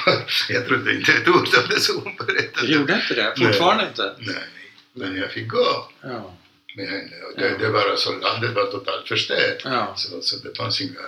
Ja, 0.06 0.24
Så 0.28 0.52
jag 0.52 0.66
trodde 0.66 0.94
inte 0.94 1.12
ett 1.12 1.28
ord 1.28 1.48
av 1.58 1.68
det 1.68 1.80
som 1.80 2.00
hon 2.02 2.16
Du 2.18 2.24
berättade. 2.34 2.72
gjorde 2.72 2.94
inte 3.02 3.14
det? 3.14 3.34
Nej. 3.36 3.46
Fortfarande 3.46 3.86
inte? 3.88 4.14
Nej, 4.18 4.44
men 4.92 5.16
jag 5.16 5.32
fick 5.32 5.48
gå 5.48 5.92
Ja. 6.02 6.36
med 6.76 6.88
henne. 6.88 7.10
Och 7.22 7.40
det, 7.40 7.56
det 7.58 7.68
var 7.68 7.90
alltså, 7.90 8.18
landet 8.18 8.54
var 8.54 8.66
totalt 8.66 9.08
förstört. 9.08 9.62
Ja. 9.64 9.94
Så, 9.96 10.22
så 10.22 10.36
det 10.36 10.56
fanns 10.56 10.80
inga 10.80 11.00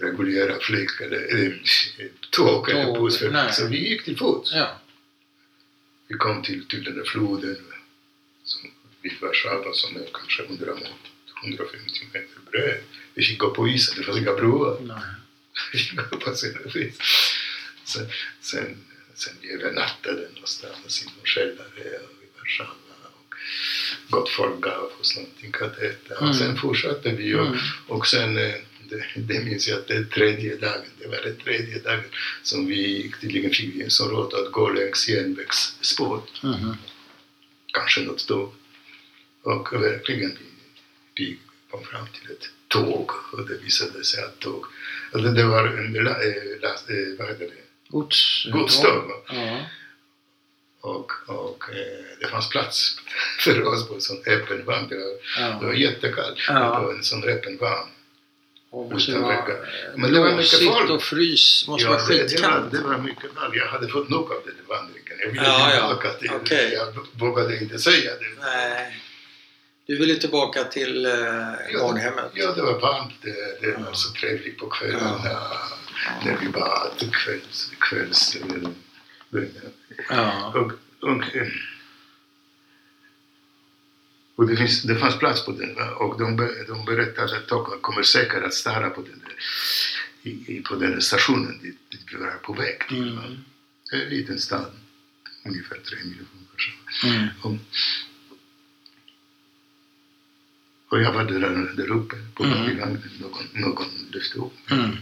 reguljära 0.00 0.58
flyg 0.60 0.88
eller, 1.00 1.18
eller 1.18 1.62
tåg 2.30 2.70
eller 2.70 3.00
buss. 3.00 3.22
nej. 3.30 3.52
Så 3.52 3.66
vi 3.66 3.88
gick 3.88 4.04
till 4.04 4.16
fots. 4.18 4.52
Ja. 4.54 4.80
Vi 6.08 6.14
kom 6.14 6.42
till, 6.42 6.68
till 6.68 6.84
den 6.84 6.96
där 6.96 7.04
floden 7.04 7.56
som 8.44 8.70
vid 9.02 9.12
Warszawa 9.20 9.72
som 9.72 9.96
är 9.96 10.06
kanske 10.12 10.42
100 10.42 10.74
meter, 10.74 10.92
150 11.44 11.78
meter 12.12 12.28
bred. 12.50 12.80
Vi 13.14 13.22
fick 13.24 13.38
gå 13.38 13.50
på 13.50 13.68
isen, 13.68 13.94
det 13.98 14.04
fanns 14.04 14.18
inga 14.18 14.32
broar. 14.34 14.76
Nej. 14.80 14.96
Vi 15.72 15.78
fick 15.78 15.96
gå 16.10 16.16
på 16.16 16.34
sin 16.34 16.58
vis. 16.74 16.96
Sen, 17.88 18.06
sen, 18.40 18.76
sen 19.14 19.34
övernattade 19.42 20.28
någonstans 20.34 21.02
i 21.02 21.04
någon 21.04 21.24
källare 21.24 21.80
i 22.22 22.26
Warszawa. 22.38 22.70
Och 23.20 23.34
gott 24.10 24.28
folk 24.30 24.60
gav 24.60 24.92
oss 25.00 25.16
någonting 25.16 25.54
att 25.60 25.78
äta. 25.78 26.14
Mm. 26.18 26.28
Och 26.30 26.36
sen 26.36 26.56
fortsatte 26.56 27.10
vi 27.10 27.34
och, 27.34 27.46
Mm. 27.46 27.58
och 27.86 28.06
sen 28.06 28.38
eh, 28.38 28.54
det, 28.88 29.04
det 29.16 29.44
minns 29.44 29.68
jag 29.68 29.78
att 29.78 29.86
det 29.88 30.04
tredje 30.04 30.56
dagen, 30.56 30.84
det 30.98 31.06
var 31.08 31.16
den 31.22 31.36
tredje 31.36 31.78
dagen 31.78 32.04
som 32.42 32.66
vi 32.66 33.12
tydligen 33.20 33.50
fick 33.50 33.92
sån 33.92 34.10
råd 34.10 34.34
att 34.34 34.52
gå 34.52 34.68
längs 34.70 35.08
järnvägsspår, 35.08 36.22
Mhm. 36.42 36.76
kanske 37.72 38.00
något 38.00 38.26
tåg. 38.28 38.54
Och 39.42 39.72
verkligen 39.82 40.30
vi, 40.30 40.46
vi 41.24 41.38
kom 41.70 41.84
fram 41.84 42.06
till 42.06 42.30
ett 42.30 42.48
tåg 42.68 43.10
och 43.32 43.48
det 43.48 43.58
visade 43.58 44.04
sig 44.04 44.24
att 44.24 44.38
tåg, 44.38 44.66
att 45.12 45.34
det, 45.36 45.44
var 45.44 45.66
en 45.68 45.96
eh, 45.96 46.60
last, 46.62 46.90
eh, 46.90 46.96
vad 47.18 47.28
heter 47.28 47.44
det, 47.44 47.62
Gods... 47.88 48.44
godståg. 48.52 49.10
Ja. 49.32 49.58
Och, 50.80 51.12
och 51.26 51.64
eh, 51.70 52.04
det 52.20 52.26
fanns 52.26 52.48
plats 52.48 52.96
för 53.44 53.62
oss 53.66 53.88
på 53.88 53.94
en 53.94 54.00
sån 54.00 54.22
öppen 54.26 54.64
vagn. 54.64 54.88
Det 54.88 54.96
var, 54.96 55.72
Ja. 55.72 55.74
jättekallt. 55.74 56.38
Ja. 56.48 56.80
Var 56.82 56.92
en 56.94 57.04
sån 57.04 57.24
öppen 57.24 57.56
vagn. 57.60 57.88
Och 58.70 58.92
Utan. 59.08 59.42
Men 59.96 60.12
det 60.12 60.20
var 60.20 60.36
mycket 60.36 60.64
folk. 60.64 60.90
och 60.90 61.02
frys. 61.02 61.68
Måste 61.68 61.88
vara 61.88 61.98
det, 61.98 62.14
det, 62.14 62.18
var, 62.22 62.28
skitkallt. 62.28 62.72
det 62.72 62.80
var 62.80 62.98
mycket 62.98 63.34
kallt. 63.34 63.54
Jag 63.54 63.66
hade 63.66 63.88
fått 63.88 64.08
nog 64.08 64.32
av 64.32 64.42
den 64.44 64.54
vandringen. 64.68 65.12
Jag 65.20 65.28
ville 65.28 65.42
Ja, 65.42 65.74
ja. 65.74 65.80
tillbaka 65.80 66.10
till 66.18 66.30
Okej. 66.42 66.72
Jag 66.72 67.06
vågade 67.12 67.58
inte 67.60 67.78
säga 67.78 68.10
det. 68.10 68.40
Nej. 68.46 69.02
Du 69.86 69.98
ville 69.98 70.14
tillbaka 70.14 70.64
till 70.64 71.06
eh, 71.06 71.12
barnhemmet? 71.80 72.30
Ja, 72.34 72.52
det 72.52 72.62
var 72.62 72.80
varmt. 72.80 73.12
Det, 73.22 73.60
det 73.60 73.72
var 73.72 73.84
Ja. 73.86 73.94
så 73.94 74.12
trevligt 74.12 74.58
på 74.58 74.66
kvällarna. 74.68 75.38
När 76.24 76.36
vi 76.40 76.48
bad 76.48 77.12
kvälls... 77.12 77.72
kvälls 77.78 78.36
eh, 78.36 78.70
Ja. 80.08 80.52
och, 80.54 80.72
och, 81.08 81.36
eh, 81.36 81.48
och 84.36 84.46
det, 84.46 84.56
finns, 84.56 84.82
det 84.82 84.96
fanns 84.96 85.18
plats 85.18 85.44
på 85.44 85.52
den. 85.52 85.76
Och 85.96 86.18
de, 86.18 86.36
de 86.68 86.84
berättade 86.84 87.36
att 87.36 87.48
de 87.48 87.78
kommer 87.80 88.02
säkert 88.02 88.44
att 88.44 88.54
stanna 88.54 88.90
på 88.90 89.02
den, 89.02 89.22
i, 90.22 90.62
på 90.62 90.74
den 90.74 91.02
stationen 91.02 91.58
dit, 91.62 91.90
dit 91.90 92.00
vi 92.12 92.16
var 92.16 92.30
på 92.30 92.52
väg? 92.52 92.82
Mm. 92.90 93.18
En 93.92 94.08
liten 94.08 94.38
stad, 94.38 94.72
ungefär 95.44 95.76
tre 95.76 95.98
mil 96.04 96.16
från 96.16 96.48
Warszawa. 96.50 97.16
Mm. 97.16 97.28
Och, 97.42 97.56
och 100.88 101.02
jag 101.02 101.12
var 101.12 101.24
där, 101.24 101.72
där 101.76 101.90
uppe 101.90 102.16
på 102.34 102.44
Mm. 102.44 102.78
mm. 102.78 102.98
någon, 103.20 103.46
någon 103.52 103.86
lyfte 104.12 104.38
upp 104.38 104.70
mig. 104.70 104.78
Mm. 104.78 104.96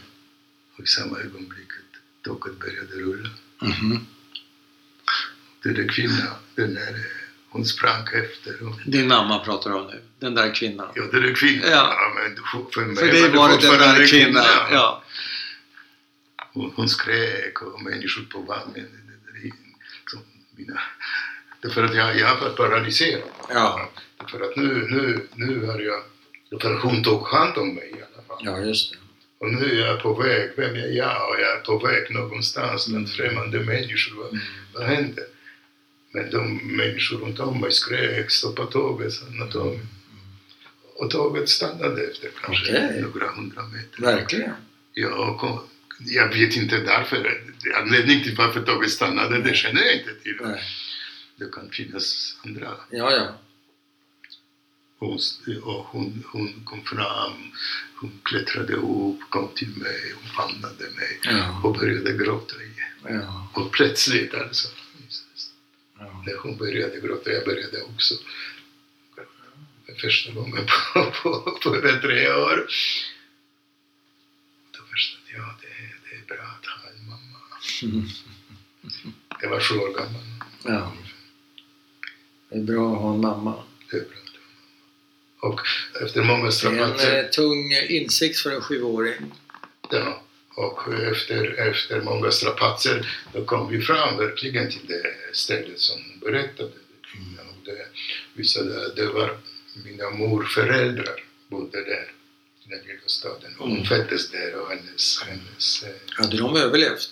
Och 0.76 0.84
i 0.84 0.86
samma 0.86 1.18
ögonblick 1.18 1.68
att 1.70 2.24
tåget 2.24 2.58
började 2.60 2.94
rulla. 2.94 3.30
Mhm. 3.62 4.06
Den 5.62 5.74
där 5.74 5.88
kvinnan, 5.88 6.34
den 6.54 6.74
där, 6.74 7.06
hon 7.48 7.64
sprang 7.64 8.02
efter. 8.14 8.62
Och, 8.68 8.74
Din 8.86 9.08
mamma 9.08 9.38
pratar 9.38 9.70
om 9.70 9.86
nu. 9.86 10.02
Den 10.18 10.34
där 10.34 10.54
kvinnan. 10.54 10.88
ja, 10.94 11.02
den 11.12 11.22
där 11.22 11.34
kvinnan. 11.34 11.70
Ja. 11.70 12.12
men 12.14 12.36
för- 12.72 12.84
mig 12.86 12.96
För 12.96 13.06
dig 13.06 13.28
var 13.28 13.48
det 13.48 13.68
den 13.70 13.78
där 13.78 14.06
kvinnan. 14.06 14.44
Ja. 14.72 15.02
Hon, 16.52 16.72
hon 16.76 16.88
skrek 16.88 17.62
och 17.62 17.82
människor 17.82 18.22
på 18.22 18.40
vagnen. 18.40 18.88
Mina, 20.56 20.80
därför 21.60 21.84
att 21.84 21.94
jag, 21.94 22.18
jag 22.18 22.40
var 22.40 22.50
paralyserad. 22.50 23.22
Ja. 23.48 23.90
För 24.30 24.40
att 24.40 24.56
nu, 24.56 24.86
nu, 24.90 25.28
nu 25.34 25.66
har 25.66 25.80
jag... 25.80 26.02
För 26.60 26.74
att 26.74 26.82
hon 26.82 27.02
tog 27.02 27.26
hand 27.28 27.56
om 27.58 27.74
mig 27.74 27.90
i 27.90 27.94
alla 27.94 28.22
fall. 28.28 28.38
ja, 28.40 28.58
just 28.58 28.92
det. 28.92 28.98
Och 29.38 29.52
nu 29.52 29.80
är 29.80 29.86
jag 29.86 30.02
på 30.02 30.14
väg. 30.14 30.50
Vem 30.56 30.74
är 30.74 30.88
jag? 30.96 31.28
Och 31.30 31.36
jag 31.40 31.56
är 31.56 31.60
på 31.60 31.78
väg 31.78 32.10
någonstans 32.10 32.88
bland 32.88 33.06
Mm. 33.06 33.16
främmande 33.16 33.60
människor. 33.60 34.16
Vad, 34.22 34.28
Mm. 34.32 34.42
vad 34.74 34.84
händer? 34.84 35.24
Men 36.12 36.30
de 36.30 36.56
människor 36.76 37.16
runt 37.18 37.40
om 37.40 37.60
mig 37.60 37.72
skrek 37.72 38.30
stoppa 38.30 38.66
tåget, 38.66 39.12
sa 39.12 39.24
Tommy. 39.52 39.78
Och 40.94 41.10
tåget 41.10 41.48
stannade 41.48 42.02
efter 42.02 42.30
kanske 42.42 42.72
Okej. 42.72 43.02
några 43.02 43.28
hundra 43.32 43.62
meter. 43.62 44.02
Verkligen. 44.02 44.52
Ja, 44.92 45.08
och 45.30 45.38
kom, 45.40 45.60
jag 46.00 46.28
vet 46.28 46.56
inte 46.56 46.76
därför. 46.76 47.40
Anledningen 47.74 48.22
till 48.24 48.36
varför 48.36 48.60
tåget 48.62 48.90
stannade, 48.90 49.42
det 49.42 49.54
känner 49.56 49.82
jag 49.82 49.94
inte 49.96 50.14
till. 50.22 50.36
Nej. 50.40 50.62
Det 51.36 51.52
kan 51.52 51.70
finnas 51.70 52.36
andra. 52.44 52.68
Ja, 52.90 53.12
ja. 53.12 53.38
Hon, 54.98 55.18
hon, 55.92 56.24
hon 56.32 56.64
kom 56.64 56.84
fram, 56.84 57.32
hon 58.00 58.20
klättrade 58.22 58.72
upp, 58.74 59.20
kom 59.30 59.48
till 59.54 59.76
mig, 59.76 60.12
hon 60.14 60.28
famnade 60.28 60.84
mig 60.90 61.20
Ja. 61.22 61.60
och 61.64 61.74
började 61.74 62.12
gråta 62.12 62.54
igen. 62.62 63.20
Ja. 63.22 63.48
Och 63.54 63.72
plötsligt 63.72 64.34
alltså, 64.34 64.68
ja. 65.98 66.22
när 66.26 66.36
hon 66.42 66.56
började 66.56 67.00
gråta, 67.00 67.30
jag 67.30 67.44
började 67.44 67.82
också. 67.82 68.14
För 69.86 69.94
första 69.94 70.32
gången 70.32 70.66
på, 70.66 71.12
på, 71.22 71.40
på 71.62 71.80
tre 72.02 72.32
år. 72.32 72.66
Då 74.70 74.82
förstod 74.92 75.22
jag, 75.34 75.54
det, 75.60 76.08
det 76.10 76.16
är 76.16 76.36
bra 76.36 76.44
att 76.44 76.66
ha 76.66 76.90
en 76.90 77.08
mamma. 77.08 77.38
Mm. 77.82 78.08
Jag 79.42 79.50
var 79.50 79.60
sju 79.60 79.74
år 79.78 79.94
gammal. 79.98 80.22
Ja. 80.64 80.92
Det 82.48 82.56
är 82.56 82.62
bra 82.62 82.92
att 82.92 83.00
ha 83.00 83.14
en 83.14 83.20
mamma. 83.20 83.64
Det 83.90 83.96
är 83.96 84.00
bra 84.00 84.18
att 84.18 84.24
ha 84.24 84.28
en 84.28 84.28
mamma. 84.28 85.35
Och 85.46 85.60
efter 86.02 86.22
många 86.22 86.50
Det 86.50 86.66
är 86.66 87.18
en 87.18 87.24
eh, 87.24 87.30
tung 87.30 87.72
insikt 87.88 88.38
för 88.38 88.50
en 88.50 88.60
sjuåring. 88.60 89.34
Ja, 89.90 90.22
och 90.56 90.94
efter, 90.94 91.68
efter 91.68 92.00
många 92.00 92.30
strapatser 92.30 93.08
då 93.32 93.44
kom 93.44 93.70
vi 93.70 93.82
fram 93.82 94.16
verkligen 94.16 94.70
till 94.70 94.86
det 94.86 95.36
stället 95.36 95.80
som 95.80 96.00
berättade. 96.20 96.70
Och 97.38 97.64
det, 97.64 97.86
visade 98.34 98.86
att 98.86 98.96
det 98.96 99.06
var 99.06 99.38
mina 99.84 100.10
morföräldrar 100.10 101.24
bodde 101.48 101.84
där 101.84 102.12
den 102.68 102.78
lilla 102.86 103.00
staden. 103.06 103.54
Hon 103.58 103.70
Mm. 103.72 103.84
föddes 103.84 104.30
där 104.30 104.54
och 104.54 104.68
hennes, 104.68 105.22
hennes 105.22 105.82
eh, 105.82 105.90
Hade 106.16 106.36
de 106.36 106.56
överlevt? 106.56 107.08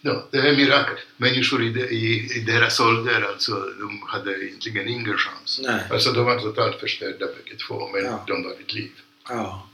Ja, 0.00 0.28
det 0.30 0.38
är 0.38 0.56
mirakel. 0.56 0.96
Människor 1.16 1.62
i, 1.64 1.68
de- 1.70 1.88
i, 1.90 2.30
i 2.36 2.40
deras 2.40 2.80
ålder, 2.80 3.22
alltså, 3.22 3.52
de 3.78 4.02
hade 4.08 4.44
egentligen 4.44 4.88
ingen 4.88 5.18
chans. 5.18 5.60
Nej. 5.62 5.80
Alltså 5.90 6.12
de 6.12 6.24
var 6.24 6.38
totalt 6.40 6.80
förstörda 6.80 7.26
bägge 7.26 7.56
två, 7.68 7.88
men 7.92 8.04
Ja. 8.04 8.24
de 8.26 8.42
var 8.42 8.56
vid 8.56 8.72
liv. 8.72 8.92
Ja. 9.28 9.68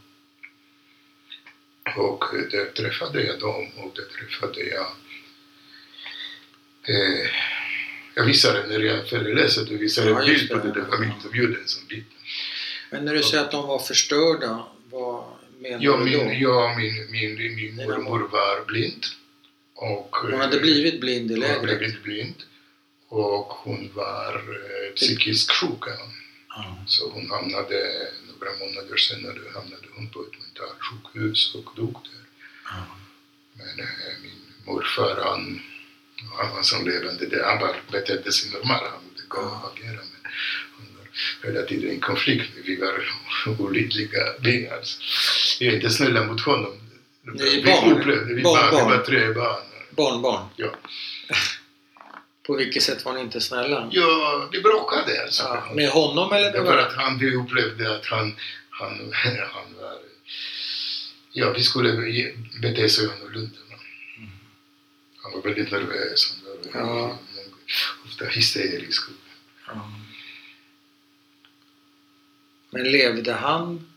Och 1.96 2.24
eh, 2.34 2.40
där 2.50 2.64
träffade 2.66 3.22
jag 3.22 3.40
dem 3.40 3.70
och 3.76 3.92
där 3.96 4.04
träffade 4.04 4.60
jag... 4.60 4.86
Eh, 6.82 7.30
jag 8.14 8.24
visade 8.24 8.66
när 8.66 8.80
jag 8.80 9.08
föreläste, 9.08 9.64
du 9.64 9.76
visade 9.76 10.10
Ja, 10.10 10.20
en 10.20 10.26
bild 10.26 10.48
på 10.48 10.54
det. 10.56 10.62
den 10.62 10.72
där 10.72 10.84
familjeintervjun 10.90 11.58
som 11.66 11.88
liten. 11.88 12.12
Men 12.90 13.04
när 13.04 13.14
du 13.14 13.22
säger 13.22 13.44
att 13.44 13.50
de 13.50 13.66
var 13.66 13.78
förstörda, 13.78 14.66
vad 14.90 15.24
menar 15.58 15.78
Ja, 15.84 15.92
du 15.96 15.98
då? 15.98 16.24
min, 16.24 16.40
ja, 16.40 16.74
min, 16.78 17.10
min, 17.10 17.54
min 17.56 17.76
mormor 17.76 18.28
var 18.28 18.64
blind. 18.66 19.04
Och, 19.74 20.16
Hon 20.16 20.40
hade 20.40 20.56
eh, 20.56 20.62
blivit 20.62 21.00
blind 21.00 21.30
i 21.30 21.34
Hon 21.34 21.42
hade 21.42 21.54
lägret? 21.62 21.78
blivit 21.78 22.02
blind. 22.02 22.34
Och 23.08 23.46
hon 23.52 23.90
var 23.94 24.34
eh, 24.34 24.94
psykiskt 24.94 25.50
sjuk. 25.50 25.84
Ja. 26.48 26.76
Så 26.86 27.10
hon 27.10 27.30
hamnade, 27.30 28.08
några 28.32 28.52
månader 28.58 28.96
senare 28.96 29.38
hamnade 29.54 29.86
hon 29.94 30.08
på 30.08 30.20
ett 30.22 30.38
mentalsjukhus 30.42 31.54
och 31.54 31.76
dog 31.76 31.92
där. 32.04 32.24
Ja. 32.64 32.86
Men 33.52 33.80
eh, 33.86 33.86
min 34.22 34.40
morfar, 34.66 35.20
han, 35.24 35.60
han 36.38 36.54
var 36.56 36.62
som 36.62 36.84
levande 36.88 37.26
där. 37.26 37.44
Han 37.44 37.58
bara 37.58 37.76
betedde 37.92 38.32
sig 38.32 38.50
normalt, 38.52 38.82
han 38.82 39.02
bodde 39.08 39.22
gå 39.28 39.38
och 39.40 39.72
agera. 39.72 40.00
Men 40.12 40.32
han 40.76 40.86
var 40.98 41.04
hela 41.44 41.62
tiden 41.62 41.90
i 41.90 41.98
konflikt. 42.00 42.50
Vi 42.64 42.76
var 42.76 43.04
olidliga. 43.58 44.20
Vi 44.40 44.66
är 45.60 45.74
inte 45.74 45.90
snälla 45.90 46.24
mot 46.24 46.40
honom. 46.40 46.72
Är 47.26 47.56
vi 47.56 47.62
barn. 47.64 47.92
upplevde, 47.92 48.34
vi 48.34 48.42
Barn, 48.42 48.70
barn, 48.70 48.90
var 48.90 48.98
tre 48.98 49.32
barn. 49.32 49.62
Barnbarn? 49.90 50.48
Ja. 50.56 50.74
På 52.46 52.56
vilket 52.56 52.82
sätt 52.82 53.04
var 53.04 53.12
ni 53.14 53.20
inte 53.20 53.40
snälla? 53.40 53.88
Ja, 53.92 54.48
vi 54.52 54.60
bråkade 54.60 55.22
alltså. 55.22 55.42
Ja. 55.42 55.72
Med 55.74 55.88
honom 55.90 56.32
eller 56.32 56.52
Därför 56.52 56.78
att 56.78 56.92
han, 56.92 57.18
vi 57.18 57.36
upplevde 57.36 57.94
att 57.96 58.06
han, 58.06 58.34
han, 58.70 59.12
han 59.52 59.74
var... 59.80 59.98
Ja, 61.32 61.52
vi 61.52 61.62
skulle 61.62 61.92
bete 62.62 62.88
sig 62.88 63.04
annorlunda. 63.04 63.58
Mm. 64.16 64.30
Han 65.22 65.32
var 65.32 65.42
väldigt 65.42 65.70
nervös. 65.70 66.34
Han 66.72 66.88
var 66.88 66.98
Ja. 66.98 67.18
ofta 68.06 68.24
hysterisk. 68.24 69.02
Ja. 69.66 69.90
Men 72.70 72.92
levde 72.92 73.32
han 73.32 73.92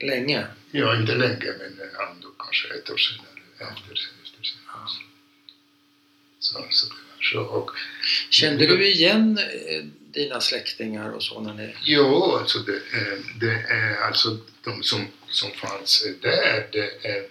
länge? 0.00 0.46
Ja, 0.70 0.96
inte 1.00 1.14
länge, 1.14 1.52
men 1.58 1.78
han 1.98 2.20
dog 2.20 2.38
kanske 2.38 2.68
ett 2.74 2.90
år 2.90 2.96
senare. 2.96 3.28
Efter, 3.58 3.92
efter 3.92 4.42
sin 4.42 4.58
Ja. 4.66 4.88
så, 6.38 6.66
så 6.70 6.86
så. 7.32 7.40
Och, 7.40 7.70
Kände 8.30 8.66
du 8.66 8.86
igen 8.86 9.38
eh, 9.66 9.84
dina 10.12 10.40
släktingar 10.40 11.10
och 11.10 11.22
så 11.22 11.40
när 11.40 11.54
ni... 11.54 11.74
Jo, 11.84 12.36
alltså 12.36 12.58
det, 12.58 12.72
är- 12.76 13.22
det 13.40 13.52
är 13.68 13.96
alltså 13.96 14.38
de 14.64 14.82
som, 14.82 15.06
som 15.28 15.50
fanns 15.50 16.04
där, 16.22 16.68
det 16.72 17.06
är 17.08 17.26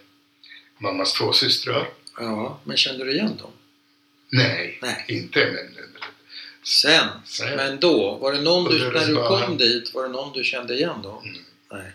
mammas 0.77 1.13
två 1.13 1.33
systrar. 1.33 1.89
Ja, 2.17 2.61
men 2.63 2.77
kände 2.77 3.05
du 3.05 3.11
igen 3.11 3.37
dem? 3.37 3.51
Nej, 4.29 4.79
Nej. 4.81 5.05
inte 5.07 5.51
men 5.51 5.90
Sen? 6.63 7.07
Sen. 7.25 7.55
Men 7.55 7.79
då? 7.79 8.15
Var 8.15 8.33
det 8.33 8.41
någon 8.41 8.71
du, 8.71 8.91
när 8.91 9.07
du 9.07 9.15
kom 9.15 9.57
dit, 9.57 9.93
var 9.93 10.03
det 10.03 10.09
någon 10.09 10.33
du 10.33 10.43
kände 10.43 10.73
igen 10.73 10.99
då? 11.03 11.21
Mm. 11.25 11.37
Nej. 11.71 11.91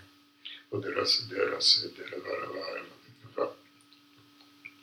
Och 0.70 0.80
deras, 0.82 1.20
deras, 1.28 1.82
deras 1.96 2.24
var, 2.24 2.48
var, 3.34 3.52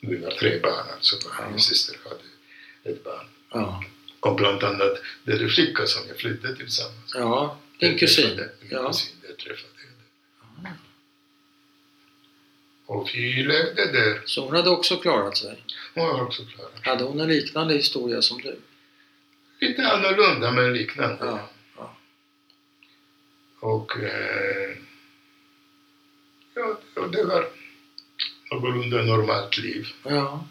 var, 0.02 0.16
var 0.30 0.30
tre 0.36 0.60
barn 0.60 0.86
alltså. 0.94 1.16
Ja. 1.38 1.50
Min 1.50 1.60
syster 1.60 1.96
hade 2.04 2.94
ett 2.96 3.04
barn. 3.04 3.26
Ja. 3.50 3.84
Och 4.20 4.34
bland 4.36 4.64
annat 4.64 4.98
den 5.24 5.48
flicka 5.50 5.86
som 5.86 6.02
jag 6.08 6.16
flyttade 6.16 6.56
tillsammans. 6.56 7.12
Ja, 7.14 7.58
din 7.80 7.90
Jag 7.90 7.98
kusin. 8.00 8.24
träffade- 8.24 8.50
Min 8.60 8.70
Ja. 8.70 8.86
kusin, 8.88 9.12
där 9.22 9.34
träffade 9.34 9.68
jag 9.76 10.64
det. 10.64 10.70
Och 12.86 13.10
vi 13.14 13.42
levde 13.42 13.92
där. 13.92 14.22
Så 14.26 14.44
hon 14.44 14.56
hade 14.56 14.70
också 14.70 14.96
klarat 14.96 15.36
sig? 15.36 15.64
Hon 15.94 16.06
var 16.08 16.22
också 16.22 16.42
klar. 16.44 16.68
Hade 16.82 17.04
hon 17.04 17.20
en 17.20 17.28
liknande 17.28 17.74
historia 17.74 18.22
som 18.22 18.38
du? 18.40 18.56
Lite 19.68 19.86
annorlunda 19.92 20.52
men 20.52 20.72
liknande. 20.72 21.16
Ja, 21.26 21.50
ja. 21.76 21.96
Och 23.60 23.96
eh, 23.98 24.76
ja, 26.54 26.78
det 27.12 27.24
var 27.24 27.48
någorlunda 28.50 29.02
normalt 29.02 29.58
liv. 29.58 29.86
Ja. 30.02 30.48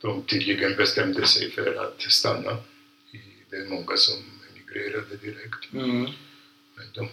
De 0.00 0.22
tydligen 0.22 0.76
bestämde 0.76 1.26
sig 1.26 1.50
för 1.50 1.74
att 1.74 2.02
stanna. 2.02 2.56
Det 3.50 3.56
är 3.56 3.68
många 3.68 3.96
som 3.96 4.14
emigrerade 4.50 5.16
direkt. 5.16 5.72
Mm. 5.72 6.02
Men 6.76 6.86
de, 6.94 7.08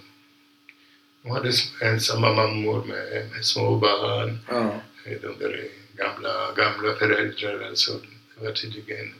de 1.22 1.31
hade 1.31 1.52
ensamma 1.81 2.34
mammor 2.34 2.85
med, 2.85 3.30
med 3.31 3.45
små 3.45 3.76
barn. 3.77 4.40
Ja. 4.49 4.81
Eh, 5.06 5.22
De 5.22 5.40
där 5.40 5.68
gamla, 5.98 6.52
gamla 6.53 6.95
föräldrar. 6.95 7.68
Alltså, 7.68 7.91
det 8.35 8.45
var 8.45 8.52
tydligen 8.52 9.14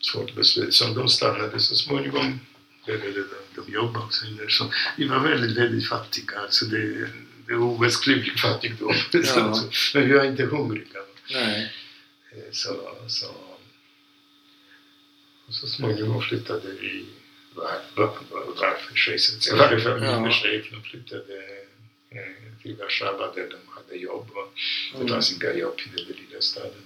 svårt 0.00 0.34
beslut. 0.34 0.74
Så 0.74 0.84
de 0.94 1.08
stannade 1.08 1.60
så 1.60 1.74
småningom. 1.74 2.40
började 2.86 3.12
De, 3.12 3.60
de 3.66 3.72
jobba 3.72 4.00
också. 4.04 4.24
Så 4.48 4.72
vi 4.96 5.08
var 5.08 5.20
väldigt, 5.20 5.56
väldigt 5.58 5.88
fattiga. 5.88 6.38
Alltså 6.40 6.64
det, 6.64 7.08
det 7.46 7.54
var 7.54 7.66
obeskrivlig 7.66 8.40
fattigdom. 8.40 8.94
Ja. 9.12 9.62
Men 9.94 10.08
vi 10.08 10.12
var 10.14 10.24
inte 10.24 10.44
hungriga. 10.44 10.98
Nej. 11.30 11.72
Eh, 12.32 12.38
Så, 12.52 12.96
så, 13.08 13.26
och 15.46 15.54
så 15.54 15.66
småningom 15.66 16.22
flyttade 16.22 16.72
vi 16.80 17.04
var, 17.54 17.80
var, 17.96 18.06
var, 18.30 18.74
för 18.88 18.96
sig, 18.96 19.18
så 19.18 19.36
att 19.36 19.42
säga. 19.42 19.56
Varje 19.56 19.80
familj 19.80 20.06
för 20.06 20.30
sig. 20.30 20.68
De 20.72 20.82
flyttade 20.82 21.36
eh, 22.10 22.62
till 22.62 22.76
Warszawa 22.76 23.32
där 23.34 23.48
de 23.50 23.56
hade 23.74 23.96
jobb. 23.96 24.30
Det 24.92 24.96
Mm. 24.98 25.08
fanns 25.08 25.32
inga 25.32 25.52
jobb 25.54 25.80
i 25.86 25.88
den 25.96 26.06
lilla 26.06 26.40
staden. 26.40 26.82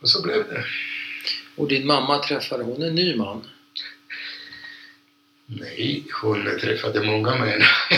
Och 0.00 0.10
så 0.10 0.22
blev 0.22 0.48
det. 0.48 0.64
Och 1.58 1.68
din 1.68 1.86
mamma 1.86 2.18
träffade 2.22 2.64
hon 2.64 2.82
en 2.82 2.94
ny 2.94 3.16
man? 3.16 3.48
Nej, 5.46 6.04
hon 6.22 6.44
träffade 6.60 7.06
många 7.06 7.34
män. 7.38 7.62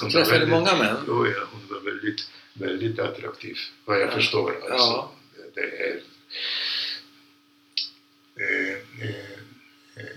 Hon 0.00 0.10
Träffade 0.10 0.30
väldigt- 0.30 0.48
många 0.48 0.76
män? 0.76 0.96
Jo, 1.06 1.26
ja, 1.26 1.48
hon 1.52 1.60
var 1.68 1.80
väldigt, 1.92 2.30
väldigt 2.52 2.98
attraktiv, 2.98 3.56
vad 3.84 4.00
jag 4.00 4.08
Ja. 4.08 4.12
förstår. 4.14 4.50
Alltså, 4.50 4.74
Ja. 4.76 5.12
det, 5.54 5.60
är... 5.60 6.00
Eh, 8.40 8.72
eh, 9.02 9.14
eh, 9.96 10.16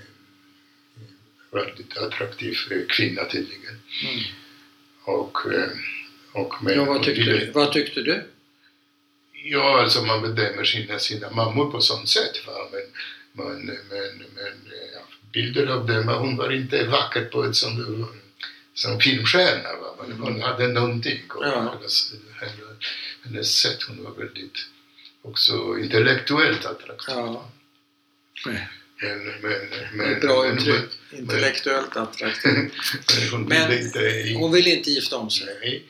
väldigt 1.51 1.97
attraktiv 1.97 2.57
eh, 2.71 2.77
kvinna 2.89 3.25
tydligen. 3.25 3.79
Mm. 4.03 4.23
Och, 5.03 5.53
eh, 5.53 5.69
och 6.33 6.53
men, 6.63 6.75
Ja, 6.75 6.85
vad 6.85 7.03
tyckte, 7.03 7.21
ville- 7.21 7.45
du? 7.45 7.51
vad 7.51 7.73
tyckte 7.73 8.01
du? 8.01 8.23
Ja, 9.47 9.81
alltså 9.81 10.01
man 10.01 10.21
bedömer 10.21 10.63
sina, 10.63 10.99
sina 10.99 11.29
mammor 11.29 11.71
på 11.71 11.81
sånt 11.81 12.09
sätt. 12.09 12.47
Va? 12.47 12.53
Men, 12.71 12.81
men, 13.33 13.65
men, 13.65 14.17
men 14.35 14.71
ja, 14.93 15.01
bilder 15.33 15.67
av 15.67 15.85
dem, 15.87 16.07
hon 16.07 16.37
var 16.37 16.51
inte 16.51 16.83
vacker 16.83 17.25
på 17.25 17.43
ett 17.43 17.55
som, 17.55 18.07
som 18.73 18.99
filmstjärna. 18.99 19.69
Va? 19.81 20.05
Men 20.07 20.17
hon 20.19 20.41
hade 20.41 20.67
någonting. 20.67 21.21
Och 21.29 21.45
Ja. 21.45 21.75
hennes, 21.77 22.13
hennes, 22.39 22.55
hennes 23.23 23.57
sätt, 23.61 23.81
hon 23.87 24.03
var 24.03 24.11
väldigt 24.11 24.57
också 25.21 25.79
intellektuellt 25.79 26.65
attraktiv. 26.65 27.15
Ja. 27.15 27.51
Men, 29.01 29.25
men, 29.41 29.67
men, 29.93 30.19
Bra 30.19 30.47
uttryck. 30.47 30.89
Intellektuellt 31.11 31.97
attraktiv. 31.97 32.51
Men, 33.19 33.29
hon 33.31 33.49
ville 33.49 33.81
inte... 33.81 34.33
Hon 34.35 34.51
ville 34.51 34.69
inte 34.69 34.89
gifta 34.91 35.17
om 35.17 35.29
sig? 35.29 35.47
Nej. 35.61 35.83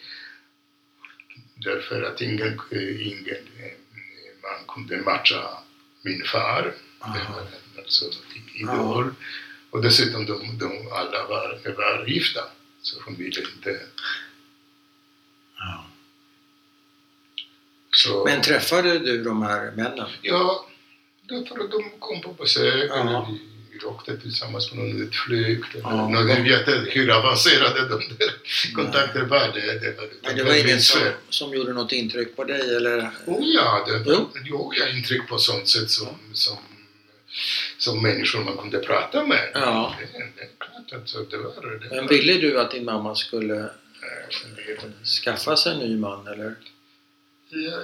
Därför 1.66 2.02
att 2.04 2.22
ingen, 2.22 2.60
ingen 3.00 3.38
man 4.42 4.66
kunde 4.76 4.98
matcha 5.02 5.50
min 6.02 6.24
far. 6.26 6.62
Det 6.64 6.74
Aha. 7.06 7.34
var 7.36 7.48
alltså, 7.84 8.06
i- 8.56 8.60
idol. 8.62 9.14
Och 9.70 9.82
dessutom 9.82 10.26
de, 10.26 10.58
de 10.58 10.92
alla 10.92 11.28
var, 11.28 11.60
var 11.78 12.06
gifta. 12.08 12.42
Så 12.82 13.02
hon 13.06 13.16
ville 13.16 13.42
inte... 13.56 13.80
Ja. 15.58 15.86
Så, 17.96 18.26
Men 18.26 18.42
träffade 18.42 19.00
du 19.00 19.24
de 19.24 19.42
här 19.44 19.72
männen? 19.72 20.10
ja, 20.22 20.68
därför 21.22 21.60
att 21.64 21.72
de 21.72 21.90
kom 22.00 22.22
på 22.22 22.34
besök. 22.34 22.90
Ja. 22.92 23.30
Åkte 23.84 24.18
tillsammans 24.18 24.70
på 24.70 24.76
någon 24.76 25.02
utflykt. 25.02 25.68
Ja. 25.74 25.80
Ja. 25.84 26.10
Någon, 26.10 26.28
jag 26.28 26.44
vet 26.44 26.68
inte 26.68 26.92
hur 26.92 27.12
avancerade 27.12 27.88
de 27.90 28.00
där 28.20 28.34
kontakter 28.76 29.22
var. 29.26 29.52
Det, 29.54 29.80
det 29.80 29.98
var, 29.98 30.08
Men 30.24 30.36
det 30.36 30.44
var 30.44 30.54
ingen 30.54 30.82
som, 30.82 31.02
som 31.30 31.54
gjorde 31.54 31.74
något 31.74 31.92
intryck 31.92 32.36
på 32.36 32.44
dig 32.44 32.76
eller? 32.76 33.10
Oh 33.26 33.40
ja, 33.42 33.86
det, 33.88 34.04
Jo. 34.12 34.30
jo. 34.46 34.74
jag 34.80 34.98
intryck 34.98 35.28
på 35.28 35.38
sånt 35.38 35.68
sätt 35.68 35.92
som, 35.92 36.08
som, 36.34 36.58
som 37.78 38.02
människor 38.02 38.44
man 38.44 38.58
kunde 38.58 38.80
prata 38.80 39.26
med. 39.26 39.52
Ja. 39.54 39.96
Det, 40.00 40.20
det 40.20 40.42
är 40.42 40.48
klart 40.60 41.02
att 41.02 41.10
så 41.10 41.24
det 41.24 41.38
var 41.38 41.80
det. 41.90 41.96
Men 41.96 42.08
ville 42.08 42.34
du 42.34 42.60
att 42.60 42.72
din 42.72 42.86
mamma 42.86 43.16
skulle 43.16 43.70
skaffa 45.24 45.58
sig 45.58 45.74
en 45.74 45.80
ny 45.80 45.98
man 45.98 46.28
eller? 46.28 46.56
Jag, 47.50 47.62
jag, 47.62 47.82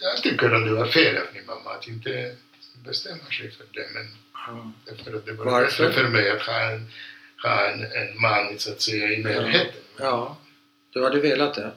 jag 0.00 0.22
tycker 0.22 0.50
att 0.50 0.64
det 0.64 0.72
var 0.72 0.86
fel 0.86 1.16
av 1.16 1.22
min 1.34 1.46
mamma 1.46 1.70
att 1.70 1.88
inte 1.88 2.36
bestämma 2.84 3.24
sig 3.38 3.50
för 3.50 3.66
det. 3.72 3.86
Men 3.94 4.08
Ja. 4.46 4.72
därför 4.86 5.16
att 5.16 5.26
det 5.26 5.32
var 5.32 5.44
Varför? 5.44 5.84
bättre 5.88 6.02
för 6.02 6.08
mig 6.08 6.30
att 6.30 6.42
ha 6.42 6.60
en, 6.60 6.90
ha 7.42 7.66
en, 7.70 7.80
en 7.82 8.20
man 8.20 8.58
så 8.58 8.72
att 8.72 8.82
säga 8.82 9.08
i 9.12 9.22
närheten. 9.22 9.72
ja. 9.98 10.38
Du 10.92 11.04
hade 11.04 11.20
velat 11.20 11.54
det? 11.54 11.70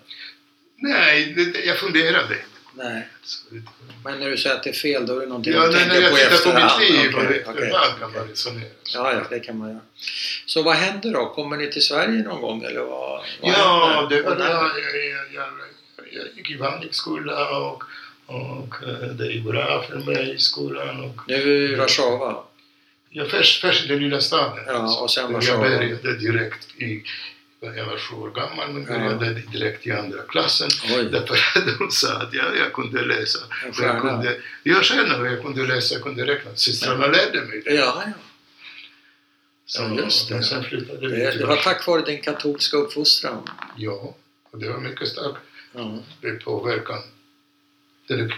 Nej, 0.75 1.33
det, 1.35 1.45
det- 1.51 1.65
jag 1.65 1.77
funderade. 1.79 2.37
Nej. 2.73 3.07
Men 4.03 4.19
när 4.19 4.29
du 4.29 4.37
säger 4.37 4.55
att 4.55 4.63
det 4.63 4.69
är 4.69 4.73
fel, 4.73 5.05
då 5.05 5.15
är 5.17 5.19
det 5.21 5.25
någonting 5.27 5.53
ja, 5.53 5.65
du 5.65 5.71
när, 5.71 5.79
tänker 5.79 5.93
när 5.95 6.01
jag 6.01 6.11
på 6.11 6.17
i 6.17 6.21
tittar 6.21 6.29
på 6.29 6.35
efterhand? 6.35 6.81
mitt 6.81 6.89
liv 6.91 7.11
okej, 7.47 7.65
ibland 7.67 7.99
kan 7.99 8.11
man 8.13 8.27
resonera. 8.27 8.69
Ja, 8.93 9.13
ja, 9.13 9.23
det 9.29 9.39
kan 9.39 9.57
man 9.57 9.69
göra. 9.69 9.79
Så 10.45 10.63
vad 10.63 10.75
händer 10.75 11.13
då? 11.13 11.25
Kommer 11.29 11.57
ni 11.57 11.71
till 11.71 11.81
Sverige 11.81 12.23
någon 12.23 12.41
gång 12.41 12.63
eller 12.63 12.79
vad? 12.81 12.89
vad 13.41 13.51
Ja, 13.53 13.95
händer? 13.95 14.15
det 14.15 14.21
var 14.21 14.35
när- 14.35 14.45
jag, 14.49 15.05
jag, 15.05 15.33
jag, 15.33 15.49
jag 16.11 16.27
gick 16.35 16.49
i 16.51 16.57
vanlig 16.57 16.95
skola 16.95 17.57
och, 17.59 17.83
och 18.27 18.83
eh, 18.83 19.07
det 19.09 19.33
är 19.33 19.41
bra 19.41 19.83
för 19.89 19.97
mig 19.99 20.33
i 20.35 20.37
skolan. 20.37 20.99
Och 21.03 21.21
Nu 21.27 21.35
i 21.71 21.75
Warszawa? 21.75 22.43
jag 23.09 23.29
först, 23.31 23.61
först 23.61 23.87
den 23.87 23.99
lilla 23.99 24.21
staden. 24.21 24.63
Ja, 24.67 24.99
och 25.01 25.11
sen 25.11 25.23
jag 25.23 25.31
Warszawa. 25.31 25.59
började 25.61 26.13
direkt 26.17 26.81
i, 26.81 27.03
jag 27.59 27.85
var 27.85 27.97
sju 27.97 28.15
år 28.15 28.31
gammal, 28.31 28.69
men 28.73 28.85
Ja. 29.03 29.15
började 29.15 29.39
direkt 29.39 29.87
i 29.87 29.91
andra 29.91 30.21
klassen. 30.21 30.69
Oj, 30.97 31.07
Därför 31.11 31.33
att 31.59 31.79
de 31.79 31.91
sa 31.91 32.13
att 32.17 32.33
jag, 32.33 32.57
jag 32.57 32.73
kunde 32.73 33.05
läsa. 33.05 33.39
Och 33.69 33.83
Jag 33.83 34.01
kunde, 34.01 34.37
jag 34.63 34.77
och 35.19 35.27
jag 35.27 35.41
kunde 35.41 35.67
läsa, 35.67 35.93
jag 35.95 36.03
kunde 36.03 36.25
räkna. 36.25 36.51
Systrarna 36.55 37.07
lärde 37.07 37.41
mig 37.41 37.61
det. 37.65 37.73
Ja, 37.73 38.03
ja. 38.05 38.11
Så, 39.65 39.81
Ja, 39.81 40.03
just 40.03 40.29
det. 40.29 40.43
Sen 40.43 40.63
flyttade 40.63 41.07
vi 41.07 41.17
Det, 41.19 41.31
det 41.37 41.45
var 41.45 41.55
tack 41.55 41.87
vare 41.87 42.01
din 42.01 42.21
katolska 42.21 42.77
uppfostran. 42.77 43.49
Ja, 43.75 44.15
och 44.51 44.59
det 44.59 44.69
var 44.69 44.77
mycket 44.79 45.07
starkt. 45.07 45.37
Ja. 45.73 45.99
påverkan. 46.43 46.99
Den 48.07 48.31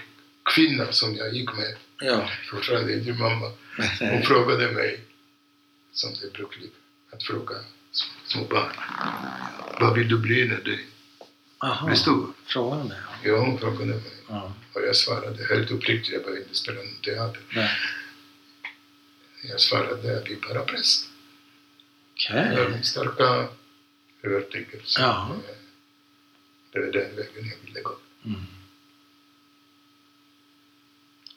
kvinna 0.56 0.92
som 0.92 1.16
jag 1.16 1.34
gick 1.34 1.54
med, 1.54 1.76
ja. 2.00 2.30
fortfarande 2.52 2.94
inte 2.94 3.14
mamma, 3.14 3.52
hon 4.00 4.24
frågade 4.24 4.72
mig, 4.72 5.00
som 5.92 6.14
det 6.14 6.28
är 6.28 6.32
brukligt 6.32 6.74
att 7.12 7.24
fråga 7.24 7.56
små 8.26 8.44
barn, 8.44 8.72
vad 9.80 9.98
vill 9.98 10.10
du 10.10 10.18
bli 10.18 10.48
när 10.48 10.62
du 10.64 10.86
blir 11.86 11.96
stor? 11.96 12.34
Frågan 12.46 12.92
är. 12.92 13.04
Ja, 13.24 13.38
hon 13.38 13.60
frågade 13.60 13.86
mig. 13.86 14.14
Ja. 14.28 14.54
Och 14.74 14.82
jag 14.82 14.96
svarade 14.96 15.46
helt 15.46 15.72
uppriktigt, 15.72 16.14
jag 16.14 16.24
började 16.24 16.42
inte 16.42 16.56
spela 16.56 16.78
någon 16.78 17.02
teater. 17.04 17.42
Nej. 17.56 17.70
Jag 19.44 19.60
svarade, 19.60 20.08
jag 20.08 20.24
blir 20.24 20.38
bara 20.50 20.64
präst. 20.64 21.10
Okej. 22.14 22.56
Det 22.56 22.70
min 22.70 22.84
starka 22.84 23.48
övertygelse. 24.22 25.02
Ja. 25.02 25.36
Det 26.72 26.78
är 26.80 26.92
den 26.92 27.16
vägen 27.16 27.52
jag 27.52 27.66
ville 27.66 27.82
gå. 27.82 27.96
Mm. 28.26 28.42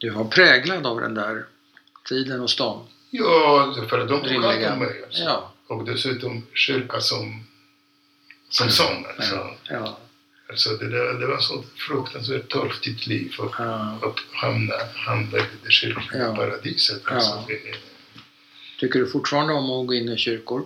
Du 0.03 0.11
var 0.11 0.25
präglad 0.25 0.87
av 0.87 1.01
den 1.01 1.15
där 1.15 1.45
tiden 2.09 2.41
hos 2.41 2.57
dem. 2.57 2.87
Ja, 3.11 3.75
för 3.89 3.99
att 3.99 4.09
de 4.09 4.21
tog 4.21 4.45
hand 4.45 4.65
om 4.65 4.79
mig. 4.79 5.03
Alltså. 5.05 5.23
Ja. 5.23 5.53
Och 5.67 5.85
dessutom 5.85 6.47
kyrka 6.55 7.01
som, 7.01 7.45
som 8.51 8.71
sån. 8.71 9.05
Alltså. 9.17 9.35
Ja. 9.35 9.57
ja. 9.69 9.99
Alltså 10.49 10.71
det, 10.71 10.89
där, 10.89 11.15
det 11.21 11.27
var 11.27 11.39
så 11.39 11.65
fruktansvärt 11.77 12.49
torftigt 12.49 13.07
liv 13.07 13.35
och, 13.39 13.55
ja. 13.59 13.99
och 14.03 14.21
hamna, 14.33 14.75
hamna 14.95 15.39
i 15.39 15.43
det 15.65 15.71
kyrkliga 15.71 16.23
Ja. 16.23 16.37
paradiset. 16.37 17.03
Ja. 17.07 17.13
Alltså, 17.15 17.33
är- 17.49 17.77
Tycker 18.81 18.99
du 18.99 19.07
fortfarande 19.07 19.53
om 19.53 19.71
att 19.81 19.87
gå 19.87 19.95
in 19.95 20.09
i 20.09 20.17
kyrkor? 20.17 20.65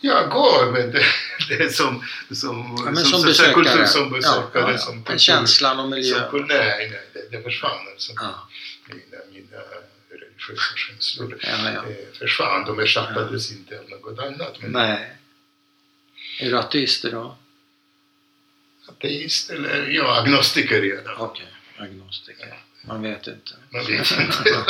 Jag 0.00 0.30
går, 0.30 0.72
men 0.72 0.90
det, 0.90 1.04
det 1.48 1.54
är 1.64 1.68
som, 1.68 2.04
som, 2.32 2.76
Ja, 2.86 2.94
som, 2.94 3.04
som 3.04 3.22
besökare? 3.22 3.54
kultur, 3.54 3.84
som 3.86 4.10
besökare. 4.10 4.48
ja, 4.54 4.60
ja, 4.60 4.72
ja. 4.72 4.78
Som 4.78 5.02
kultur, 5.02 5.18
känslan 5.18 5.80
och 5.80 5.88
miljön? 5.88 6.30
som, 6.30 6.46
nej, 6.46 6.88
nej, 6.90 7.02
det, 7.12 7.36
det 7.36 7.42
försvann 7.42 7.88
alltså. 7.92 8.12
Ja. 8.16 8.48
Mina, 8.88 9.22
mina 9.32 9.62
religiösa 10.10 10.76
känslor 10.76 11.38
Ja, 11.42 11.48
ja. 11.64 11.70
eh, 11.90 12.18
försvann. 12.18 12.64
De 12.64 12.78
ersattades 12.80 13.52
inte 13.52 13.78
av 13.78 13.90
något 13.90 14.18
annat. 14.18 14.56
Men 14.60 14.70
Nej. 14.72 15.12
Är 16.40 16.50
du 16.50 16.58
ateist 16.58 17.04
idag? 17.04 17.34
ateist 18.88 19.50
eller 19.50 19.86
ja, 19.88 20.20
agnostiker 20.20 20.84
i 20.84 20.92
alla 20.92 21.02
fall. 21.02 21.14
Okej, 21.18 21.46
agnostiker. 21.78 22.58
Man 22.88 23.02
vet 23.02 23.26
inte. 23.26 23.52
Man 23.70 23.86
vet 23.86 24.10
inte. 24.10 24.64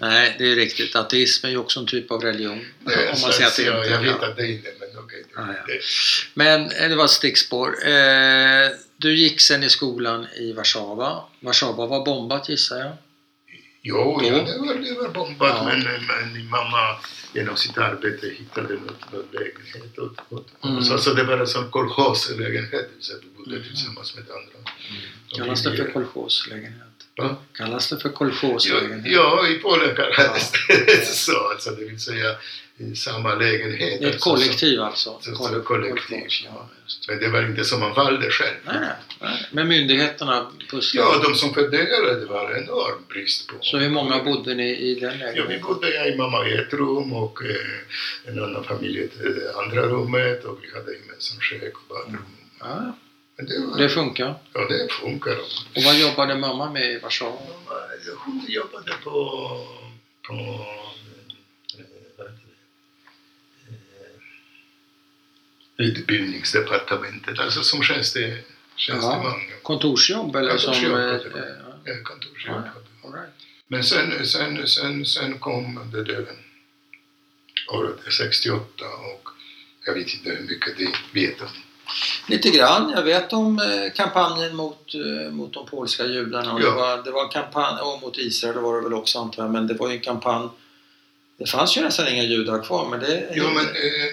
Nej, 0.00 0.34
det 0.38 0.52
är 0.52 0.56
riktigt. 0.56 0.96
Ateism 0.96 1.46
är 1.46 1.50
ju 1.50 1.56
också 1.56 1.80
en 1.80 1.86
typ 1.86 2.10
av 2.10 2.20
religion. 2.22 2.60
Är 2.86 3.12
Om 3.14 3.20
man 3.22 3.32
säger 3.32 3.46
att 3.46 3.56
det 3.56 3.62
ja, 3.62 3.76
inte 3.78 3.90
jag 3.90 4.00
vet 4.00 4.16
ja. 4.20 4.26
att 4.28 4.36
det 4.36 4.42
är 4.42 4.46
det, 4.48 4.74
men 4.80 4.98
okej. 5.04 5.24
Ja, 5.36 5.46
ja. 5.46 5.64
det- 5.66 5.80
Men 6.34 6.70
eh, 6.70 6.88
det 6.88 6.96
var 6.96 7.04
ett 7.04 7.10
stickspår. 7.10 7.68
Eh, 7.88 8.68
du 8.96 9.16
gick 9.16 9.40
sen 9.40 9.62
i 9.62 9.70
skolan 9.70 10.26
i 10.36 10.52
Warszawa. 10.52 11.22
Warszawa 11.40 11.86
var 11.86 12.04
bombat 12.04 12.48
gissar 12.48 12.78
jag. 12.78 12.92
Jo, 13.86 14.20
ja, 14.22 14.28
det 14.30 14.58
var, 14.58 14.74
det 14.74 14.92
var 15.02 15.08
bombat, 15.08 15.50
Ja. 15.56 15.64
men, 15.64 15.80
men 16.06 16.32
min 16.32 16.50
mamma 16.50 16.96
genom 17.34 17.56
sitt 17.56 17.78
arbete 17.78 18.26
hittade 18.38 18.74
något, 18.74 19.32
lägenhet 19.32 19.98
åt, 19.98 20.16
åt 20.28 20.48
Mm. 20.64 20.82
så, 20.84 20.98
så 20.98 21.12
det 21.14 21.24
var 21.24 21.38
en 21.38 21.46
sån 21.46 21.70
kolchoslägenhet, 21.70 22.90
så 23.00 23.12
vi 23.22 23.28
bodde 23.36 23.56
Mm. 23.56 23.68
tillsammans 23.68 24.14
med 24.14 24.24
andra. 24.30 24.70
Och 25.30 25.36
Kallas 25.36 25.62
det 25.62 25.76
för 25.76 25.92
kolchoslägenhet? 25.92 26.83
Va? 27.16 27.36
Kallas 27.52 27.88
det 27.88 27.98
för 27.98 28.08
Ja, 28.08 28.14
kolchoslägenhet? 28.14 29.12
ja, 29.12 29.48
i 29.48 29.54
Polen 29.58 29.96
kallades 29.96 30.52
det 30.68 31.06
så, 31.06 31.48
alltså, 31.52 31.70
det 31.70 31.84
vill 31.84 32.00
säga 32.00 32.34
i 32.76 32.94
samma 32.96 33.34
lägenhet. 33.34 34.00
Det 34.00 34.04
är 34.06 34.08
ett 34.08 34.14
alltså, 34.14 34.30
kollektiv 34.30 34.80
alltså? 34.80 35.18
så- 35.20 35.34
så 35.34 35.42
Koll- 35.44 35.62
kollektiv, 35.62 36.16
kolchos, 36.20 36.42
ja. 36.44 36.68
men 37.08 37.18
det 37.18 37.28
var 37.28 37.42
inte 37.42 37.64
som 37.64 37.80
man 37.80 37.94
valde 37.94 38.30
själv. 38.30 38.54
Nej, 38.66 38.88
nej. 39.20 39.46
Men 39.52 39.68
myndigheterna 39.68 40.50
pusslade? 40.70 41.08
Ja, 41.08 41.22
de 41.28 41.34
som 41.34 41.54
fördelade, 41.54 42.20
det 42.20 42.26
var 42.26 42.56
enorm 42.56 43.04
brist 43.08 43.46
på. 43.48 43.54
Så 43.60 43.78
hur 43.78 43.90
många 43.90 44.24
bodde 44.24 44.54
ni 44.54 44.70
i 44.76 44.94
den 44.94 45.10
Ja, 45.20 45.26
vi 45.26 45.38
lägenheten? 45.40 45.66
bodde 45.66 45.94
jag 45.94 46.08
i 46.08 46.16
mamma 46.16 46.48
i 46.48 46.54
ett 46.54 46.72
rum 46.72 47.12
och 47.12 47.44
eh, 47.44 48.30
en 48.32 48.44
annan 48.44 48.64
familj 48.64 48.98
i 49.00 49.08
det 49.18 49.54
andra 49.64 49.82
rummet 49.82 50.44
och 50.44 50.58
vi 50.62 50.78
hade 50.78 50.92
gemensam 50.94 51.40
kök 51.40 51.74
och 51.74 51.82
badrum. 51.88 52.24
Ja, 52.60 52.96
Men 53.36 53.46
det, 53.46 53.66
var, 53.66 53.78
det 53.78 53.88
funkar. 53.88 54.34
ja, 54.52 54.60
det 54.68 54.92
funkar. 54.92 55.38
Och 55.76 55.82
vad 55.84 55.98
jobbade 55.98 56.34
mamma 56.34 56.70
med 56.70 56.92
i 56.92 56.98
Warszawa? 56.98 57.38
Hon 58.18 58.44
jobbade 58.48 58.92
på, 59.04 59.10
på 60.22 60.34
eh, 61.78 61.84
det? 62.16 62.22
Eh, 65.78 65.88
utbildningsdepartementet, 65.88 67.38
alltså 67.38 67.62
som 67.62 67.82
tjänste, 67.82 68.38
tjänsteman. 68.76 69.40
Kontorsjobb 69.62 70.36
eller 70.36 70.56
som... 70.56 70.74
Kontorsjobb, 70.74 70.98
eh, 70.98 71.32
det 71.32 71.38
eh, 71.38 71.94
Eh, 71.96 72.02
Kontorsjobb. 72.02 72.64
all 73.04 73.12
right. 73.12 73.30
Men 73.68 73.84
sen, 73.84 74.26
sen, 74.26 74.66
sen, 74.68 75.06
sen 75.06 75.38
kom 75.38 75.90
det 75.92 76.04
där 76.04 76.26
året 77.72 77.96
68 78.18 78.84
och 78.84 79.28
jag 79.86 79.94
vet 79.94 80.14
inte 80.14 80.30
hur 80.30 80.48
mycket 80.48 80.78
de 80.78 80.86
vet 81.20 81.40
om. 81.40 81.48
Lite 82.28 82.50
grann. 82.50 82.90
Jag 82.96 83.02
vet 83.02 83.32
om 83.32 83.58
eh, 83.58 83.92
kampanjen 83.96 84.56
mot, 84.56 84.94
eh, 84.94 85.32
mot 85.32 85.52
de 85.54 85.66
polska 85.66 86.06
judarna. 86.06 86.52
Och 86.52 86.60
Ja. 86.60 86.64
det, 86.70 86.76
var, 86.76 87.02
det 87.04 87.10
var 87.10 87.22
en 87.24 87.28
kampanj, 87.30 87.80
och 87.82 88.00
mot 88.02 88.18
Israel 88.18 88.58
var 88.58 88.76
det 88.76 88.82
väl 88.82 88.94
också 88.94 89.18
antar 89.18 89.42
jag, 89.42 89.52
men 89.52 89.66
det 89.66 89.74
var 89.74 89.88
ju 89.88 89.94
en 89.94 90.00
kampanj. 90.00 90.48
Det 91.38 91.46
fanns 91.50 91.76
ju 91.76 91.80
nästan 91.80 92.08
inga 92.08 92.22
judar 92.22 92.62
kvar 92.62 92.88
men 92.90 93.00
det... 93.00 93.28
Jo, 93.34 93.44
men 93.54 93.64
eh, 93.64 94.10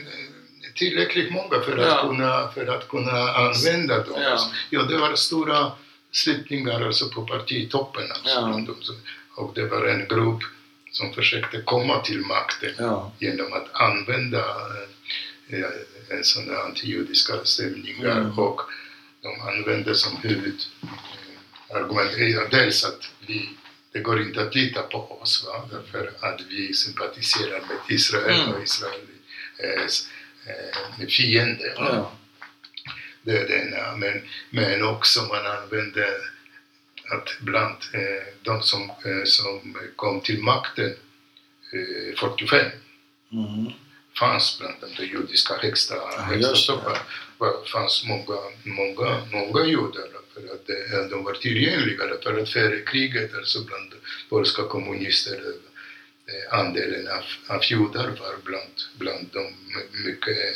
tillräckligt 0.75 1.31
många 1.31 1.61
för 1.65 1.77
att, 1.77 1.87
Ja. 1.87 2.01
kunna, 2.01 2.47
för 2.53 2.67
att 2.67 2.87
kunna 2.89 3.31
använda 3.31 3.97
dem. 4.03 4.21
Ja. 4.21 4.37
Ja, 4.69 4.83
det 4.83 4.97
var 4.97 5.15
stora 5.15 5.71
slutningar 6.11 6.85
alltså 6.85 7.09
på 7.09 7.21
partitoppen. 7.21 8.03
Alltså, 8.11 8.29
Ja. 8.29 8.63
Och 9.35 9.51
det 9.55 9.65
var 9.65 9.85
en 9.85 10.07
grupp 10.07 10.39
som 10.91 11.13
försökte 11.13 11.61
komma 11.61 12.01
till 12.01 12.19
makten 12.19 12.69
genom 13.19 13.53
att 13.53 13.67
använda 13.73 14.39
eh, 15.49 15.59
sån 16.23 16.47
där 16.47 16.61
antijudiska 16.65 17.33
stämningar 17.45 18.17
Mm. 18.21 18.39
och 18.39 18.61
de 19.21 19.41
använde 19.41 19.95
som 19.95 20.17
huvudargument 20.17 22.17
ja, 22.17 22.47
dels 22.51 22.85
att 22.85 23.11
vi, 23.27 23.49
det 23.91 23.99
går 23.99 24.21
inte 24.21 24.41
att 24.41 24.55
lita 24.55 24.81
på 24.81 25.21
oss 25.21 25.45
va? 25.47 25.69
därför 25.71 26.11
att 26.19 26.41
vi 26.49 26.73
sympatiserar 26.73 27.59
med 27.59 27.77
Israel 27.89 28.41
Mm. 28.41 28.53
och 28.55 28.63
Israel 28.63 29.01
är 29.57 29.87
eh, 31.01 31.07
fiende. 31.07 31.73
Ja. 31.77 32.11
Det 33.23 33.37
är 33.37 33.47
det 33.47 33.55
ena. 33.61 33.95
Men, 33.95 34.21
men 34.49 34.83
också 34.83 35.21
man 35.23 35.45
använde 35.45 36.07
att 37.11 37.29
bland 37.41 37.75
eh, 37.93 38.33
de 38.41 38.61
som, 38.61 38.89
eh, 38.89 39.23
som 39.25 39.77
kom 39.95 40.21
till 40.21 40.43
makten 40.43 40.93
eh, 41.73 42.15
45 42.19 42.71
Mm. 43.33 43.71
Fanns 44.21 44.59
bland 44.59 44.75
de 44.97 45.05
judiska 45.05 45.53
högsta, 45.57 45.95
Ja, 45.95 46.21
högsta 46.21 46.49
just 46.49 46.67
det. 46.67 47.69
fanns 47.71 48.03
många, 48.05 48.39
många, 48.63 49.09
många 49.31 49.65
judar 49.65 50.07
för 50.33 50.41
att 50.53 50.67
det, 50.67 51.09
de 51.09 51.23
var 51.23 51.33
tillgängliga. 51.33 52.03
För 52.23 52.37
att 52.41 52.49
före 52.49 52.79
kriget, 52.81 53.35
alltså 53.35 53.63
bland 53.63 53.93
polska 54.29 54.63
kommunister, 54.63 55.39
eh, 56.31 56.59
andelen 56.59 57.07
av, 57.07 57.23
av 57.55 57.61
judar 57.63 58.07
var 58.07 58.35
bland, 58.43 58.75
bland 58.99 59.27
dem 59.33 59.53
mycket, 60.05 60.55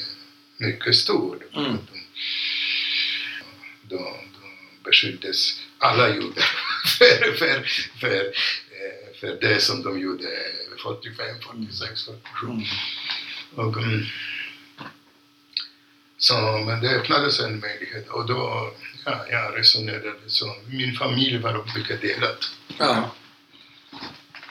mycket 0.58 0.96
stor. 0.96 1.38
Mm. 1.56 1.78
De, 1.92 2.00
de, 3.90 3.98
de 4.42 4.50
beskylldes, 4.84 5.60
alla 5.78 6.10
judar, 6.10 6.50
för, 7.00 7.34
för, 7.42 7.66
för, 8.00 8.26
eh, 8.80 9.20
för 9.20 9.38
det 9.42 9.60
som 9.62 9.84
de 9.84 10.00
gjorde 10.00 10.28
45, 10.84 11.26
46, 11.42 12.06
47. 12.06 12.48
Mm. 12.48 12.64
Och, 13.56 13.78
mm, 13.78 14.04
så, 16.18 16.64
men 16.66 16.82
det 16.82 16.90
öppnades 16.90 17.40
en 17.40 17.60
möjlighet 17.60 18.10
och 18.10 18.26
då 18.26 18.72
ja, 19.06 19.26
jag 19.30 19.58
resonerade 19.58 20.20
så. 20.28 20.56
Min 20.68 20.96
familj 20.96 21.38
var 21.38 21.78
mycket 21.78 22.02
delad. 22.02 22.38
Ja. 22.78 23.16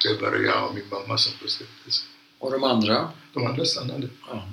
Det 0.02 0.22
var 0.22 0.36
jag 0.36 0.68
och 0.68 0.74
min 0.74 0.88
mamma 0.88 1.18
som 1.18 1.32
bestämde 1.42 1.90
sig. 1.90 2.08
Och 2.38 2.50
de 2.50 2.64
andra? 2.64 3.10
De 3.32 3.46
andra 3.46 3.64
stannade. 3.64 4.08
Ja. 4.28 4.48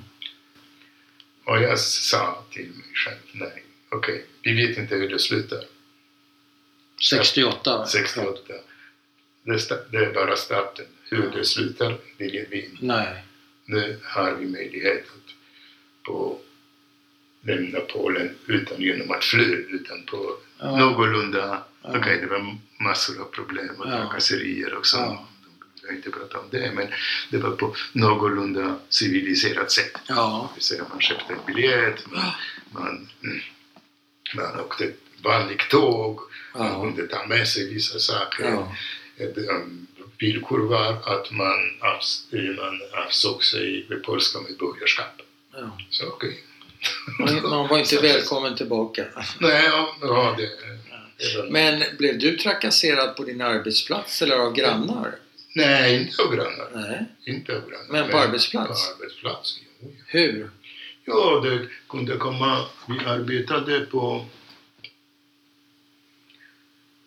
Och 1.44 1.62
jag 1.62 1.78
sa 1.78 2.44
till 2.50 2.70
mig 2.70 2.86
själv, 2.94 3.18
nej, 3.32 3.64
okej, 3.90 4.26
vi 4.42 4.66
vet 4.66 4.78
inte 4.78 4.94
hur 4.94 5.08
det 5.08 5.18
slutar. 5.18 5.64
68? 7.10 7.86
68. 7.86 8.52
Det, 9.44 9.90
det 9.90 9.98
är 9.98 10.14
bara 10.14 10.36
starten. 10.36 10.86
Hur 11.10 11.30
det 11.30 11.44
slutar, 11.44 11.98
det 12.18 12.24
vet 12.24 12.48
vi 12.50 12.64
inte. 12.64 12.84
Nej. 12.86 13.24
Nu 13.64 13.98
har 14.02 14.34
vi 14.34 14.46
möjlighet 14.46 15.04
att 15.04 15.34
på 16.06 16.38
lämna 17.42 17.80
Polen 17.80 18.34
utan 18.46 18.80
genom 18.80 19.10
att 19.10 19.24
fly, 19.24 19.44
utan 19.54 20.02
på 20.02 20.36
Ja. 20.58 20.76
någorlunda... 20.76 21.64
Ja. 21.82 21.98
Okej, 21.98 22.18
det 22.20 22.26
var 22.26 22.56
massor 22.80 23.20
av 23.20 23.24
problem 23.24 23.68
och 23.78 23.86
Ja. 23.86 23.90
trakasserier 23.90 24.74
och 24.74 24.86
så. 24.86 24.96
Ja. 24.98 25.28
Jag 25.82 25.88
vill 25.88 25.96
inte 25.96 26.10
prata 26.10 26.38
om 26.38 26.44
det, 26.50 26.72
men 26.74 26.88
det 27.30 27.38
var 27.38 27.50
på 27.50 27.74
någorlunda 27.92 28.76
civiliserat 28.88 29.72
sätt. 29.72 29.98
Ja. 30.08 30.48
Det 30.50 30.54
vill 30.56 30.64
säga 30.64 30.84
man 30.90 31.00
köpte 31.00 31.32
en 31.32 31.38
biljett, 31.46 32.06
man, 32.10 32.30
man, 32.72 33.08
man 34.36 34.60
åkte 34.60 34.92
vanligt 35.22 35.68
tåg, 35.70 36.20
man 36.54 36.80
kunde 36.94 37.06
ta 37.06 37.26
med 37.26 37.48
sig 37.48 37.74
vissa 37.74 37.98
saker. 37.98 38.44
Ja. 38.44 38.76
Ett, 39.16 39.36
um, 39.38 39.86
villkor 40.22 40.58
var 40.58 40.92
att 41.14 41.30
man, 41.30 41.60
avs, 41.80 42.26
man 42.32 42.80
avsåg 43.06 43.44
sig 43.44 43.86
det 43.88 43.96
polska 43.96 44.40
medborgarskapet. 44.40 45.26
ja. 45.52 45.78
Så 45.90 46.06
okej. 46.06 46.44
Man 47.18 47.50
man 47.50 47.68
var 47.68 47.78
inte 47.78 47.96
välkommen 48.02 48.56
tillbaka. 48.56 49.04
Nej, 49.40 49.64
ja, 49.64 49.96
ja 50.00 50.34
det, 50.38 50.48
det 51.18 51.50
Men 51.50 51.82
blev 51.98 52.18
du 52.18 52.36
trakasserad 52.36 53.16
på 53.16 53.24
din 53.24 53.40
arbetsplats 53.40 54.22
eller 54.22 54.36
av 54.36 54.54
grannar? 54.54 55.14
Nej, 55.54 56.02
inte 56.02 56.22
av 56.22 56.34
grannar. 56.34 56.68
Nej. 56.74 57.06
Inte 57.34 57.56
av 57.56 57.70
grannar. 57.70 57.86
Men 57.88 58.10
på 58.10 58.16
arbetsplats? 58.18 58.88
På 58.88 58.94
arbetsplats, 58.94 59.58
jo. 59.80 59.92
Hur? 60.06 60.50
Ja, 61.04 61.40
det 61.44 61.68
kunde 61.88 62.16
komma... 62.16 62.64
Vi 62.88 62.98
arbetade 63.06 63.80
på... 63.80 64.26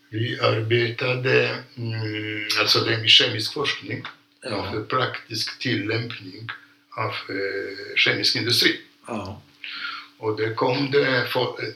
Vi 0.10 0.40
arbetade... 0.40 1.64
Mm, 1.78 2.48
alltså 2.60 2.80
det 2.80 2.94
är 2.94 3.08
kemisk 3.08 3.54
forskning 3.54 4.04
Ja. 4.42 4.72
för 4.72 4.84
praktisk 4.84 5.60
tillämpning 5.60 6.50
av 6.98 7.10
eh, 7.30 7.96
kemisk 7.96 8.36
industri. 8.36 8.82
Ja. 9.08 9.42
Och 10.18 10.38
det 10.38 10.54
kom 10.54 10.92
det, 10.92 11.20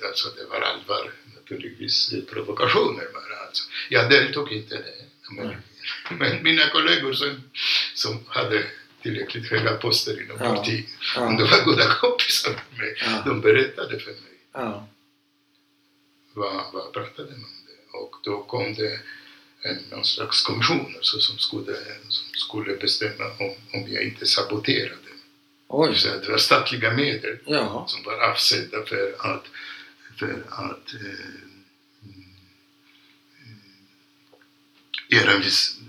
alltså 0.08 0.30
det 0.38 0.46
var 0.50 0.62
allvar 0.62 1.12
naturligtvis 1.36 2.14
eh, 2.14 2.20
provokationer 2.34 3.06
bara 3.14 3.46
alltså. 3.48 3.70
Jag 3.90 4.10
deltog 4.10 4.52
inte 4.52 4.76
i 4.76 4.78
det. 4.78 5.06
Men, 5.32 5.56
men 6.20 6.44
mina 6.44 6.70
kollegor 6.70 7.14
som, 7.14 7.42
som 7.96 8.24
hade 8.28 8.64
tillräckligt 9.02 9.48
höga 9.52 9.74
poster 9.74 10.22
inom 10.24 10.38
Ja. 10.40 10.56
partiet, 10.56 10.86
Ja. 11.16 11.22
de 11.22 11.44
var 11.44 11.66
goda 11.66 11.94
kompisar 11.94 12.52
med 12.52 12.80
mig, 12.80 12.96
Ja. 13.02 13.22
de 13.26 13.42
berättade 13.42 14.00
för 14.00 14.12
mig 14.12 14.38
Ja. 14.54 14.88
vad, 16.34 16.74
vad 16.74 16.94
pratade 16.94 17.32
man. 17.32 17.50
Och 18.00 18.16
då 18.24 18.44
kom 18.44 18.74
det 18.74 19.00
en, 19.62 19.78
någon 19.92 20.06
slags 20.06 20.42
kommission 20.42 20.94
alltså, 20.96 21.20
som, 21.20 21.38
skulle, 21.38 21.76
som 22.10 22.26
skulle 22.34 22.76
bestämma 22.76 23.26
om, 23.26 23.54
om 23.74 23.88
jag 23.94 24.04
inte 24.04 24.26
saboterade. 24.26 24.96
Oj. 25.68 25.96
Så 25.96 26.08
det 26.08 26.30
var 26.30 26.38
statliga 26.38 26.94
medel 26.94 27.38
Ja. 27.46 27.86
som 27.88 28.04
var 28.04 28.30
avsedda 28.32 28.86
för 28.86 29.16
att, 29.20 29.44
för 30.20 30.44
att 30.50 30.94
eh, 30.94 31.30
mm, 32.04 32.26
göra 35.10 35.32
en 35.32 35.42
viss 35.42 35.80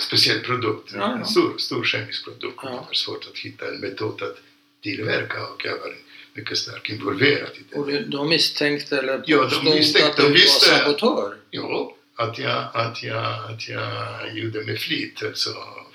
speciell 0.00 0.40
produkt, 0.40 0.92
en 0.92 1.26
stor, 1.26 1.58
stor 1.58 1.84
kemisk 1.84 2.24
produkt. 2.24 2.58
Ja. 2.62 2.70
Det 2.70 2.76
var 2.76 2.92
svårt 2.92 3.26
att 3.32 3.38
hitta 3.38 3.68
en 3.68 3.80
metod 3.80 4.22
att 4.22 4.36
tillverka 4.82 5.46
och 5.48 5.64
jag 5.64 5.78
var 5.78 5.94
mycket 6.34 6.58
starkt 6.58 6.88
involverad 6.90 7.50
i 7.54 7.60
det. 7.70 7.76
Och 7.78 7.92
de 8.10 8.28
misstänkte 8.28 8.98
eller 8.98 9.22
Ja, 9.26 9.36
de 9.36 9.42
påstod 9.48 9.74
misstänkte- 9.74 10.10
att 10.10 10.16
du 10.16 10.22
de 10.22 10.28
var 10.28 10.34
visste- 10.34 10.66
sabotör? 10.78 11.34
Jo, 11.50 11.96
att 12.16 12.38
jag, 12.38 12.64
att, 12.74 13.02
jag, 13.02 13.50
att 13.50 13.68
jag 13.68 14.38
gjorde 14.38 14.64
med 14.64 14.78
flit 14.78 15.22
alltså 15.22 15.50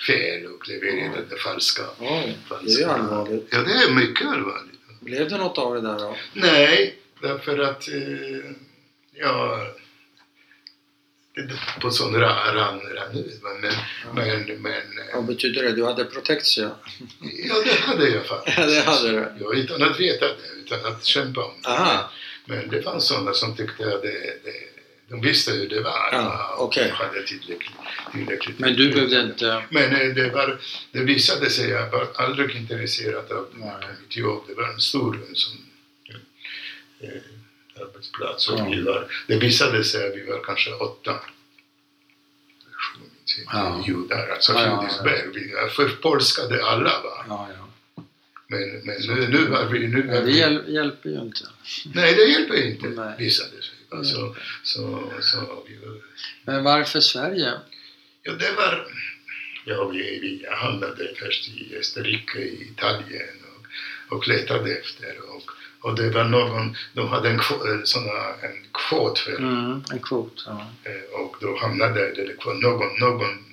fel 0.07 0.45
och 0.45 0.70
levererade 0.70 1.36
falska, 1.44 1.82
Oj, 1.99 2.07
det 2.07 2.16
är 2.16 2.28
ju 2.28 2.34
falska... 2.49 2.88
allvarligt. 2.88 3.48
Ja, 3.52 3.57
det 3.62 3.72
är 3.72 3.94
mycket 3.94 4.28
allvarligt. 4.28 4.80
Blev 5.02 5.30
det 5.30 5.38
något 5.38 5.57
av 5.57 5.74
det 5.76 5.82
där 5.82 5.99
då? 5.99 6.16
Nej, 6.34 6.95
därför 7.22 7.57
att 7.60 7.88
eh, 7.88 8.52
ja, 9.14 9.68
på 11.82 11.91
sån 11.91 12.16
ra- 12.16 12.53
ran, 12.53 12.80
ran 12.80 13.18
ut. 13.18 13.41
Men, 13.44 13.62
men, 13.62 14.45
men, 14.45 14.62
men 14.62 14.82
Vad 15.14 15.26
betyder 15.26 15.64
det? 15.64 15.72
Du 15.72 15.86
hade 15.86 16.06
protektia? 16.06 16.72
ja, 17.22 17.56
det 17.66 17.80
hade 17.80 18.10
jag 18.10 18.26
faktiskt. 18.26 18.57
Ja, 18.57 18.66
det 18.66 18.82
hade 18.82 19.12
du. 19.12 19.34
Ja, 19.40 19.53
utan 19.53 19.84
att 19.84 19.99
veta 19.99 20.26
det, 20.28 20.34
utan 20.66 20.86
att 20.86 21.06
kämpa 21.06 21.44
om 21.44 21.53
det. 21.64 21.70
Aha. 21.70 22.12
Men 22.45 22.70
det 22.70 22.82
fanns 22.82 23.07
sådana 23.07 23.34
som 23.34 23.56
tyckte 23.56 23.95
att 23.95 24.02
det, 24.02 24.10
det, 24.44 24.53
de 25.10 25.22
visste 25.22 25.52
hur 25.52 25.70
det 25.70 25.82
var. 25.82 26.10
Ja, 26.12 26.56
och 26.57 26.78
hade 26.78 27.24
tillräckligt, 27.24 27.72
tillräckligt 28.12 28.60
Men 28.60 28.76
du 28.76 28.94
behövde 28.94 29.22
inte... 29.22 29.64
Men 29.70 29.95
eh, 29.95 30.07
det, 30.16 30.30
var, 30.30 30.60
det 30.91 30.99
visade 30.99 31.49
sig, 31.49 31.70
jag 31.70 31.90
var 31.91 32.07
aldrig 32.16 32.56
intresserad 32.56 33.32
av 33.32 33.48
det 33.53 33.88
mitt 34.02 34.18
jobb. 34.18 34.44
Det 34.48 34.53
var 34.53 34.68
en 34.74 34.80
stor 34.80 35.20
sån, 35.34 35.57
eh, 36.99 37.10
arbetsplats. 37.81 38.49
Och 38.49 38.60
Ja. 38.60 38.84
var, 38.85 39.11
det 39.27 39.38
visade 39.38 39.84
sig 39.84 40.07
att 40.07 40.15
vi 40.15 40.26
var 40.26 40.43
kanske 40.43 40.72
åtta 40.73 41.19
Ja. 43.53 43.84
judar, 43.88 44.27
alltså 44.30 44.53
Ja, 44.53 44.61
ja, 44.61 44.68
ja. 44.68 44.77
Flodisberg. 44.80 45.30
Vi 45.34 45.69
förpolskade 45.69 46.65
alla. 46.65 47.02
Va? 47.03 47.26
Ja, 47.27 47.49
ja. 47.57 47.69
Men, 48.47 48.61
men 48.85 48.95
nu, 49.15 49.27
nu 49.27 49.45
var 49.45 49.65
vi... 49.65 49.88
Nu 49.88 50.02
var 50.02 50.14
Men 50.14 50.26
det 50.26 50.31
hjäl 50.31 50.64
hjälper 50.73 51.10
ju 51.10 51.19
inte. 51.22 51.45
nej, 51.93 52.14
det 52.15 52.23
hjälper 52.26 52.64
inte, 52.68 52.88
Nej. 52.88 53.14
visade 53.18 53.49
sig. 53.49 53.76
Alltså, 53.89 54.35
så, 54.64 55.11
så 55.22 55.64
vi, 55.68 55.77
Men 56.43 56.64
varför 56.64 56.99
Sverige? 56.99 57.53
Ja, 58.23 58.31
det 58.34 58.52
var... 58.52 58.88
Ja, 59.65 59.88
vi, 59.88 59.97
vi 60.19 60.45
handlade 60.52 61.11
först 61.15 61.47
i 61.47 61.76
Österrike, 61.80 62.39
i 62.39 62.72
Italien 62.72 63.27
och, 64.10 64.27
letade 64.27 64.77
efter. 64.77 65.15
Och, 65.30 65.44
och 65.82 65.95
det 65.95 66.10
var 66.10 66.23
någon, 66.23 66.76
de 66.94 67.07
hade 67.07 67.30
en, 67.30 67.40
kvot, 67.40 67.61
såna, 67.88 68.14
en 68.41 68.65
kvot 68.73 69.19
för, 69.19 69.38
Mm, 69.38 69.84
en 69.91 69.99
kvot. 69.99 70.44
Ja. 70.48 70.68
eh, 70.84 71.19
och 71.22 71.36
då 71.41 71.57
hamnade 71.57 72.14
det 72.15 72.45
någon, 72.45 72.99
någon 72.99 73.45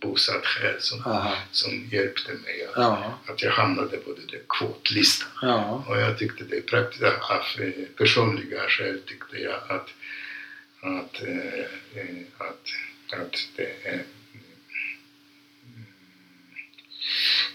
bosatt 0.00 0.44
här 0.44 0.76
som, 0.80 1.00
Aha. 1.06 1.36
som 1.50 1.88
hjälpte 1.92 2.32
mig 2.32 2.66
att, 2.68 2.72
Ja. 2.76 3.18
att 3.26 3.42
jag 3.42 3.50
hamnade 3.52 3.96
på 3.96 4.12
den 4.12 4.26
där 4.26 4.40
kvotlistan. 4.48 5.28
Ja. 5.42 5.84
Och 5.88 6.00
jag 6.00 6.18
tyckte 6.18 6.44
det 6.44 6.60
praktiskt, 6.66 7.02
av 7.04 7.62
eh, 7.62 7.70
personliga 7.98 8.60
skäl 8.68 9.00
tyckte 9.06 9.36
jag 9.38 9.54
att, 9.68 9.88
att, 10.82 11.22
eh, 11.22 11.60
eh, 11.94 12.16
att, 12.38 12.66
att 13.20 13.36
det 13.56 13.88
är 13.88 14.02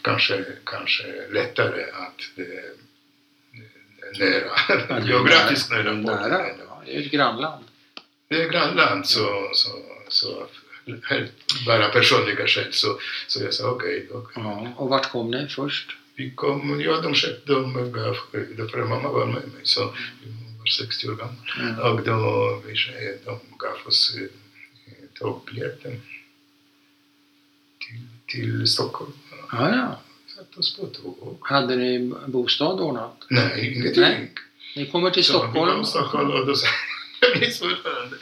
kanske, 0.01 0.45
kanske 0.63 1.03
lättare 1.31 1.83
att 1.83 2.21
det 2.35 2.41
är 2.41 2.73
nära, 4.19 4.51
Ja, 4.89 4.99
geografiskt 4.99 5.71
nära. 5.71 5.93
nära. 5.93 6.47
Ja, 6.47 6.83
det 6.85 6.95
är 6.95 7.01
ett 7.01 7.11
grannland. 7.11 7.65
Det 8.29 8.41
är 8.41 8.49
grannland 8.49 9.07
så, 9.07 9.49
så, 9.53 9.69
så 10.07 10.47
helt, 11.09 11.31
bara 11.65 11.89
personliga 11.89 12.47
skäl 12.47 12.73
så, 12.73 12.99
så 13.27 13.43
jag 13.43 13.53
sa 13.53 13.69
okej, 13.71 14.07
då 14.11 14.29
Ja. 14.35 14.73
Och 14.77 14.89
vart 14.89 15.11
kom 15.11 15.31
ni 15.31 15.47
först? 15.47 15.97
Vi 16.15 16.31
kom, 16.31 16.81
ja 16.81 17.01
de 17.01 17.15
köpte, 17.15 17.51
de 17.51 17.91
gav, 17.91 18.17
därför 18.31 18.85
mamma 18.85 19.09
var 19.09 19.25
med 19.25 19.35
mig 19.47 19.61
så 19.63 19.95
vi 20.23 20.29
var 20.59 20.65
60 20.65 21.09
år 21.09 21.15
gammal. 21.15 21.35
Mm. 21.59 21.79
Och 21.79 22.03
då, 22.03 22.61
vi, 22.65 22.73
de 23.25 23.39
gav 23.59 23.87
oss 23.87 24.17
eh, 24.17 24.27
tågbiljetten 25.19 26.01
till, 27.79 28.07
till 28.27 28.67
Stockholm. 28.67 29.13
Ja, 29.51 29.75
ja. 29.75 29.99
Satt 30.35 30.57
oss 30.57 30.77
på 30.77 30.85
tåg. 30.85 31.37
Hade 31.41 31.75
ni 31.75 32.13
bostad 32.27 32.79
ordnat? 32.79 33.25
Nej, 33.29 33.73
ingenting. 33.75 34.01
Nej. 34.01 34.31
Ni 34.75 34.85
kommer 34.85 35.09
till 35.09 35.23
Stockholm? 35.23 35.83
Jag 37.21 37.39
minns 37.39 37.59
fortfarande 37.59 38.15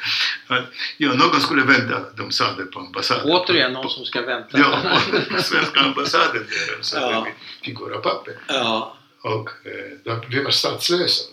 att 0.47 0.63
ja, 0.97 1.13
någon 1.13 1.41
skulle 1.41 1.63
vänta, 1.63 2.05
de 2.17 2.31
sa 2.31 2.55
det 2.57 2.65
på 2.65 2.79
ambassaden. 2.79 3.31
Återigen 3.31 3.73
någon 3.73 3.89
som 3.89 4.05
ska 4.05 4.21
vänta. 4.21 4.57
Ja, 4.59 4.99
på 5.31 5.41
svenska 5.41 5.79
ambassaden 5.79 6.43
där 6.49 6.77
de 6.77 6.83
sa 6.83 7.11
Ja. 7.11 7.27
vi 7.61 7.65
fick 7.65 7.79
våra 7.79 7.97
papper. 7.97 8.33
Ja. 8.47 8.97
Och 9.21 9.49
eh, 9.65 10.19
vi 10.29 10.43
var 10.43 10.51
statslösa. 10.51 11.23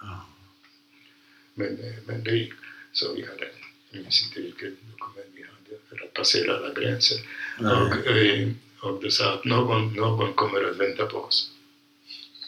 Ja. 0.00 0.26
Men, 1.54 1.66
eh, 1.68 1.94
men 2.06 2.24
det 2.24 2.30
gick. 2.30 2.52
Så 2.92 3.14
vi 3.14 3.22
hade, 3.22 3.48
jag 3.90 4.02
minns 4.02 4.22
inte 4.28 4.40
vilket 4.40 4.74
dokument 4.90 5.26
vi 5.34 5.42
hade 5.42 5.80
för 5.88 6.04
att 6.06 6.14
passera 6.14 6.56
alla 6.56 6.74
gränser. 6.74 7.18
Och, 7.58 8.06
eh, 8.06 8.48
och 8.88 9.02
det 9.02 9.10
sa 9.10 9.32
att 9.32 9.44
någon, 9.44 9.92
någon 9.92 10.32
kommer 10.32 10.70
att 10.70 10.76
vänta 10.76 11.06
på 11.06 11.18
oss 11.18 11.50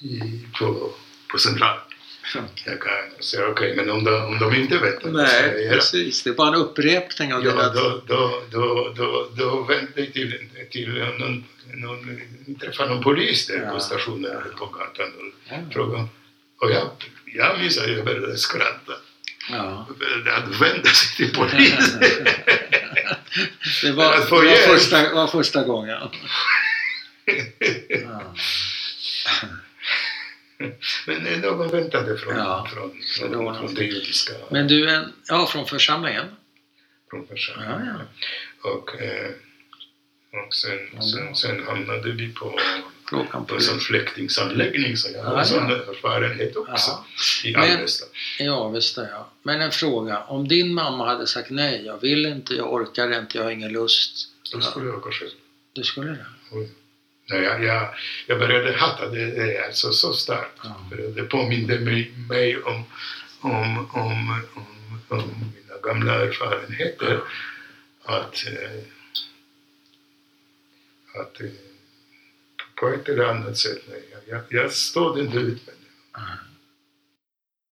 i, 0.02 0.20
på, 0.58 0.90
på 1.32 1.38
central. 1.38 1.78
Jag 2.66 2.80
kan 2.80 3.22
säga 3.24 3.48
okej, 3.48 3.76
men 3.76 3.90
om 3.90 4.04
de, 4.04 4.24
om 4.24 4.38
de 4.38 4.54
inte 4.54 4.78
väntar, 4.78 5.10
vad 5.10 5.22
Nej, 5.22 5.70
precis. 5.70 6.22
Det 6.22 6.30
är 6.30 6.34
bara 6.34 6.48
en 6.48 6.54
upprepning 6.54 7.34
av 7.34 7.44
Ja, 7.44 7.50
dina... 7.50 7.72
då, 7.72 8.00
då, 8.06 8.42
då, 8.50 8.92
då, 8.96 9.28
då 9.36 9.62
vände 9.62 9.90
jag 9.96 10.12
till, 10.12 10.48
till 10.70 10.88
någon, 11.18 11.44
någon, 11.74 12.20
träffade 12.60 12.94
någon 12.94 13.02
polis 13.02 13.46
där 13.46 13.62
Ja. 13.66 13.70
på 13.70 13.80
stationen 13.80 14.42
på 14.58 14.66
gatan 14.66 15.06
och 15.18 15.32
Ja. 15.50 15.56
frågade. 15.72 16.06
Och 16.60 16.70
jag, 16.70 16.88
jag 17.34 17.58
minns 17.60 17.78
att 17.78 17.90
jag 17.90 18.04
började 18.04 18.38
skratta. 18.38 18.92
Ja. 19.52 19.86
Att 20.36 20.60
vända 20.60 20.88
sig 20.88 21.16
till 21.16 21.34
polisen. 21.34 22.00
Det 23.82 23.92
var, 23.92 24.14
Att 24.14 24.30
var, 24.30 24.56
första, 24.56 25.14
var 25.14 25.26
första 25.26 25.62
gången. 25.64 25.98
Ja. 27.88 28.34
Men 31.06 31.26
eh, 31.26 31.38
någon 31.38 31.68
väntade 31.70 32.18
från, 32.18 32.36
Ja, 32.36 32.68
från, 32.72 32.88
var 33.44 33.54
från, 33.54 33.66
från 33.66 33.74
det 33.74 33.84
judiska 33.84 34.32
Men 34.50 34.68
du, 34.68 34.90
en, 34.90 35.12
ja, 35.28 35.46
från 35.46 35.66
församlingen? 35.66 36.26
från 37.10 37.20
Ja, 37.20 37.26
församlingen. 37.30 37.86
ja. 38.62 38.70
Och, 38.70 39.00
eh, 39.02 39.30
och 40.46 40.54
sen, 40.54 40.78
Ja, 40.92 41.00
sen, 41.02 41.34
sen 41.34 41.64
hamnade 41.66 42.12
vi 42.12 42.28
på, 42.32 42.58
Klockan 43.10 43.46
på 43.46 43.54
en 43.54 43.80
flyktingsanläggning 43.80 44.96
så 44.96 45.08
jag 45.12 45.22
har 45.22 45.38
en 45.38 45.46
sån 45.46 45.68
ja. 45.70 45.76
erfarenhet 45.76 46.56
också 46.56 46.90
Ja. 46.90 47.04
i 47.44 47.52
Men- 47.52 47.70
Alvesta. 47.76 48.06
I 48.38 48.48
Avesta, 48.48 49.08
ja. 49.10 49.30
Men 49.42 49.60
en 49.60 49.70
fråga. 49.72 50.22
Om 50.24 50.48
din 50.48 50.74
mamma 50.74 51.06
hade 51.06 51.26
sagt 51.26 51.50
nej, 51.50 51.82
jag 51.86 52.00
vill 52.00 52.26
inte, 52.26 52.54
jag 52.54 52.72
orkar 52.72 53.18
inte, 53.18 53.38
jag 53.38 53.44
har 53.44 53.50
ingen 53.50 53.72
lust. 53.72 54.28
Då 54.52 54.60
skulle 54.60 54.86
jag 54.86 54.98
åka 54.98 55.10
själv. 55.10 55.30
Du 55.72 55.82
skulle 55.82 56.10
det? 56.10 56.26
Nej, 57.30 57.42
jag, 57.42 57.64
jag, 57.64 57.88
jag 58.26 58.38
började 58.38 58.72
hata 58.76 59.08
det, 59.08 59.26
det 59.26 59.66
alltså 59.66 59.92
så 59.92 60.12
starkt. 60.12 60.60
För 60.90 60.96
det 60.96 61.22
påminde 61.22 61.78
mig, 61.80 62.12
mig 62.28 62.62
om, 62.62 62.84
om, 63.40 63.78
om, 63.92 64.42
om, 64.54 65.00
om 65.08 65.52
mina 65.54 65.80
gamla 65.82 66.14
erfarenheter. 66.14 67.20
Att, 68.04 68.46
eh, 68.46 68.80
att 71.20 71.40
eh, 71.40 71.46
på 72.80 72.88
ett 72.88 73.08
eller 73.08 73.24
annat 73.24 73.58
sätt, 73.58 73.82
jag, 73.88 74.36
jag, 74.36 74.62
jag 74.62 74.72
stod 74.72 75.18
inte 75.18 75.36
ut 75.36 75.66
med 75.66 75.74
det. 75.80 75.86
Ja. 76.12 76.20